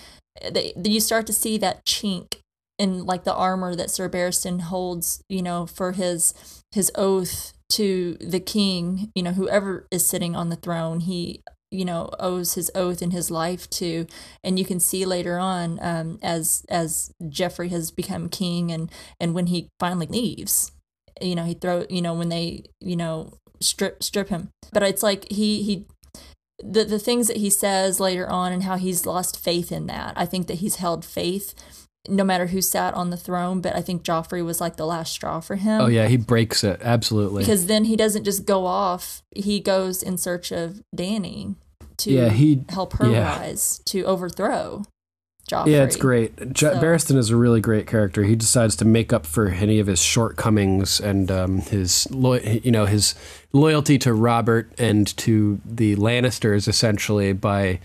They, 0.48 0.74
you 0.82 1.00
start 1.00 1.26
to 1.26 1.32
see 1.32 1.58
that 1.58 1.84
chink 1.84 2.36
in 2.78 3.04
like 3.04 3.24
the 3.24 3.34
armor 3.34 3.74
that 3.74 3.90
Sir 3.90 4.08
Barristan 4.08 4.60
holds, 4.60 5.24
you 5.28 5.42
know, 5.42 5.66
for 5.66 5.92
his 5.92 6.62
his 6.70 6.92
oath 6.94 7.52
to 7.70 8.16
the 8.20 8.40
king, 8.40 9.10
you 9.14 9.22
know, 9.22 9.32
whoever 9.32 9.86
is 9.90 10.06
sitting 10.06 10.36
on 10.36 10.48
the 10.48 10.56
throne, 10.56 11.00
he 11.00 11.42
you 11.72 11.84
know 11.84 12.08
owes 12.20 12.54
his 12.54 12.70
oath 12.76 13.02
and 13.02 13.12
his 13.12 13.28
life 13.28 13.68
to 13.68 14.06
and 14.44 14.56
you 14.56 14.64
can 14.64 14.78
see 14.78 15.04
later 15.04 15.36
on 15.36 15.80
um, 15.82 16.16
as 16.22 16.64
as 16.68 17.10
Joffrey 17.24 17.70
has 17.70 17.90
become 17.90 18.28
king 18.28 18.70
and 18.70 18.88
and 19.18 19.34
when 19.34 19.48
he 19.48 19.68
finally 19.80 20.06
leaves 20.06 20.70
you 21.20 21.34
know 21.34 21.44
he 21.44 21.54
throw 21.54 21.84
you 21.90 22.00
know 22.00 22.14
when 22.14 22.28
they 22.28 22.62
you 22.80 22.94
know 22.94 23.32
strip 23.60 24.02
strip 24.02 24.28
him. 24.28 24.50
But 24.72 24.84
it's 24.84 25.02
like 25.02 25.30
he 25.30 25.62
he 25.62 25.86
the 26.62 26.84
the 26.84 26.98
things 26.98 27.26
that 27.28 27.38
he 27.38 27.50
says 27.50 28.00
later 28.00 28.28
on 28.28 28.52
and 28.52 28.62
how 28.62 28.76
he's 28.76 29.06
lost 29.06 29.38
faith 29.38 29.70
in 29.70 29.86
that 29.86 30.14
i 30.16 30.24
think 30.24 30.46
that 30.46 30.54
he's 30.54 30.76
held 30.76 31.04
faith 31.04 31.54
no 32.08 32.24
matter 32.24 32.46
who 32.46 32.60
sat 32.62 32.94
on 32.94 33.10
the 33.10 33.16
throne 33.16 33.60
but 33.60 33.74
i 33.76 33.80
think 33.80 34.02
joffrey 34.02 34.44
was 34.44 34.60
like 34.60 34.76
the 34.76 34.86
last 34.86 35.12
straw 35.12 35.40
for 35.40 35.56
him 35.56 35.80
Oh 35.80 35.86
yeah, 35.86 36.06
he 36.08 36.16
breaks 36.16 36.62
it 36.64 36.80
absolutely. 36.82 37.42
because 37.42 37.66
then 37.66 37.84
he 37.84 37.96
doesn't 37.96 38.24
just 38.24 38.44
go 38.46 38.66
off 38.66 39.22
he 39.34 39.60
goes 39.60 40.02
in 40.02 40.16
search 40.18 40.52
of 40.52 40.80
dany 40.96 41.54
to 41.98 42.10
Yeah, 42.12 42.28
he- 42.28 42.64
help 42.68 42.94
her 42.94 43.10
yeah. 43.10 43.38
rise 43.38 43.78
to 43.86 44.04
overthrow 44.04 44.84
joffrey 45.50 45.68
Yeah, 45.72 45.84
it's 45.84 45.94
great. 45.96 46.52
J- 46.52 46.66
So- 46.72 46.80
Barristan 46.80 47.16
is 47.16 47.30
a 47.30 47.36
really 47.36 47.60
great 47.60 47.86
character. 47.86 48.24
He 48.24 48.34
decides 48.34 48.74
to 48.76 48.84
make 48.84 49.12
up 49.12 49.24
for 49.24 49.46
any 49.48 49.78
of 49.78 49.86
his 49.86 50.02
shortcomings 50.02 50.98
and 51.00 51.30
um, 51.30 51.58
his, 51.60 52.08
lo- 52.10 52.34
you 52.34 52.72
know, 52.72 52.84
his 52.86 53.14
loyalty 53.52 53.96
to 53.98 54.12
Robert 54.12 54.68
and 54.76 55.16
to 55.18 55.60
the 55.64 55.94
Lannisters, 55.96 56.66
essentially 56.66 57.32
by 57.32 57.78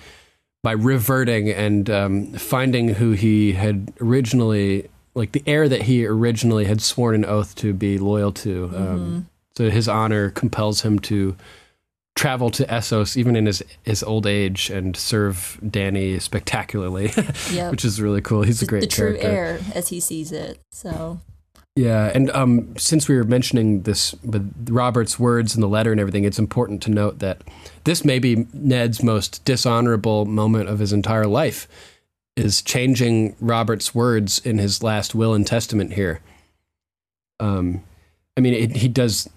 by 0.64 0.74
reverting 0.74 1.50
and 1.50 1.90
um, 1.90 2.34
finding 2.34 2.90
who 2.96 3.12
he 3.12 3.54
had 3.54 3.92
originally, 4.00 4.90
like 5.16 5.32
the 5.32 5.44
heir 5.48 5.68
that 5.68 5.84
he 5.84 6.06
originally 6.06 6.66
had 6.66 6.82
sworn 6.82 7.16
an 7.16 7.26
oath 7.26 7.56
to 7.56 7.74
be 7.74 7.98
loyal 7.98 8.32
to. 8.32 8.68
Mm-hmm. 8.68 8.76
Um, 8.76 9.30
so 9.58 9.70
his 9.70 9.88
honor 9.88 10.30
compels 10.30 10.82
him 10.82 11.00
to 11.00 11.36
travel 12.16 12.50
to 12.52 12.66
Essos, 12.66 13.18
even 13.18 13.36
in 13.36 13.46
his 13.48 13.64
his 13.84 14.04
old 14.04 14.28
age, 14.28 14.70
and 14.70 14.96
serve 14.96 15.60
Dany 15.64 16.22
spectacularly, 16.22 17.12
Yep. 17.52 17.72
which 17.72 17.84
is 17.86 18.02
really 18.02 18.22
cool. 18.22 18.44
He's 18.44 18.62
a 18.62 18.66
great 18.66 18.82
the 18.82 18.88
true 18.88 19.18
character. 19.18 19.28
heir 19.28 19.60
as 19.74 19.88
he 19.90 20.00
sees 20.00 20.32
it 20.32 20.60
so 20.72 21.20
Yeah, 21.82 22.12
and 22.14 22.30
um, 22.30 22.78
since 22.78 23.08
we 23.08 23.16
were 23.16 23.24
mentioning 23.24 23.82
this 23.82 24.14
with 24.24 24.68
Robert's 24.70 25.18
words 25.18 25.56
in 25.56 25.62
the 25.62 25.68
letter 25.68 25.92
and 25.92 26.00
everything, 26.00 26.26
it's 26.26 26.38
important 26.38 26.84
to 26.84 26.92
note 26.92 27.18
that 27.20 27.42
this 27.86 28.06
may 28.06 28.20
be 28.20 28.46
Ned's 28.54 29.02
most 29.02 29.44
dishonorable 29.46 30.26
moment 30.28 30.70
of 30.70 30.78
his 30.78 30.94
entire 30.94 31.26
life, 31.26 31.68
is 32.38 32.62
changing 32.62 33.36
Robert's 33.40 33.96
words 33.96 34.38
in 34.46 34.60
his 34.60 34.84
last 34.84 35.16
will 35.16 35.34
and 35.34 35.48
testament 35.48 35.94
here. 35.94 36.22
Um, 37.40 37.84
I 38.38 38.42
mean, 38.42 38.54
it, 38.54 38.76
he 38.76 38.88
does 38.88 39.28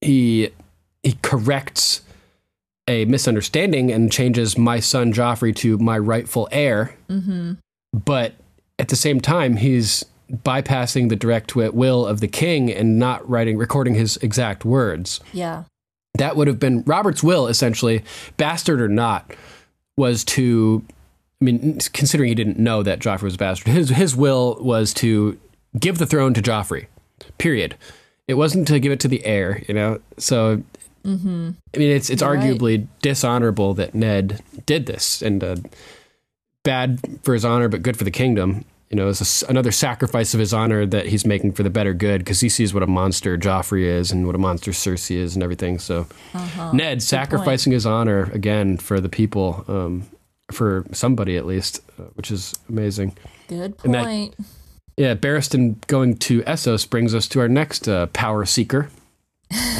he 0.00 0.48
he 1.02 1.18
corrects 1.20 2.00
a 2.88 3.04
misunderstanding 3.04 3.92
and 3.92 4.10
changes 4.10 4.56
my 4.56 4.80
son 4.80 5.12
Joffrey 5.12 5.54
to 5.56 5.76
my 5.76 5.98
rightful 5.98 6.48
heir 6.50 6.96
mm-hmm. 7.08 7.52
but 7.92 8.32
at 8.78 8.88
the 8.88 8.96
same 8.96 9.20
time 9.20 9.56
he's 9.56 10.06
bypassing 10.30 11.08
the 11.08 11.16
direct 11.16 11.50
wi- 11.50 11.70
will 11.70 12.06
of 12.06 12.20
the 12.20 12.28
king 12.28 12.70
and 12.70 12.98
not 12.98 13.28
writing 13.28 13.56
recording 13.56 13.94
his 13.94 14.16
exact 14.18 14.64
words 14.64 15.20
yeah 15.32 15.64
that 16.14 16.36
would 16.36 16.46
have 16.46 16.58
been 16.58 16.82
robert's 16.82 17.22
will 17.22 17.46
essentially 17.46 18.02
bastard 18.36 18.80
or 18.80 18.88
not 18.88 19.32
was 19.96 20.24
to 20.24 20.84
i 21.40 21.44
mean 21.44 21.78
considering 21.92 22.28
he 22.28 22.34
didn't 22.34 22.58
know 22.58 22.82
that 22.82 22.98
joffrey 22.98 23.24
was 23.24 23.34
a 23.34 23.38
bastard 23.38 23.68
his 23.68 23.90
his 23.90 24.14
will 24.16 24.56
was 24.60 24.94
to 24.94 25.38
give 25.78 25.98
the 25.98 26.06
throne 26.06 26.34
to 26.34 26.42
joffrey 26.42 26.86
period 27.38 27.76
it 28.28 28.34
wasn't 28.34 28.66
to 28.66 28.78
give 28.78 28.92
it 28.92 29.00
to 29.00 29.08
the 29.08 29.24
heir 29.24 29.62
you 29.68 29.74
know 29.74 30.00
so 30.16 30.62
mm-hmm. 31.04 31.50
I 31.74 31.78
mean, 31.78 31.90
it's 31.90 32.10
it's 32.10 32.22
You're 32.22 32.34
right. 32.34 32.40
arguably 32.40 32.86
dishonorable 33.02 33.74
that 33.74 33.94
Ned 33.94 34.42
did 34.66 34.86
this, 34.86 35.22
and 35.22 35.42
uh, 35.42 35.56
bad 36.62 37.00
for 37.22 37.34
his 37.34 37.44
honor, 37.44 37.68
but 37.68 37.82
good 37.82 37.96
for 37.96 38.04
the 38.04 38.10
kingdom. 38.10 38.64
You 38.90 38.96
know, 38.96 39.08
it's 39.08 39.42
a 39.44 39.48
another 39.48 39.70
sacrifice 39.70 40.34
of 40.34 40.40
his 40.40 40.52
honor 40.52 40.84
that 40.84 41.06
he's 41.06 41.24
making 41.24 41.52
for 41.52 41.62
the 41.62 41.70
better 41.70 41.94
good 41.94 42.18
because 42.18 42.40
he 42.40 42.48
sees 42.48 42.74
what 42.74 42.82
a 42.82 42.88
monster 42.88 43.38
Joffrey 43.38 43.84
is 43.84 44.10
and 44.10 44.26
what 44.26 44.34
a 44.34 44.38
monster 44.38 44.72
Cersei 44.72 45.16
is 45.16 45.34
and 45.36 45.44
everything. 45.44 45.78
So 45.78 46.08
Uh-huh. 46.34 46.72
Ned 46.72 47.00
sacrificing 47.00 47.72
his 47.72 47.86
honor 47.86 48.24
again 48.32 48.76
for 48.78 49.00
the 49.00 49.08
people, 49.08 49.64
um, 49.68 50.06
for 50.50 50.84
somebody 50.92 51.36
at 51.36 51.46
least, 51.46 51.80
uh, 52.00 52.04
which 52.14 52.32
is 52.32 52.52
amazing. 52.68 53.16
good 53.48 53.74
And 53.84 53.94
that- 53.94 54.04
point 54.04 54.34
Yeah, 54.96 55.14
Barristan 55.14 55.76
going 55.86 56.16
to 56.18 56.42
Essos 56.42 56.88
brings 56.90 57.14
us 57.14 57.28
to 57.28 57.40
our 57.40 57.48
next 57.48 57.88
uh, 57.88 58.06
power 58.08 58.44
seeker, 58.44 58.90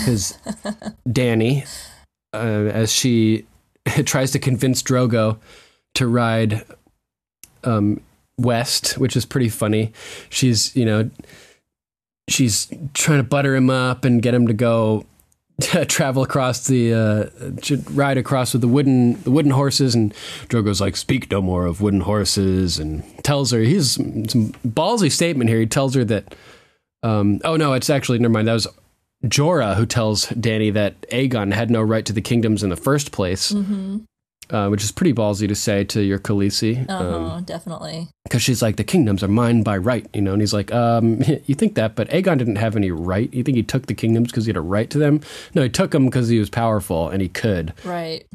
his 0.06 0.38
Dany, 1.08 1.66
uh, 2.32 2.36
as 2.72 2.92
she 2.92 3.44
tries 4.04 4.30
to 4.30 4.38
convince 4.38 4.82
Drogo 4.84 5.38
to 5.94 6.06
ride 6.06 6.62
um, 7.64 8.00
west, 8.40 8.98
which 8.98 9.16
is 9.16 9.24
pretty 9.24 9.48
funny. 9.48 9.92
She's 10.28 10.74
you 10.76 10.84
know 10.84 11.10
she's 12.28 12.68
trying 12.94 13.18
to 13.18 13.24
butter 13.24 13.54
him 13.54 13.70
up 13.70 14.04
and 14.04 14.22
get 14.22 14.34
him 14.34 14.46
to 14.46 14.54
go 14.54 15.04
travel 15.88 16.22
across 16.22 16.66
the 16.66 16.94
uh, 16.94 17.80
ride 17.90 18.16
across 18.16 18.52
with 18.52 18.62
the 18.62 18.68
wooden 18.68 19.20
the 19.22 19.30
wooden 19.30 19.50
horses 19.50 19.94
and 19.94 20.14
Drogo's 20.48 20.80
like 20.80 20.96
speak 20.96 21.30
no 21.30 21.42
more 21.42 21.66
of 21.66 21.80
wooden 21.80 22.00
horses 22.00 22.78
and 22.78 23.04
tells 23.24 23.50
her 23.50 23.60
he's 23.60 23.92
some 23.92 24.52
ballsy 24.66 25.10
statement 25.10 25.50
here 25.50 25.60
he 25.60 25.66
tells 25.66 25.94
her 25.94 26.04
that 26.04 26.34
um, 27.02 27.40
oh 27.44 27.56
no 27.56 27.74
it's 27.74 27.90
actually 27.90 28.18
never 28.18 28.32
mind 28.32 28.48
that 28.48 28.54
was 28.54 28.66
Jorah 29.24 29.76
who 29.76 29.84
tells 29.84 30.26
Dany 30.28 30.72
that 30.72 31.02
Aegon 31.10 31.52
had 31.52 31.70
no 31.70 31.82
right 31.82 32.06
to 32.06 32.12
the 32.12 32.22
kingdoms 32.22 32.62
in 32.62 32.70
the 32.70 32.76
first 32.76 33.12
place 33.12 33.52
mm-hmm. 33.52 33.98
Uh, 34.50 34.68
which 34.68 34.82
is 34.82 34.92
pretty 34.92 35.12
ballsy 35.12 35.46
to 35.48 35.54
say 35.54 35.84
to 35.84 36.02
your 36.02 36.18
Khaleesi 36.18 36.88
uh-huh 36.88 37.36
um, 37.36 37.44
definitely. 37.44 38.08
because 38.24 38.42
she's 38.42 38.62
like 38.62 38.76
the 38.76 38.84
kingdoms 38.84 39.22
are 39.22 39.28
mine 39.28 39.62
by 39.62 39.76
right 39.76 40.06
you 40.12 40.20
know 40.20 40.32
and 40.32 40.42
he's 40.42 40.52
like 40.52 40.72
um 40.72 41.20
you 41.46 41.54
think 41.54 41.74
that 41.74 41.94
but 41.94 42.08
aegon 42.10 42.38
didn't 42.38 42.56
have 42.56 42.76
any 42.76 42.90
right? 42.90 43.32
You 43.32 43.42
think 43.42 43.56
he 43.56 43.62
took 43.62 43.86
the 43.86 43.94
kingdoms 43.94 44.28
because 44.28 44.46
he 44.46 44.50
had 44.50 44.56
a 44.56 44.60
right 44.60 44.90
to 44.90 44.98
them? 44.98 45.20
No 45.54 45.62
he 45.62 45.68
took 45.68 45.92
them 45.92 46.06
because 46.06 46.28
he 46.28 46.38
was 46.38 46.50
powerful 46.50 47.08
and 47.08 47.22
he 47.22 47.28
could. 47.28 47.72
Right. 47.84 48.26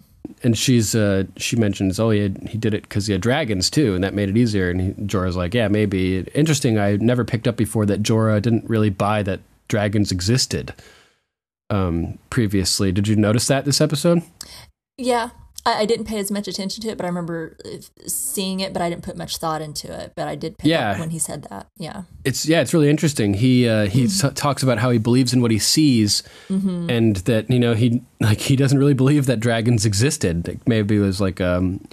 And 0.43 0.57
she's 0.57 0.95
uh 0.95 1.25
she 1.37 1.55
mentions 1.55 1.99
oh 1.99 2.09
he 2.09 2.19
had, 2.21 2.37
he 2.49 2.57
did 2.57 2.73
it 2.73 2.83
because 2.83 3.07
he 3.07 3.13
had 3.13 3.21
dragons 3.21 3.69
too 3.69 3.95
and 3.95 4.03
that 4.03 4.13
made 4.13 4.29
it 4.29 4.37
easier 4.37 4.69
and 4.69 4.81
he, 4.81 4.91
jorah's 5.03 5.35
like 5.35 5.53
yeah 5.53 5.67
maybe. 5.67 6.19
Interesting 6.33 6.77
i 6.77 6.95
never 6.97 7.23
picked 7.23 7.47
up 7.47 7.57
before 7.57 7.85
that 7.85 8.03
jorah 8.03 8.41
didn't 8.41 8.69
really 8.69 8.89
buy 8.89 9.23
that 9.23 9.41
dragons 9.67 10.11
existed 10.11 10.73
um 11.69 12.17
previously. 12.29 12.91
Did 12.91 13.07
you 13.07 13.15
notice 13.15 13.47
that 13.47 13.65
this 13.65 13.81
episode? 13.81 14.21
Yeah 14.97 15.29
I, 15.65 15.81
I 15.81 15.85
didn't 15.85 16.05
pay 16.05 16.19
as 16.19 16.29
much 16.31 16.47
attention 16.47 16.81
to 16.83 16.89
it 16.89 16.97
but 16.97 17.05
i 17.05 17.07
remember 17.07 17.57
uh, 17.65 17.77
seeing 18.07 18.59
it 18.59 18.71
but 18.73 18.81
i 18.81 18.89
didn't 18.89 19.03
put 19.03 19.17
much 19.17 19.37
thought 19.37 19.61
into 19.61 19.91
it 19.91 20.13
but 20.15 20.27
i 20.27 20.35
did 20.35 20.57
pick 20.57 20.67
Yeah. 20.69 20.91
up 20.91 20.99
when 20.99 21.09
he 21.11 21.19
said 21.19 21.47
that 21.49 21.67
yeah 21.77 22.03
it's 22.23 22.45
yeah, 22.47 22.61
it's 22.61 22.73
really 22.73 22.89
interesting. 22.89 23.35
He 23.35 23.67
uh, 23.69 23.85
he 23.85 24.05
s- 24.05 24.25
talks 24.33 24.63
about 24.63 24.79
how 24.79 24.89
he 24.89 24.97
believes 24.97 25.31
in 25.31 25.41
what 25.43 25.51
he 25.51 25.59
sees, 25.59 26.23
and 26.49 27.17
that 27.29 27.49
you 27.51 27.59
know 27.59 27.75
he 27.75 28.01
like 28.19 28.39
he 28.39 28.55
doesn't 28.55 28.79
really 28.79 28.95
believe 28.95 29.27
that 29.27 29.39
dragons 29.39 29.85
existed. 29.85 30.47
Like, 30.47 30.67
maybe 30.67 30.95
it 30.95 30.99
was 31.01 31.21
like 31.21 31.39
um, 31.39 31.85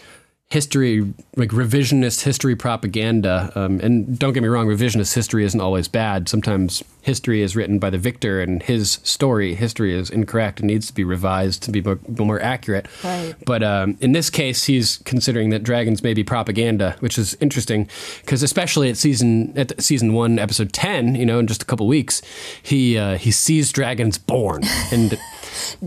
history, 0.52 1.00
like 1.34 1.48
revisionist 1.48 2.24
history 2.24 2.54
propaganda. 2.54 3.50
Um, 3.54 3.80
and 3.80 4.18
don't 4.18 4.34
get 4.34 4.42
me 4.42 4.50
wrong, 4.50 4.66
revisionist 4.66 5.14
history 5.14 5.44
isn't 5.44 5.60
always 5.60 5.88
bad. 5.88 6.28
Sometimes 6.28 6.84
history 7.00 7.40
is 7.40 7.56
written 7.56 7.78
by 7.78 7.88
the 7.88 7.96
victor, 7.96 8.42
and 8.42 8.62
his 8.62 9.00
story, 9.02 9.54
history, 9.54 9.94
is 9.94 10.10
incorrect 10.10 10.60
and 10.60 10.66
needs 10.66 10.86
to 10.88 10.92
be 10.92 11.04
revised 11.04 11.62
to 11.62 11.70
be 11.70 11.80
more, 11.80 11.98
more 12.18 12.40
accurate. 12.42 12.86
Right. 13.02 13.34
But 13.46 13.62
um, 13.62 13.96
in 14.02 14.12
this 14.12 14.28
case, 14.28 14.64
he's 14.64 14.98
considering 14.98 15.48
that 15.50 15.62
dragons 15.62 16.02
may 16.02 16.12
be 16.12 16.22
propaganda, 16.22 16.96
which 17.00 17.16
is 17.16 17.34
interesting 17.40 17.88
because 18.20 18.42
especially 18.42 18.90
at 18.90 18.98
season 18.98 19.54
at 19.56 19.80
season 19.82 20.12
one, 20.12 20.38
episode 20.38 20.74
ten, 20.74 21.14
you 21.14 21.24
know, 21.24 21.38
in 21.38 21.46
just 21.46 21.62
a 21.62 21.66
couple 21.66 21.86
weeks, 21.86 22.20
he 22.62 22.98
uh, 22.98 23.16
he 23.16 23.30
sees 23.30 23.72
dragons 23.72 24.18
born 24.18 24.64
and. 24.92 25.18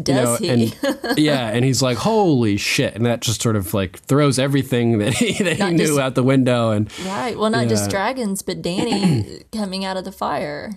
Does 0.01 0.41
you 0.41 0.47
know, 0.47 0.55
he 0.55 0.73
And, 0.83 1.17
yeah, 1.17 1.47
and 1.49 1.63
he's 1.65 1.81
like, 1.81 1.97
"Holy 1.97 2.57
shit!" 2.57 2.95
And 2.95 3.05
that 3.05 3.21
just 3.21 3.41
sort 3.41 3.55
of 3.55 3.73
like 3.73 3.99
throws 3.99 4.37
everything 4.39 4.99
that 4.99 5.13
he 5.13 5.33
that 5.43 5.57
he 5.57 5.71
knew 5.71 5.87
just- 5.87 5.99
out 5.99 6.15
the 6.15 6.23
window. 6.23 6.71
And 6.71 6.91
right 7.05 7.37
well 7.37 7.49
not 7.49 7.63
Yeah. 7.63 7.69
just 7.69 7.89
dragons 7.89 8.41
but 8.41 8.61
dany 8.61 9.43
coming 9.51 9.85
out 9.85 9.97
of 9.97 10.03
the 10.05 10.11
fire 10.11 10.71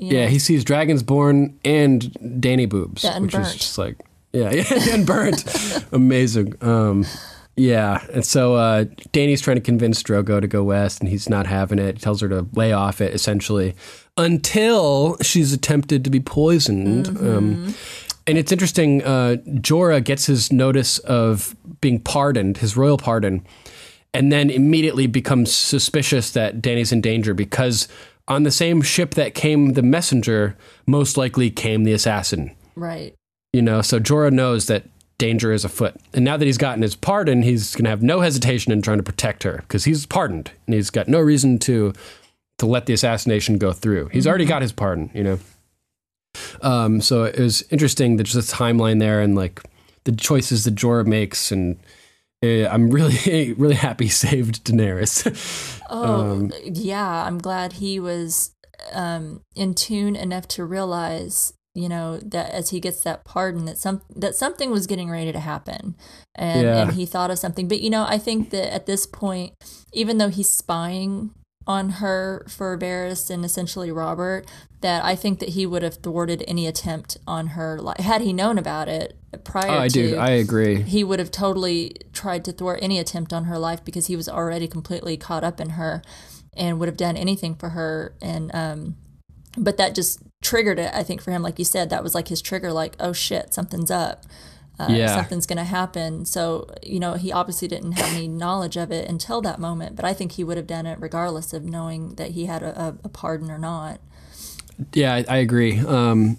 yeah, 0.00 0.24
know? 0.24 0.28
he 0.30 0.38
sees 0.40 0.64
dragons 0.64 1.02
born 1.04 1.58
and 1.64 2.02
Dany 2.20 2.68
boobs, 2.68 3.04
Yeah, 3.04 3.12
and 3.16 3.26
which 3.26 3.34
is 3.36 3.54
just 3.54 3.78
like 3.78 3.96
yeah, 4.32 4.50
yeah, 4.52 4.64
and 4.94 5.06
burnt, 5.06 5.44
amazing. 5.92 6.54
Um, 6.60 7.06
yeah, 7.56 8.04
and 8.12 8.24
so 8.24 8.56
uh, 8.56 8.84
Dany's 9.12 9.40
trying 9.40 9.54
to 9.56 9.60
convince 9.60 10.02
Drogo 10.02 10.40
to 10.40 10.48
go 10.48 10.64
west, 10.64 10.98
and 10.98 11.08
he's 11.08 11.28
not 11.28 11.46
having 11.46 11.78
it. 11.78 11.94
He 11.98 12.00
tells 12.00 12.20
her 12.20 12.28
to 12.28 12.44
lay 12.54 12.72
off 12.72 13.00
it 13.00 13.14
essentially 13.14 13.76
until 14.16 15.16
she's 15.22 15.52
attempted 15.52 16.02
to 16.04 16.10
be 16.10 16.18
poisoned. 16.20 17.08
Um, 17.08 17.74
and 18.26 18.38
it's 18.38 18.52
interesting. 18.52 19.02
Uh, 19.02 19.36
Jorah 19.46 20.02
gets 20.02 20.26
his 20.26 20.52
notice 20.52 20.98
of 21.00 21.54
being 21.80 22.00
pardoned, 22.00 22.58
his 22.58 22.76
royal 22.76 22.96
pardon, 22.96 23.46
and 24.12 24.32
then 24.32 24.50
immediately 24.50 25.06
becomes 25.06 25.52
suspicious 25.52 26.30
that 26.32 26.62
Dany's 26.62 26.92
in 26.92 27.00
danger 27.00 27.34
because 27.34 27.88
on 28.28 28.44
the 28.44 28.50
same 28.50 28.80
ship 28.80 29.14
that 29.14 29.34
came 29.34 29.74
the 29.74 29.82
messenger, 29.82 30.56
most 30.86 31.16
likely 31.16 31.50
came 31.50 31.84
the 31.84 31.92
assassin. 31.92 32.54
right 32.74 33.14
You 33.52 33.62
know, 33.62 33.82
so 33.82 34.00
Jorah 34.00 34.32
knows 34.32 34.66
that 34.66 34.84
danger 35.18 35.52
is 35.52 35.64
afoot. 35.64 35.94
And 36.12 36.24
now 36.24 36.36
that 36.36 36.44
he's 36.44 36.58
gotten 36.58 36.82
his 36.82 36.96
pardon, 36.96 37.42
he's 37.42 37.74
going 37.74 37.84
to 37.84 37.90
have 37.90 38.02
no 38.02 38.20
hesitation 38.20 38.72
in 38.72 38.82
trying 38.82 38.98
to 38.98 39.04
protect 39.04 39.42
her 39.42 39.58
because 39.58 39.84
he's 39.84 40.06
pardoned 40.06 40.50
and 40.66 40.74
he's 40.74 40.90
got 40.90 41.08
no 41.08 41.20
reason 41.20 41.58
to 41.60 41.92
to 42.58 42.66
let 42.66 42.86
the 42.86 42.92
assassination 42.92 43.58
go 43.58 43.72
through. 43.72 44.06
He's 44.08 44.28
already 44.28 44.44
got 44.44 44.62
his 44.62 44.72
pardon, 44.72 45.10
you 45.12 45.24
know. 45.24 45.38
Um, 46.62 47.00
so 47.00 47.24
it 47.24 47.38
was 47.38 47.62
interesting 47.70 48.16
that 48.16 48.24
just 48.24 48.48
the 48.50 48.56
timeline 48.56 48.98
there 49.00 49.20
and 49.20 49.34
like 49.34 49.62
the 50.04 50.12
choices 50.12 50.64
that 50.64 50.74
Jorah 50.74 51.06
makes, 51.06 51.50
and 51.52 51.78
uh, 52.42 52.66
I'm 52.68 52.90
really 52.90 53.52
really 53.58 53.74
happy 53.76 54.04
he 54.04 54.10
saved 54.10 54.64
Daenerys. 54.64 55.80
Oh, 55.90 56.50
yeah. 56.64 57.24
I'm 57.26 57.38
glad 57.38 57.74
he 57.74 58.00
was 58.00 58.50
um, 58.92 59.42
in 59.54 59.74
tune 59.74 60.16
enough 60.16 60.48
to 60.48 60.64
realize, 60.64 61.52
you 61.74 61.88
know, 61.88 62.18
that 62.18 62.50
as 62.50 62.70
he 62.70 62.80
gets 62.80 63.02
that 63.04 63.24
pardon, 63.24 63.64
that 63.66 63.78
some 63.78 64.02
that 64.16 64.34
something 64.34 64.70
was 64.70 64.86
getting 64.86 65.10
ready 65.10 65.32
to 65.32 65.40
happen, 65.40 65.96
and 66.34 66.62
Yeah. 66.62 66.82
and 66.82 66.92
he 66.92 67.06
thought 67.06 67.30
of 67.30 67.38
something. 67.38 67.68
But 67.68 67.80
you 67.80 67.90
know, 67.90 68.04
I 68.08 68.18
think 68.18 68.50
that 68.50 68.72
at 68.74 68.86
this 68.86 69.06
point, 69.06 69.54
even 69.92 70.18
though 70.18 70.28
he's 70.30 70.50
spying 70.50 71.30
on 71.66 71.90
her 71.90 72.44
for 72.48 72.76
Varys 72.76 73.30
and 73.30 73.44
essentially 73.44 73.90
Robert, 73.90 74.46
that 74.80 75.04
I 75.04 75.16
think 75.16 75.38
that 75.38 75.50
he 75.50 75.64
would 75.64 75.82
have 75.82 75.94
thwarted 75.94 76.44
any 76.46 76.66
attempt 76.66 77.16
on 77.26 77.48
her. 77.48 77.78
life 77.80 78.00
had 78.00 78.20
he 78.20 78.32
known 78.32 78.58
about 78.58 78.88
it 78.88 79.16
prior 79.44 79.70
oh, 79.70 79.78
I 79.80 79.88
to, 79.88 80.10
do. 80.10 80.16
I 80.16 80.30
agree. 80.30 80.82
he 80.82 81.02
would 81.02 81.18
have 81.18 81.30
totally 81.30 81.96
tried 82.12 82.44
to 82.44 82.52
thwart 82.52 82.80
any 82.82 82.98
attempt 82.98 83.32
on 83.32 83.44
her 83.44 83.58
life 83.58 83.84
because 83.84 84.06
he 84.06 84.16
was 84.16 84.28
already 84.28 84.68
completely 84.68 85.16
caught 85.16 85.42
up 85.44 85.60
in 85.60 85.70
her 85.70 86.02
and 86.56 86.78
would 86.78 86.88
have 86.88 86.96
done 86.96 87.16
anything 87.16 87.54
for 87.54 87.70
her 87.70 88.14
and 88.22 88.54
um 88.54 88.96
but 89.56 89.76
that 89.76 89.94
just 89.94 90.20
triggered 90.42 90.78
it 90.78 90.90
i 90.94 91.02
think 91.02 91.20
for 91.20 91.30
him 91.30 91.42
like 91.42 91.58
you 91.58 91.64
said 91.64 91.90
that 91.90 92.02
was 92.02 92.14
like 92.14 92.28
his 92.28 92.40
trigger 92.40 92.72
like 92.72 92.94
oh 93.00 93.12
shit 93.12 93.52
something's 93.52 93.90
up 93.90 94.24
uh, 94.78 94.88
Yeah. 94.90 95.14
something's 95.16 95.46
going 95.46 95.58
to 95.58 95.64
happen 95.64 96.24
so 96.24 96.68
you 96.82 96.98
know 96.98 97.14
he 97.14 97.30
obviously 97.32 97.68
didn't 97.68 97.92
have 97.92 98.12
any 98.14 98.26
knowledge 98.28 98.76
of 98.76 98.90
it 98.90 99.08
until 99.08 99.40
that 99.42 99.58
moment 99.58 99.94
but 99.96 100.04
i 100.04 100.12
think 100.12 100.32
he 100.32 100.42
would 100.44 100.56
have 100.56 100.66
done 100.66 100.84
it 100.86 100.98
regardless 101.00 101.52
of 101.52 101.64
knowing 101.64 102.14
that 102.16 102.32
he 102.32 102.46
had 102.46 102.62
a, 102.62 102.96
a, 103.04 103.08
pardon 103.08 103.50
or 103.50 103.58
not 103.58 104.00
Yeah, 104.92 105.14
I, 105.14 105.24
I 105.28 105.36
agree. 105.36 105.78
Um, 105.78 106.38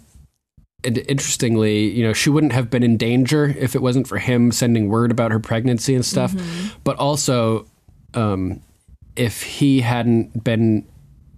and 0.83 0.97
interestingly, 1.07 1.89
you 1.89 2.03
know, 2.03 2.11
she 2.13 2.29
wouldn't 2.29 2.51
have 2.51 2.69
been 2.69 2.83
in 2.83 2.97
danger 2.97 3.45
if 3.57 3.73
it 3.75 3.81
wasn't 3.81 4.07
for 4.07 4.17
him 4.17 4.51
sending 4.51 4.89
word 4.89 5.09
about 5.09 5.31
her 5.31 5.39
pregnancy 5.39 5.95
and 5.95 6.05
stuff. 6.05 6.35
But 6.83 6.97
also, 6.97 7.65
um, 8.13 8.61
if 9.15 9.41
he 9.41 9.79
hadn't 9.81 10.43
been 10.43 10.85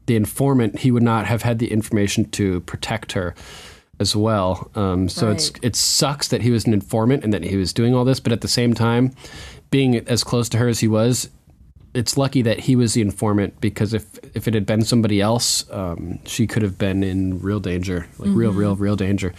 the 0.07 0.15
informant, 0.15 0.79
he 0.79 0.89
would 0.91 1.03
not 1.03 1.27
have 1.27 1.43
had 1.43 1.59
the 1.59 1.71
information 1.71 2.25
to 2.31 2.61
protect 2.61 3.11
her 3.13 3.35
as 3.99 4.15
well. 4.15 4.69
Um, 4.75 5.09
so 5.09 5.31
it's 5.31 5.51
it 5.61 5.75
sucks 5.75 6.27
that 6.29 6.41
he 6.41 6.51
was 6.51 6.65
an 6.65 6.73
informant 6.73 7.23
and 7.23 7.33
that 7.33 7.43
he 7.43 7.55
was 7.55 7.73
doing 7.73 7.95
all 7.95 8.05
this, 8.05 8.19
but 8.19 8.31
at 8.31 8.41
the 8.41 8.47
same 8.47 8.73
time, 8.73 9.13
being 9.71 9.95
as 9.95 10.23
close 10.23 10.49
to 10.49 10.57
her 10.57 10.67
as 10.67 10.79
he 10.79 10.87
was, 10.87 11.29
it's 11.93 12.17
lucky 12.17 12.41
that 12.43 12.59
he 12.61 12.75
was 12.75 12.93
the 12.93 13.01
informant 13.01 13.59
because 13.59 13.93
if 13.93 14.19
if 14.35 14.47
it 14.47 14.53
had 14.53 14.65
been 14.65 14.83
somebody 14.83 15.19
else, 15.19 15.69
um, 15.71 16.19
she 16.25 16.45
could 16.45 16.61
have 16.61 16.77
been 16.77 17.03
in 17.03 17.39
real 17.41 17.59
danger, 17.59 18.07
like 18.19 18.29
real, 18.31 18.51
real, 18.51 18.75
real 18.75 18.95
danger. 18.95 19.33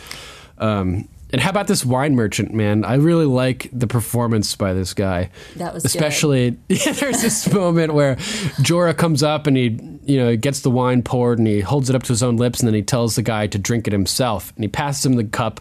Um, 0.59 1.09
and 1.31 1.41
how 1.41 1.51
about 1.51 1.67
this 1.67 1.85
wine 1.85 2.15
merchant, 2.15 2.55
man? 2.55 2.85
I 2.85 2.95
really 2.95 3.27
like 3.27 3.69
the 3.73 3.87
performance 3.87 4.55
by 4.57 4.73
this 4.73 4.95
guy. 4.95 5.31
That 5.57 5.75
was 5.75 5.85
especially 5.85 6.59
yeah, 6.69 6.93
there's 6.93 7.21
this 7.21 7.53
moment 7.53 7.93
where 7.95 8.17
Jorah 8.17 8.97
comes 8.97 9.23
up 9.23 9.47
and 9.47 9.57
he 9.57 9.79
you 10.05 10.19
know 10.19 10.37
gets 10.37 10.61
the 10.61 10.71
wine 10.71 11.03
poured 11.03 11.39
and 11.39 11.47
he 11.47 11.61
holds 11.61 11.91
it 11.91 11.97
up 11.97 12.03
to 12.05 12.09
his 12.09 12.23
own 12.23 12.37
lips 12.37 12.61
and 12.61 12.67
then 12.67 12.75
he 12.75 12.83
tells 12.83 13.17
the 13.17 13.23
guy 13.23 13.47
to 13.47 13.59
drink 13.59 13.87
it 13.87 13.93
himself 13.93 14.53
and 14.57 14.65
he 14.65 14.69
passes 14.69 15.05
him 15.05 15.15
the 15.15 15.25
cup 15.25 15.61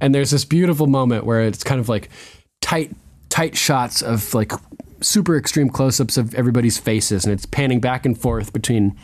and 0.00 0.14
there's 0.14 0.30
this 0.30 0.44
beautiful 0.44 0.86
moment 0.86 1.24
where 1.24 1.42
it's 1.42 1.62
kind 1.62 1.80
of 1.80 1.88
like 1.88 2.08
tight 2.60 2.90
tight 3.28 3.56
shots 3.56 4.02
of 4.02 4.34
like 4.34 4.52
super 5.00 5.36
extreme 5.36 5.68
close-ups 5.68 6.16
of 6.16 6.34
everybody's 6.34 6.78
faces 6.78 7.24
and 7.24 7.32
it's 7.32 7.46
panning 7.46 7.80
back 7.80 8.06
and 8.06 8.18
forth 8.18 8.52
between 8.52 8.96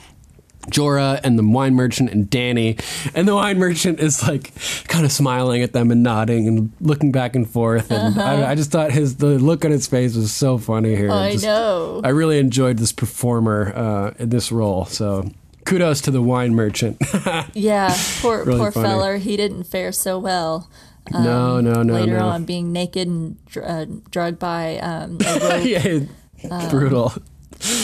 Jorah 0.70 1.20
and 1.24 1.38
the 1.38 1.42
wine 1.46 1.74
merchant 1.74 2.10
and 2.10 2.30
Dany. 2.30 2.80
And 3.14 3.26
the 3.26 3.34
wine 3.34 3.58
merchant 3.58 4.00
is 4.00 4.22
like 4.26 4.52
kind 4.88 5.04
of 5.04 5.12
smiling 5.12 5.62
at 5.62 5.72
them 5.72 5.90
and 5.90 6.02
nodding 6.02 6.46
and 6.48 6.72
looking 6.80 7.10
back 7.12 7.34
and 7.34 7.48
forth. 7.48 7.90
And 7.90 8.20
I, 8.20 8.52
I 8.52 8.54
just 8.54 8.70
thought 8.70 8.92
his 8.92 9.16
the 9.16 9.38
look 9.38 9.64
on 9.64 9.70
his 9.70 9.86
face 9.86 10.14
was 10.16 10.32
so 10.32 10.58
funny 10.58 10.94
here. 10.96 11.10
i 11.10 11.32
Just- 11.32 11.44
know 11.44 12.00
I 12.04 12.10
really 12.10 12.38
enjoyed 12.38 12.78
this 12.78 12.92
performer 12.92 13.72
uh, 13.74 14.14
in 14.18 14.28
this 14.30 14.52
role. 14.52 14.84
So 14.84 15.30
kudos 15.64 16.00
to 16.02 16.10
the 16.10 16.22
wine 16.22 16.54
merchant. 16.54 16.96
yeah 17.54 17.94
poor 18.20 18.44
Really 18.44 18.58
poor 18.58 18.72
funny. 18.72 18.88
feller 18.88 19.16
he 19.16 19.36
didn't 19.36 19.64
fare 19.64 19.92
so 19.92 20.18
well 20.18 20.68
no, 21.12 21.60
no, 21.60 21.82
no, 21.82 21.94
later 21.94 22.18
no. 22.18 22.28
on 22.28 22.44
being 22.44 22.72
naked 22.72 23.08
and 23.08 23.44
dr- 23.46 23.66
uh, 23.68 23.86
drugged 24.10 24.38
by 24.38 24.78
um, 24.78 25.18
a 25.26 25.38
rope. 25.40 25.64
yeah, 25.66 26.68
brutal. 26.70 27.12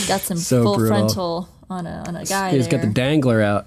got 0.06 0.20
some 0.20 0.36
So 0.36 0.62
full 0.62 0.76
brutal. 0.76 0.96
frontal 0.96 1.48
on 1.70 1.86
a 1.86 2.04
on 2.06 2.16
a 2.16 2.24
guy 2.24 2.50
He's 2.50 2.68
there. 2.68 2.78
got 2.78 2.86
the 2.86 2.92
dangler 2.92 3.42
out. 3.42 3.66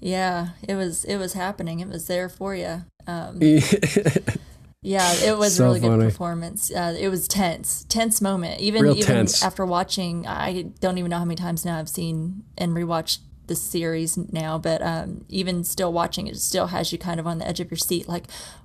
yeah, 0.00 0.48
it 0.66 0.74
was 0.74 1.04
it 1.04 1.16
was 1.16 1.32
happening. 1.34 1.80
It 1.80 1.88
was 1.88 2.06
there 2.06 2.28
for 2.28 2.54
you. 2.54 2.82
Um, 3.06 3.38
yeah, 4.82 5.12
it 5.24 5.36
was 5.38 5.56
So 5.56 5.64
a 5.64 5.66
really 5.68 5.80
good 5.80 6.00
performance. 6.00 6.70
Uh, 6.70 6.96
it 6.98 7.08
was 7.08 7.28
tense, 7.28 7.84
tense 7.88 8.20
moment. 8.20 8.60
Even 8.60 8.82
Real 8.82 8.96
even 8.96 9.06
tense. 9.06 9.42
after 9.42 9.64
watching, 9.66 10.26
I 10.26 10.62
don't 10.80 10.98
even 10.98 11.10
know 11.10 11.18
how 11.18 11.24
many 11.24 11.36
times 11.36 11.64
now 11.64 11.78
I've 11.78 11.88
seen 11.88 12.44
and 12.58 12.72
rewatched 12.72 13.18
the 13.46 13.56
series 13.56 14.16
now, 14.16 14.58
but 14.58 14.82
um, 14.82 15.24
even 15.28 15.64
still 15.64 15.92
watching 15.92 16.26
it, 16.26 16.36
still 16.38 16.68
has 16.68 16.92
you 16.92 16.98
kind 16.98 17.18
of 17.20 17.26
on 17.26 17.38
the 17.38 17.46
edge 17.46 17.60
of 17.60 17.70
your 17.70 17.78
seat, 17.78 18.08
like. 18.08 18.24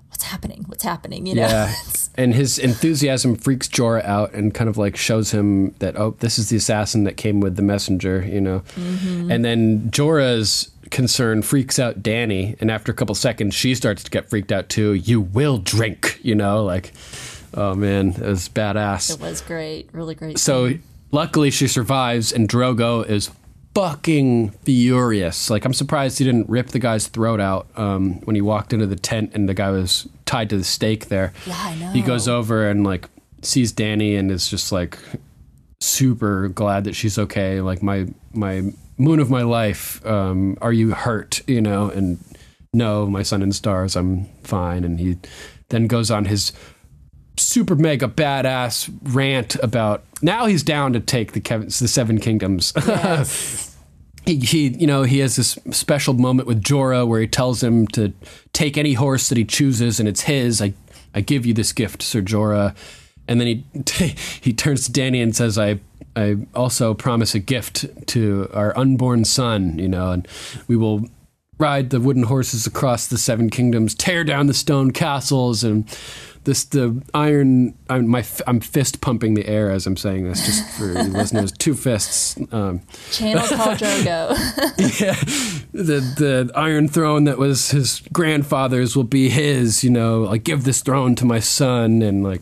What's 0.10 0.24
happening? 0.24 0.64
What's 0.68 0.84
happening? 0.84 1.26
You 1.26 1.36
know, 1.36 1.42
Yeah. 1.42 1.76
And 2.16 2.34
his 2.34 2.58
enthusiasm 2.58 3.36
freaks 3.36 3.68
Jorah 3.68 4.06
out 4.06 4.34
and 4.34 4.54
kind 4.54 4.70
of 4.70 4.78
like 4.78 4.96
shows 4.96 5.32
him 5.32 5.72
that, 5.80 5.98
oh, 5.98 6.16
this 6.20 6.40
is 6.40 6.48
the 6.48 6.56
assassin 6.56 7.04
that 7.04 7.18
came 7.18 7.42
with 7.42 7.58
the 7.58 7.62
messenger, 7.62 8.26
you 8.26 8.40
know? 8.40 8.62
Mm-hmm. 8.76 9.30
And 9.30 9.44
then 9.44 9.92
Jorah's 9.92 10.72
concern 10.92 11.42
freaks 11.42 11.78
out 11.78 12.02
Dany. 12.02 12.56
And 12.62 12.72
after 12.72 12.92
a 12.92 12.96
couple 12.96 13.14
seconds, 13.16 13.54
she 13.54 13.76
starts 13.76 14.02
to 14.06 14.10
get 14.10 14.30
freaked 14.30 14.54
out 14.54 14.70
too. 14.70 14.94
You 14.94 15.20
will 15.20 15.58
drink, 15.58 16.20
you 16.24 16.36
know? 16.36 16.64
Like, 16.64 16.94
oh 17.54 17.76
man, 17.76 18.12
it 18.12 18.22
was 18.22 18.50
badass. 18.50 19.14
it 19.14 19.20
was 19.20 19.42
great, 19.42 19.90
really 19.92 20.16
great. 20.16 20.40
So 20.40 20.72
luckily 21.12 21.52
she 21.52 21.68
survives, 21.68 22.32
and 22.32 22.48
Drogo 22.48 23.08
is 23.08 23.30
fucking 23.78 24.50
furious. 24.64 25.52
Like 25.52 25.64
I'm 25.64 25.74
surprised 25.74 26.18
he 26.18 26.26
didn't 26.26 26.50
rip 26.50 26.70
the 26.70 26.80
guy's 26.80 27.08
throat 27.08 27.40
out 27.40 27.68
um, 27.76 28.22
when 28.22 28.36
he 28.36 28.42
walked 28.42 28.74
into 28.74 28.88
the 28.88 28.96
tent 28.96 29.32
and 29.36 29.48
the 29.48 29.54
guy 29.54 29.70
was 29.70 30.08
tied 30.26 30.50
to 30.50 30.58
the 30.58 30.64
stake 30.64 31.10
there. 31.10 31.32
Yeah, 31.46 31.56
I 31.60 31.76
know. 31.76 31.92
He 31.92 32.02
goes 32.02 32.28
over 32.28 32.68
and 32.68 32.84
like 32.84 33.08
sees 33.44 33.72
Dany 33.72 34.18
and 34.18 34.32
is 34.32 34.50
just 34.50 34.72
like 34.72 34.98
super 35.80 36.48
glad 36.48 36.86
that 36.86 36.96
she's 36.96 37.20
okay. 37.20 37.62
Like 37.62 37.84
my 37.84 38.08
my 38.34 38.64
moon 38.98 39.20
of 39.20 39.30
my 39.30 39.44
life. 39.44 40.04
Um, 40.08 40.58
are 40.60 40.74
you 40.74 40.92
hurt? 40.92 41.48
You 41.48 41.62
know, 41.62 41.92
and 41.92 42.18
no, 42.74 43.06
my 43.06 43.22
sun 43.22 43.44
and 43.44 43.54
stars. 43.54 43.96
I'm 43.96 44.26
fine. 44.44 44.86
And 44.86 45.00
he 45.00 45.18
then 45.70 45.86
goes 45.86 46.10
on 46.10 46.26
his 46.26 46.52
super 47.38 47.76
mega 47.76 48.08
badass 48.08 48.92
rant 49.14 49.56
about 49.58 50.04
now 50.24 50.48
he's 50.48 50.64
down 50.64 50.94
to 50.94 51.00
take 51.00 51.34
the 51.34 51.42
Kev- 51.42 51.78
the 51.78 51.88
seven 51.88 52.20
kingdoms. 52.20 52.74
he, 54.28 54.40
he 54.40 54.68
you 54.68 54.86
know 54.86 55.04
he 55.04 55.20
has 55.20 55.38
this 55.38 55.58
special 55.72 56.14
moment 56.14 56.48
with 56.48 56.62
Jorah 56.62 57.08
where 57.08 57.22
he 57.22 57.28
tells 57.28 57.64
him 57.64 57.88
to 57.88 58.14
take 58.54 58.78
any 58.78 58.94
horse 58.94 59.30
that 59.30 59.38
he 59.38 59.46
chooses 59.46 60.00
and 60.00 60.08
it's 60.08 60.22
his. 60.22 60.62
I 60.62 60.74
I 61.16 61.22
give 61.22 61.46
you 61.46 61.54
this 61.54 61.74
gift, 61.74 62.04
Sir 62.04 62.22
Jorah. 62.22 62.76
And 63.28 63.40
then 63.42 63.48
he 63.48 63.66
he 64.42 64.54
turns 64.54 64.88
to 64.88 64.92
Dany 64.92 65.24
and 65.24 65.36
says, 65.36 65.58
"I 65.58 65.80
I 66.16 66.38
also 66.54 66.94
promise 66.94 67.34
a 67.34 67.40
gift 67.40 67.86
to 68.08 68.50
our 68.54 68.78
unborn 68.78 69.26
son. 69.26 69.80
You 69.80 69.88
know, 69.88 70.12
and 70.12 70.28
we 70.68 70.76
will." 70.76 71.10
Ride 71.60 71.90
the 71.90 72.00
wooden 72.00 72.22
horses 72.22 72.68
across 72.68 73.08
the 73.08 73.18
seven 73.18 73.50
kingdoms, 73.50 73.96
tear 73.96 74.24
down 74.24 74.46
the 74.46 74.54
stone 74.54 74.92
castles, 74.92 75.64
and 75.64 75.90
this 76.48 76.64
the 76.64 77.04
iron. 77.14 77.78
I'm, 77.90 78.08
my 78.08 78.26
I'm 78.48 78.62
fist 78.62 79.02
pumping 79.02 79.34
the 79.34 79.46
air 79.48 79.70
as 79.70 79.86
I'm 79.86 79.98
saying 79.98 80.24
this, 80.24 80.46
just 80.46 80.80
for 80.80 80.86
you 80.86 80.94
listeners. 81.12 81.52
Two 81.52 81.76
fists. 81.76 82.38
Um, 82.54 82.82
Channel 83.12 83.44
Khal 83.44 83.78
Drogo. 83.78 84.30
yeah, 85.02 85.14
the 85.74 86.00
the 86.00 86.52
Iron 86.56 86.88
Throne 86.88 87.26
that 87.26 87.38
was 87.38 87.72
his 87.72 88.02
grandfather's 88.14 88.96
will 88.96 89.04
be 89.04 89.30
his. 89.30 89.84
You 89.84 89.90
know, 89.90 90.22
like 90.22 90.46
give 90.46 90.64
this 90.64 90.82
throne 90.82 91.16
to 91.16 91.26
my 91.26 91.40
son, 91.40 92.02
and 92.02 92.24
like 92.24 92.42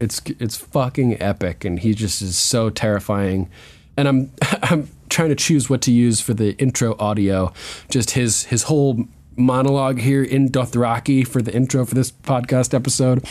it's 0.00 0.20
it's 0.40 0.56
fucking 0.56 1.22
epic, 1.22 1.64
and 1.64 1.78
he 1.78 1.94
just 1.94 2.20
is 2.22 2.36
so 2.36 2.70
terrifying. 2.70 3.48
And 3.96 4.08
I'm 4.08 4.32
I'm 4.64 4.88
trying 5.08 5.28
to 5.28 5.36
choose 5.36 5.70
what 5.70 5.80
to 5.82 5.92
use 5.92 6.20
for 6.20 6.34
the 6.34 6.56
intro 6.58 6.96
audio. 6.98 7.52
Just 7.88 8.10
his 8.10 8.46
his 8.46 8.64
whole 8.64 9.06
monologue 9.36 10.00
here 10.00 10.22
in 10.22 10.48
Dothraki 10.48 11.26
for 11.26 11.42
the 11.42 11.54
intro 11.54 11.84
for 11.84 11.94
this 11.94 12.10
podcast 12.12 12.74
episode. 12.74 13.24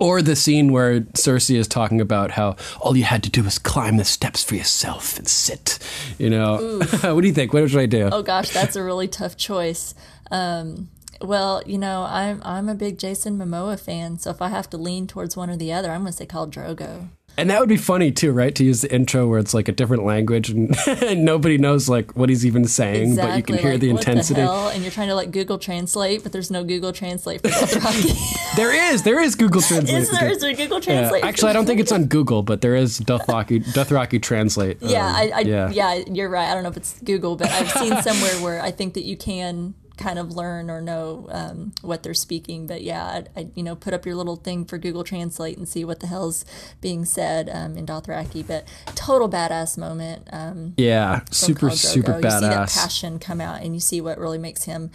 Or 0.00 0.22
the 0.22 0.34
scene 0.34 0.72
where 0.72 1.02
Cersei 1.02 1.56
is 1.56 1.68
talking 1.68 2.00
about 2.00 2.30
how 2.30 2.56
all 2.80 2.96
you 2.96 3.04
had 3.04 3.22
to 3.24 3.30
do 3.30 3.42
was 3.42 3.58
climb 3.58 3.98
the 3.98 4.04
steps 4.04 4.42
for 4.42 4.54
yourself 4.54 5.18
and 5.18 5.28
sit. 5.28 5.78
You 6.18 6.30
know, 6.30 6.78
what 7.02 7.20
do 7.20 7.26
you 7.26 7.34
think? 7.34 7.52
What 7.52 7.68
should 7.68 7.78
I 7.78 7.86
do? 7.86 8.08
oh 8.10 8.22
gosh, 8.22 8.50
that's 8.50 8.74
a 8.74 8.82
really 8.82 9.06
tough 9.06 9.36
choice. 9.36 9.94
Um, 10.30 10.88
Well, 11.20 11.62
you 11.66 11.76
know, 11.78 12.06
I'm 12.08 12.40
I'm 12.42 12.68
a 12.70 12.74
big 12.74 12.98
Jason 12.98 13.38
Momoa 13.38 13.78
fan, 13.78 14.18
so 14.18 14.30
if 14.30 14.40
I 14.40 14.48
have 14.48 14.68
to 14.70 14.78
lean 14.78 15.06
towards 15.06 15.36
one 15.36 15.50
or 15.50 15.56
the 15.56 15.72
other, 15.72 15.90
I'm 15.90 16.00
going 16.00 16.12
to 16.12 16.16
say 16.16 16.26
Khal 16.26 16.50
Drogo. 16.50 17.08
And 17.38 17.48
that 17.48 17.60
would 17.60 17.68
be 17.68 17.78
funny 17.78 18.12
too, 18.12 18.30
right? 18.30 18.54
To 18.54 18.62
use 18.64 18.82
the 18.82 18.94
intro 18.94 19.26
where 19.26 19.38
it's 19.38 19.54
like 19.54 19.66
a 19.66 19.72
different 19.72 20.04
language 20.04 20.50
and, 20.50 20.76
and 20.86 21.24
nobody 21.24 21.56
knows 21.56 21.88
like 21.88 22.12
what 22.14 22.28
he's 22.28 22.44
even 22.44 22.66
saying, 22.66 23.12
Exactly. 23.12 23.30
but 23.30 23.36
you 23.36 23.42
can 23.42 23.56
hear 23.58 23.72
like, 23.72 23.80
the 23.80 23.92
what 23.92 24.06
intensity. 24.06 24.40
hell? 24.42 24.68
And 24.68 24.82
you're 24.82 24.90
trying 24.92 25.08
to 25.08 25.14
like 25.14 25.30
Google 25.30 25.58
Translate, 25.58 26.22
but 26.22 26.32
there's 26.32 26.50
no 26.50 26.62
Google 26.62 26.92
Translate 26.92 27.40
for 27.40 27.48
Dothraki. 27.48 28.38
There 28.56 28.92
is, 28.92 29.02
there 29.02 29.18
is 29.18 29.34
Google 29.34 29.62
Translate. 29.66 29.96
is 30.02 30.10
there? 30.10 30.30
Is 30.30 30.40
there 30.42 30.54
Google 30.54 30.76
Yeah. 30.80 30.84
Translate? 31.00 31.24
Actually, 31.24 31.50
I 31.50 31.52
don't 31.54 31.64
think 31.64 31.80
it's 31.80 31.90
on 31.92 32.04
Google, 32.04 32.42
but 32.42 32.60
there 32.60 32.76
is 32.76 33.00
Dothraki, 33.00 33.64
Dothraki 33.72 34.20
Translate. 34.20 34.76
Yeah, 34.82 35.06
Um, 35.06 35.14
I, 35.16 35.30
I 35.36 35.40
yeah. 35.40 35.94
you're 36.06 36.28
right. 36.28 36.50
I 36.50 36.54
don't 36.54 36.62
know 36.62 36.68
if 36.68 36.76
it's 36.76 37.00
Google, 37.00 37.36
but 37.36 37.48
I've 37.48 37.70
seen 37.70 38.02
somewhere 38.02 38.34
where 38.42 38.60
I 38.60 38.70
think 38.70 38.92
that 38.92 39.04
you 39.04 39.16
can 39.16 39.72
kind 40.02 40.18
of 40.18 40.32
learn 40.32 40.70
or 40.70 40.80
know 40.80 41.28
um, 41.30 41.72
what 41.82 42.02
they're 42.02 42.14
speaking. 42.14 42.66
But 42.66 42.82
yeah, 42.82 43.04
I, 43.04 43.40
I 43.40 43.48
you 43.54 43.62
know 43.62 43.74
put 43.76 43.94
up 43.94 44.04
your 44.04 44.14
little 44.16 44.36
thing 44.36 44.64
for 44.64 44.78
Google 44.78 45.04
Translate 45.04 45.56
and 45.56 45.68
see 45.68 45.84
what 45.84 46.00
the 46.00 46.06
hell's 46.06 46.44
being 46.80 47.04
said 47.04 47.48
um, 47.52 47.76
in 47.76 47.86
Dothraki. 47.86 48.46
But 48.46 48.66
total 48.94 49.28
badass 49.28 49.78
moment. 49.78 50.28
Um, 50.32 50.74
Yeah, 50.76 51.20
super, 51.30 51.70
super 51.70 52.12
You 52.12 52.16
see 52.16 52.22
that 52.22 52.42
badass. 52.42 52.74
passion 52.82 53.18
come 53.18 53.40
out, 53.40 53.62
and 53.62 53.74
you 53.74 53.80
see 53.80 54.00
what 54.00 54.18
really 54.18 54.38
makes 54.38 54.64
him 54.64 54.90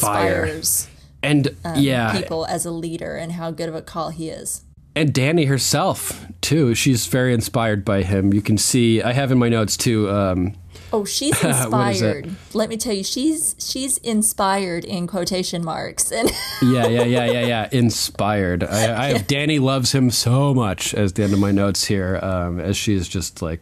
fire. 0.00 0.44
inspires 0.46 0.88
And 1.22 1.56
um, 1.64 1.80
yeah, 1.80 2.12
people 2.12 2.46
as 2.46 2.64
a 2.64 2.70
leader 2.70 3.16
and 3.16 3.32
how 3.32 3.50
good 3.50 3.68
of 3.68 3.74
a 3.74 3.82
khal 3.82 4.12
he 4.12 4.28
is. 4.28 4.62
and 4.94 5.12
Dany 5.12 5.48
herself 5.48 6.24
too. 6.40 6.74
She's 6.74 7.06
very 7.06 7.34
inspired 7.34 7.84
by 7.84 8.02
him. 8.02 8.32
You 8.32 8.42
can 8.42 8.56
see. 8.58 9.02
I 9.02 9.12
have 9.12 9.32
in 9.32 9.38
my 9.38 9.48
notes 9.48 9.76
too. 9.76 10.08
Um, 10.10 10.54
Oh, 10.96 11.04
she's 11.04 11.34
What 11.42 11.50
is 11.50 12.00
it? 12.00 12.16
inspired. 12.26 12.36
Let 12.54 12.68
me 12.70 12.76
tell 12.78 12.94
you, 12.94 13.04
she's 13.04 13.54
she's 13.58 13.98
inspired 13.98 14.84
in 14.84 15.06
quotation 15.06 15.62
marks, 15.62 16.10
and 16.18 16.30
yeah, 16.62 16.86
yeah, 16.86 17.02
yeah, 17.04 17.24
yeah, 17.26 17.46
yeah. 17.46 17.68
Inspired. 17.70 18.64
I, 18.64 19.04
I 19.04 19.06
have 19.12 19.26
Dany 19.26 19.60
loves 19.60 19.92
him 19.94 20.10
so 20.10 20.54
much 20.54 20.94
as 20.94 21.12
the 21.12 21.24
end 21.24 21.34
of 21.34 21.38
my 21.38 21.52
notes 21.52 21.84
here. 21.84 22.18
Um, 22.22 22.58
as 22.60 22.76
she's 22.78 23.08
just 23.08 23.42
like, 23.42 23.60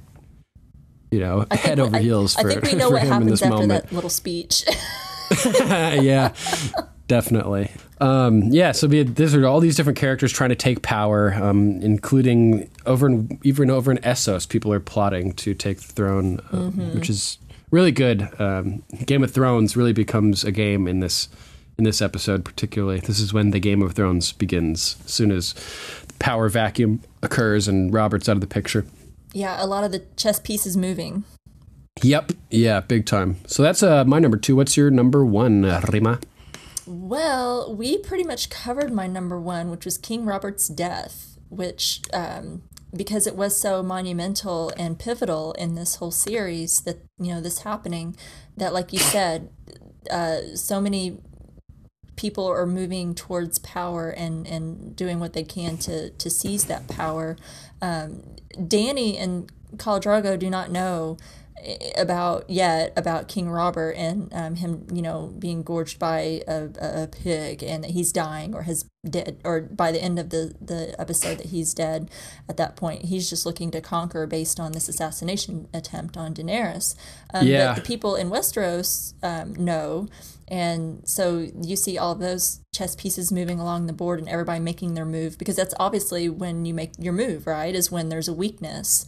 you 1.10 1.18
know, 1.18 1.44
I 1.50 1.56
head 1.56 1.80
over 1.80 1.96
I- 1.96 2.00
heels 2.00 2.36
I, 2.36 2.42
for, 2.42 2.50
think 2.52 2.62
we 2.62 2.74
know 2.74 2.90
what 2.94 3.02
him 3.02 3.06
in 3.08 3.12
happens 3.12 3.30
this 3.32 3.42
after 3.42 3.54
moment. 3.56 3.82
that 3.88 3.92
little 3.92 4.10
speech. 4.10 4.64
yeah, 5.44 6.32
definitely. 7.08 7.70
Um, 8.00 8.42
yeah, 8.44 8.72
so 8.72 8.88
had, 8.88 9.16
these 9.16 9.34
are 9.34 9.46
all 9.46 9.60
these 9.60 9.76
different 9.76 9.98
characters 9.98 10.32
trying 10.32 10.50
to 10.50 10.56
take 10.56 10.82
power, 10.82 11.32
um, 11.34 11.80
including 11.82 12.68
over 12.86 13.06
in, 13.08 13.38
even 13.44 13.70
over 13.70 13.90
in 13.90 13.98
Essos, 13.98 14.48
people 14.48 14.72
are 14.72 14.80
plotting 14.80 15.32
to 15.34 15.54
take 15.54 15.78
the 15.78 15.92
throne, 15.92 16.40
um, 16.52 16.72
Mm-hmm. 16.72 16.94
which 16.94 17.08
is 17.08 17.38
really 17.70 17.92
good. 17.92 18.28
Um, 18.40 18.82
Game 19.06 19.22
of 19.22 19.32
Thrones 19.32 19.76
really 19.76 19.92
becomes 19.92 20.44
a 20.44 20.52
game 20.52 20.86
in 20.88 21.00
this 21.00 21.28
in 21.76 21.82
this 21.84 22.00
episode, 22.00 22.44
particularly. 22.44 23.00
This 23.00 23.18
is 23.18 23.32
when 23.32 23.50
the 23.50 23.58
Game 23.58 23.82
of 23.82 23.94
Thrones 23.94 24.30
begins. 24.32 24.96
As 25.06 25.10
soon 25.12 25.32
as 25.32 25.54
the 26.06 26.14
power 26.20 26.48
vacuum 26.48 27.00
occurs 27.22 27.66
and 27.66 27.92
Robert's 27.92 28.28
out 28.28 28.36
of 28.36 28.40
the 28.40 28.46
picture. 28.46 28.86
yeah, 29.32 29.56
a 29.60 29.66
lot 29.66 29.82
of 29.82 29.90
the 29.90 30.04
chess 30.16 30.38
pieces 30.38 30.76
moving. 30.76 31.24
Yep, 32.02 32.30
yeah, 32.50 32.78
big 32.80 33.06
time. 33.06 33.38
So 33.46 33.62
that's 33.64 33.82
uh, 33.82 34.04
my 34.04 34.18
number 34.20 34.36
two. 34.36 34.54
What's 34.54 34.76
your 34.76 34.90
number 34.90 35.24
one, 35.24 35.64
uh, 35.64 35.80
Rima? 35.92 36.20
Well, 36.86 37.74
we 37.74 37.98
pretty 37.98 38.24
much 38.24 38.50
covered 38.50 38.92
my 38.92 39.06
number 39.06 39.40
one, 39.40 39.70
which 39.70 39.84
was 39.84 39.96
King 39.96 40.26
Robert's 40.26 40.68
death, 40.68 41.38
which 41.48 42.02
um, 42.12 42.62
because 42.94 43.26
it 43.26 43.36
was 43.36 43.58
so 43.58 43.82
monumental 43.82 44.70
and 44.76 44.98
pivotal 44.98 45.52
in 45.52 45.74
this 45.74 45.96
whole 45.96 46.10
series 46.10 46.82
that 46.82 46.98
you 47.18 47.34
know 47.34 47.40
this 47.40 47.60
happening, 47.60 48.16
that 48.56 48.72
like 48.72 48.92
you 48.92 48.98
said, 48.98 49.50
uh, 50.10 50.54
so 50.54 50.80
many 50.80 51.18
people 52.16 52.46
are 52.46 52.66
moving 52.66 53.14
towards 53.14 53.58
power 53.60 54.10
and 54.10 54.46
and 54.46 54.94
doing 54.94 55.18
what 55.20 55.32
they 55.32 55.42
can 55.42 55.78
to 55.78 56.10
to 56.10 56.30
seize 56.30 56.64
that 56.64 56.86
power. 56.86 57.36
Um, 57.80 58.22
Dany 58.56 59.20
and 59.20 59.50
Khal 59.76 60.00
Drogo 60.00 60.38
do 60.38 60.50
not 60.50 60.70
know 60.70 61.16
about 61.96 62.48
yet 62.50 62.92
about 62.96 63.28
King 63.28 63.48
Robert 63.48 63.92
and 63.92 64.32
um, 64.34 64.56
him, 64.56 64.86
you 64.92 65.00
know, 65.00 65.32
being 65.38 65.62
gorged 65.62 65.98
by 65.98 66.42
a, 66.48 66.68
a, 66.80 67.06
pig 67.06 67.62
and 67.62 67.84
that 67.84 67.92
he's 67.92 68.12
dying 68.12 68.54
or 68.54 68.62
has 68.62 68.84
dead, 69.08 69.40
or 69.44 69.60
by 69.60 69.92
the 69.92 70.02
end 70.02 70.18
of 70.18 70.30
the 70.30 70.54
the 70.60 70.94
episode 71.00 71.38
that 71.38 71.46
he's 71.46 71.72
dead. 71.72 72.10
At 72.48 72.56
that 72.56 72.76
point, 72.76 73.06
he's 73.06 73.30
just 73.30 73.46
looking 73.46 73.70
to 73.70 73.80
conquer 73.80 74.26
based 74.26 74.58
on 74.58 74.72
this 74.72 74.88
assassination 74.88 75.68
attempt 75.72 76.16
on 76.16 76.34
Daenerys. 76.34 76.96
Um, 77.32 77.46
Yeah. 77.46 77.68
But 77.68 77.76
the 77.76 77.86
people 77.86 78.16
in 78.16 78.30
Westeros 78.30 79.14
um, 79.22 79.54
know. 79.54 80.08
And 80.46 81.08
so 81.08 81.48
you 81.62 81.74
see 81.74 81.96
all 81.96 82.14
those 82.14 82.60
chess 82.74 82.94
pieces 82.94 83.32
moving 83.32 83.58
along 83.58 83.86
the 83.86 83.94
board 83.94 84.18
and 84.18 84.28
everybody 84.28 84.60
making 84.60 84.92
their 84.92 85.06
move 85.06 85.38
because 85.38 85.56
that's 85.56 85.74
obviously 85.80 86.28
when 86.28 86.66
you 86.66 86.74
make 86.74 86.92
your 86.98 87.14
move, 87.14 87.46
right? 87.46 87.74
Is 87.74 87.90
when 87.90 88.10
there's 88.10 88.28
a 88.28 88.34
weakness 88.34 89.06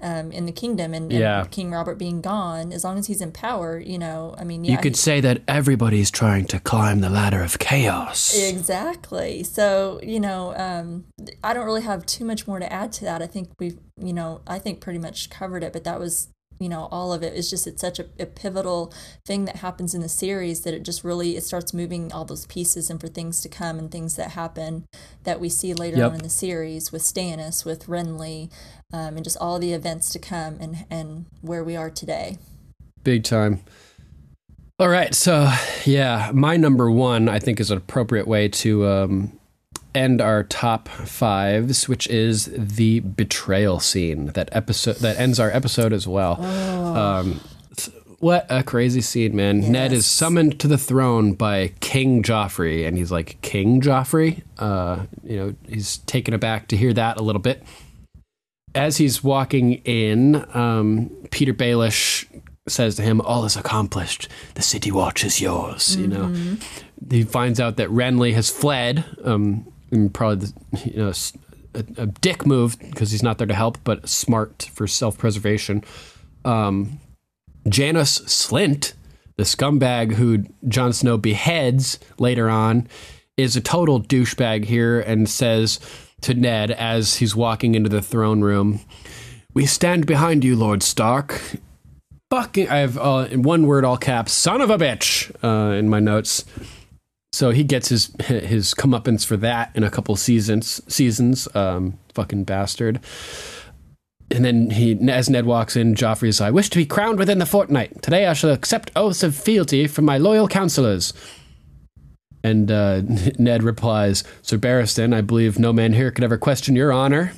um, 0.00 0.30
in 0.30 0.46
the 0.46 0.52
kingdom 0.52 0.94
and, 0.94 1.12
and 1.12 1.50
King 1.50 1.70
Robert 1.72 1.96
being 1.98 2.20
gone. 2.20 2.72
As 2.72 2.84
long 2.84 2.98
as 2.98 3.08
he's 3.08 3.20
in 3.20 3.32
power, 3.32 3.80
you 3.80 3.98
know, 3.98 4.34
I 4.38 4.44
mean, 4.44 4.64
yeah, 4.64 4.72
You 4.72 4.78
could 4.78 4.92
he- 4.92 4.98
say 4.98 5.20
that 5.20 5.42
everybody's 5.48 6.10
trying 6.10 6.46
to 6.46 6.60
climb 6.60 7.00
the 7.00 7.10
ladder 7.10 7.42
of 7.42 7.58
chaos. 7.58 8.36
Exactly. 8.38 9.42
So, 9.42 9.98
you 10.02 10.20
know, 10.20 10.54
um, 10.56 11.04
I 11.42 11.52
don't 11.52 11.66
really 11.66 11.82
have 11.82 12.06
too 12.06 12.24
much 12.24 12.46
more 12.46 12.60
to 12.60 12.72
add 12.72 12.92
to 12.92 13.04
that. 13.06 13.22
I 13.22 13.26
think 13.26 13.50
we've, 13.58 13.78
you 14.00 14.12
know, 14.12 14.40
I 14.46 14.58
think 14.60 14.80
pretty 14.80 15.00
much 15.00 15.30
covered 15.30 15.64
it, 15.64 15.72
but 15.72 15.82
that 15.84 15.98
was, 15.98 16.28
you 16.60 16.68
know, 16.68 16.88
all 16.92 17.12
of 17.12 17.22
it. 17.24 17.34
It's 17.36 17.50
just, 17.50 17.66
it's 17.66 17.80
such 17.80 17.98
a, 17.98 18.06
a 18.20 18.26
pivotal 18.26 18.92
thing 19.26 19.44
that 19.46 19.56
happens 19.56 19.94
in 19.94 20.00
the 20.00 20.08
series 20.08 20.62
that 20.62 20.74
it 20.74 20.84
just 20.84 21.02
really, 21.04 21.36
it 21.36 21.42
starts 21.44 21.72
moving 21.74 22.12
all 22.12 22.24
those 22.24 22.46
pieces 22.46 22.88
and 22.90 23.00
for 23.00 23.08
things 23.08 23.40
to 23.42 23.48
come 23.48 23.78
and 23.78 23.90
things 23.90 24.16
that 24.16 24.32
happen 24.32 24.84
that 25.24 25.40
we 25.40 25.48
see 25.48 25.72
later 25.74 25.98
Yep. 25.98 26.08
on 26.10 26.14
in 26.16 26.22
the 26.22 26.28
series 26.28 26.90
with 26.92 27.02
Stannis, 27.02 27.64
with 27.64 27.86
Renly, 27.86 28.50
um, 28.92 29.16
and 29.16 29.24
just 29.24 29.36
all 29.40 29.58
the 29.58 29.72
events 29.72 30.10
to 30.10 30.18
come 30.18 30.58
and, 30.60 30.86
and 30.90 31.26
where 31.40 31.62
we 31.62 31.76
are 31.76 31.90
today. 31.90 32.38
Big 33.04 33.24
time. 33.24 33.62
All 34.80 34.88
right, 34.88 35.14
so 35.14 35.52
yeah, 35.84 36.30
my 36.32 36.56
number 36.56 36.90
one 36.90 37.28
I 37.28 37.40
think 37.40 37.58
is 37.58 37.70
an 37.70 37.78
appropriate 37.78 38.28
way 38.28 38.48
to 38.48 38.86
um, 38.86 39.38
end 39.92 40.20
our 40.20 40.44
top 40.44 40.88
fives, 40.88 41.88
which 41.88 42.06
is 42.06 42.48
the 42.54 43.00
betrayal 43.00 43.80
scene 43.80 44.26
that 44.26 44.48
episode 44.52 44.96
that 44.96 45.18
ends 45.18 45.40
our 45.40 45.50
episode 45.50 45.92
as 45.92 46.06
well. 46.06 46.40
Um, 46.44 47.40
what 48.20 48.46
a 48.48 48.62
crazy 48.62 49.00
scene, 49.00 49.34
man! 49.34 49.70
Ned 49.70 49.92
is 49.92 50.06
summoned 50.06 50.58
to 50.60 50.68
the 50.68 50.78
throne 50.78 51.34
by 51.34 51.72
King 51.80 52.22
Joffrey, 52.22 52.86
and 52.86 52.96
he's 52.96 53.12
like 53.12 53.40
King 53.42 53.80
Joffrey. 53.80 54.42
Uh, 54.58 55.06
you 55.24 55.36
know, 55.36 55.54
he's 55.68 55.98
taken 55.98 56.34
aback 56.34 56.68
to 56.68 56.76
hear 56.76 56.92
that 56.92 57.16
a 57.16 57.22
little 57.22 57.42
bit 57.42 57.62
as 58.74 58.96
he's 58.98 59.24
walking 59.24 59.74
in, 59.84 60.36
um, 60.54 61.10
Petyr 61.30 61.54
Baelish 61.54 62.26
says 62.66 62.96
to 62.96 63.02
him, 63.02 63.20
"All 63.20 63.44
is 63.44 63.56
accomplished. 63.56 64.28
The 64.54 64.62
city 64.62 64.90
watch 64.90 65.24
is 65.24 65.40
yours." 65.40 65.96
You 65.96 66.06
know, 66.06 66.56
he 67.10 67.24
finds 67.24 67.60
out 67.60 67.76
that 67.76 67.88
Renly 67.88 68.34
has 68.34 68.50
fled. 68.50 69.04
Um, 69.24 69.66
and 69.90 70.12
probably, 70.12 70.46
the, 70.46 70.90
you 70.90 70.96
know, 70.98 71.12
a, 71.74 72.02
a 72.02 72.06
dick 72.06 72.44
move 72.44 72.78
because 72.78 73.10
he's 73.10 73.22
not 73.22 73.38
there 73.38 73.46
to 73.46 73.54
help, 73.54 73.78
but 73.84 74.08
smart 74.08 74.68
for 74.74 74.86
self-preservation. 74.86 75.82
Um, 76.44 77.00
Janos 77.68 78.20
Slynt, 78.20 78.92
the 79.36 79.44
scumbag 79.44 80.12
who 80.12 80.44
Jon 80.66 80.92
Snow 80.92 81.16
beheads 81.16 81.98
later 82.18 82.50
on, 82.50 82.86
is 83.36 83.56
a 83.56 83.60
total 83.60 84.02
douchebag 84.02 84.64
here 84.64 85.00
and 85.00 85.28
says 85.28 85.80
to 86.22 86.34
Ned 86.34 86.70
as 86.70 87.16
he's 87.16 87.36
walking 87.36 87.74
into 87.74 87.88
the 87.88 88.02
throne 88.02 88.40
room, 88.40 88.80
"We 89.54 89.66
stand 89.66 90.06
behind 90.06 90.44
you, 90.44 90.56
Lord 90.56 90.82
Stark." 90.82 91.40
Fucking, 92.30 92.68
I 92.68 92.78
have 92.78 92.98
uh, 92.98 93.28
in 93.30 93.42
one 93.42 93.66
word, 93.66 93.84
all 93.84 93.96
caps, 93.96 94.32
"son 94.32 94.60
of 94.60 94.70
a 94.70 94.78
bitch" 94.78 95.32
uh, 95.42 95.74
in 95.74 95.88
my 95.88 96.00
notes. 96.00 96.44
So 97.32 97.50
he 97.50 97.62
gets 97.64 97.88
his 97.88 98.10
his 98.26 98.74
comeuppance 98.74 99.24
for 99.24 99.36
that 99.38 99.70
in 99.74 99.84
a 99.84 99.90
couple 99.90 100.16
seasons. 100.16 100.82
Seasons, 100.92 101.48
um, 101.54 101.98
fucking 102.14 102.44
bastard. 102.44 103.00
And 104.30 104.44
then 104.44 104.70
he, 104.70 104.92
as 105.08 105.30
Ned 105.30 105.46
walks 105.46 105.74
in, 105.74 105.94
Joffrey 105.94 106.28
says, 106.28 106.42
I 106.42 106.50
wish 106.50 106.68
to 106.70 106.78
be 106.78 106.84
crowned 106.84 107.18
within 107.18 107.38
the 107.38 107.46
fortnight. 107.46 108.02
Today 108.02 108.26
I 108.26 108.34
shall 108.34 108.50
accept 108.50 108.90
oaths 108.94 109.22
of 109.22 109.34
fealty 109.34 109.86
from 109.86 110.04
my 110.04 110.18
loyal 110.18 110.48
counselors. 110.48 111.14
And 112.42 112.70
uh, 112.70 113.02
Ned 113.38 113.62
replies, 113.62 114.24
Sir 114.42 114.58
Barristan, 114.58 115.14
I 115.14 115.20
believe 115.20 115.58
no 115.58 115.72
man 115.72 115.92
here 115.92 116.10
could 116.10 116.24
ever 116.24 116.38
question 116.38 116.76
your 116.76 116.92
honor. 116.92 117.32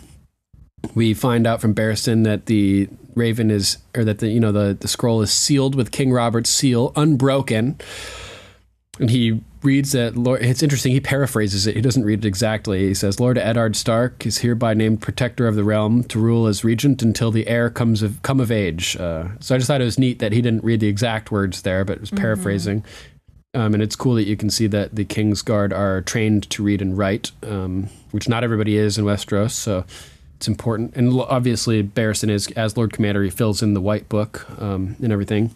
We 0.95 1.15
find 1.15 1.47
out 1.47 1.61
from 1.61 1.75
Barristan 1.75 2.25
that 2.25 2.47
the 2.47 2.89
raven 3.15 3.51
is, 3.51 3.79
or 3.95 4.05
that 4.05 4.19
the 4.19 4.29
you 4.29 4.41
know 4.41 4.53
the 4.53 4.77
the 4.79 4.89
scroll 4.89 5.21
is 5.21 5.33
sealed 5.33 5.75
with 5.75 5.91
King 5.91 6.11
Robert's 6.11 6.51
seal, 6.51 6.93
unbroken. 6.97 7.79
And 8.99 9.11
he 9.11 9.41
reads 9.63 9.93
that 9.93 10.17
Lord. 10.17 10.43
It's 10.43 10.63
interesting. 10.63 10.93
He 10.93 11.01
paraphrases 11.01 11.67
it. 11.67 11.75
He 11.75 11.83
doesn't 11.83 12.05
read 12.05 12.25
it 12.25 12.29
exactly. 12.29 12.89
He 12.89 12.95
says, 12.95 13.21
"Lord 13.21 13.39
Eddard 13.39 13.77
Stark 13.77 14.27
is 14.27 14.39
hereby 14.39 14.75
named 14.75 15.01
Protector 15.01 15.47
of 15.47 15.55
the 15.55 15.65
Realm 15.65 16.05
to 16.05 16.19
rule 16.19 16.47
as 16.47 16.65
regent 16.65 17.03
until 17.03 17.31
the 17.31 17.47
heir 17.47 17.71
comes 17.71 18.03
of 18.03 18.23
come 18.23 18.41
of 18.41 18.51
age." 18.51 18.97
Uh, 18.97 19.29
so 19.41 19.55
I 19.55 19.59
just 19.59 19.69
thought 19.69 19.81
it 19.81 19.85
was 19.85 19.99
neat 19.99 20.19
that 20.19 20.33
he 20.33 20.43
didn't 20.43 20.65
read 20.65 20.81
the 20.81 20.89
exact 20.89 21.31
words 21.31 21.63
there, 21.63 21.85
but 21.85 22.01
was 22.01 22.11
paraphrasing. 22.11 22.85
Um, 23.53 23.75
and 23.75 23.83
it's 23.83 23.97
cool 23.97 24.15
that 24.15 24.27
you 24.27 24.37
can 24.37 24.51
see 24.51 24.69
that 24.69 24.95
the 24.95 25.05
King's 25.05 25.43
Guard 25.43 25.73
are 25.73 26.03
trained 26.03 26.49
to 26.51 26.63
read 26.63 26.81
and 26.81 26.97
write, 26.97 27.33
um, 27.43 27.89
which 28.13 28.29
not 28.29 28.45
everybody 28.45 28.77
is 28.77 28.97
in 28.97 29.05
Westeros. 29.05 29.51
So 29.51 29.85
it's 30.37 30.47
important. 30.47 30.95
And 30.95 31.13
lo- 31.13 31.27
obviously, 31.29 31.83
Barristan 31.83 32.31
is, 32.31 32.49
as 32.53 32.77
Lord 32.77 32.93
Commander, 32.93 33.25
he 33.25 33.31
fills 33.31 33.61
in 33.61 33.75
the 33.75 33.81
White 33.81 34.09
Book 34.09 34.47
um, 34.61 34.95
and 35.03 35.13
everything. 35.13 35.51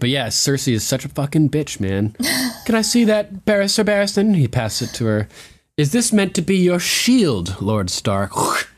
But 0.00 0.08
yeah, 0.08 0.26
Cersei 0.26 0.72
is 0.72 0.84
such 0.84 1.04
a 1.04 1.08
fucking 1.08 1.50
bitch, 1.50 1.78
man. 1.78 2.16
Can 2.66 2.74
I 2.74 2.82
see 2.82 3.04
that, 3.04 3.44
Barrister 3.44 3.84
Barristan? 3.84 4.34
He 4.34 4.48
passes 4.48 4.90
it 4.90 4.94
to 4.96 5.06
her. 5.06 5.28
Is 5.76 5.92
this 5.92 6.12
meant 6.12 6.34
to 6.34 6.42
be 6.42 6.56
your 6.56 6.80
shield, 6.80 7.60
Lord 7.62 7.90
Stark? 7.90 8.32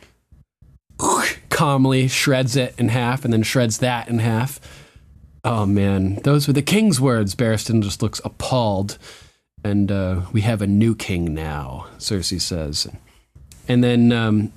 Calmly 1.49 2.07
shreds 2.07 2.55
it 2.55 2.75
in 2.79 2.89
half 2.89 3.25
and 3.25 3.33
then 3.33 3.43
shreds 3.43 3.79
that 3.79 4.09
in 4.09 4.21
half. 4.21 4.61
Oh 5.45 5.67
man, 5.67 6.17
those 6.25 6.47
were 6.47 6.53
the 6.53 6.63
king's 6.63 7.01
words. 7.01 7.35
Barristan 7.35 7.83
just 7.83 8.03
looks 8.03 8.21
appalled. 8.25 8.99
And 9.65 9.91
uh, 9.91 10.23
we 10.33 10.43
have 10.43 10.63
a 10.63 10.67
new 10.67 10.95
king 10.95 11.35
now, 11.35 11.87
Cersei 11.99 12.41
says. 12.41 12.87
And 13.67 13.83
then, 13.83 14.13
um, 14.13 14.53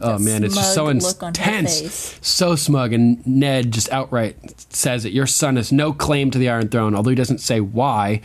oh 0.00 0.18
man, 0.18 0.44
it's 0.44 0.54
just 0.54 0.74
so 0.74 0.86
smug 0.86 1.02
look 1.02 1.22
on 1.22 1.34
her 1.34 1.42
intense. 1.42 2.18
So 2.22 2.54
smug. 2.56 2.92
And 2.92 3.26
Ned 3.26 3.72
just 3.72 3.90
outright 3.90 4.36
says 4.72 5.02
that 5.02 5.12
your 5.12 5.26
son 5.26 5.56
has 5.56 5.72
no 5.72 5.92
claim 5.92 6.30
to 6.30 6.38
the 6.38 6.48
Iron 6.48 6.68
Throne, 6.68 6.94
although 6.94 7.10
he 7.10 7.16
doesn't 7.16 7.38
say 7.38 7.60
why. 7.60 8.20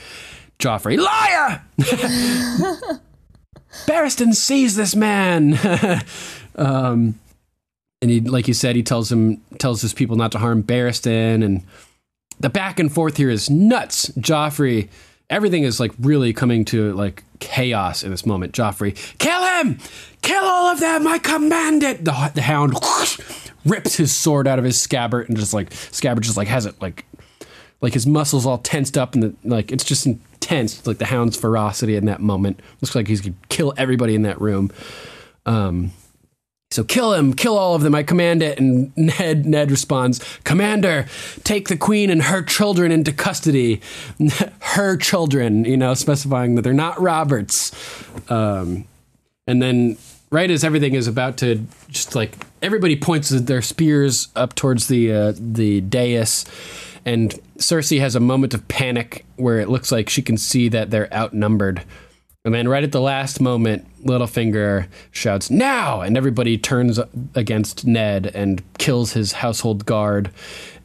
Joffrey, 0.59 0.97
liar! 0.97 1.63
Barristan 3.87 4.33
sees 4.33 4.75
this 4.75 4.95
man. 4.95 5.59
um, 6.55 7.19
and 8.03 8.11
he, 8.11 8.19
like 8.19 8.49
you 8.49 8.53
said, 8.53 8.75
he 8.75 8.83
tells 8.83 9.09
him 9.09 9.37
tells 9.57 9.81
his 9.81 9.93
people 9.93 10.17
not 10.17 10.33
to 10.33 10.37
harm 10.37 10.61
Barristan, 10.61 11.43
and 11.43 11.63
the 12.39 12.49
back 12.49 12.77
and 12.77 12.93
forth 12.93 13.15
here 13.15 13.29
is 13.29 13.49
nuts. 13.49 14.09
Joffrey, 14.09 14.89
everything 15.29 15.63
is 15.63 15.79
like 15.79 15.93
really 15.97 16.33
coming 16.33 16.65
to 16.65 16.91
like 16.93 17.23
chaos 17.39 18.03
in 18.03 18.11
this 18.11 18.25
moment. 18.25 18.51
Joffrey, 18.53 18.93
kill 19.19 19.41
him, 19.45 19.79
kill 20.21 20.43
all 20.43 20.65
of 20.67 20.81
them. 20.81 21.07
I 21.07 21.17
command 21.17 21.81
it. 21.81 22.03
The 22.03 22.31
the 22.35 22.41
Hound 22.41 22.75
rips 23.65 23.95
his 23.95 24.13
sword 24.13 24.49
out 24.49 24.59
of 24.59 24.65
his 24.65 24.79
scabbard 24.79 25.29
and 25.29 25.37
just 25.37 25.53
like 25.53 25.71
scabbard 25.71 26.25
just 26.25 26.35
like 26.35 26.49
has 26.49 26.65
it 26.65 26.79
like 26.81 27.05
like 27.79 27.93
his 27.93 28.05
muscles 28.05 28.45
all 28.45 28.57
tensed 28.57 28.97
up 28.97 29.13
and 29.13 29.23
the, 29.23 29.35
like 29.45 29.71
it's 29.71 29.85
just 29.85 30.05
intense 30.05 30.85
like 30.85 30.97
the 30.97 31.05
hound's 31.05 31.37
ferocity 31.37 31.95
in 31.95 32.03
that 32.03 32.19
moment 32.19 32.59
looks 32.81 32.93
like 32.93 33.07
he's 33.07 33.21
gonna 33.21 33.35
kill 33.47 33.73
everybody 33.77 34.15
in 34.15 34.23
that 34.23 34.39
room 34.41 34.69
um 35.45 35.93
so 36.73 36.83
kill 36.83 37.13
him 37.13 37.33
kill 37.33 37.57
all 37.57 37.75
of 37.75 37.81
them. 37.81 37.95
I 37.95 38.03
command 38.03 38.41
it. 38.41 38.59
And 38.59 38.95
ned 38.97 39.45
ned 39.45 39.71
responds 39.71 40.19
commander 40.43 41.05
take 41.43 41.67
the 41.67 41.77
queen 41.77 42.09
and 42.09 42.23
her 42.23 42.41
children 42.41 42.91
into 42.91 43.11
custody. 43.11 43.81
Her 44.59 44.97
children 44.97 45.65
you 45.65 45.77
know 45.77 45.93
specifying 45.93 46.55
that 46.55 46.63
they're 46.63 46.73
not 46.73 46.99
roberts. 46.99 47.71
Um 48.29 48.85
and 49.47 49.61
then 49.61 49.97
right 50.31 50.49
as 50.49 50.63
everything 50.63 50.95
is 50.95 51.07
about 51.07 51.37
to 51.37 51.65
just 51.89 52.15
like 52.15 52.35
everybody 52.63 52.95
points 52.95 53.29
their 53.29 53.61
spears 53.61 54.29
up 54.35 54.55
towards 54.55 54.87
the 54.87 55.13
uh, 55.13 55.33
the 55.37 55.81
dais. 55.81 56.45
And 57.05 57.39
Cersei 57.57 57.99
has 57.99 58.15
a 58.15 58.19
moment 58.19 58.53
of 58.53 58.67
panic 58.67 59.25
where 59.35 59.59
it 59.59 59.69
looks 59.69 59.91
like 59.91 60.09
she 60.09 60.21
can 60.21 60.37
see 60.37 60.69
that 60.69 60.89
they're 60.89 61.13
outnumbered. 61.13 61.83
And 62.45 62.53
then 62.53 62.67
right 62.67 62.83
at 62.83 62.91
the 62.91 62.99
last 62.99 63.39
moment, 63.39 63.85
Littlefinger 64.03 64.87
shouts, 65.11 65.49
Now! 65.49 66.01
And 66.01 66.17
everybody 66.17 66.57
turns 66.57 66.99
against 67.35 67.85
Ned 67.85 68.31
and 68.33 68.61
kills 68.77 69.13
his 69.13 69.33
household 69.33 69.85
guard. 69.85 70.29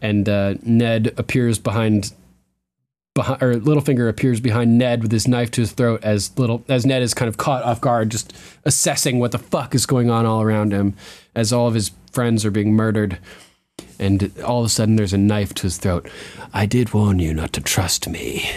And 0.01 0.29
uh, 0.29 0.55
Ned 0.63 1.13
appears 1.17 1.59
behind 1.59 2.13
behind, 3.15 3.43
or 3.43 3.55
Littlefinger 3.55 4.09
appears 4.09 4.39
behind 4.39 4.79
Ned 4.79 5.03
with 5.03 5.11
his 5.11 5.27
knife 5.27 5.51
to 5.53 5.63
his 5.63 5.73
throat 5.73 6.01
as 6.05 6.37
little 6.39 6.65
as 6.69 6.87
Ned 6.87 7.03
is 7.03 7.13
kind 7.13 7.29
of 7.29 7.37
caught 7.37 7.65
off 7.65 7.81
guard, 7.81 8.11
just 8.11 8.33
assessing 8.65 9.19
what 9.19 9.33
the 9.33 9.39
fuck 9.39 9.75
is 9.75 9.85
going 9.85 10.09
on 10.09 10.25
all 10.25 10.41
around 10.41 10.73
him, 10.73 10.95
as 11.35 11.53
all 11.53 11.67
of 11.67 11.75
his 11.75 11.91
friends 12.13 12.45
are 12.45 12.53
being 12.53 12.75
murdered. 12.75 13.19
And 13.99 14.33
all 14.45 14.61
of 14.61 14.67
a 14.67 14.69
sudden, 14.69 14.95
there's 14.95 15.13
a 15.13 15.19
knife 15.19 15.55
to 15.55 15.63
his 15.65 15.79
throat. 15.79 16.09
I 16.55 16.67
did 16.67 16.95
warn 16.95 17.19
you 17.19 17.35
not 17.35 17.53
to 17.55 17.61
trust 17.61 18.09
me. 18.09 18.49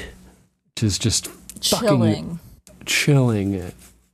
Which 0.76 0.84
is 0.84 1.00
just 1.00 1.28
fucking 1.28 2.40
Chilling. 2.86 3.72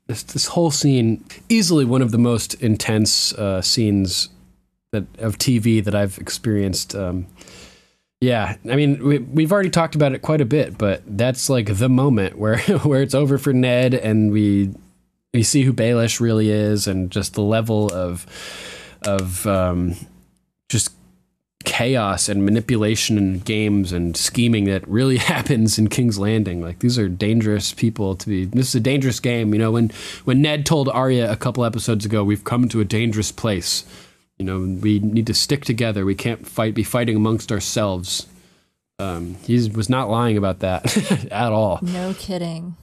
This, 0.07 0.23
this 0.23 0.47
whole 0.47 0.71
scene, 0.71 1.23
easily 1.49 1.83
one 1.83 2.01
of 2.01 2.11
the 2.11 2.17
most 2.17 2.53
intense 2.55 3.33
uh, 3.33 3.61
scenes 3.61 4.29
that 4.91 5.05
of 5.19 5.37
TV 5.37 5.83
that 5.83 5.93
I've 5.93 6.17
experienced. 6.17 6.95
Um, 6.95 7.27
yeah, 8.21 8.55
I 8.69 8.75
mean, 8.75 9.03
we, 9.03 9.19
we've 9.19 9.51
already 9.51 9.69
talked 9.69 9.95
about 9.95 10.13
it 10.13 10.21
quite 10.21 10.41
a 10.41 10.45
bit, 10.45 10.77
but 10.77 11.03
that's 11.05 11.49
like 11.49 11.77
the 11.77 11.89
moment 11.89 12.37
where 12.37 12.57
where 12.83 13.01
it's 13.01 13.13
over 13.13 13.37
for 13.37 13.53
Ned, 13.53 13.93
and 13.93 14.31
we 14.31 14.73
we 15.33 15.43
see 15.43 15.63
who 15.63 15.73
Baelish 15.73 16.19
really 16.19 16.49
is, 16.49 16.87
and 16.87 17.11
just 17.11 17.33
the 17.33 17.43
level 17.43 17.91
of 17.93 18.25
of 19.03 19.45
um, 19.45 19.95
just 20.69 20.91
chaos 21.67 22.29
and 22.29 22.45
manipulation 22.45 23.17
and 23.17 23.43
games 23.43 23.91
and 23.91 24.15
scheming 24.15 24.63
that 24.65 24.87
really 24.87 25.17
happens 25.33 25.77
in 25.77 25.89
King's 25.89 26.17
Landing. 26.17 26.61
Like 26.61 26.79
these 26.79 26.97
are 26.97 27.09
dangerous 27.09 27.73
people 27.73 28.15
to 28.15 28.27
be. 28.27 28.45
This 28.45 28.69
is 28.69 28.75
a 28.75 28.79
dangerous 28.79 29.19
game. 29.19 29.53
You 29.53 29.59
know, 29.59 29.71
when 29.71 29.91
when 30.23 30.41
Ned 30.41 30.65
told 30.65 30.89
Arya 30.89 31.31
a 31.31 31.35
couple 31.35 31.65
episodes 31.65 32.05
ago, 32.05 32.23
"We've 32.23 32.43
come 32.43 32.67
to 32.69 32.79
a 32.79 32.85
dangerous 32.85 33.31
place." 33.31 33.85
You 34.39 34.45
know, 34.45 34.59
we 34.59 34.99
need 34.99 35.27
to 35.27 35.33
stick 35.33 35.65
together. 35.65 36.05
We 36.05 36.15
can't 36.15 36.47
fight, 36.47 36.75
be 36.75 36.83
fighting 36.83 37.15
amongst 37.15 37.51
ourselves. 37.51 38.27
Um, 38.99 39.35
he 39.43 39.69
was 39.69 39.89
not 39.89 40.09
lying 40.09 40.37
about 40.37 40.59
that 40.59 41.27
at 41.31 41.51
all. 41.51 41.79
No 41.81 42.13
kidding. 42.13 42.75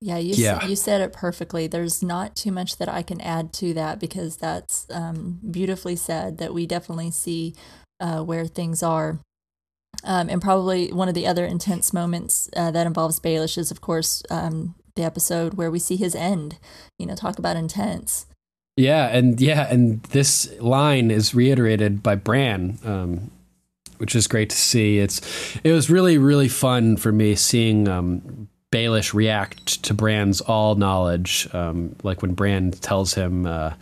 Yeah, 0.00 0.16
you 0.16 0.34
Yeah. 0.34 0.60
Said, 0.60 0.70
you 0.70 0.76
said 0.76 1.00
it 1.02 1.12
perfectly. 1.12 1.66
There's 1.66 2.02
not 2.02 2.34
too 2.34 2.50
much 2.50 2.76
that 2.78 2.88
I 2.88 3.02
can 3.02 3.20
add 3.20 3.52
to 3.54 3.74
that 3.74 4.00
because 4.00 4.36
that's 4.36 4.86
um, 4.90 5.40
beautifully 5.50 5.96
said. 5.96 6.38
That 6.38 6.54
we 6.54 6.66
definitely 6.66 7.10
see 7.10 7.54
uh, 8.00 8.22
where 8.22 8.46
things 8.46 8.82
are, 8.82 9.20
um, 10.02 10.30
and 10.30 10.40
probably 10.40 10.90
one 10.90 11.08
of 11.08 11.14
the 11.14 11.26
other 11.26 11.44
intense 11.44 11.92
moments 11.92 12.48
uh, 12.56 12.70
that 12.70 12.86
involves 12.86 13.20
Baelish 13.20 13.58
is, 13.58 13.70
of 13.70 13.82
course, 13.82 14.22
um, 14.30 14.74
the 14.96 15.02
episode 15.02 15.54
where 15.54 15.70
we 15.70 15.78
see 15.78 15.96
his 15.96 16.14
end. 16.14 16.58
You 16.98 17.06
know, 17.06 17.14
talk 17.14 17.38
about 17.38 17.56
intense. 17.56 18.26
Yeah, 18.78 19.08
and 19.08 19.38
yeah, 19.38 19.70
and 19.70 20.02
this 20.04 20.50
line 20.60 21.10
is 21.10 21.34
reiterated 21.34 22.02
by 22.02 22.14
Bran, 22.14 22.78
um, 22.84 23.30
which 23.98 24.16
is 24.16 24.26
great 24.26 24.48
to 24.48 24.56
see. 24.56 24.98
It's 24.98 25.20
it 25.62 25.72
was 25.72 25.90
really 25.90 26.16
really 26.16 26.48
fun 26.48 26.96
for 26.96 27.12
me 27.12 27.34
seeing 27.34 27.86
um, 27.86 28.48
Baelish 28.72 29.12
react 29.14 29.82
to 29.82 29.94
Bran's 29.94 30.40
all 30.40 30.76
knowledge, 30.76 31.48
um, 31.52 31.96
like 32.04 32.22
when 32.22 32.34
Bran 32.34 32.70
tells 32.70 33.14
him 33.14 33.44
uh, 33.44 33.72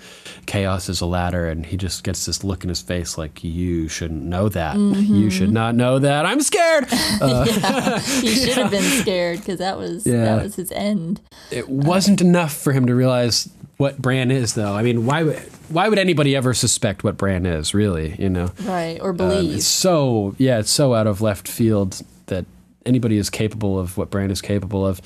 chaos 0.47 0.89
is 0.89 1.03
a 1.03 1.07
ladder, 1.07 1.47
and 1.47 1.67
he 1.67 1.77
just 1.77 2.05
gets 2.05 2.25
this 2.25 2.43
look 2.43 2.63
in 2.63 2.71
his 2.71 2.81
face 2.81 3.19
like 3.19 3.45
you 3.45 3.89
shouldn't 3.89 4.23
know 4.23 4.49
that. 4.49 4.77
You 4.79 5.29
should 5.29 5.53
not 5.53 5.75
know 5.75 5.99
that. 5.99 6.25
I'm 6.25 6.41
scared. 6.41 6.87
Uh, 7.21 7.45
yeah, 7.49 7.99
he 8.21 8.29
should 8.35 8.57
have 8.57 8.71
been 8.71 8.83
scared 9.03 9.39
because 9.41 9.59
that 9.59 9.77
was 9.77 10.07
Yeah. 10.07 10.25
that 10.37 10.43
was 10.45 10.55
his 10.55 10.71
end. 10.73 11.21
it 11.51 11.69
wasn't 11.69 12.21
enough 12.21 12.53
for 12.55 12.73
him 12.73 12.87
to 12.87 12.95
realize 12.95 13.49
what 13.77 13.99
Bran 14.01 14.31
is, 14.31 14.55
though. 14.55 14.75
I 14.75 14.83
mean, 14.83 15.05
why 15.05 15.23
would 15.25 15.39
why 15.69 15.89
would 15.89 15.99
anybody 15.99 16.37
ever 16.37 16.55
suspect 16.55 17.03
what 17.05 17.17
Bran 17.17 17.45
is? 17.45 17.75
Really, 17.75 18.15
you 18.19 18.29
know. 18.29 18.53
Right, 18.63 18.99
or 19.01 19.11
Um, 19.11 19.17
believe. 19.17 19.57
it's 19.57 19.67
so 19.67 20.35
yeah, 20.39 20.61
it's 20.61 20.71
so 20.71 20.95
out 20.95 21.07
of 21.09 21.21
left 21.21 21.49
field 21.49 22.01
that 22.27 22.45
anybody 22.89 23.17
is 23.19 23.31
capable 23.31 23.79
of 23.79 23.97
what 23.97 24.11
Bran 24.11 24.31
is 24.31 24.41
capable 24.43 24.87
of. 24.87 25.01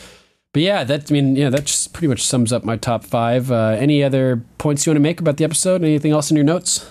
But 0.55 0.63
yeah, 0.63 0.85
that 0.85 1.11
I 1.11 1.13
mean, 1.13 1.35
yeah, 1.37 1.51
that 1.51 1.65
just 1.65 1.93
pretty 1.93 2.09
much 2.09 2.23
sums 2.23 2.53
up 2.53 2.63
my 2.65 2.77
top 2.77 3.05
five. 3.05 3.51
Uh, 3.51 3.77
any 3.79 4.03
other 4.05 4.45
points 4.59 4.85
you 4.87 4.91
want 4.91 4.97
to 4.97 5.01
make 5.01 5.21
about 5.21 5.39
the 5.39 5.45
episode? 5.45 5.83
Anything 5.83 6.13
else 6.13 6.31
in 6.31 6.37
your 6.37 6.45
notes? 6.45 6.89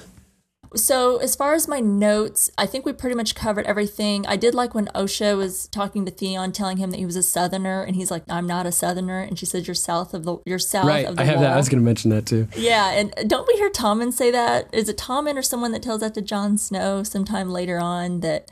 So, 0.73 1.17
as 1.17 1.35
far 1.35 1.53
as 1.53 1.67
my 1.67 1.81
notes, 1.81 2.49
I 2.57 2.65
think 2.65 2.85
we 2.85 2.93
pretty 2.93 3.13
much 3.15 3.35
covered 3.35 3.65
everything. 3.65 4.25
I 4.25 4.37
did 4.37 4.55
like 4.55 4.73
when 4.73 4.85
Osha 4.95 5.35
was 5.35 5.67
talking 5.67 6.05
to 6.05 6.11
Theon, 6.11 6.53
telling 6.53 6.77
him 6.77 6.91
that 6.91 6.97
he 6.97 7.05
was 7.05 7.17
a 7.17 7.23
Southerner, 7.23 7.83
and 7.83 7.93
he's 7.97 8.09
like, 8.09 8.23
"I'm 8.29 8.47
not 8.47 8.65
a 8.65 8.71
Southerner," 8.71 9.19
and 9.19 9.37
she 9.37 9.45
said, 9.45 9.67
"You're 9.67 9.75
south 9.75 10.13
of 10.13 10.23
the, 10.23 10.37
you're 10.45 10.59
south 10.59 10.87
right, 10.87 11.05
of 11.05 11.17
the 11.17 11.23
I 11.23 11.25
have 11.25 11.35
wall." 11.35 11.43
that. 11.43 11.53
I 11.53 11.57
was 11.57 11.67
going 11.67 11.81
to 11.81 11.85
mention 11.85 12.09
that 12.11 12.25
too. 12.25 12.47
yeah, 12.55 12.91
and 12.91 13.13
don't 13.29 13.45
we 13.49 13.55
hear 13.55 13.69
Tommen 13.69 14.13
say 14.13 14.31
that? 14.31 14.73
Is 14.73 14.87
it 14.87 14.97
Tommen 14.97 15.35
or 15.35 15.41
someone 15.41 15.73
that 15.73 15.83
tells 15.83 15.99
that 15.99 16.13
to 16.13 16.21
Jon 16.21 16.57
Snow 16.57 17.03
sometime 17.03 17.49
later 17.49 17.77
on? 17.77 18.21
That 18.21 18.49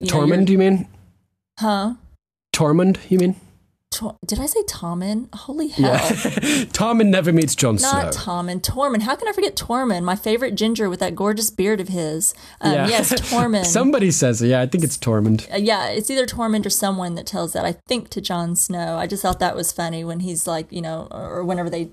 you 0.00 0.10
know, 0.10 0.20
Tormund, 0.20 0.48
you're- 0.48 0.52
you 0.52 0.58
mean? 0.58 0.88
Huh? 1.58 1.94
Tormund, 2.54 2.98
you 3.10 3.18
mean? 3.18 3.36
Tor- 3.90 4.16
did 4.26 4.38
I 4.38 4.46
say 4.46 4.62
Tommen? 4.64 5.34
Holy 5.34 5.68
hell! 5.68 5.90
Yeah. 5.92 5.98
Tommen 6.72 7.06
never 7.06 7.32
meets 7.32 7.54
Jon 7.54 7.76
Not 7.76 8.12
Snow. 8.14 8.22
Tommen. 8.22 8.60
Tormund. 8.60 9.02
How 9.02 9.16
can 9.16 9.28
I 9.28 9.32
forget 9.32 9.56
Tormund? 9.56 10.04
My 10.04 10.14
favorite 10.14 10.54
ginger 10.56 10.90
with 10.90 11.00
that 11.00 11.14
gorgeous 11.16 11.50
beard 11.50 11.80
of 11.80 11.88
his. 11.88 12.34
Um, 12.60 12.72
Yeah. 12.74 12.88
Yes, 12.88 13.12
Tormund. 13.32 13.64
Somebody 13.64 14.10
says 14.10 14.42
it. 14.42 14.48
Yeah, 14.48 14.60
I 14.60 14.66
think 14.66 14.84
it's 14.84 14.98
Tormund. 14.98 15.50
Uh, 15.52 15.56
yeah, 15.56 15.88
it's 15.88 16.10
either 16.10 16.26
Tormund 16.26 16.66
or 16.66 16.70
someone 16.70 17.14
that 17.14 17.26
tells 17.26 17.54
that. 17.54 17.64
I 17.64 17.72
think 17.88 18.10
to 18.10 18.20
Jon 18.20 18.54
Snow. 18.56 18.96
I 18.98 19.06
just 19.06 19.22
thought 19.22 19.40
that 19.40 19.56
was 19.56 19.72
funny 19.72 20.04
when 20.04 20.20
he's 20.20 20.46
like, 20.46 20.70
you 20.70 20.82
know, 20.82 21.08
or 21.10 21.42
whenever 21.42 21.70
they 21.70 21.88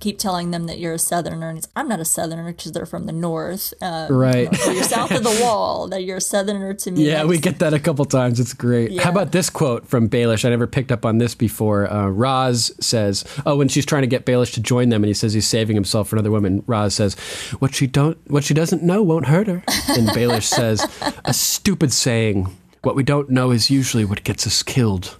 keep 0.00 0.18
telling 0.18 0.50
them 0.50 0.66
that 0.66 0.78
you're 0.78 0.94
a 0.94 0.98
southerner 0.98 1.48
and 1.48 1.58
he's, 1.58 1.68
i'm 1.76 1.86
not 1.86 2.00
a 2.00 2.04
southerner 2.04 2.52
because 2.52 2.72
they're 2.72 2.86
from 2.86 3.04
the 3.06 3.12
north 3.12 3.72
um, 3.82 4.12
Right. 4.12 4.44
you 4.50 4.58
know, 4.58 4.64
so 4.64 4.70
you're 4.72 4.84
south 4.84 5.10
of 5.12 5.22
the 5.22 5.38
wall 5.42 5.86
that 5.88 6.02
you're 6.04 6.16
a 6.16 6.20
southerner 6.20 6.74
to 6.74 6.90
me 6.90 7.06
Yeah, 7.06 7.24
we 7.24 7.38
get 7.38 7.58
that 7.60 7.74
a 7.74 7.78
couple 7.78 8.04
times. 8.06 8.40
It's 8.40 8.52
great. 8.54 8.90
Yeah. 8.90 9.02
How 9.04 9.10
about 9.10 9.32
this 9.32 9.48
quote 9.50 9.86
from 9.86 10.08
Baelish? 10.08 10.44
I 10.44 10.48
never 10.50 10.66
picked 10.66 10.90
up 10.90 11.04
on 11.04 11.18
this 11.18 11.34
before. 11.34 11.90
Uh, 11.90 12.08
Ros 12.08 12.72
says, 12.80 13.24
"Oh, 13.46 13.56
when 13.56 13.68
she's 13.68 13.86
trying 13.86 14.02
to 14.02 14.06
get 14.08 14.24
Baelish 14.26 14.52
to 14.54 14.60
join 14.60 14.88
them, 14.88 15.02
and 15.02 15.08
he 15.08 15.14
says 15.14 15.32
he's 15.32 15.46
saving 15.46 15.76
himself 15.76 16.08
for 16.08 16.16
another 16.16 16.30
woman." 16.30 16.62
Ros 16.66 16.94
says, 16.94 17.14
"What 17.60 17.74
she 17.74 17.86
don't, 17.86 18.18
what 18.30 18.44
she 18.44 18.54
doesn't 18.54 18.82
know, 18.82 19.02
won't 19.02 19.26
hurt 19.26 19.46
her." 19.46 19.62
And 19.88 20.08
Baelish 20.08 20.44
says, 20.60 20.86
"A 21.24 21.32
stupid 21.34 21.92
saying. 21.92 22.48
What 22.82 22.96
we 22.96 23.02
don't 23.02 23.28
know 23.30 23.50
is 23.50 23.70
usually 23.70 24.04
what 24.04 24.24
gets 24.24 24.46
us 24.46 24.62
killed," 24.62 25.16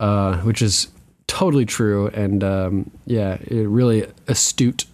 uh, 0.00 0.38
which 0.38 0.60
is 0.62 0.88
totally 1.26 1.64
true. 1.64 2.08
And 2.08 2.42
um, 2.44 2.90
yeah, 3.06 3.38
really 3.50 4.06
astute 4.28 4.84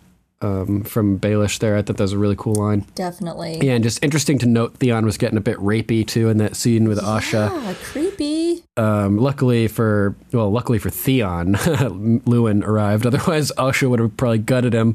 um, 0.43 0.83
from 0.85 1.19
Baelish 1.19 1.59
there. 1.59 1.77
I 1.77 1.83
thought 1.83 1.97
that 1.97 2.03
was 2.05 2.13
a 2.13 2.19
really 2.19 2.37
cool 2.37 2.55
line. 2.55 2.87
definitely 2.95 3.59
Yeah, 3.63 3.75
and 3.75 3.85
just 3.85 4.03
interesting 4.03 4.39
to 4.41 4.47
note 4.47 4.75
Theon 4.79 5.05
was 5.05 5.17
getting 5.19 5.37
a 5.39 5.41
bit 5.43 5.57
rapey 5.59 6.07
too 6.07 6.29
in 6.29 6.39
that 6.39 6.57
scene 6.57 6.89
with 6.89 6.99
Osha. 7.01 7.49
Ah, 7.53 7.75
creepy 7.83 8.65
Um, 8.77 9.19
luckily 9.19 9.69
for 9.69 10.15
well, 10.33 10.51
luckily 10.51 10.79
for 10.79 10.91
Theon, 10.91 11.55
Luwin 11.55 12.65
arrived. 12.65 13.07
Otherwise, 13.07 13.53
Osha 13.59 13.89
would 13.89 14.01
have 14.01 14.17
probably 14.17 14.39
gutted 14.39 14.73
him. 14.75 14.95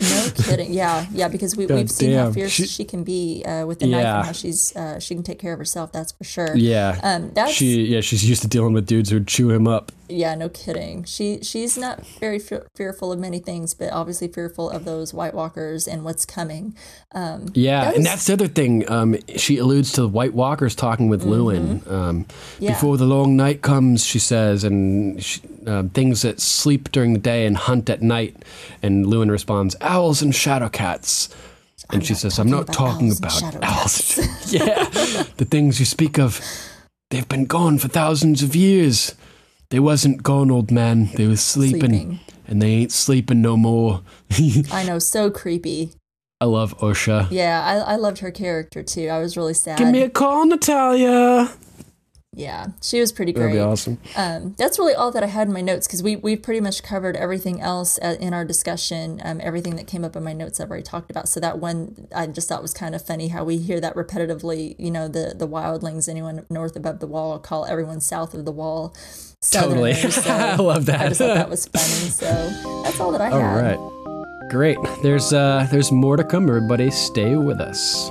no 0.00 0.30
kidding 0.44 0.72
yeah 0.72 1.06
yeah 1.12 1.28
because 1.28 1.56
we, 1.56 1.66
we've 1.66 1.90
seen 1.90 2.12
how 2.12 2.30
fierce 2.30 2.50
She- 2.52 2.66
she, 2.66 2.84
can 2.84 3.02
be 3.04 3.42
uh, 3.46 3.64
with 3.66 3.78
the 3.80 3.86
knife 3.86 4.04
and 4.04 4.26
how 4.26 4.32
she's 4.32 4.74
uh, 4.76 4.98
she 5.00 5.14
can 5.14 5.22
take 5.24 5.38
care 5.38 5.52
of 5.52 5.58
herself 5.58 5.92
that's 5.92 6.12
for 6.12 6.24
sure 6.24 6.54
yeah, 6.56 7.00
um 7.02 7.30
that's 7.34 7.52
she 7.52 7.82
yeah 7.86 8.00
she's 8.00 8.28
used 8.28 8.42
to 8.42 8.48
dealing 8.48 8.72
with 8.74 8.86
dudes 8.86 9.10
who'd 9.10 9.26
chew 9.26 9.50
him 9.50 9.66
up. 9.66 9.92
Yeah, 10.08 10.36
no 10.36 10.48
kidding. 10.48 11.02
She 11.04 11.40
she's 11.42 11.76
not 11.76 12.06
very 12.20 12.38
fe- 12.38 12.60
fearful 12.76 13.10
of 13.12 13.18
many 13.18 13.40
things, 13.40 13.74
but 13.74 13.92
obviously 13.92 14.28
fearful 14.28 14.70
of 14.76 14.84
those 14.84 15.12
White 15.12 15.34
Walkers 15.34 15.88
and 15.88 16.04
what's 16.04 16.24
coming. 16.24 16.76
Um, 17.12 17.46
Yeah, 17.54 17.84
That 17.86 17.96
and 17.96 18.06
that's 18.06 18.26
the 18.26 18.34
other 18.34 18.46
thing. 18.48 18.88
Um, 18.90 19.16
she 19.36 19.58
alludes 19.58 19.92
to 19.92 20.02
the 20.02 20.08
White 20.08 20.34
Walkers 20.34 20.74
talking 20.74 21.08
with 21.08 21.24
Luwin. 21.24 21.84
Um, 21.90 22.24
Mm-hmm. 22.26 22.64
Yeah. 22.64 22.72
Before 22.72 22.96
the 22.96 23.04
long 23.06 23.36
night 23.36 23.62
comes, 23.62 24.04
she 24.04 24.18
says, 24.18 24.62
and 24.64 25.22
she, 25.22 25.40
uh, 25.66 25.84
things 25.94 26.22
that 26.22 26.40
sleep 26.40 26.92
during 26.92 27.12
the 27.12 27.18
day 27.18 27.46
and 27.46 27.56
hunt 27.56 27.90
at 27.90 28.02
night. 28.02 28.36
And 28.82 29.06
Luwin 29.06 29.30
responds, 29.30 29.74
"Owls 29.80 30.22
and 30.22 30.34
shadow 30.34 30.68
cats." 30.68 31.28
And 31.90 32.04
she 32.04 32.14
says, 32.14 32.38
"I'm 32.38 32.50
not 32.50 32.72
talking 32.72 33.12
about 33.12 33.40
about 33.40 33.62
owls 33.64 34.18
and 34.18 34.24
owls." 34.24 34.52
yeah, 34.52 34.84
the 35.36 35.44
things 35.44 35.78
you 35.80 35.86
speak 35.86 36.18
of, 36.18 36.40
they've 37.10 37.28
been 37.28 37.46
gone 37.46 37.78
for 37.78 37.88
thousands 37.88 38.42
of 38.42 38.54
years. 38.56 39.14
They 39.70 39.80
wasn't 39.80 40.22
gone, 40.22 40.50
old 40.50 40.70
man. 40.70 41.10
They 41.14 41.26
was 41.26 41.40
sleeping, 41.42 41.80
Sleeping. 41.80 42.20
And 42.46 42.62
they 42.62 42.70
ain't 42.70 42.92
sleeping 42.92 43.42
no 43.42 43.56
more. 43.56 44.02
I 44.72 44.84
know, 44.84 44.98
so 44.98 45.30
creepy. 45.30 45.92
I 46.40 46.44
love 46.44 46.76
Osha. 46.78 47.28
Yeah, 47.30 47.64
I, 47.64 47.94
I 47.94 47.96
loved 47.96 48.18
her 48.18 48.30
character 48.30 48.82
too. 48.82 49.08
I 49.08 49.18
was 49.18 49.36
really 49.36 49.54
sad. 49.54 49.78
Give 49.78 49.88
me 49.88 50.02
a 50.02 50.10
call, 50.10 50.44
Natalia. 50.46 51.50
Yeah, 52.36 52.66
she 52.82 53.00
was 53.00 53.12
pretty 53.12 53.32
great. 53.32 53.44
That'd 53.46 53.56
be 53.56 53.60
awesome. 53.60 53.98
Um, 54.14 54.54
that's 54.58 54.78
really 54.78 54.92
all 54.94 55.10
that 55.10 55.22
I 55.22 55.26
had 55.26 55.48
in 55.48 55.54
my 55.54 55.62
notes 55.62 55.86
because 55.86 56.02
we 56.02 56.16
we've 56.16 56.42
pretty 56.42 56.60
much 56.60 56.82
covered 56.82 57.16
everything 57.16 57.62
else 57.62 57.98
uh, 58.02 58.16
in 58.20 58.34
our 58.34 58.44
discussion. 58.44 59.20
Um, 59.24 59.40
everything 59.42 59.76
that 59.76 59.86
came 59.86 60.04
up 60.04 60.14
in 60.14 60.22
my 60.22 60.34
notes 60.34 60.60
I've 60.60 60.68
already 60.68 60.82
talked 60.82 61.10
about. 61.10 61.30
So 61.30 61.40
that 61.40 61.58
one 61.58 62.08
I 62.14 62.26
just 62.26 62.46
thought 62.48 62.60
was 62.60 62.74
kind 62.74 62.94
of 62.94 63.00
funny 63.04 63.28
how 63.28 63.42
we 63.42 63.56
hear 63.56 63.80
that 63.80 63.94
repetitively. 63.96 64.76
You 64.78 64.90
know, 64.90 65.08
the 65.08 65.34
the 65.34 65.48
wildlings, 65.48 66.08
anyone 66.10 66.44
north 66.50 66.76
above 66.76 67.00
the 67.00 67.06
wall, 67.06 67.38
call 67.38 67.64
everyone 67.64 68.00
south 68.00 68.34
of 68.34 68.44
the 68.44 68.52
wall. 68.52 68.94
Totally. 69.50 69.94
So 70.10 70.22
I 70.30 70.56
love 70.56 70.86
that. 70.86 71.00
I 71.00 71.08
just 71.08 71.20
thought 71.20 71.34
that 71.34 71.48
was 71.48 71.66
funny. 71.74 72.10
So 72.10 72.26
that's 72.82 73.00
all 73.00 73.12
that 73.12 73.20
I 73.22 73.30
All 73.30 73.40
had. 73.40 73.76
right. 73.78 74.48
Great. 74.50 74.76
There's 75.02 75.32
uh 75.32 75.66
there's 75.70 75.90
more 75.90 76.16
to 76.16 76.24
come, 76.24 76.48
everybody. 76.48 76.90
Stay 76.90 77.34
with 77.36 77.60
us. 77.60 78.10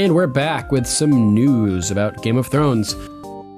And 0.00 0.14
we're 0.14 0.26
back 0.26 0.72
with 0.72 0.86
some 0.86 1.34
news 1.34 1.90
about 1.90 2.22
Game 2.22 2.38
of 2.38 2.46
Thrones. 2.46 2.94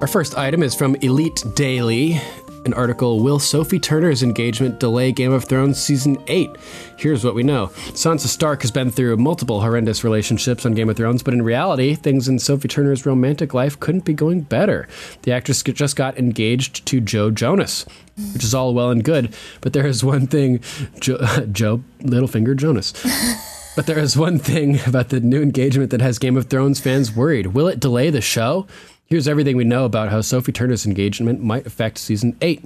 Our 0.01 0.09
first 0.09 0.37
item 0.37 0.65
is 0.65 0.75
from 0.75 0.97
Elite 0.97 1.41
Daily, 1.55 2.21
an 2.65 2.75
article 2.75 3.21
Will 3.21 3.39
Sophie 3.39 3.79
Turner's 3.79 4.25
engagement 4.25 4.81
delay 4.81 5.13
Game 5.13 5.31
of 5.31 5.45
Thrones 5.45 5.79
season 5.79 6.21
8? 6.27 6.51
Here's 6.99 7.25
what 7.25 7.37
we 7.37 7.45
know 7.45 7.69
Sansa 7.93 8.27
Stark 8.27 8.63
has 8.63 8.73
been 8.73 8.91
through 8.91 9.19
multiple 9.19 9.61
horrendous 9.61 10.03
relationships 10.03 10.67
on 10.67 10.75
Game 10.75 10.91
of 10.91 10.97
Thrones, 10.97 11.23
but 11.23 11.33
in 11.33 11.43
reality, 11.43 11.95
things 11.95 12.27
in 12.27 12.41
Sophie 12.41 12.67
Turner's 12.67 13.07
romantic 13.07 13.55
life 13.55 13.79
couldn't 13.79 14.05
be 14.05 14.13
going 14.13 14.41
better. 14.41 14.89
The 15.23 15.31
actress 15.31 15.63
just 15.63 15.95
got 15.95 16.19
engaged 16.19 16.85
to 16.87 17.01
Joe 17.01 17.31
Jonas, 17.31 17.87
which 18.33 18.43
is 18.43 18.53
all 18.53 18.75
well 18.75 18.91
and 18.91 19.05
good, 19.05 19.33
but 19.61 19.75
there 19.75 19.87
is 19.87 20.03
one 20.03 20.27
thing 20.27 20.59
Joe, 20.99 21.19
Joe 21.53 21.85
Littlefinger 22.01 22.57
Jonas. 22.57 22.93
But 23.75 23.87
there 23.87 23.99
is 23.99 24.19
one 24.19 24.39
thing 24.39 24.81
about 24.87 25.09
the 25.09 25.21
new 25.21 25.43
engagement 25.43 25.91
that 25.91 26.03
has 26.03 26.19
Game 26.19 26.37
of 26.37 26.47
Thrones 26.47 26.79
fans 26.79 27.15
worried. 27.17 27.49
Will 27.49 27.69
it 27.69 27.81
delay 27.81 28.11
the 28.11 28.21
show? 28.21 28.67
Here's 29.07 29.29
everything 29.29 29.57
we 29.57 29.65
know 29.65 29.85
about 29.85 30.11
how 30.11 30.21
Sophie 30.21 30.53
Turner's 30.53 30.85
engagement 30.85 31.43
might 31.43 31.67
affect 31.67 31.99
season 31.99 32.37
8. 32.43 32.65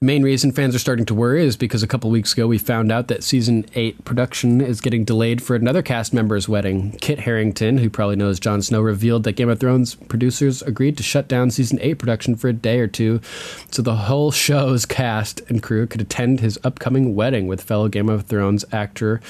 The 0.00 0.06
main 0.06 0.22
reason 0.22 0.52
fans 0.52 0.76
are 0.76 0.78
starting 0.78 1.06
to 1.06 1.14
worry 1.14 1.44
is 1.44 1.56
because 1.56 1.82
a 1.82 1.88
couple 1.88 2.08
weeks 2.08 2.32
ago 2.32 2.46
we 2.46 2.56
found 2.56 2.92
out 2.92 3.08
that 3.08 3.24
season 3.24 3.66
8 3.74 4.04
production 4.04 4.60
is 4.60 4.80
getting 4.80 5.04
delayed 5.04 5.42
for 5.42 5.56
another 5.56 5.82
cast 5.82 6.14
member's 6.14 6.48
wedding. 6.48 6.92
Kit 7.00 7.18
Harington, 7.18 7.78
who 7.78 7.90
probably 7.90 8.14
knows 8.14 8.38
Jon 8.38 8.62
Snow, 8.62 8.80
revealed 8.80 9.24
that 9.24 9.32
Game 9.32 9.48
of 9.48 9.58
Thrones 9.58 9.96
producers 9.96 10.62
agreed 10.62 10.96
to 10.98 11.02
shut 11.02 11.26
down 11.26 11.50
season 11.50 11.78
8 11.82 11.94
production 11.94 12.36
for 12.36 12.48
a 12.48 12.52
day 12.52 12.78
or 12.78 12.86
two 12.86 13.20
so 13.70 13.82
the 13.82 13.96
whole 13.96 14.30
show's 14.30 14.86
cast 14.86 15.40
and 15.48 15.62
crew 15.62 15.86
could 15.86 16.00
attend 16.00 16.40
his 16.40 16.60
upcoming 16.62 17.16
wedding 17.16 17.48
with 17.48 17.60
fellow 17.60 17.88
Game 17.88 18.08
of 18.08 18.26
Thrones 18.26 18.64
actor 18.70 19.20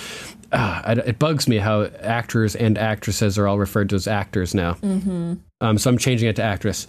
I- 0.53 1.03
it 1.07 1.19
bugs 1.19 1.47
me 1.49 1.59
how 1.59 1.85
actors 2.01 2.57
and 2.57 2.79
actresses 2.79 3.39
are 3.39 3.47
all 3.47 3.59
referred 3.59 3.91
to 3.91 3.97
as 3.97 4.07
actors 4.07 4.55
now. 4.55 4.75
Mm-hmm. 4.75 5.35
Um, 5.61 5.79
so 5.79 5.91
I'm 5.91 5.99
changing 5.99 6.29
it 6.29 6.37
to 6.37 6.43
actress. 6.43 6.85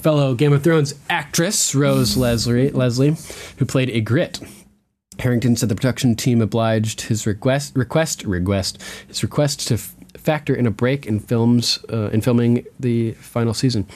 Fellow 0.00 0.34
Game 0.34 0.52
of 0.52 0.62
Thrones 0.62 0.94
actress 1.10 1.74
Rose 1.74 2.16
Leslie, 2.16 2.70
Leslie, 2.70 3.16
who 3.58 3.64
played 3.66 3.88
Ygritte. 3.88 4.48
Harington 5.18 5.56
said 5.56 5.68
the 5.68 5.74
production 5.74 6.14
team 6.16 6.40
obliged 6.40 7.02
his 7.02 7.26
request, 7.26 7.76
request, 7.76 8.24
request, 8.24 8.82
his 9.08 9.22
request 9.22 9.66
to 9.68 9.74
f- 9.74 9.94
factor 10.16 10.54
in 10.54 10.66
a 10.66 10.70
break 10.70 11.04
in 11.04 11.20
films 11.20 11.78
uh, 11.92 12.08
in 12.12 12.20
filming 12.22 12.64
the 12.80 13.12
final 13.12 13.52
season. 13.52 13.86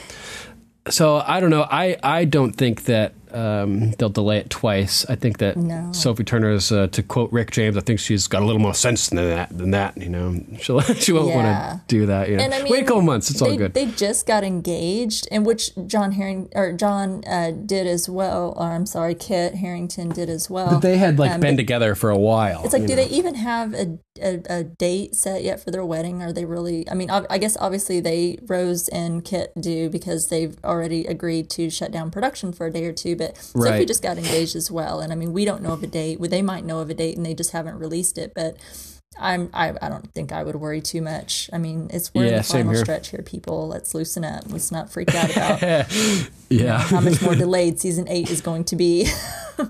So 0.89 1.23
I 1.27 1.41
don't 1.41 1.51
know. 1.51 1.67
I, 1.71 1.97
I 2.03 2.27
don't 2.27 2.53
think 2.53 2.85
that 2.85 3.15
um, 3.37 3.91
they'll 3.93 4.09
delay 4.09 4.39
it 4.39 4.51
twice. 4.51 5.05
I 5.09 5.15
think 5.15 5.39
that 5.39 5.57
No. 5.57 5.93
Sophie 5.93 6.25
Turner's, 6.25 6.73
uh, 6.73 6.87
to 6.89 7.03
quote 7.03 7.31
Rick 7.33 7.51
James, 7.51 7.77
I 7.77 7.81
think 7.81 8.01
she's 8.01 8.27
got 8.27 8.43
a 8.43 8.45
little 8.47 8.61
more 8.61 8.75
sense 8.75 9.09
than 9.09 9.17
that. 9.29 9.57
Than 9.57 9.71
that, 9.73 9.97
you 9.97 10.09
know, 10.09 10.41
she'll 10.61 10.81
she 10.81 11.13
won't 11.13 11.35
want 11.35 11.47
to 11.47 11.81
do 11.89 12.07
that. 12.07 12.29
You 12.29 12.37
know, 12.37 12.43
And 12.45 12.55
I 12.55 12.63
mean, 12.63 12.73
wait 12.73 12.83
a 12.85 12.87
couple 12.87 13.03
months. 13.03 13.31
It's 13.31 13.41
they, 13.41 13.51
all 13.51 13.57
good. 13.57 13.75
They 13.75 13.87
just 13.87 14.27
got 14.27 14.43
engaged, 14.45 15.29
and 15.31 15.45
which 15.47 15.71
John 15.87 16.13
Herring 16.13 16.49
or 16.55 16.73
John 16.73 17.23
uh, 17.27 17.51
did 17.51 17.87
as 17.87 18.09
well. 18.09 18.55
Or 18.57 18.73
I'm 18.73 18.87
sorry, 18.87 19.15
Kit 19.15 19.55
Harington 19.57 20.09
did 20.11 20.29
as 20.29 20.49
well. 20.51 20.81
they 20.81 20.97
had 20.97 21.19
like 21.19 21.33
Um, 21.33 21.41
been 21.41 21.55
but 21.57 21.61
together 21.63 21.95
for 21.95 22.11
a 22.11 22.19
while. 22.19 22.63
It's 22.65 22.73
like, 22.73 22.83
do 22.87 22.89
know. 22.89 22.97
they 22.97 23.09
even 23.09 23.35
have 23.37 23.75
a, 23.75 23.99
a, 24.21 24.41
a 24.49 24.65
date 24.65 25.15
set 25.15 25.43
yet 25.43 25.61
for 25.61 25.71
their 25.71 25.85
wedding? 25.85 26.23
Are 26.23 26.33
they 26.33 26.45
really? 26.45 26.89
I 26.91 26.95
mean, 26.95 27.11
ob- 27.11 27.27
I 27.29 27.39
guess 27.39 27.57
obviously 27.61 28.01
they 28.01 28.39
Rose 28.47 28.89
and 28.89 29.25
Kit 29.25 29.53
do 29.61 29.91
because 29.91 30.29
they've 30.29 30.57
already 30.65 31.07
agreed 31.07 31.51
to 31.51 31.69
shut 31.71 31.91
down 31.93 32.11
production 32.11 32.53
for 32.53 32.67
a 32.67 32.71
day 32.71 32.85
or 32.87 32.93
two. 32.93 33.17
But 33.17 33.26
Sophie 33.35 33.59
Right. 33.71 33.89
just 33.89 34.03
got 34.03 34.19
engaged 34.19 34.55
as 34.57 34.71
well, 34.71 35.01
and 35.01 35.13
I 35.13 35.17
mean, 35.17 35.33
we 35.33 35.45
don't 35.45 35.63
know 35.63 35.73
of 35.73 35.83
a 35.83 35.87
date. 35.87 36.21
Well, 36.21 36.31
They 36.31 36.43
might 36.43 36.65
know 36.65 36.81
of 36.81 36.91
a 36.91 36.95
date, 36.95 37.17
and 37.17 37.25
they 37.25 37.35
just 37.35 37.51
haven't 37.53 37.79
released 37.79 38.19
it. 38.19 38.33
But 38.35 38.57
I'm 39.19 39.49
I, 39.55 39.73
I 39.81 39.89
don't 39.89 40.13
think 40.13 40.31
I 40.33 40.43
would 40.45 40.57
worry 40.57 40.81
too 40.83 41.01
much. 41.01 41.49
I 41.53 41.59
mean, 41.59 41.89
it's 41.93 42.13
we're 42.15 42.27
in 42.27 42.35
the 42.35 42.43
final 42.43 42.73
here. 42.75 42.83
stretch 42.85 43.09
here, 43.11 43.23
people. 43.23 43.67
Let's 43.69 43.95
loosen 43.95 44.25
up. 44.25 44.45
Let's 44.49 44.71
not 44.71 44.91
freak 44.93 45.15
out 45.15 45.31
about 45.31 45.61
yeah. 46.51 46.79
how 46.81 47.01
much 47.01 47.23
more 47.23 47.35
delayed 47.35 47.81
season 47.81 48.07
eight 48.09 48.31
is 48.31 48.41
going 48.43 48.65
to 48.65 48.77
be. 48.77 49.09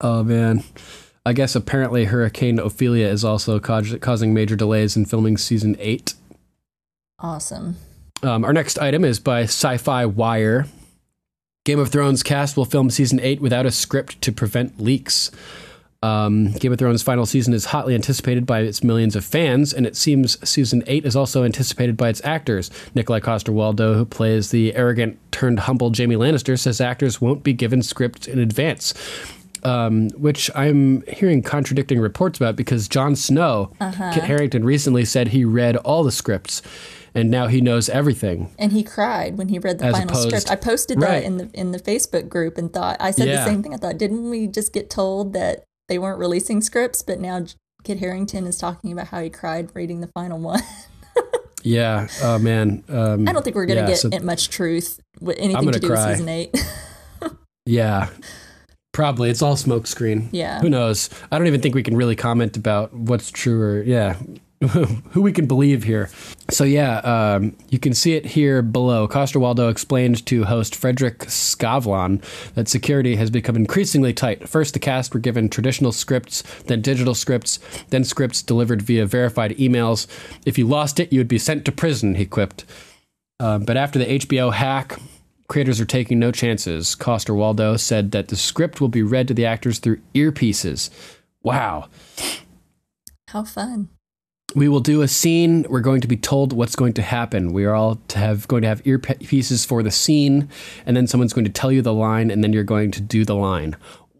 Oh 0.00 0.22
man. 0.22 0.64
I 1.26 1.34
guess 1.34 1.54
apparently 1.54 2.06
Hurricane 2.06 2.58
Ophelia 2.58 3.06
is 3.06 3.24
also 3.24 3.58
causing 3.60 4.32
major 4.32 4.56
delays 4.56 4.96
in 4.96 5.04
filming 5.04 5.36
season 5.36 5.76
eight. 5.78 6.14
awesome. 7.18 7.76
Um, 8.22 8.44
our 8.44 8.52
next 8.54 8.78
item 8.78 9.04
is 9.04 9.18
by 9.20 9.42
Sci 9.42 9.76
Fi 9.76 10.06
Wire. 10.06 10.66
Game 11.70 11.78
of 11.78 11.90
Thrones 11.90 12.24
cast 12.24 12.56
will 12.56 12.64
film 12.64 12.90
season 12.90 13.20
8 13.20 13.40
without 13.40 13.64
a 13.64 13.70
script 13.70 14.20
to 14.22 14.32
prevent 14.32 14.80
leaks. 14.80 15.30
Um, 16.02 16.50
Game 16.54 16.72
of 16.72 16.80
Thrones' 16.80 17.00
final 17.00 17.26
season 17.26 17.54
is 17.54 17.66
hotly 17.66 17.94
anticipated 17.94 18.44
by 18.44 18.62
its 18.62 18.82
millions 18.82 19.14
of 19.14 19.24
fans, 19.24 19.72
and 19.72 19.86
it 19.86 19.94
seems 19.94 20.36
season 20.48 20.82
eight 20.88 21.06
is 21.06 21.14
also 21.14 21.44
anticipated 21.44 21.96
by 21.96 22.08
its 22.08 22.20
actors. 22.24 22.70
Nikolaj 22.96 23.22
Coster-Waldau, 23.22 23.94
who 23.94 24.04
plays 24.04 24.50
the 24.50 24.74
arrogant 24.74 25.16
turned 25.30 25.60
humble 25.60 25.92
Jaime 25.96 26.16
Lannister, 26.16 26.58
says 26.58 26.80
actors 26.80 27.20
won't 27.20 27.44
be 27.44 27.52
given 27.52 27.84
scripts 27.84 28.26
in 28.26 28.40
advance. 28.40 28.92
Um, 29.62 30.08
which 30.16 30.50
I'm 30.56 31.02
hearing 31.02 31.40
contradicting 31.40 32.00
reports 32.00 32.40
about 32.40 32.56
because 32.56 32.88
Jon 32.88 33.14
Snow, 33.14 33.70
Kit 33.78 34.24
Harington, 34.24 34.64
recently 34.64 35.04
said 35.04 35.28
he 35.28 35.44
read 35.44 35.76
all 35.76 36.02
the 36.02 36.10
scripts 36.10 36.62
and 37.14 37.30
now 37.30 37.46
he 37.46 37.60
knows 37.60 37.88
everything. 37.88 38.50
And 38.58 38.72
he 38.72 38.82
cried 38.82 39.36
when 39.38 39.48
he 39.48 39.58
read 39.58 39.78
the 39.78 39.86
As 39.86 39.92
final 39.96 40.10
opposed- 40.10 40.28
script. 40.28 40.50
I 40.50 40.56
posted 40.56 41.00
that 41.00 41.08
Right. 41.08 41.24
in 41.24 41.36
the 41.38 41.50
in 41.54 41.72
the 41.72 41.78
Facebook 41.78 42.28
group 42.28 42.56
and 42.58 42.72
thought 42.72 42.96
I 43.00 43.10
said 43.10 43.28
Yeah. 43.28 43.44
the 43.44 43.50
same 43.50 43.62
thing. 43.62 43.74
I 43.74 43.76
thought, 43.76 43.98
didn't 43.98 44.28
we 44.30 44.46
just 44.46 44.72
get 44.72 44.90
told 44.90 45.32
that 45.34 45.64
they 45.88 45.98
weren't 45.98 46.18
releasing 46.18 46.60
scripts, 46.60 47.02
but 47.02 47.20
now 47.20 47.44
Kit 47.84 47.98
Harington 47.98 48.46
is 48.46 48.58
talking 48.58 48.92
about 48.92 49.08
how 49.08 49.20
he 49.22 49.30
cried 49.30 49.70
reading 49.74 50.00
the 50.00 50.08
final 50.08 50.38
one. 50.38 50.62
Yeah. 51.62 52.08
Oh 52.22 52.38
man. 52.38 52.84
Um, 52.88 53.28
I 53.28 53.32
don't 53.34 53.42
think 53.42 53.54
we're 53.54 53.66
going 53.66 53.76
to 53.76 53.82
yeah, 53.82 53.88
get 53.88 53.98
so- 53.98 54.08
much 54.24 54.48
truth 54.48 54.98
with 55.20 55.36
anything 55.38 55.64
gonna 55.64 55.72
to 55.72 55.78
do 55.80 55.88
cry. 55.88 56.06
with 56.06 56.16
season 56.16 56.28
eight. 56.30 56.56
Yeah. 57.66 58.08
Probably. 58.92 59.30
It's 59.30 59.42
all 59.42 59.56
smokescreen. 59.56 60.28
Yeah. 60.32 60.60
Who 60.60 60.70
knows? 60.70 61.10
I 61.30 61.38
don't 61.38 61.46
even 61.46 61.60
think 61.60 61.74
we 61.74 61.82
can 61.82 61.96
really 61.96 62.16
comment 62.16 62.56
about 62.56 62.92
what's 62.94 63.30
true 63.30 63.60
or, 63.60 63.82
yeah, 63.82 64.16
who 64.68 65.22
we 65.22 65.32
can 65.32 65.46
believe 65.46 65.84
here. 65.84 66.10
So, 66.50 66.64
yeah, 66.64 66.98
um, 66.98 67.56
you 67.70 67.78
can 67.78 67.94
see 67.94 68.12
it 68.12 68.26
here 68.26 68.60
below. 68.60 69.08
Coster-Waldau 69.08 69.70
explained 69.70 70.26
to 70.26 70.44
host 70.44 70.74
Fredrik 70.74 71.20
Skavlan 71.20 72.22
that 72.52 72.68
security 72.68 73.16
has 73.16 73.30
become 73.30 73.56
increasingly 73.56 74.12
tight. 74.12 74.46
First, 74.46 74.74
the 74.74 74.78
cast 74.78 75.14
were 75.14 75.20
given 75.20 75.48
traditional 75.48 75.92
scripts, 75.92 76.42
then 76.64 76.82
digital 76.82 77.14
scripts, 77.14 77.58
then 77.88 78.04
scripts 78.04 78.42
delivered 78.42 78.82
via 78.82 79.06
verified 79.06 79.56
emails. 79.56 80.06
If 80.44 80.58
you 80.58 80.66
lost 80.66 81.00
it, 81.00 81.10
you 81.10 81.20
would 81.20 81.28
be 81.28 81.38
sent 81.38 81.64
to 81.64 81.72
prison, 81.72 82.16
he 82.16 82.26
quipped. 82.26 82.66
Um, 83.38 83.64
but 83.64 83.78
after 83.78 83.98
the 83.98 84.18
HBO 84.18 84.52
hack, 84.52 85.00
creators 85.48 85.80
are 85.80 85.86
taking 85.86 86.18
no 86.18 86.32
chances. 86.32 86.94
Coster-Waldau 86.94 87.80
said 87.80 88.10
that 88.10 88.28
the 88.28 88.36
script 88.36 88.78
will 88.78 88.88
be 88.88 89.02
read 89.02 89.26
to 89.28 89.34
the 89.34 89.46
actors 89.46 89.78
through 89.78 90.02
earpieces. 90.14 90.90
Wow. 91.42 91.88
how 93.28 93.44
fun. 93.44 93.88
We 94.54 94.68
will 94.68 94.80
do 94.80 95.02
a 95.02 95.08
scene. 95.08 95.64
We're 95.68 95.80
going 95.80 96.00
to 96.00 96.08
be 96.08 96.16
told 96.16 96.52
what's 96.52 96.74
going 96.74 96.94
to 96.94 97.02
happen. 97.02 97.52
We 97.52 97.64
are 97.64 97.74
all 97.74 97.96
to 98.08 98.18
have 98.18 98.48
going 98.48 98.62
to 98.62 98.68
have 98.68 98.82
earpieces 98.84 99.66
for 99.66 99.82
the 99.82 99.90
scene, 99.90 100.48
and 100.86 100.96
then 100.96 101.06
someone's 101.06 101.32
going 101.32 101.44
to 101.44 101.52
tell 101.52 101.70
you 101.70 101.82
the 101.82 101.94
line, 101.94 102.30
and 102.30 102.42
then 102.42 102.52
you're 102.52 102.64
going 102.64 102.90
to 102.92 103.00
do 103.00 103.24
the 103.24 103.36
line. 103.36 103.76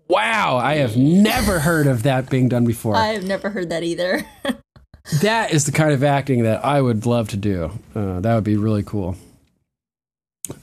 Wow, 0.09 0.57
I 0.57 0.77
have 0.77 0.97
never 0.97 1.61
heard 1.61 1.87
of 1.87 2.03
that 2.03 2.29
being 2.31 2.49
done 2.49 2.65
before. 2.65 2.97
I 2.97 3.09
have 3.09 3.25
never 3.25 3.51
heard 3.51 3.71
that 3.71 3.85
either. 3.85 4.27
that 5.21 5.53
is 5.53 5.67
the 5.67 5.73
kind 5.73 5.93
of 5.93 6.03
acting 6.03 6.43
that 6.43 6.65
I 6.65 6.81
would 6.81 7.07
love 7.07 7.29
to 7.29 7.37
do. 7.37 7.71
Uh, 7.95 8.21
that 8.21 8.35
would 8.35 8.45
be 8.45 8.57
really 8.57 8.83
cool. 8.83 9.17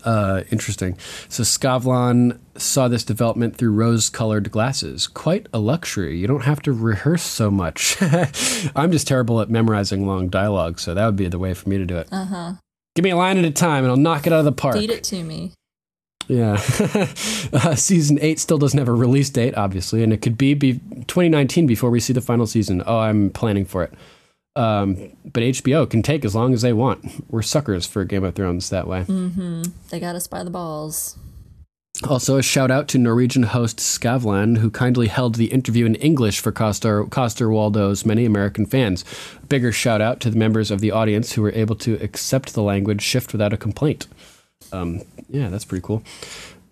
Uh, 0.03 0.43
interesting. 0.51 0.97
So 1.29 1.43
Skavlan 1.43 2.39
saw 2.55 2.87
this 2.87 3.03
development 3.03 3.55
through 3.55 3.71
rose-colored 3.71 4.51
glasses. 4.51 5.07
Quite 5.07 5.47
a 5.53 5.59
luxury. 5.59 6.17
You 6.17 6.27
don't 6.27 6.43
have 6.43 6.61
to 6.63 6.71
rehearse 6.71 7.23
so 7.23 7.51
much. 7.51 7.97
I'm 8.75 8.91
just 8.91 9.07
terrible 9.07 9.41
at 9.41 9.49
memorizing 9.49 10.07
long 10.07 10.29
dialogue, 10.29 10.79
so 10.79 10.93
that 10.93 11.05
would 11.05 11.15
be 11.15 11.27
the 11.27 11.39
way 11.39 11.53
for 11.53 11.69
me 11.69 11.77
to 11.77 11.85
do 11.85 11.97
it. 11.97 12.07
Uh 12.11 12.25
huh. 12.25 12.53
Give 12.95 13.03
me 13.03 13.11
a 13.11 13.17
line 13.17 13.37
at 13.37 13.45
a 13.45 13.51
time, 13.51 13.83
and 13.83 13.91
I'll 13.91 13.97
knock 13.97 14.25
it 14.25 14.33
out 14.33 14.39
of 14.39 14.45
the 14.45 14.51
park. 14.51 14.75
Feed 14.75 14.89
it 14.89 15.03
to 15.05 15.23
me. 15.23 15.53
Yeah. 16.27 16.53
uh, 17.53 17.75
season 17.75 18.17
8 18.21 18.39
still 18.39 18.57
doesn't 18.57 18.77
have 18.77 18.87
a 18.87 18.93
release 18.93 19.29
date, 19.29 19.55
obviously, 19.55 20.03
and 20.03 20.11
it 20.11 20.21
could 20.21 20.37
be, 20.37 20.53
be 20.53 20.73
2019 20.73 21.67
before 21.67 21.89
we 21.89 21.99
see 21.99 22.13
the 22.13 22.21
final 22.21 22.47
season. 22.47 22.83
Oh, 22.85 22.99
I'm 22.99 23.29
planning 23.29 23.65
for 23.65 23.83
it. 23.83 23.93
Um, 24.57 25.11
but 25.23 25.43
HBO 25.43 25.87
can 25.87 26.01
take 26.01 26.25
as 26.25 26.33
long 26.33 26.53
as 26.53 26.63
they 26.63 26.73
want. 26.73 27.29
We're 27.29 27.43
suckers 27.43 27.85
for 27.85 28.03
Game 28.03 28.23
of 28.23 28.33
Thrones 28.33 28.71
that 28.71 28.87
way. 28.87 29.03
They 29.91 29.99
got 29.99 30.15
us 30.15 30.25
by 30.25 30.43
the 30.43 30.49
balls. 30.49 31.15
Also, 32.07 32.37
a 32.37 32.43
shout 32.43 32.69
out 32.69 32.87
to 32.89 32.97
Norwegian 32.97 33.43
host 33.43 33.77
Skavlan, 33.77 34.57
who 34.57 34.69
kindly 34.69 35.07
held 35.07 35.35
the 35.35 35.47
interview 35.47 35.85
in 35.85 35.95
English 35.95 36.39
for 36.39 36.51
Coster, 36.51 37.03
Coster-Waldau's 37.05 38.05
many 38.05 38.25
American 38.25 38.65
fans. 38.65 39.03
Bigger 39.49 39.71
shout 39.71 39.99
out 40.01 40.19
to 40.21 40.29
the 40.29 40.37
members 40.37 40.69
of 40.69 40.79
the 40.79 40.91
audience 40.91 41.33
who 41.33 41.41
were 41.41 41.51
able 41.53 41.75
to 41.77 41.95
accept 41.95 42.53
the 42.53 42.61
language 42.61 43.01
shift 43.01 43.31
without 43.31 43.53
a 43.53 43.57
complaint. 43.57 44.07
Um, 44.71 45.01
yeah, 45.29 45.49
that's 45.49 45.65
pretty 45.65 45.83
cool. 45.83 46.03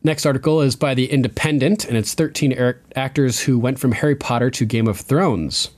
Next 0.03 0.27
article 0.27 0.61
is 0.61 0.75
by 0.75 0.93
The 0.93 1.11
Independent, 1.11 1.85
and 1.85 1.97
it's 1.97 2.13
13 2.13 2.53
er- 2.59 2.79
actors 2.95 3.41
who 3.41 3.57
went 3.57 3.79
from 3.79 3.93
Harry 3.93 4.15
Potter 4.15 4.51
to 4.51 4.65
Game 4.65 4.87
of 4.87 4.99
Thrones. 4.99 5.69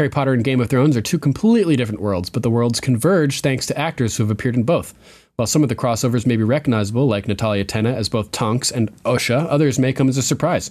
Harry 0.00 0.08
Potter 0.08 0.32
and 0.32 0.42
Game 0.42 0.62
of 0.62 0.70
Thrones 0.70 0.96
are 0.96 1.02
two 1.02 1.18
completely 1.18 1.76
different 1.76 2.00
worlds, 2.00 2.30
but 2.30 2.42
the 2.42 2.48
worlds 2.48 2.80
converge 2.80 3.42
thanks 3.42 3.66
to 3.66 3.78
actors 3.78 4.16
who 4.16 4.22
have 4.22 4.30
appeared 4.30 4.54
in 4.54 4.62
both. 4.62 4.94
While 5.36 5.46
some 5.46 5.62
of 5.62 5.68
the 5.68 5.76
crossovers 5.76 6.24
may 6.24 6.38
be 6.38 6.42
recognizable, 6.42 7.06
like 7.06 7.28
Natalia 7.28 7.66
Tena 7.66 7.92
as 7.92 8.08
both 8.08 8.32
Tonks 8.32 8.70
and 8.70 8.90
Osha, 9.02 9.46
others 9.50 9.78
may 9.78 9.92
come 9.92 10.08
as 10.08 10.16
a 10.16 10.22
surprise. 10.22 10.70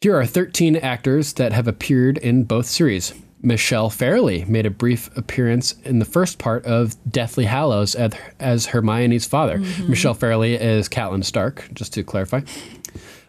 Here 0.00 0.18
are 0.18 0.24
13 0.24 0.76
actors 0.76 1.34
that 1.34 1.52
have 1.52 1.68
appeared 1.68 2.16
in 2.16 2.44
both 2.44 2.64
series. 2.64 3.12
Michelle 3.42 3.90
Fairley 3.90 4.46
made 4.46 4.64
a 4.64 4.70
brief 4.70 5.14
appearance 5.18 5.72
in 5.84 5.98
the 5.98 6.06
first 6.06 6.38
part 6.38 6.64
of 6.64 6.96
Deathly 7.10 7.44
Hallows 7.44 7.94
as, 7.94 8.14
as 8.40 8.64
Hermione's 8.64 9.26
father. 9.26 9.58
Mm-hmm. 9.58 9.90
Michelle 9.90 10.14
Fairley 10.14 10.54
is 10.54 10.88
Catelyn 10.88 11.26
Stark, 11.26 11.68
just 11.74 11.92
to 11.92 12.02
clarify. 12.02 12.40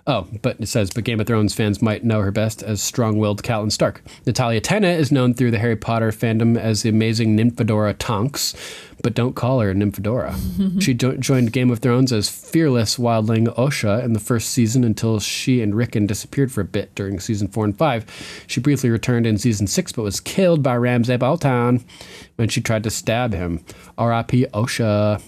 Oh, 0.06 0.28
but 0.42 0.60
it 0.60 0.68
says, 0.68 0.92
but 0.92 1.06
Game 1.06 1.22
of 1.22 1.28
Thrones 1.28 1.54
fans 1.54 1.82
might 1.82 2.04
know 2.04 2.20
her 2.20 2.32
best 2.32 2.62
as 2.62 2.84
strong-willed 2.84 3.42
Catelyn 3.42 3.72
Stark. 3.72 4.02
Natalia 4.26 4.60
Tena 4.60 4.98
is 4.98 5.14
known 5.14 5.34
through 5.34 5.52
the 5.52 5.60
Harry 5.60 5.78
Potter 5.78 6.12
fandom 6.12 6.58
as 6.58 6.82
the 6.82 6.90
amazing 6.90 7.38
Nymphadora 7.38 7.96
Tonks, 7.98 8.54
but 9.02 9.14
don't 9.14 9.34
call 9.34 9.62
her 9.62 9.74
Nymphadora. 9.74 10.82
she 10.82 10.94
jo- 10.94 11.16
joined 11.16 11.54
Game 11.54 11.72
of 11.72 11.80
Thrones 11.80 12.12
as 12.12 12.28
fearless 12.28 12.98
wildling 12.98 13.48
Osha 13.56 14.04
in 14.04 14.12
the 14.12 14.20
first 14.20 14.50
season 14.50 14.84
until 14.84 15.22
she 15.22 15.62
and 15.62 15.74
Rickon 15.74 16.06
disappeared 16.06 16.52
for 16.52 16.60
a 16.60 16.66
bit 16.66 16.94
during 16.96 17.22
season 17.22 17.48
four 17.48 17.64
and 17.64 17.78
five. 17.78 18.06
She 18.46 18.60
briefly 18.60 18.90
returned 18.90 19.26
in 19.26 19.38
season 19.38 19.68
six, 19.68 19.94
but 19.94 20.04
was 20.04 20.20
killed 20.20 20.62
by 20.62 20.76
Ramsay 20.76 21.16
Bolton 21.16 21.86
when 22.36 22.50
she 22.50 22.60
tried 22.60 22.84
to 22.84 22.90
stab 22.90 23.34
him. 23.34 23.64
R.I.P. 23.98 24.48
Osha. 24.54 25.22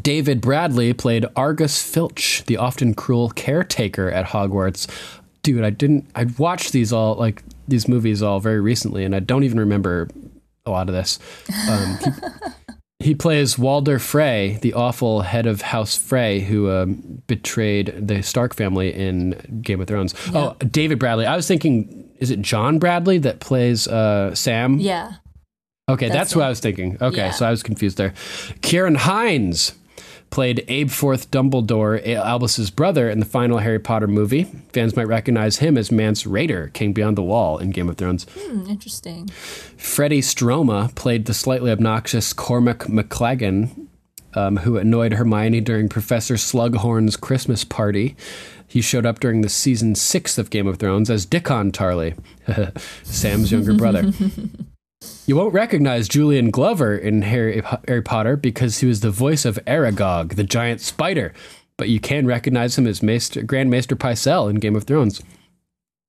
David 0.00 0.40
Bradley 0.40 0.92
played 0.92 1.26
Argus 1.36 1.82
Filch, 1.82 2.44
the 2.46 2.56
often 2.56 2.94
cruel 2.94 3.30
caretaker 3.30 4.10
at 4.10 4.26
Hogwarts. 4.26 4.88
Dude, 5.42 5.64
I 5.64 5.70
didn't. 5.70 6.08
I 6.14 6.26
watched 6.38 6.72
these 6.72 6.92
all 6.92 7.14
like 7.16 7.42
these 7.66 7.88
movies 7.88 8.22
all 8.22 8.40
very 8.40 8.60
recently, 8.60 9.04
and 9.04 9.14
I 9.14 9.20
don't 9.20 9.42
even 9.44 9.58
remember 9.58 10.08
a 10.66 10.70
lot 10.70 10.88
of 10.88 10.94
this. 10.94 11.18
Um, 11.68 11.98
he, 11.98 12.10
he 13.10 13.14
plays 13.14 13.58
Walder 13.58 13.98
Frey, 13.98 14.58
the 14.60 14.74
awful 14.74 15.22
head 15.22 15.46
of 15.46 15.62
House 15.62 15.96
Frey, 15.96 16.40
who 16.40 16.70
um, 16.70 17.22
betrayed 17.26 18.06
the 18.06 18.22
Stark 18.22 18.54
family 18.54 18.92
in 18.94 19.60
Game 19.62 19.80
of 19.80 19.88
Thrones. 19.88 20.14
Oh, 20.34 20.54
David 20.70 20.98
Bradley. 20.98 21.24
I 21.26 21.34
was 21.36 21.48
thinking, 21.48 22.10
is 22.18 22.30
it 22.30 22.42
John 22.42 22.78
Bradley 22.78 23.16
that 23.18 23.40
plays 23.40 23.88
uh, 23.88 24.34
Sam? 24.34 24.78
Yeah. 24.78 25.14
Okay, 25.88 26.06
that's, 26.06 26.16
That's 26.18 26.32
who. 26.34 26.40
I 26.42 26.48
was 26.48 26.60
thinking. 26.60 26.98
Okay, 27.00 27.16
Yeah. 27.16 27.30
so 27.32 27.46
I 27.46 27.50
was 27.50 27.64
confused 27.64 27.96
there. 27.96 28.10
Ciarán 28.60 28.96
Hinds 28.96 29.74
played 30.30 30.64
Abe 30.68 30.88
Aberforth 30.88 31.28
Dumbledore, 31.28 32.06
Albus's 32.16 32.70
brother, 32.70 33.10
in 33.10 33.20
the 33.20 33.26
final 33.26 33.58
Harry 33.58 33.78
Potter 33.78 34.06
movie. 34.06 34.44
Fans 34.72 34.96
might 34.96 35.08
recognize 35.08 35.58
him 35.58 35.76
as 35.76 35.90
Mance 35.92 36.24
Rayder, 36.24 36.72
King 36.72 36.92
Beyond 36.92 37.18
the 37.18 37.22
Wall 37.22 37.58
in 37.58 37.70
Game 37.70 37.88
of 37.88 37.96
Thrones. 37.96 38.26
Hmm, 38.38 38.66
interesting. 38.68 39.28
Freddie 39.76 40.22
Stroma 40.22 40.94
played 40.94 41.26
the 41.26 41.34
slightly 41.34 41.70
obnoxious 41.70 42.32
Cormac 42.32 42.80
McLaggen, 42.84 43.88
um, 44.34 44.58
who 44.58 44.76
annoyed 44.76 45.14
Hermione 45.14 45.60
during 45.60 45.88
Professor 45.88 46.34
Slughorn's 46.34 47.16
Christmas 47.16 47.64
party. 47.64 48.16
He 48.66 48.80
showed 48.80 49.04
up 49.04 49.18
during 49.18 49.40
the 49.40 49.48
season 49.48 49.96
six 49.96 50.38
of 50.38 50.50
Game 50.50 50.68
of 50.68 50.78
Thrones 50.78 51.10
as 51.10 51.26
Dickon 51.26 51.72
Tarly, 51.72 52.16
Sam's 53.04 53.50
younger 53.50 53.74
brother. 53.74 54.12
You 55.30 55.36
won't 55.36 55.54
recognize 55.54 56.08
Julian 56.08 56.50
Glover 56.50 56.96
in 56.96 57.22
Harry, 57.22 57.62
Harry 57.86 58.02
Potter 58.02 58.34
because 58.34 58.78
he 58.78 58.86
was 58.86 58.98
the 58.98 59.12
voice 59.12 59.44
of 59.44 59.64
Aragog, 59.64 60.34
the 60.34 60.42
giant 60.42 60.80
spider, 60.80 61.32
but 61.76 61.88
you 61.88 62.00
can 62.00 62.26
recognize 62.26 62.76
him 62.76 62.84
as 62.84 63.00
Maester, 63.00 63.44
Grand 63.44 63.70
Maester 63.70 63.94
Pycelle 63.94 64.50
in 64.50 64.56
Game 64.56 64.74
of 64.74 64.82
Thrones. 64.82 65.22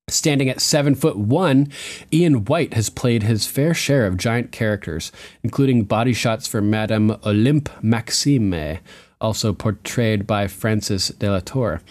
Standing 0.08 0.50
at 0.50 0.60
seven 0.60 0.96
foot 0.96 1.18
one, 1.18 1.68
Ian 2.12 2.46
Whyte 2.46 2.74
has 2.74 2.90
played 2.90 3.22
his 3.22 3.46
fair 3.46 3.76
share 3.76 4.08
of 4.08 4.18
giant 4.18 4.52
characters, 4.52 5.12
including 5.44 5.84
body 5.84 6.14
shots 6.14 6.48
for 6.48 6.60
Madame 6.60 7.12
Olympe 7.24 7.70
Maxime, 7.84 8.80
also 9.22 9.54
portrayed 9.54 10.26
by 10.26 10.48
Frances 10.48 11.10
de 11.10 11.30
la 11.30 11.42
Tour. 11.42 11.84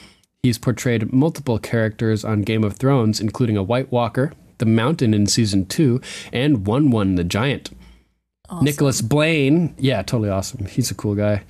He's 0.43 0.59
portrayed 0.59 1.13
multiple 1.13 1.61
characters 1.61 2.25
on 2.25 2.43
Game 2.43 2.65
of 2.65 2.77
Thrones, 2.77 3.21
including 3.21 3.57
a 3.57 3.63
White 3.63 3.93
Walker, 3.93 4.33
the 4.61 4.67
Mountain 4.67 5.13
in 5.13 5.27
season 5.27 5.67
two, 5.67 6.01
and 6.33 6.67
Wun 6.67 6.91
Wun 6.91 7.17
the 7.17 7.25
Giant. 7.25 7.71
Nicholas 8.63 9.01
Blane, 9.01 9.75
yeah, 9.79 10.03
totally 10.03 10.31
awesome. 10.31 10.67
He's 10.67 10.91
a 10.91 10.95
cool 10.95 11.15
guy. 11.15 11.43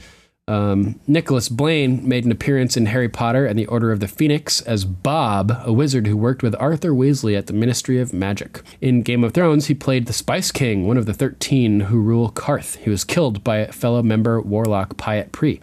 Um, 0.50 0.98
Nicholas 1.06 1.48
Blane 1.48 2.06
made 2.08 2.24
an 2.24 2.32
appearance 2.32 2.76
in 2.76 2.86
Harry 2.86 3.08
Potter 3.08 3.46
and 3.46 3.56
the 3.56 3.66
Order 3.66 3.92
of 3.92 4.00
the 4.00 4.08
Phoenix 4.08 4.60
as 4.62 4.84
Bob, 4.84 5.52
a 5.64 5.72
wizard 5.72 6.08
who 6.08 6.16
worked 6.16 6.42
with 6.42 6.56
Arthur 6.58 6.90
Weasley 6.90 7.38
at 7.38 7.46
the 7.46 7.52
Ministry 7.52 8.00
of 8.00 8.12
Magic. 8.12 8.60
In 8.80 9.02
Game 9.02 9.22
of 9.22 9.32
Thrones, 9.32 9.66
he 9.66 9.74
played 9.74 10.06
the 10.06 10.12
Spice 10.12 10.50
King, 10.50 10.88
one 10.88 10.96
of 10.96 11.06
the 11.06 11.14
13 11.14 11.80
who 11.80 12.00
rule 12.00 12.32
Qarth. 12.32 12.78
He 12.78 12.90
was 12.90 13.04
killed 13.04 13.44
by 13.44 13.66
fellow 13.66 14.02
member 14.02 14.40
Warlock 14.40 14.96
Pyat 14.96 15.30
Pree. 15.30 15.60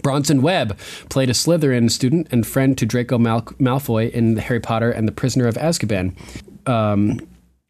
Bronson 0.00 0.40
Webb 0.40 0.78
played 1.10 1.28
a 1.28 1.34
Slytherin 1.34 1.90
student 1.90 2.28
and 2.30 2.46
friend 2.46 2.78
to 2.78 2.86
Draco 2.86 3.18
Mal- 3.18 3.42
Malfoy 3.42 4.10
in 4.10 4.38
Harry 4.38 4.60
Potter 4.60 4.90
and 4.90 5.06
the 5.06 5.12
Prisoner 5.12 5.46
of 5.46 5.56
Azkaban. 5.56 6.14
Um, 6.66 7.20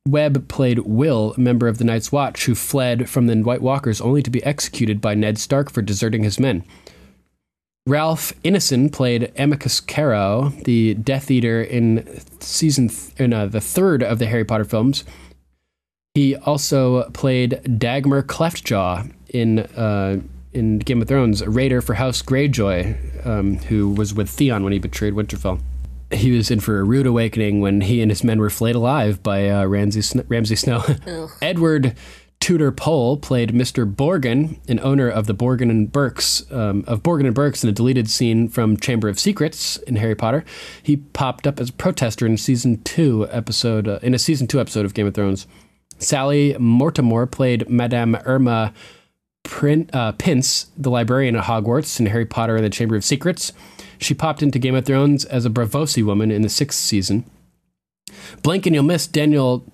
Webb 0.06 0.48
played 0.48 0.80
Will, 0.80 1.34
a 1.36 1.40
member 1.40 1.68
of 1.68 1.78
the 1.78 1.84
Night's 1.84 2.12
Watch, 2.12 2.44
who 2.46 2.54
fled 2.54 3.08
from 3.08 3.26
the 3.26 3.36
White 3.42 3.62
Walkers 3.62 4.00
only 4.00 4.22
to 4.22 4.30
be 4.30 4.42
executed 4.44 5.00
by 5.00 5.14
Ned 5.14 5.38
Stark 5.38 5.70
for 5.70 5.82
deserting 5.82 6.22
his 6.22 6.38
men. 6.38 6.64
Ralph 7.86 8.32
Ineson 8.44 8.92
played 8.92 9.32
Amycus 9.36 9.80
Carrow, 9.80 10.52
the 10.64 10.94
Death 10.94 11.30
Eater 11.30 11.62
in 11.62 12.20
season 12.38 12.88
th- 12.88 13.10
in 13.18 13.32
uh, 13.32 13.46
the 13.46 13.60
third 13.60 14.04
of 14.04 14.20
the 14.20 14.26
Harry 14.26 14.44
Potter 14.44 14.64
films. 14.64 15.04
He 16.14 16.36
also 16.36 17.10
played 17.10 17.78
Dagmar 17.78 18.22
Cleftjaw 18.22 19.10
in 19.30 19.60
uh, 19.60 20.20
in 20.52 20.78
Game 20.78 21.02
of 21.02 21.08
Thrones, 21.08 21.40
a 21.40 21.50
raider 21.50 21.80
for 21.80 21.94
House 21.94 22.22
Greyjoy, 22.22 23.26
um, 23.26 23.56
who 23.58 23.90
was 23.90 24.14
with 24.14 24.28
Theon 24.28 24.64
when 24.64 24.72
he 24.72 24.78
betrayed 24.78 25.14
Winterfell. 25.14 25.60
He 26.10 26.30
was 26.30 26.50
in 26.50 26.60
for 26.60 26.78
a 26.78 26.84
rude 26.84 27.06
awakening 27.06 27.60
when 27.60 27.80
he 27.80 28.02
and 28.02 28.10
his 28.10 28.22
men 28.22 28.38
were 28.38 28.50
flayed 28.50 28.74
alive 28.74 29.22
by 29.22 29.48
uh, 29.48 29.64
Ramsay, 29.64 30.02
Sn- 30.02 30.26
Ramsay 30.28 30.56
Snow. 30.56 30.84
Edward 31.42 31.96
Tudor 32.42 32.72
Pole 32.72 33.16
played 33.16 33.50
Mr. 33.50 33.90
Borgin, 33.90 34.58
an 34.68 34.80
owner 34.80 35.08
of 35.08 35.26
the 35.26 35.34
Borgin 35.34 35.70
and 35.70 35.90
Burkes 35.90 36.50
um, 36.50 36.84
of 36.88 37.02
Borgin 37.02 37.26
and 37.26 37.34
Burkes 37.34 37.62
in 37.62 37.70
a 37.70 37.72
deleted 37.72 38.10
scene 38.10 38.48
from 38.48 38.76
Chamber 38.76 39.08
of 39.08 39.18
Secrets 39.18 39.76
in 39.78 39.96
Harry 39.96 40.16
Potter. 40.16 40.44
He 40.82 40.96
popped 40.96 41.46
up 41.46 41.60
as 41.60 41.70
a 41.70 41.72
protester 41.72 42.26
in 42.26 42.36
season 42.36 42.82
two 42.82 43.28
episode 43.30 43.86
uh, 43.86 44.00
in 44.02 44.12
a 44.12 44.18
season 44.18 44.48
two 44.48 44.60
episode 44.60 44.84
of 44.84 44.92
Game 44.92 45.06
of 45.06 45.14
Thrones. 45.14 45.46
Sally 45.98 46.54
Mortemore 46.54 47.30
played 47.30 47.70
Madame 47.70 48.16
Irma 48.24 48.74
Prin- 49.42 49.90
uh, 49.92 50.12
Pince, 50.12 50.66
the 50.76 50.90
librarian 50.90 51.36
at 51.36 51.44
Hogwarts 51.44 51.98
in 51.98 52.06
Harry 52.06 52.26
Potter 52.26 52.56
and 52.56 52.64
the 52.64 52.70
Chamber 52.70 52.96
of 52.96 53.04
Secrets. 53.04 53.52
She 53.98 54.14
popped 54.14 54.42
into 54.42 54.58
Game 54.58 54.74
of 54.74 54.84
Thrones 54.84 55.24
as 55.24 55.46
a 55.46 55.50
Braavosi 55.50 56.04
woman 56.04 56.30
in 56.30 56.42
the 56.42 56.48
sixth 56.48 56.78
season. 56.78 57.24
Blink 58.42 58.66
and 58.66 58.74
you'll 58.74 58.84
miss 58.84 59.06
Daniel 59.06 59.64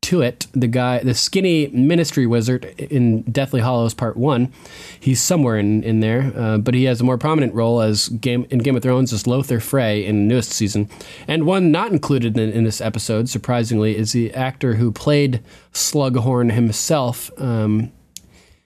Tuite, 0.00 0.46
the 0.52 0.68
guy, 0.68 1.00
the 1.00 1.12
skinny 1.12 1.66
ministry 1.68 2.26
wizard 2.26 2.64
in 2.78 3.22
Deathly 3.22 3.60
Hallows 3.60 3.94
Part 3.94 4.16
One. 4.16 4.52
He's 4.98 5.20
somewhere 5.20 5.58
in 5.58 5.82
in 5.82 6.00
there, 6.00 6.32
uh, 6.36 6.58
but 6.58 6.74
he 6.74 6.84
has 6.84 7.00
a 7.00 7.04
more 7.04 7.18
prominent 7.18 7.52
role 7.52 7.80
as 7.82 8.08
game 8.08 8.46
in 8.48 8.60
Game 8.60 8.76
of 8.76 8.82
Thrones 8.82 9.12
as 9.12 9.26
Lothar 9.26 9.60
Frey 9.60 10.06
in 10.06 10.16
the 10.16 10.34
newest 10.34 10.52
season. 10.52 10.88
And 11.26 11.44
one 11.44 11.72
not 11.72 11.92
included 11.92 12.38
in, 12.38 12.50
in 12.52 12.64
this 12.64 12.80
episode, 12.80 13.28
surprisingly, 13.28 13.96
is 13.96 14.12
the 14.12 14.32
actor 14.32 14.74
who 14.74 14.92
played 14.92 15.42
Slughorn 15.72 16.52
himself 16.52 17.30
um, 17.38 17.92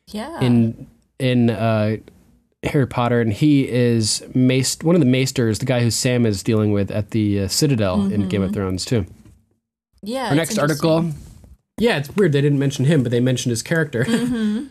Yeah. 0.09 0.41
in 0.41 0.87
in 1.19 1.51
uh, 1.51 1.97
Harry 2.65 2.87
Potter, 2.87 3.21
and 3.21 3.33
he 3.33 3.69
is 3.69 4.23
Mace, 4.35 4.77
one 4.83 4.95
of 4.95 5.01
the 5.01 5.07
Maesters, 5.07 5.59
the 5.59 5.67
guy 5.67 5.81
who 5.81 5.91
Sam 5.91 6.27
is 6.27 6.43
dealing 6.43 6.73
with 6.73 6.91
at 6.91 7.11
the 7.11 7.41
uh, 7.41 7.49
Citadel 7.49 8.13
in 8.13 8.29
Game 8.29 8.43
of 8.43 8.53
Thrones 8.53 8.85
too. 8.85 9.07
yeah. 10.03 10.29
Our 10.29 10.35
next 10.35 10.59
article. 10.59 11.11
Yeah, 11.79 11.97
it's 11.99 12.15
weird 12.15 12.33
they 12.33 12.41
didn't 12.41 12.59
mention 12.59 12.85
him, 12.85 13.03
but 13.03 13.11
they 13.11 13.21
mentioned 13.21 13.51
his 13.51 13.63
character. 13.63 14.07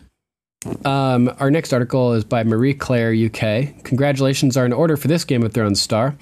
um, 0.84 1.34
our 1.38 1.50
next 1.50 1.72
article 1.72 2.12
is 2.12 2.24
by 2.24 2.44
Marie 2.44 2.74
Claire 2.74 3.12
UK. 3.12 3.82
Congratulations 3.84 4.56
are 4.56 4.64
in 4.64 4.72
order 4.72 4.96
for 4.96 5.08
this 5.08 5.24
Game 5.24 5.42
of 5.42 5.52
Thrones 5.52 5.80
star. 5.80 6.16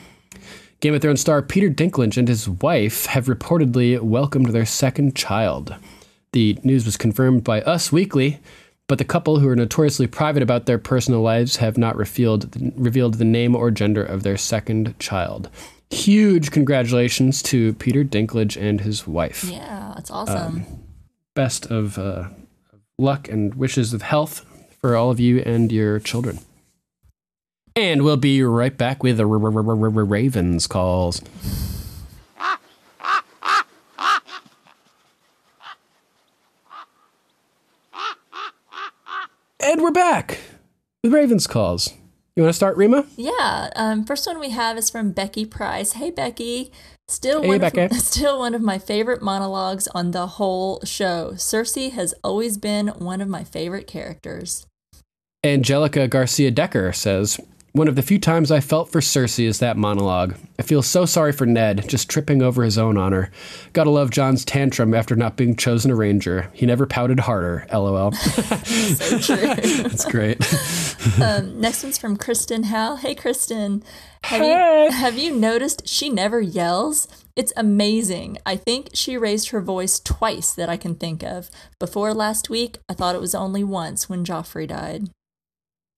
Game 0.81 0.95
of 0.95 1.03
Thrones 1.03 1.21
star 1.21 1.43
Peter 1.43 1.69
Dinklage 1.69 2.17
and 2.17 2.27
his 2.27 2.49
wife 2.49 3.07
have 3.07 3.27
reportedly 3.27 4.01
welcomed 4.01 4.49
their 4.49 4.65
second 4.67 5.15
child. 5.15 5.75
The 6.33 6.59
news 6.65 6.87
was 6.87 6.97
confirmed 6.97 7.45
by 7.45 7.61
Us 7.63 7.93
Weekly, 7.93 8.41
but 8.91 8.99
the 8.99 9.05
couple, 9.05 9.39
who 9.39 9.49
are 9.49 9.55
notoriously 9.55 10.09
private 10.09 10.43
about 10.43 10.67
their 10.67 10.77
personal 10.77 11.21
lives, 11.21 11.59
have 11.59 11.79
not 11.79 11.97
revealed 11.97 12.53
revealed 12.75 13.15
the 13.15 13.25
name 13.25 13.55
or 13.55 13.71
gender 13.71 14.03
of 14.03 14.25
their 14.25 14.37
second 14.37 14.99
child. 14.99 15.49
Huge 15.91 16.51
congratulations 16.51 17.41
to 17.45 17.75
Peter 17.75 18.03
Dinklage 18.03 18.61
and 18.61 18.81
his 18.81 19.07
wife 19.07 19.45
Yeah, 19.45 19.95
it's 19.97 20.11
awesome. 20.11 20.67
best 21.37 21.67
of 21.67 21.99
uh, 21.99 22.31
luck 22.99 23.29
and 23.29 23.55
wishes 23.55 23.95
of 23.95 24.03
health 24.03 24.45
for 24.81 24.97
all 24.97 25.13
of 25.13 25.21
you 25.21 25.39
and 25.39 25.71
your 25.71 26.01
children. 26.01 26.41
And 27.77 28.03
we'll 28.03 28.17
be 28.17 28.43
right 28.43 28.77
back 28.77 29.05
with 29.05 29.19
the 29.19 29.27
Ravens 30.05 30.67
calls. 30.67 31.23
And 39.63 39.83
we're 39.83 39.91
back 39.91 40.39
with 41.03 41.13
Ravens 41.13 41.47
calls. 41.47 41.93
You 42.35 42.43
want 42.43 42.51
to 42.51 42.57
start, 42.57 42.79
Rima? 42.79 43.05
Yeah. 43.17 43.69
Um, 43.77 44.05
first 44.07 44.27
one 44.27 44.41
we 44.41 44.51
have 44.51 44.79
is 44.79 44.89
from 44.89 45.13
Becky 45.13 45.45
Price. 45.45 45.93
Hey, 45.93 46.11
Becky. 46.11 46.73
Still 47.09 47.43
Hey, 47.43 47.49
one 47.49 47.59
Becca. 47.59 47.87
Of, 47.87 47.93
still 48.01 48.39
one 48.39 48.55
of 48.55 48.63
my 48.63 48.79
favorite 48.79 49.21
monologues 49.21 49.87
on 49.89 50.13
the 50.13 50.27
whole 50.27 50.81
show. 50.85 51.33
Cersei 51.35 51.93
has 51.93 52.15
always 52.25 52.57
been 52.57 52.89
one 52.89 53.21
of 53.21 53.29
my 53.29 53.45
favorite 53.45 53.87
characters. 53.87 54.67
Angelica 55.45 56.09
Garcia 56.09 56.51
Decker 56.51 56.93
says, 56.93 57.39
One 57.73 57.87
of 57.87 57.95
the 57.95 58.03
few 58.03 58.19
times 58.19 58.51
I 58.51 58.59
felt 58.59 58.91
for 58.91 59.01
Cersei 59.01 59.45
is 59.47 59.61
that 59.61 59.77
monologue. 59.77 60.35
I 60.59 60.63
feel 60.63 60.83
so 60.83 61.07
sorry 61.07 61.31
for 61.31 61.47
Ned, 61.47 61.89
just 61.89 62.11
tripping 62.11 62.43
over 62.43 62.65
his 62.65 62.77
own 62.77 62.97
honor. 62.97 63.31
Gotta 63.73 63.91
love 63.91 64.11
Jon's 64.11 64.45
tantrum 64.45 64.93
after 64.93 65.15
not 65.15 65.37
being 65.37 65.55
chosen 65.55 65.93
a 65.93 65.95
ranger. 65.95 66.51
He 66.53 66.67
never 66.67 66.85
pouted 66.85 67.21
harder, 67.21 67.67
lol. 67.73 68.11
So 68.15 69.19
true. 69.21 69.55
That's 69.55 70.05
great. 70.05 70.39
um, 71.23 71.61
next 71.61 71.85
one's 71.85 71.97
from 71.97 72.17
Kristen 72.17 72.65
Howe. 72.65 72.97
Hey, 72.97 73.15
Kristen. 73.15 73.85
Have 74.25 74.41
Hey. 74.43 74.85
you 74.87 74.91
have 74.91 75.17
you 75.17 75.35
noticed 75.37 75.87
she 75.87 76.09
never 76.09 76.41
yells? 76.41 77.07
It's 77.37 77.53
amazing. 77.57 78.39
I 78.45 78.57
think 78.57 78.91
she 78.95 79.17
raised 79.17 79.51
her 79.51 79.61
voice 79.61 80.01
twice 80.01 80.53
that 80.55 80.69
I 80.69 80.77
can 80.77 80.97
think 80.97 81.23
of. 81.23 81.49
Before 81.79 82.13
last 82.13 82.51
week, 82.51 82.79
I 82.89 82.95
thought 82.95 83.15
it 83.15 83.21
was 83.21 83.35
only 83.35 83.63
once 83.63 84.09
when 84.09 84.25
Joffrey 84.25 84.67
died. 84.67 85.09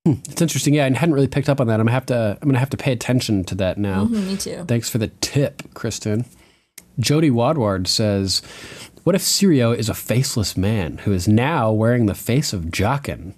It's 0.04 0.42
interesting. 0.42 0.74
Yeah, 0.74 0.86
I 0.86 0.90
hadn't 0.92 1.14
really 1.14 1.28
picked 1.28 1.48
up 1.48 1.60
on 1.60 1.68
that. 1.68 1.74
I'm 1.78 1.86
gonna 1.86 1.92
have 1.92 2.06
to. 2.06 2.36
I'm 2.42 2.48
gonna 2.48 2.58
have 2.58 2.70
to 2.70 2.76
pay 2.76 2.92
attention 2.92 3.44
to 3.44 3.54
that 3.56 3.78
now. 3.78 4.06
Mhm, 4.06 4.26
me 4.26 4.36
too. 4.36 4.64
Thanks 4.66 4.88
for 4.88 4.98
the 4.98 5.08
tip, 5.20 5.62
Kristen. 5.74 6.24
Jody 6.98 7.30
Wadward 7.30 7.86
says, 7.86 8.42
"What 9.04 9.14
if 9.14 9.22
Syrio 9.22 9.76
is 9.76 9.88
a 9.88 9.94
faceless 9.94 10.56
man 10.56 10.98
who 11.04 11.12
is 11.12 11.28
now 11.28 11.70
wearing 11.70 12.06
the 12.06 12.14
face 12.16 12.52
of 12.52 12.64
Jaqen?" 12.66 13.34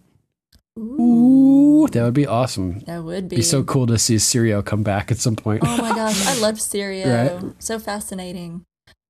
Ooh, 0.78 1.86
that 1.92 2.02
would 2.02 2.14
be 2.14 2.26
awesome. 2.26 2.80
That 2.86 3.04
would 3.04 3.28
be. 3.28 3.36
Be 3.36 3.42
so 3.42 3.62
cool 3.62 3.86
to 3.86 3.98
see 3.98 4.16
Syrio 4.16 4.64
come 4.64 4.82
back 4.82 5.10
at 5.12 5.18
some 5.18 5.36
point. 5.36 5.62
Oh 5.64 5.76
my 5.76 5.90
gosh, 5.94 6.26
I 6.26 6.38
love 6.40 6.54
Syrio. 6.56 7.42
Right? 7.42 7.52
So 7.58 7.78
fascinating. 7.78 8.64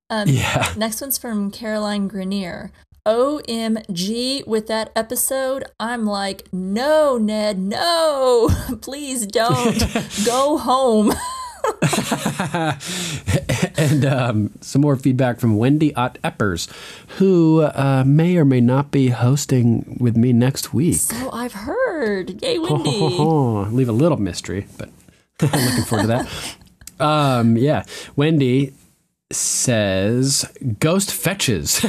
Um, 0.09 0.27
yeah, 0.27 0.73
Next 0.77 0.99
one's 1.01 1.17
from 1.17 1.49
Caroline 1.51 2.07
Grenier. 2.07 2.71
OMG 3.05 4.45
with 4.47 4.67
that 4.67 4.91
episode. 4.95 5.65
I'm 5.79 6.05
like, 6.05 6.47
no, 6.51 7.17
Ned, 7.17 7.59
no, 7.59 8.49
please 8.81 9.25
don't 9.27 9.83
go 10.25 10.57
home. 10.57 11.13
and 13.77 14.05
um, 14.05 14.51
some 14.61 14.81
more 14.81 14.95
feedback 14.95 15.39
from 15.39 15.57
Wendy 15.57 15.93
Ott 15.95 16.17
Eppers, 16.23 16.69
who 17.17 17.61
uh, 17.61 18.03
may 18.05 18.37
or 18.37 18.45
may 18.45 18.61
not 18.61 18.91
be 18.91 19.09
hosting 19.09 19.97
with 19.99 20.15
me 20.15 20.31
next 20.33 20.73
week. 20.73 20.95
So 20.95 21.31
I've 21.31 21.53
heard. 21.53 22.41
Yay, 22.43 22.57
ho, 22.57 22.73
Wendy. 22.75 22.99
ho, 22.99 23.09
ho. 23.09 23.61
Leave 23.71 23.89
a 23.89 23.93
little 23.93 24.17
mystery, 24.19 24.67
but 24.77 24.89
I'm 25.41 25.65
looking 25.65 25.83
forward 25.85 26.03
to 26.03 26.07
that. 26.07 26.27
Um, 26.99 27.57
yeah, 27.57 27.83
Wendy 28.15 28.73
says 29.31 30.45
Ghost 30.79 31.11
fetches. 31.11 31.79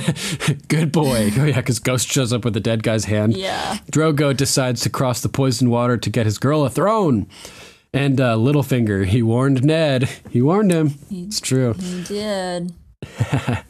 Good 0.68 0.92
boy. 0.92 1.30
Oh 1.36 1.44
yeah, 1.44 1.56
because 1.56 1.78
Ghost 1.78 2.10
shows 2.10 2.32
up 2.32 2.44
with 2.44 2.54
the 2.54 2.60
dead 2.60 2.82
guy's 2.82 3.04
hand. 3.06 3.36
Yeah. 3.36 3.78
Drogo 3.90 4.36
decides 4.36 4.80
to 4.82 4.90
cross 4.90 5.20
the 5.20 5.28
poison 5.28 5.70
water 5.70 5.96
to 5.96 6.10
get 6.10 6.26
his 6.26 6.38
girl 6.38 6.64
a 6.64 6.70
throne. 6.70 7.28
And 7.92 8.20
uh, 8.20 8.36
Littlefinger, 8.36 9.06
he 9.06 9.22
warned 9.22 9.64
Ned. 9.64 10.08
He 10.30 10.42
warned 10.42 10.70
him. 10.70 10.94
It's 11.10 11.40
true. 11.40 11.74
He 11.74 12.02
did. 12.02 12.74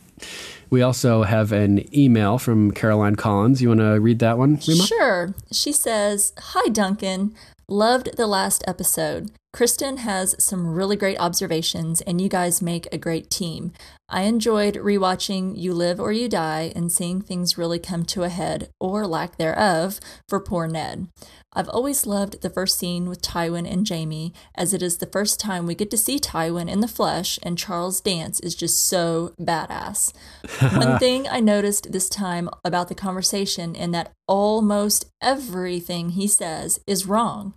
We 0.68 0.82
also 0.82 1.22
have 1.22 1.52
an 1.52 1.94
email 1.96 2.38
from 2.38 2.72
Caroline 2.72 3.16
Collins. 3.16 3.62
You 3.62 3.68
want 3.68 3.80
to 3.80 4.00
read 4.00 4.18
that 4.18 4.36
one, 4.36 4.58
Rima? 4.66 4.84
Sure. 4.84 5.34
She 5.52 5.72
says, 5.72 6.32
Hi, 6.38 6.68
Duncan. 6.70 7.34
Loved 7.68 8.16
the 8.16 8.28
last 8.28 8.62
episode. 8.68 9.32
Kristen 9.52 9.96
has 9.96 10.36
some 10.38 10.68
really 10.68 10.94
great 10.94 11.18
observations, 11.18 12.00
and 12.00 12.20
you 12.20 12.28
guys 12.28 12.62
make 12.62 12.86
a 12.92 12.98
great 12.98 13.28
team. 13.28 13.72
I 14.08 14.22
enjoyed 14.22 14.74
rewatching 14.76 15.58
You 15.58 15.74
Live 15.74 15.98
or 15.98 16.12
You 16.12 16.28
Die 16.28 16.72
and 16.76 16.92
seeing 16.92 17.20
things 17.20 17.58
really 17.58 17.80
come 17.80 18.04
to 18.04 18.22
a 18.22 18.28
head, 18.28 18.68
or 18.78 19.04
lack 19.04 19.36
thereof, 19.36 19.98
for 20.28 20.38
poor 20.38 20.68
Ned. 20.68 21.08
I've 21.56 21.70
always 21.70 22.06
loved 22.06 22.42
the 22.42 22.50
first 22.50 22.78
scene 22.78 23.08
with 23.08 23.22
Tywin 23.22 23.66
and 23.66 23.88
Jaime, 23.88 24.34
as 24.54 24.74
it 24.74 24.82
is 24.82 24.98
the 24.98 25.06
first 25.06 25.40
time 25.40 25.66
we 25.66 25.74
get 25.74 25.90
to 25.90 25.96
see 25.96 26.18
Tywin 26.18 26.70
in 26.70 26.80
the 26.80 26.86
flesh, 26.86 27.38
and 27.42 27.56
Charles 27.56 27.98
Dance 28.02 28.40
is 28.40 28.54
just 28.54 28.84
so 28.84 29.32
badass. 29.40 30.12
One 30.76 30.98
thing 30.98 31.26
I 31.26 31.40
noticed 31.40 31.92
this 31.92 32.10
time 32.10 32.50
about 32.62 32.88
the 32.88 32.94
conversation 32.94 33.74
in 33.74 33.90
that 33.92 34.12
almost 34.28 35.06
everything 35.22 36.10
he 36.10 36.28
says 36.28 36.78
is 36.86 37.06
wrong. 37.06 37.54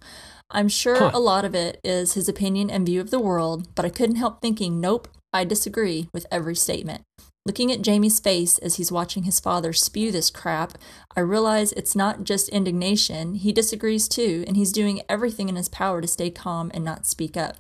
I'm 0.50 0.70
sure 0.70 0.96
Huh. 0.98 1.12
a 1.14 1.20
lot 1.20 1.44
of 1.44 1.54
it 1.54 1.82
is 1.84 2.14
his 2.14 2.30
opinion 2.30 2.70
and 2.70 2.86
view 2.86 3.02
of 3.02 3.12
the 3.12 3.20
world, 3.20 3.68
but 3.76 3.84
I 3.84 3.90
couldn't 3.90 4.16
help 4.16 4.42
thinking, 4.42 4.80
nope, 4.80 5.10
I 5.34 5.44
disagree 5.44 6.08
with 6.14 6.26
every 6.32 6.56
statement. 6.56 7.04
Looking 7.46 7.72
at 7.72 7.86
Jaime's 7.86 8.20
face 8.20 8.58
as 8.60 8.76
he's 8.76 8.92
watching 8.92 9.24
his 9.24 9.40
father 9.40 9.74
spew 9.74 10.12
this 10.12 10.30
crap, 10.30 10.78
I 11.16 11.22
realize 11.22 11.72
it's 11.72 11.96
not 11.96 12.24
just 12.24 12.50
indignation. 12.50 13.36
He 13.36 13.52
disagrees 13.52 14.08
too, 14.08 14.44
and 14.48 14.56
he's 14.56 14.72
doing 14.72 15.02
everything 15.10 15.50
in 15.50 15.56
his 15.56 15.70
power 15.70 16.02
to 16.02 16.08
stay 16.08 16.30
calm 16.30 16.70
and 16.74 16.84
not 16.84 17.08
speak 17.08 17.38
up. 17.38 17.56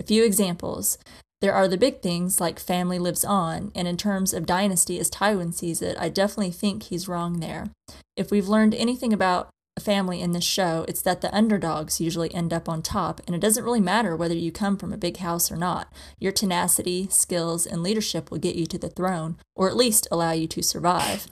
A 0.00 0.04
few 0.04 0.24
examples. 0.24 0.98
There 1.40 1.52
are 1.52 1.68
the 1.68 1.76
big 1.76 2.00
things 2.00 2.40
like 2.40 2.58
family 2.58 2.98
lives 2.98 3.24
on, 3.24 3.70
and 3.74 3.86
in 3.86 3.98
terms 3.98 4.32
of 4.32 4.46
dynasty 4.46 4.98
as 4.98 5.10
Tywin 5.10 5.52
sees 5.52 5.82
it, 5.82 5.96
I 5.98 6.08
definitely 6.08 6.52
think 6.52 6.84
he's 6.84 7.08
wrong 7.08 7.40
there. 7.40 7.68
If 8.16 8.30
we've 8.30 8.48
learned 8.48 8.74
anything 8.74 9.12
about 9.12 9.50
family 9.80 10.20
in 10.20 10.32
this 10.32 10.44
show, 10.44 10.84
it's 10.86 11.02
that 11.02 11.20
the 11.20 11.34
underdogs 11.34 12.00
usually 12.00 12.32
end 12.32 12.52
up 12.52 12.68
on 12.68 12.80
top, 12.80 13.20
and 13.26 13.34
it 13.34 13.40
doesn't 13.40 13.64
really 13.64 13.80
matter 13.80 14.14
whether 14.14 14.34
you 14.34 14.52
come 14.52 14.76
from 14.76 14.92
a 14.92 14.96
big 14.98 15.16
house 15.16 15.50
or 15.50 15.56
not. 15.56 15.92
Your 16.18 16.32
tenacity, 16.32 17.08
skills, 17.10 17.66
and 17.66 17.82
leadership 17.82 18.30
will 18.30 18.38
get 18.38 18.54
you 18.54 18.66
to 18.66 18.78
the 18.78 18.88
throne, 18.88 19.36
or 19.56 19.68
at 19.68 19.76
least 19.76 20.06
allow 20.10 20.32
you 20.32 20.46
to 20.48 20.62
survive. 20.62 21.26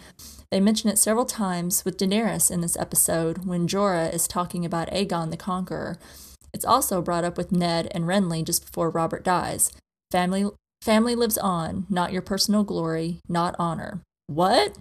They 0.51 0.61
mention 0.61 0.91
it 0.91 0.99
several 0.99 1.25
times 1.25 1.85
with 1.85 1.97
Daenerys 1.97 2.51
in 2.51 2.61
this 2.61 2.77
episode 2.77 3.47
when 3.47 3.69
Jorah 3.69 4.13
is 4.13 4.29
talking 4.29 4.67
about 4.67 4.91
Aegon 4.91 5.31
the 5.31 5.37
Conqueror. 5.37 5.99
It's 6.53 6.65
also 6.65 7.01
brought 7.01 7.25
up 7.25 7.39
with 7.39 7.53
Ned 7.53 7.89
and 7.93 8.05
Renly 8.05 8.45
just 8.45 8.67
before 8.67 8.91
Robert 8.91 9.25
dies. 9.25 9.73
Family 10.11 10.51
family 10.83 11.15
lives 11.15 11.39
on, 11.39 11.87
not 11.89 12.13
your 12.13 12.21
personal 12.21 12.65
glory, 12.65 13.21
not 13.29 13.55
honor. 13.59 14.03
What? 14.27 14.77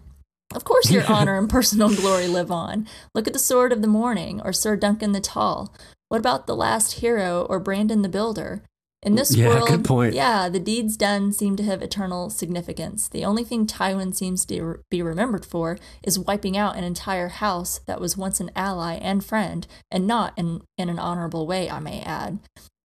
Of 0.54 0.64
course 0.64 0.92
your 0.92 1.04
honor 1.12 1.38
and 1.38 1.50
personal 1.50 1.94
glory 1.94 2.28
live 2.28 2.52
on. 2.52 2.88
Look 3.16 3.28
at 3.28 3.34
the 3.34 3.40
Sword 3.40 3.72
of 3.72 3.82
the 3.82 3.88
Morning 3.88 4.42
or 4.44 4.54
Sir 4.54 4.76
Duncan 4.76 5.12
the 5.12 5.22
Tall. 5.22 5.74
What 6.10 6.20
about 6.20 6.46
the 6.48 6.56
last 6.56 7.00
hero 7.00 7.46
or 7.50 7.60
Brandon 7.60 8.02
the 8.02 8.10
Builder? 8.10 8.64
In 9.04 9.16
this 9.16 9.36
Yeah, 9.36 9.48
world, 9.48 9.68
good 9.68 9.84
point. 9.86 10.14
yeah, 10.14 10.48
the 10.48 10.60
deeds 10.60 10.96
done 10.96 11.32
seem 11.32 11.56
to 11.56 11.64
have 11.64 11.82
eternal 11.82 12.30
significance. 12.30 13.08
The 13.08 13.26
only 13.26 13.44
thing 13.44 13.66
Tywin 13.66 14.14
seems 14.14 14.46
to 14.46 14.62
re- 14.62 14.76
be 14.92 15.02
remembered 15.02 15.44
for 15.44 15.80
is 16.04 16.20
wiping 16.20 16.56
out 16.56 16.76
an 16.78 16.84
entire 16.84 17.30
house 17.30 17.80
that 17.88 18.00
was 18.00 18.16
once 18.16 18.40
an 18.40 18.52
ally 18.56 18.96
and 18.96 19.26
friend, 19.26 19.66
and 19.90 20.06
not 20.06 20.34
in, 20.38 20.62
in 20.78 20.88
an 20.88 21.00
honorable 21.00 21.48
way, 21.48 21.68
I 21.68 21.80
may 21.80 22.02
add. 22.02 22.38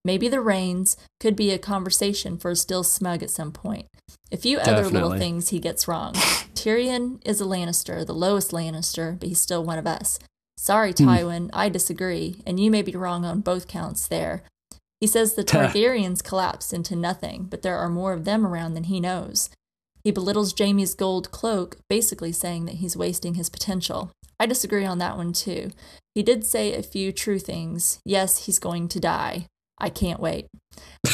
Maybe 0.07 0.29
the 0.29 0.41
reigns 0.41 0.97
could 1.19 1.35
be 1.35 1.51
a 1.51 1.59
conversation 1.59 2.39
for 2.39 2.53
a 2.53 2.57
still 2.57 2.85
smug 2.85 3.25
at 3.25 3.31
some 3.31 3.51
point. 3.51 3.89
A 4.31 4.37
few 4.37 4.59
other 4.59 4.89
little 4.89 5.19
things 5.19 5.49
he 5.49 5.59
gets 5.59 5.89
wrong. 5.89 6.13
Tyrion 6.55 7.21
is 7.27 7.41
a 7.41 7.45
Lannister, 7.45 8.07
the 8.07 8.15
lowest 8.15 8.53
Lannister, 8.53 9.19
but 9.19 9.29
he's 9.29 9.41
still 9.41 9.65
one 9.65 9.79
of 9.79 9.87
us. 9.87 10.21
Sorry, 10.57 10.93
hmm. 10.93 11.09
Tywin, 11.09 11.51
I 11.53 11.69
disagree, 11.69 12.41
and 12.47 12.61
you 12.61 12.71
may 12.71 12.83
be 12.83 12.93
wrong 12.93 13.25
on 13.25 13.41
both 13.41 13.67
counts 13.67 14.07
there. 14.07 14.45
He 15.01 15.09
says 15.09 15.35
the 15.35 15.43
Targaryens 15.53 16.23
collapsed 16.23 16.73
into 16.73 16.95
nothing, 16.95 17.49
but 17.51 17.63
there 17.63 17.77
are 17.77 17.89
more 17.89 18.13
of 18.13 18.25
them 18.25 18.47
around 18.47 18.75
than 18.75 18.85
he 18.85 19.01
knows. 19.01 19.51
He 20.05 20.13
belittles 20.13 20.55
Jaime's 20.57 20.95
gold 20.95 21.33
cloak, 21.33 21.79
basically 21.91 22.31
saying 22.31 22.67
that 22.67 22.77
he's 22.77 22.97
wasting 22.97 23.35
his 23.35 23.51
potential. 23.51 24.13
I 24.39 24.47
disagree 24.47 24.85
on 24.85 24.99
that 24.99 25.17
one 25.17 25.33
too. 25.33 25.73
He 26.15 26.23
did 26.23 26.47
say 26.47 26.75
a 26.75 26.83
few 26.85 27.11
true 27.11 27.41
things. 27.41 27.99
Yes, 28.05 28.47
he's 28.47 28.61
going 28.61 28.87
to 28.87 29.01
die. 29.01 29.47
I 29.79 29.91
can't 29.91 30.21
wait. 30.21 30.47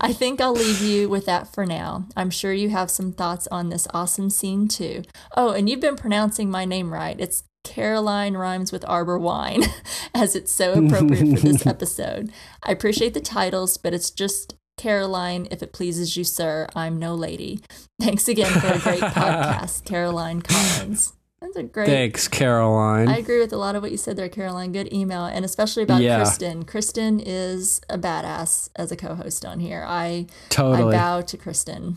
I 0.00 0.14
think 0.16 0.40
I'll 0.40 0.52
leave 0.52 0.80
you 0.80 1.08
with 1.08 1.26
that 1.26 1.52
for 1.52 1.66
now. 1.66 2.06
I'm 2.16 2.30
sure 2.30 2.52
you 2.52 2.70
have 2.70 2.90
some 2.90 3.12
thoughts 3.12 3.46
on 3.48 3.68
this 3.68 3.86
awesome 3.92 4.30
scene 4.30 4.68
too. 4.68 5.02
Oh, 5.36 5.52
and 5.52 5.68
you've 5.68 5.80
been 5.80 5.96
pronouncing 5.96 6.50
my 6.50 6.64
name 6.64 6.92
right. 6.92 7.18
It's 7.18 7.44
Caroline 7.64 8.34
rhymes 8.34 8.72
with 8.72 8.84
Arbor 8.88 9.18
Wine, 9.18 9.64
as 10.14 10.34
it's 10.34 10.52
so 10.52 10.72
appropriate 10.72 11.38
for 11.38 11.46
this 11.46 11.66
episode. 11.66 12.32
I 12.62 12.72
appreciate 12.72 13.14
the 13.14 13.20
titles, 13.20 13.76
but 13.76 13.92
it's 13.92 14.10
just 14.10 14.54
Caroline, 14.78 15.48
if 15.50 15.62
it 15.62 15.72
pleases 15.72 16.16
you, 16.16 16.24
sir. 16.24 16.68
I'm 16.74 16.98
no 16.98 17.14
lady. 17.14 17.60
Thanks 18.00 18.28
again 18.28 18.52
for 18.60 18.68
a 18.68 18.78
great 18.78 19.00
podcast, 19.00 19.84
Caroline 19.84 20.40
Collins. 20.40 21.12
That's 21.54 21.56
a 21.56 21.62
great. 21.62 21.86
Thanks, 21.86 22.28
Caroline. 22.28 23.08
I 23.08 23.16
agree 23.18 23.40
with 23.40 23.52
a 23.52 23.56
lot 23.56 23.74
of 23.74 23.82
what 23.82 23.90
you 23.90 23.96
said 23.96 24.16
there, 24.16 24.28
Caroline. 24.28 24.72
Good 24.72 24.92
email, 24.92 25.24
and 25.24 25.44
especially 25.44 25.82
about 25.82 26.02
Yeah. 26.02 26.18
Kristen. 26.18 26.64
Kristen 26.64 27.20
is 27.20 27.80
a 27.88 27.96
badass 27.98 28.68
as 28.76 28.92
a 28.92 28.96
co-host 28.96 29.44
on 29.44 29.60
here. 29.60 29.84
I 29.86 30.26
Totally. 30.50 30.94
I 30.94 30.98
bow 30.98 31.20
to 31.22 31.36
Kristen. 31.36 31.96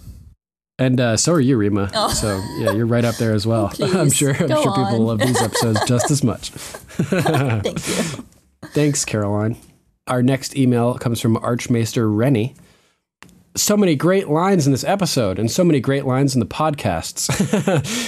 And 0.79 0.99
uh, 0.99 1.17
so 1.17 1.33
are 1.33 1.41
you, 1.41 1.57
Rima. 1.57 1.91
Oh. 1.93 2.09
So 2.13 2.41
yeah, 2.57 2.71
you're 2.71 2.85
right 2.87 3.05
up 3.05 3.15
there 3.17 3.33
as 3.33 3.45
well. 3.45 3.69
Please, 3.73 3.93
I'm 3.93 4.09
sure. 4.09 4.31
I'm 4.33 4.47
sure 4.47 4.73
people 4.73 4.99
love 4.99 5.19
these 5.19 5.41
episodes 5.41 5.79
just 5.87 6.09
as 6.09 6.23
much. 6.23 6.49
Thank 6.51 7.87
you. 7.87 8.25
Thanks, 8.69 9.03
Caroline. 9.05 9.57
Our 10.07 10.23
next 10.23 10.55
email 10.55 10.95
comes 10.97 11.19
from 11.19 11.37
Archmaester 11.37 12.09
Rennie. 12.09 12.55
So 13.55 13.75
many 13.75 13.95
great 13.95 14.29
lines 14.29 14.65
in 14.65 14.71
this 14.71 14.85
episode, 14.85 15.37
and 15.37 15.51
so 15.51 15.63
many 15.63 15.79
great 15.79 16.05
lines 16.05 16.33
in 16.33 16.39
the 16.39 16.45
podcasts. 16.45 17.27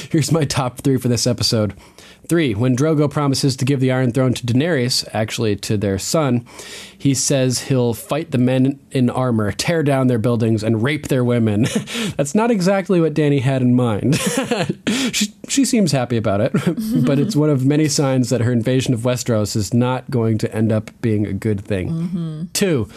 Here's 0.11 0.31
my 0.31 0.45
top 0.45 0.79
three 0.79 0.97
for 0.97 1.09
this 1.09 1.27
episode. 1.27 1.73
Three, 2.27 2.55
when 2.55 2.75
Drogo 2.75 3.11
promises 3.11 3.57
to 3.57 3.65
give 3.65 3.81
the 3.81 3.91
Iron 3.91 4.13
Throne 4.13 4.33
to 4.33 4.45
Daenerys, 4.45 5.07
actually 5.13 5.57
to 5.57 5.75
their 5.75 5.99
son, 5.99 6.45
he 6.97 7.13
says 7.13 7.63
he'll 7.63 7.93
fight 7.93 8.31
the 8.31 8.37
men 8.37 8.79
in 8.91 9.09
armor, 9.09 9.51
tear 9.51 9.83
down 9.83 10.07
their 10.07 10.17
buildings, 10.17 10.63
and 10.63 10.81
rape 10.81 11.09
their 11.09 11.23
women. 11.23 11.63
That's 12.15 12.33
not 12.33 12.49
exactly 12.49 13.01
what 13.01 13.13
Dany 13.13 13.41
had 13.41 13.61
in 13.61 13.75
mind. 13.75 14.17
she, 15.11 15.33
she 15.49 15.65
seems 15.65 15.91
happy 15.91 16.15
about 16.15 16.39
it, 16.39 16.53
but 17.05 17.19
it's 17.19 17.35
one 17.35 17.49
of 17.49 17.65
many 17.65 17.89
signs 17.89 18.29
that 18.29 18.39
her 18.39 18.53
invasion 18.53 18.93
of 18.93 19.01
Westeros 19.01 19.57
is 19.57 19.73
not 19.73 20.09
going 20.09 20.37
to 20.37 20.55
end 20.55 20.71
up 20.71 20.91
being 21.01 21.27
a 21.27 21.33
good 21.33 21.65
thing. 21.65 21.89
Mm-hmm. 21.89 22.43
Two, 22.53 22.87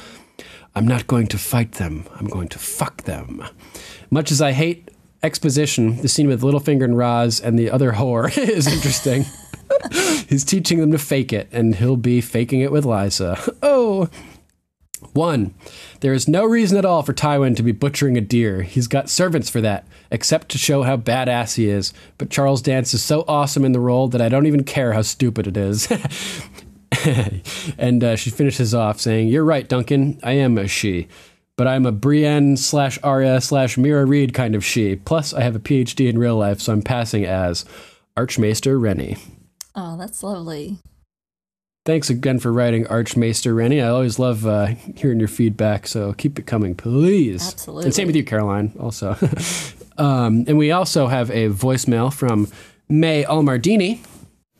I'm 0.76 0.86
not 0.86 1.06
going 1.06 1.26
to 1.28 1.38
fight 1.38 1.72
them. 1.72 2.04
I'm 2.16 2.26
going 2.26 2.48
to 2.48 2.58
fuck 2.58 3.04
them. 3.04 3.42
Much 4.10 4.30
as 4.30 4.42
I 4.42 4.52
hate 4.52 4.90
exposition, 5.22 6.02
the 6.02 6.08
scene 6.08 6.28
with 6.28 6.42
Littlefinger 6.42 6.84
and 6.84 6.98
Ros 6.98 7.40
and 7.40 7.58
the 7.58 7.70
other 7.70 7.92
whore 7.92 8.36
is 8.38 8.66
interesting. 8.66 9.24
He's 10.28 10.44
teaching 10.44 10.78
them 10.80 10.92
to 10.92 10.98
fake 10.98 11.32
it, 11.32 11.48
and 11.50 11.76
he'll 11.76 11.96
be 11.96 12.20
faking 12.20 12.60
it 12.60 12.70
with 12.70 12.84
Lysa. 12.84 13.36
Oh. 13.62 14.10
One, 15.12 15.54
there 16.00 16.12
is 16.12 16.26
no 16.28 16.44
reason 16.44 16.76
at 16.76 16.84
all 16.84 17.02
for 17.02 17.12
Tywin 17.12 17.54
to 17.56 17.62
be 17.62 17.72
butchering 17.72 18.16
a 18.16 18.20
deer. 18.20 18.62
He's 18.62 18.86
got 18.86 19.08
servants 19.08 19.48
for 19.48 19.60
that, 19.60 19.86
except 20.10 20.48
to 20.50 20.58
show 20.58 20.82
how 20.82 20.96
badass 20.96 21.56
he 21.56 21.68
is. 21.68 21.92
But 22.18 22.30
Charles 22.30 22.62
Dance 22.62 22.92
is 22.92 23.02
so 23.02 23.24
awesome 23.28 23.64
in 23.64 23.72
the 23.72 23.80
role 23.80 24.08
that 24.08 24.20
I 24.20 24.28
don't 24.28 24.46
even 24.46 24.64
care 24.64 24.92
how 24.92 25.02
stupid 25.02 25.46
it 25.46 25.56
is. 25.56 25.88
and 27.78 28.02
uh, 28.02 28.16
she 28.16 28.30
finishes 28.30 28.74
off 28.74 29.00
saying, 29.00 29.28
You're 29.28 29.44
right, 29.44 29.68
Duncan. 29.68 30.18
I 30.22 30.32
am 30.32 30.58
a 30.58 30.68
she. 30.68 31.08
But 31.56 31.66
I'm 31.66 31.86
a 31.86 31.92
Brienne 31.92 32.56
slash 32.56 32.98
Arya 33.02 33.40
slash 33.40 33.76
Meera 33.76 34.06
Reed 34.06 34.34
kind 34.34 34.54
of 34.54 34.64
she. 34.64 34.96
Plus, 34.96 35.32
I 35.32 35.40
have 35.40 35.56
a 35.56 35.60
PhD 35.60 36.08
in 36.08 36.18
real 36.18 36.36
life, 36.36 36.60
so 36.60 36.72
I'm 36.72 36.82
passing 36.82 37.24
as 37.24 37.64
Archmaester 38.16 38.78
Rennie. 38.78 39.16
Oh, 39.74 39.96
that's 39.96 40.22
lovely. 40.22 40.78
Thanks 41.86 42.10
again 42.10 42.40
for 42.40 42.52
writing 42.52 42.86
Archmaester 42.88 43.54
Rennie. 43.54 43.80
I 43.80 43.88
always 43.88 44.18
love 44.18 44.44
uh, 44.44 44.66
hearing 44.96 45.18
your 45.20 45.28
feedback, 45.28 45.86
so 45.86 46.12
keep 46.14 46.38
it 46.38 46.44
coming, 46.44 46.74
please. 46.74 47.46
Absolutely. 47.46 47.84
And 47.84 47.94
same 47.94 48.08
with 48.08 48.16
you, 48.16 48.24
Caroline, 48.24 48.72
also. 48.80 49.16
um, 49.96 50.44
and 50.48 50.58
we 50.58 50.72
also 50.72 51.06
have 51.06 51.30
a 51.30 51.48
voicemail 51.48 52.12
from 52.12 52.48
May 52.88 53.24
Almardini. 53.24 54.04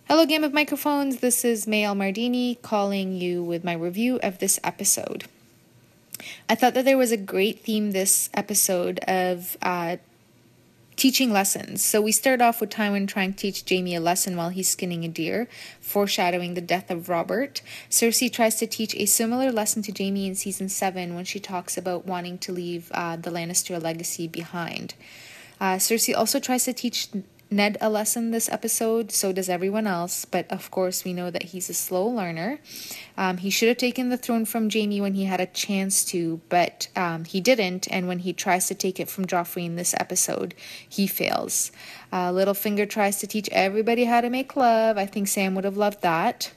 Hello, 0.09 0.24
Game 0.24 0.45
of 0.45 0.53
Microphones. 0.53 1.16
This 1.16 1.45
is 1.45 1.66
May 1.66 1.83
Almardini 1.83 2.62
calling 2.62 3.12
you 3.16 3.43
with 3.43 3.65
my 3.65 3.73
review 3.73 4.20
of 4.23 4.39
this 4.39 4.61
episode. 4.62 5.24
I 6.49 6.55
thought 6.55 6.74
that 6.74 6.85
there 6.85 6.97
was 6.97 7.11
a 7.11 7.16
great 7.16 7.65
theme 7.65 7.91
this 7.91 8.31
episode 8.33 9.01
of 9.09 9.57
uh, 9.62 9.97
teaching 10.95 11.33
lessons. 11.33 11.85
So 11.85 12.01
we 12.01 12.12
start 12.12 12.41
off 12.41 12.61
with 12.61 12.70
Tywin 12.70 13.09
trying 13.09 13.33
to 13.33 13.37
teach 13.37 13.69
Jaime 13.69 13.97
a 13.97 14.01
lesson 14.01 14.37
while 14.37 14.51
he's 14.51 14.69
skinning 14.69 15.05
a 15.05 15.09
deer, 15.09 15.49
foreshadowing 15.81 16.55
the 16.55 16.61
death 16.61 16.89
of 16.89 17.09
Robert. 17.09 17.61
Cersei 17.91 18.33
tries 18.33 18.55
to 18.61 18.66
teach 18.69 18.95
a 18.95 19.07
similar 19.07 19.51
lesson 19.51 19.83
to 19.83 19.93
Jaime 19.93 20.28
in 20.28 20.37
season 20.37 20.69
7 20.69 21.16
when 21.16 21.24
she 21.24 21.41
talks 21.41 21.77
about 21.77 22.07
wanting 22.07 22.39
to 22.39 22.53
leave 22.53 22.93
uh, 22.95 23.16
the 23.16 23.31
Lannister 23.31 23.83
legacy 23.83 24.28
behind. 24.28 24.95
Uh, 25.61 25.78
Cersei 25.78 26.16
also 26.16 26.39
tries 26.39 26.65
to 26.66 26.73
teach 26.73 27.09
Ned 27.48 27.78
a 27.81 27.89
lesson 27.89 28.32
this 28.32 28.48
episode, 28.48 29.12
so 29.12 29.32
does 29.32 29.48
everyone 29.48 29.86
else, 29.86 30.24
but 30.24 30.51
of 30.51 30.68
course, 30.73 31.05
we 31.05 31.12
know 31.12 31.31
that 31.31 31.44
he's 31.44 31.70
a 31.70 31.74
slow 31.74 32.05
learner. 32.05 32.59
Um, 33.16 33.36
he 33.36 33.51
should 33.51 33.68
have 33.68 33.77
taken 33.77 34.09
the 34.09 34.16
throne 34.16 34.44
from 34.44 34.68
Jaime 34.68 35.01
when 35.01 35.14
he 35.14 35.27
had 35.27 35.40
a 35.40 35.47
chance 35.47 36.05
to, 36.06 36.40
but 36.48 36.89
um, 36.97 37.24
he 37.24 37.40
didn't, 37.40 37.86
and 37.89 38.09
when 38.09 38.18
he 38.20 38.32
tries 38.32 38.66
to 38.66 38.74
take 38.74 38.98
it 38.98 39.09
from 39.09 39.27
Joffrey 39.27 39.64
in 39.64 39.77
this 39.77 39.94
episode, 40.01 40.55
he 40.89 41.06
fails. 41.06 41.70
Uh, 42.10 42.32
Littlefinger 42.32 42.90
tries 42.90 43.18
to 43.20 43.28
teach 43.28 43.48
everybody 43.52 44.05
how 44.05 44.20
to 44.20 44.28
make 44.28 44.56
love. 44.56 44.98
I 44.98 45.06
think 45.06 45.28
Sam 45.28 45.55
would 45.55 45.64
have 45.64 45.77
loved 45.77 46.02
that. 46.02 46.51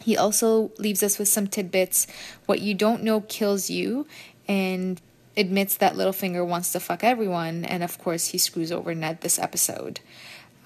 He 0.00 0.16
also 0.16 0.70
leaves 0.78 1.02
us 1.02 1.18
with 1.18 1.28
some 1.28 1.46
tidbits. 1.46 2.06
What 2.46 2.62
you 2.62 2.72
don't 2.72 3.02
know 3.02 3.20
kills 3.20 3.68
you, 3.68 4.06
and 4.48 4.98
admits 5.36 5.76
that 5.76 5.94
Littlefinger 5.94 6.46
wants 6.46 6.72
to 6.72 6.80
fuck 6.80 7.04
everyone, 7.04 7.64
and 7.64 7.82
of 7.82 7.98
course, 7.98 8.28
he 8.28 8.38
screws 8.38 8.72
over 8.72 8.94
Ned 8.94 9.20
this 9.20 9.38
episode. 9.38 10.00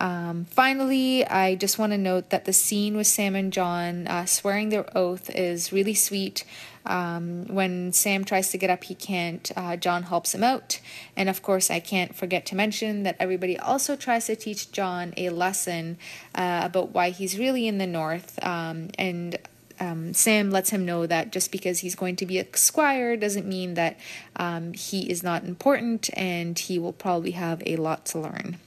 Um, 0.00 0.46
finally, 0.46 1.26
I 1.26 1.56
just 1.56 1.78
want 1.78 1.92
to 1.92 1.98
note 1.98 2.30
that 2.30 2.46
the 2.46 2.54
scene 2.54 2.96
with 2.96 3.06
Sam 3.06 3.36
and 3.36 3.52
Jon 3.52 4.06
uh, 4.06 4.24
swearing 4.24 4.70
their 4.70 4.86
oath 4.96 5.28
is 5.28 5.72
really 5.72 5.92
sweet. 5.92 6.44
Um, 6.86 7.44
when 7.48 7.92
Sam 7.92 8.24
tries 8.24 8.50
to 8.52 8.58
get 8.58 8.70
up, 8.70 8.84
he 8.84 8.94
can't. 8.94 9.52
Uh, 9.54 9.76
Jon 9.76 10.04
helps 10.04 10.34
him 10.34 10.42
out. 10.42 10.80
And 11.14 11.28
of 11.28 11.42
course, 11.42 11.70
I 11.70 11.80
can't 11.80 12.16
forget 12.16 12.46
to 12.46 12.54
mention 12.54 13.02
that 13.02 13.16
everybody 13.20 13.58
also 13.58 13.94
tries 13.94 14.26
to 14.26 14.36
teach 14.36 14.72
Jon 14.72 15.12
a 15.18 15.28
lesson 15.28 15.98
uh, 16.34 16.62
about 16.64 16.92
why 16.92 17.10
he's 17.10 17.38
really 17.38 17.68
in 17.68 17.76
the 17.76 17.86
North. 17.86 18.42
Um, 18.42 18.88
and 18.98 19.36
um, 19.80 20.12
Sam 20.12 20.50
lets 20.50 20.70
him 20.70 20.84
know 20.84 21.06
that 21.06 21.32
just 21.32 21.50
because 21.50 21.80
he's 21.80 21.94
going 21.94 22.16
to 22.16 22.26
be 22.26 22.38
a 22.38 22.46
squire 22.54 23.16
doesn't 23.16 23.46
mean 23.46 23.74
that 23.74 23.98
um, 24.36 24.74
he 24.74 25.10
is 25.10 25.22
not 25.22 25.44
important 25.44 26.10
and 26.16 26.58
he 26.58 26.78
will 26.78 26.92
probably 26.92 27.32
have 27.32 27.62
a 27.66 27.76
lot 27.76 28.04
to 28.06 28.18
learn. 28.18 28.58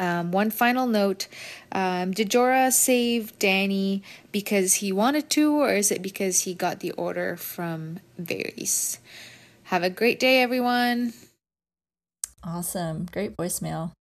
Um, 0.00 0.32
one 0.32 0.50
final 0.50 0.86
note 0.86 1.28
um, 1.70 2.12
Did 2.12 2.30
Jorah 2.30 2.72
save 2.72 3.38
Dany 3.38 4.02
because 4.32 4.74
he 4.74 4.90
wanted 4.90 5.28
to, 5.30 5.52
or 5.60 5.74
is 5.74 5.92
it 5.92 6.02
because 6.02 6.40
he 6.40 6.54
got 6.54 6.80
the 6.80 6.92
order 6.92 7.36
from 7.36 8.00
Varys? 8.20 8.98
Have 9.64 9.82
a 9.82 9.90
great 9.90 10.18
day, 10.18 10.42
everyone. 10.42 11.12
Awesome. 12.42 13.06
Great 13.12 13.36
voicemail. 13.36 13.92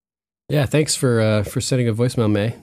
Yeah, 0.49 0.65
thanks 0.65 0.95
for 0.95 1.21
uh, 1.21 1.43
for 1.43 1.61
sending 1.61 1.87
a 1.87 1.93
voicemail, 1.93 2.31
May. 2.31 2.55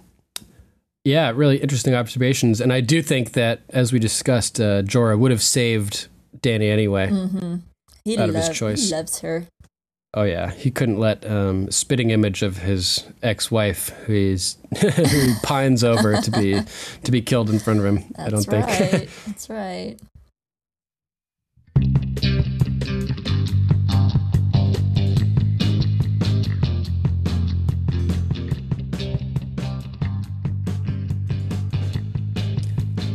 Yeah, 1.04 1.32
really 1.34 1.56
interesting 1.58 1.94
observations, 1.94 2.60
and 2.60 2.72
I 2.72 2.80
do 2.80 3.02
think 3.02 3.32
that, 3.32 3.62
as 3.70 3.92
we 3.92 3.98
discussed, 3.98 4.60
uh, 4.60 4.82
Jorah 4.82 5.18
would 5.18 5.30
have 5.30 5.42
saved 5.42 6.08
Dany 6.40 6.70
anyway. 6.70 7.08
Mm-hmm. 7.08 7.56
He, 8.04 8.18
Out 8.18 8.28
of 8.28 8.34
his 8.34 8.48
choice. 8.50 8.88
he 8.88 8.94
loves 8.94 9.20
her. 9.20 9.46
Oh 10.14 10.22
yeah, 10.22 10.50
he 10.52 10.70
couldn't 10.70 10.98
let 10.98 11.24
um, 11.30 11.70
spitting 11.70 12.10
image 12.10 12.42
of 12.42 12.58
his 12.58 13.04
ex-wife, 13.22 13.90
who 14.06 14.14
he's 14.14 14.56
who 14.80 14.88
he 15.04 15.34
pines 15.42 15.84
over, 15.84 16.16
to 16.20 16.30
be 16.30 16.60
to 17.04 17.12
be 17.12 17.20
killed 17.20 17.50
in 17.50 17.58
front 17.58 17.80
of 17.80 17.84
him. 17.84 18.04
That's 18.16 18.20
I 18.20 18.30
don't 18.30 18.66
think. 18.66 19.10
That's 19.26 19.50
right. 19.50 19.96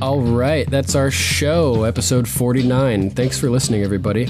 All 0.03 0.19
right, 0.19 0.69
that's 0.69 0.95
our 0.95 1.09
show, 1.09 1.83
episode 1.85 2.27
forty-nine. 2.27 3.11
Thanks 3.11 3.39
for 3.39 3.49
listening, 3.49 3.83
everybody. 3.83 4.29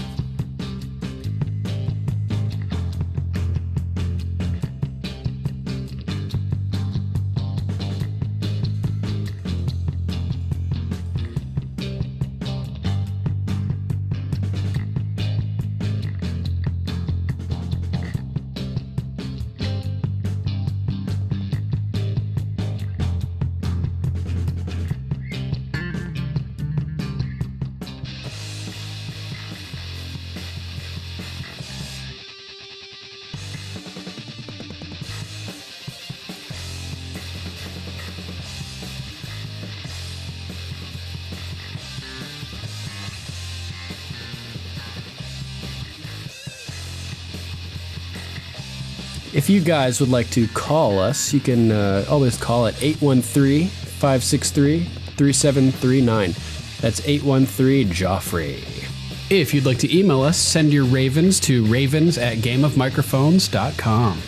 Guys 49.64 50.00
would 50.00 50.10
like 50.10 50.30
to 50.32 50.48
call 50.50 51.00
us, 51.00 51.34
you 51.34 51.40
can 51.40 51.72
uh, 51.72 52.06
always 52.10 52.38
call 52.38 52.68
at 52.68 52.82
813 52.82 53.68
563 53.68 54.80
3739. 55.16 56.36
That's 56.82 57.08
813 57.08 57.88
Joffrey. 57.88 58.84
If 59.30 59.54
you'd 59.54 59.66
like 59.66 59.80
to 59.80 59.98
email 59.98 60.22
us, 60.22 60.38
send 60.38 60.74
your 60.74 60.86
ravens 60.86 61.40
to 61.42 61.66
ravens 61.66 62.18
at 62.18 62.38
gameofmicrophones.com. 62.38 64.22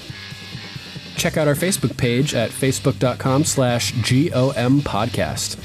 Check 1.18 1.38
out 1.38 1.48
our 1.48 1.56
Facebook 1.56 1.98
page 1.98 2.34
at 2.34 2.50
facebook.com 2.50 3.44
slash 3.44 3.92
GOM 3.92 4.82
podcast. 4.82 5.58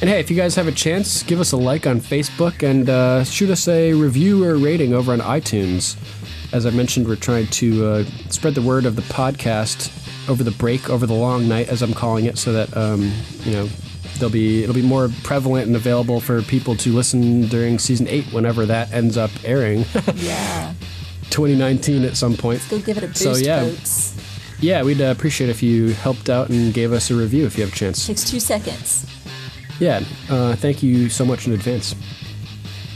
And 0.00 0.10
hey, 0.10 0.18
if 0.18 0.30
you 0.30 0.36
guys 0.36 0.56
have 0.56 0.66
a 0.66 0.72
chance, 0.72 1.22
give 1.22 1.38
us 1.38 1.52
a 1.52 1.56
like 1.56 1.86
on 1.86 2.00
Facebook 2.00 2.68
and 2.68 2.90
uh, 2.90 3.22
shoot 3.24 3.50
us 3.50 3.68
a 3.68 3.92
review 3.94 4.44
or 4.44 4.56
rating 4.56 4.94
over 4.94 5.12
on 5.12 5.20
iTunes. 5.20 5.96
As 6.52 6.66
I 6.66 6.70
mentioned, 6.70 7.06
we're 7.08 7.16
trying 7.16 7.46
to 7.48 7.86
uh, 7.86 8.04
spread 8.28 8.54
the 8.54 8.62
word 8.62 8.84
of 8.84 8.96
the 8.96 9.02
podcast 9.02 9.90
over 10.28 10.44
the 10.44 10.50
break, 10.52 10.90
over 10.90 11.06
the 11.06 11.14
long 11.14 11.48
night, 11.48 11.68
as 11.68 11.82
I'm 11.82 11.94
calling 11.94 12.26
it, 12.26 12.36
so 12.38 12.52
that 12.52 12.76
um, 12.76 13.10
you 13.44 13.52
know 13.52 13.68
they'll 14.18 14.28
be 14.30 14.62
it'll 14.62 14.74
be 14.74 14.82
more 14.82 15.08
prevalent 15.24 15.66
and 15.66 15.74
available 15.76 16.20
for 16.20 16.42
people 16.42 16.76
to 16.76 16.92
listen 16.92 17.46
during 17.48 17.78
season 17.78 18.06
eight, 18.08 18.26
whenever 18.32 18.66
that 18.66 18.92
ends 18.92 19.16
up 19.16 19.30
airing, 19.44 19.84
Yeah. 20.16 20.74
2019 21.30 22.04
at 22.04 22.16
some 22.16 22.36
point. 22.36 22.64
Go 22.68 22.78
give 22.80 22.98
it 22.98 23.04
a 23.04 23.06
boost, 23.06 23.22
So, 23.22 23.34
yeah. 23.36 23.64
folks. 23.64 24.14
Yeah, 24.60 24.82
we'd 24.84 25.00
uh, 25.00 25.06
appreciate 25.06 25.48
if 25.50 25.62
you 25.62 25.88
helped 25.88 26.28
out 26.30 26.50
and 26.50 26.72
gave 26.74 26.92
us 26.92 27.10
a 27.10 27.14
review 27.16 27.46
if 27.46 27.56
you 27.56 27.64
have 27.64 27.72
a 27.72 27.76
chance. 27.76 28.06
Takes 28.06 28.30
two 28.30 28.38
seconds. 28.38 29.06
Yeah, 29.80 30.04
uh, 30.28 30.54
thank 30.54 30.82
you 30.82 31.08
so 31.08 31.24
much 31.24 31.46
in 31.48 31.52
advance. 31.54 31.94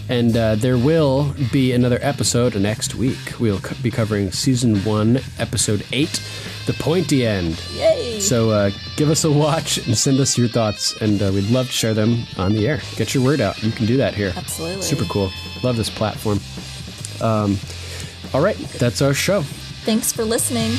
And 0.09 0.37
uh, 0.37 0.55
there 0.55 0.79
will 0.79 1.35
be 1.53 1.73
another 1.73 1.99
episode 2.01 2.55
next 2.55 2.95
week. 2.95 3.19
We'll 3.41 3.59
co- 3.61 3.75
be 3.83 3.91
covering 3.91 4.31
season 4.31 4.77
one, 4.85 5.19
episode 5.39 5.85
eight, 5.93 6.23
The 6.67 6.75
Pointy 6.75 7.27
End. 7.27 7.61
Yay! 7.75 8.21
So 8.21 8.51
uh, 8.51 8.71
give 8.97 9.11
us 9.11 9.25
a 9.25 9.33
watch 9.33 9.79
and 9.87 9.99
send 9.99 10.21
us 10.21 10.39
your 10.39 10.47
thoughts, 10.49 10.95
and 11.01 11.21
uh, 11.21 11.31
we'd 11.35 11.51
love 11.51 11.67
to 11.67 11.73
share 11.73 11.93
them 11.95 12.25
on 12.39 12.53
the 12.53 12.69
air. 12.69 12.81
Get 12.95 13.15
your 13.15 13.25
word 13.25 13.41
out. 13.41 13.61
You 13.63 13.73
can 13.73 13.87
do 13.87 13.97
that 13.97 14.15
here. 14.15 14.33
Absolutely. 14.37 14.83
Super 14.83 15.05
cool. 15.07 15.31
Love 15.65 15.77
this 15.77 15.91
platform. 15.91 16.39
Um, 17.21 17.59
all 18.33 18.41
right, 18.43 18.57
that's 18.79 19.03
our 19.03 19.15
show. 19.15 19.43
Thanks 19.43 20.13
for 20.13 20.25
listening. 20.25 20.71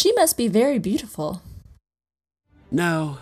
She 0.00 0.12
must 0.14 0.38
be 0.38 0.48
very 0.48 0.78
beautiful. 0.78 1.42
No. 2.70 3.18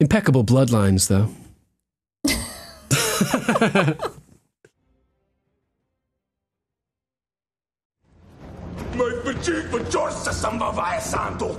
Impeccable 0.00 0.42
bloodlines, 0.42 1.06
though. 1.06 1.30
May 8.98 9.12
fatigue 9.22 9.70
for 9.70 9.78
George 9.94 10.18
sa 10.18 10.32
samba 10.34 10.72
via 10.74 11.00
Santo, 11.00 11.54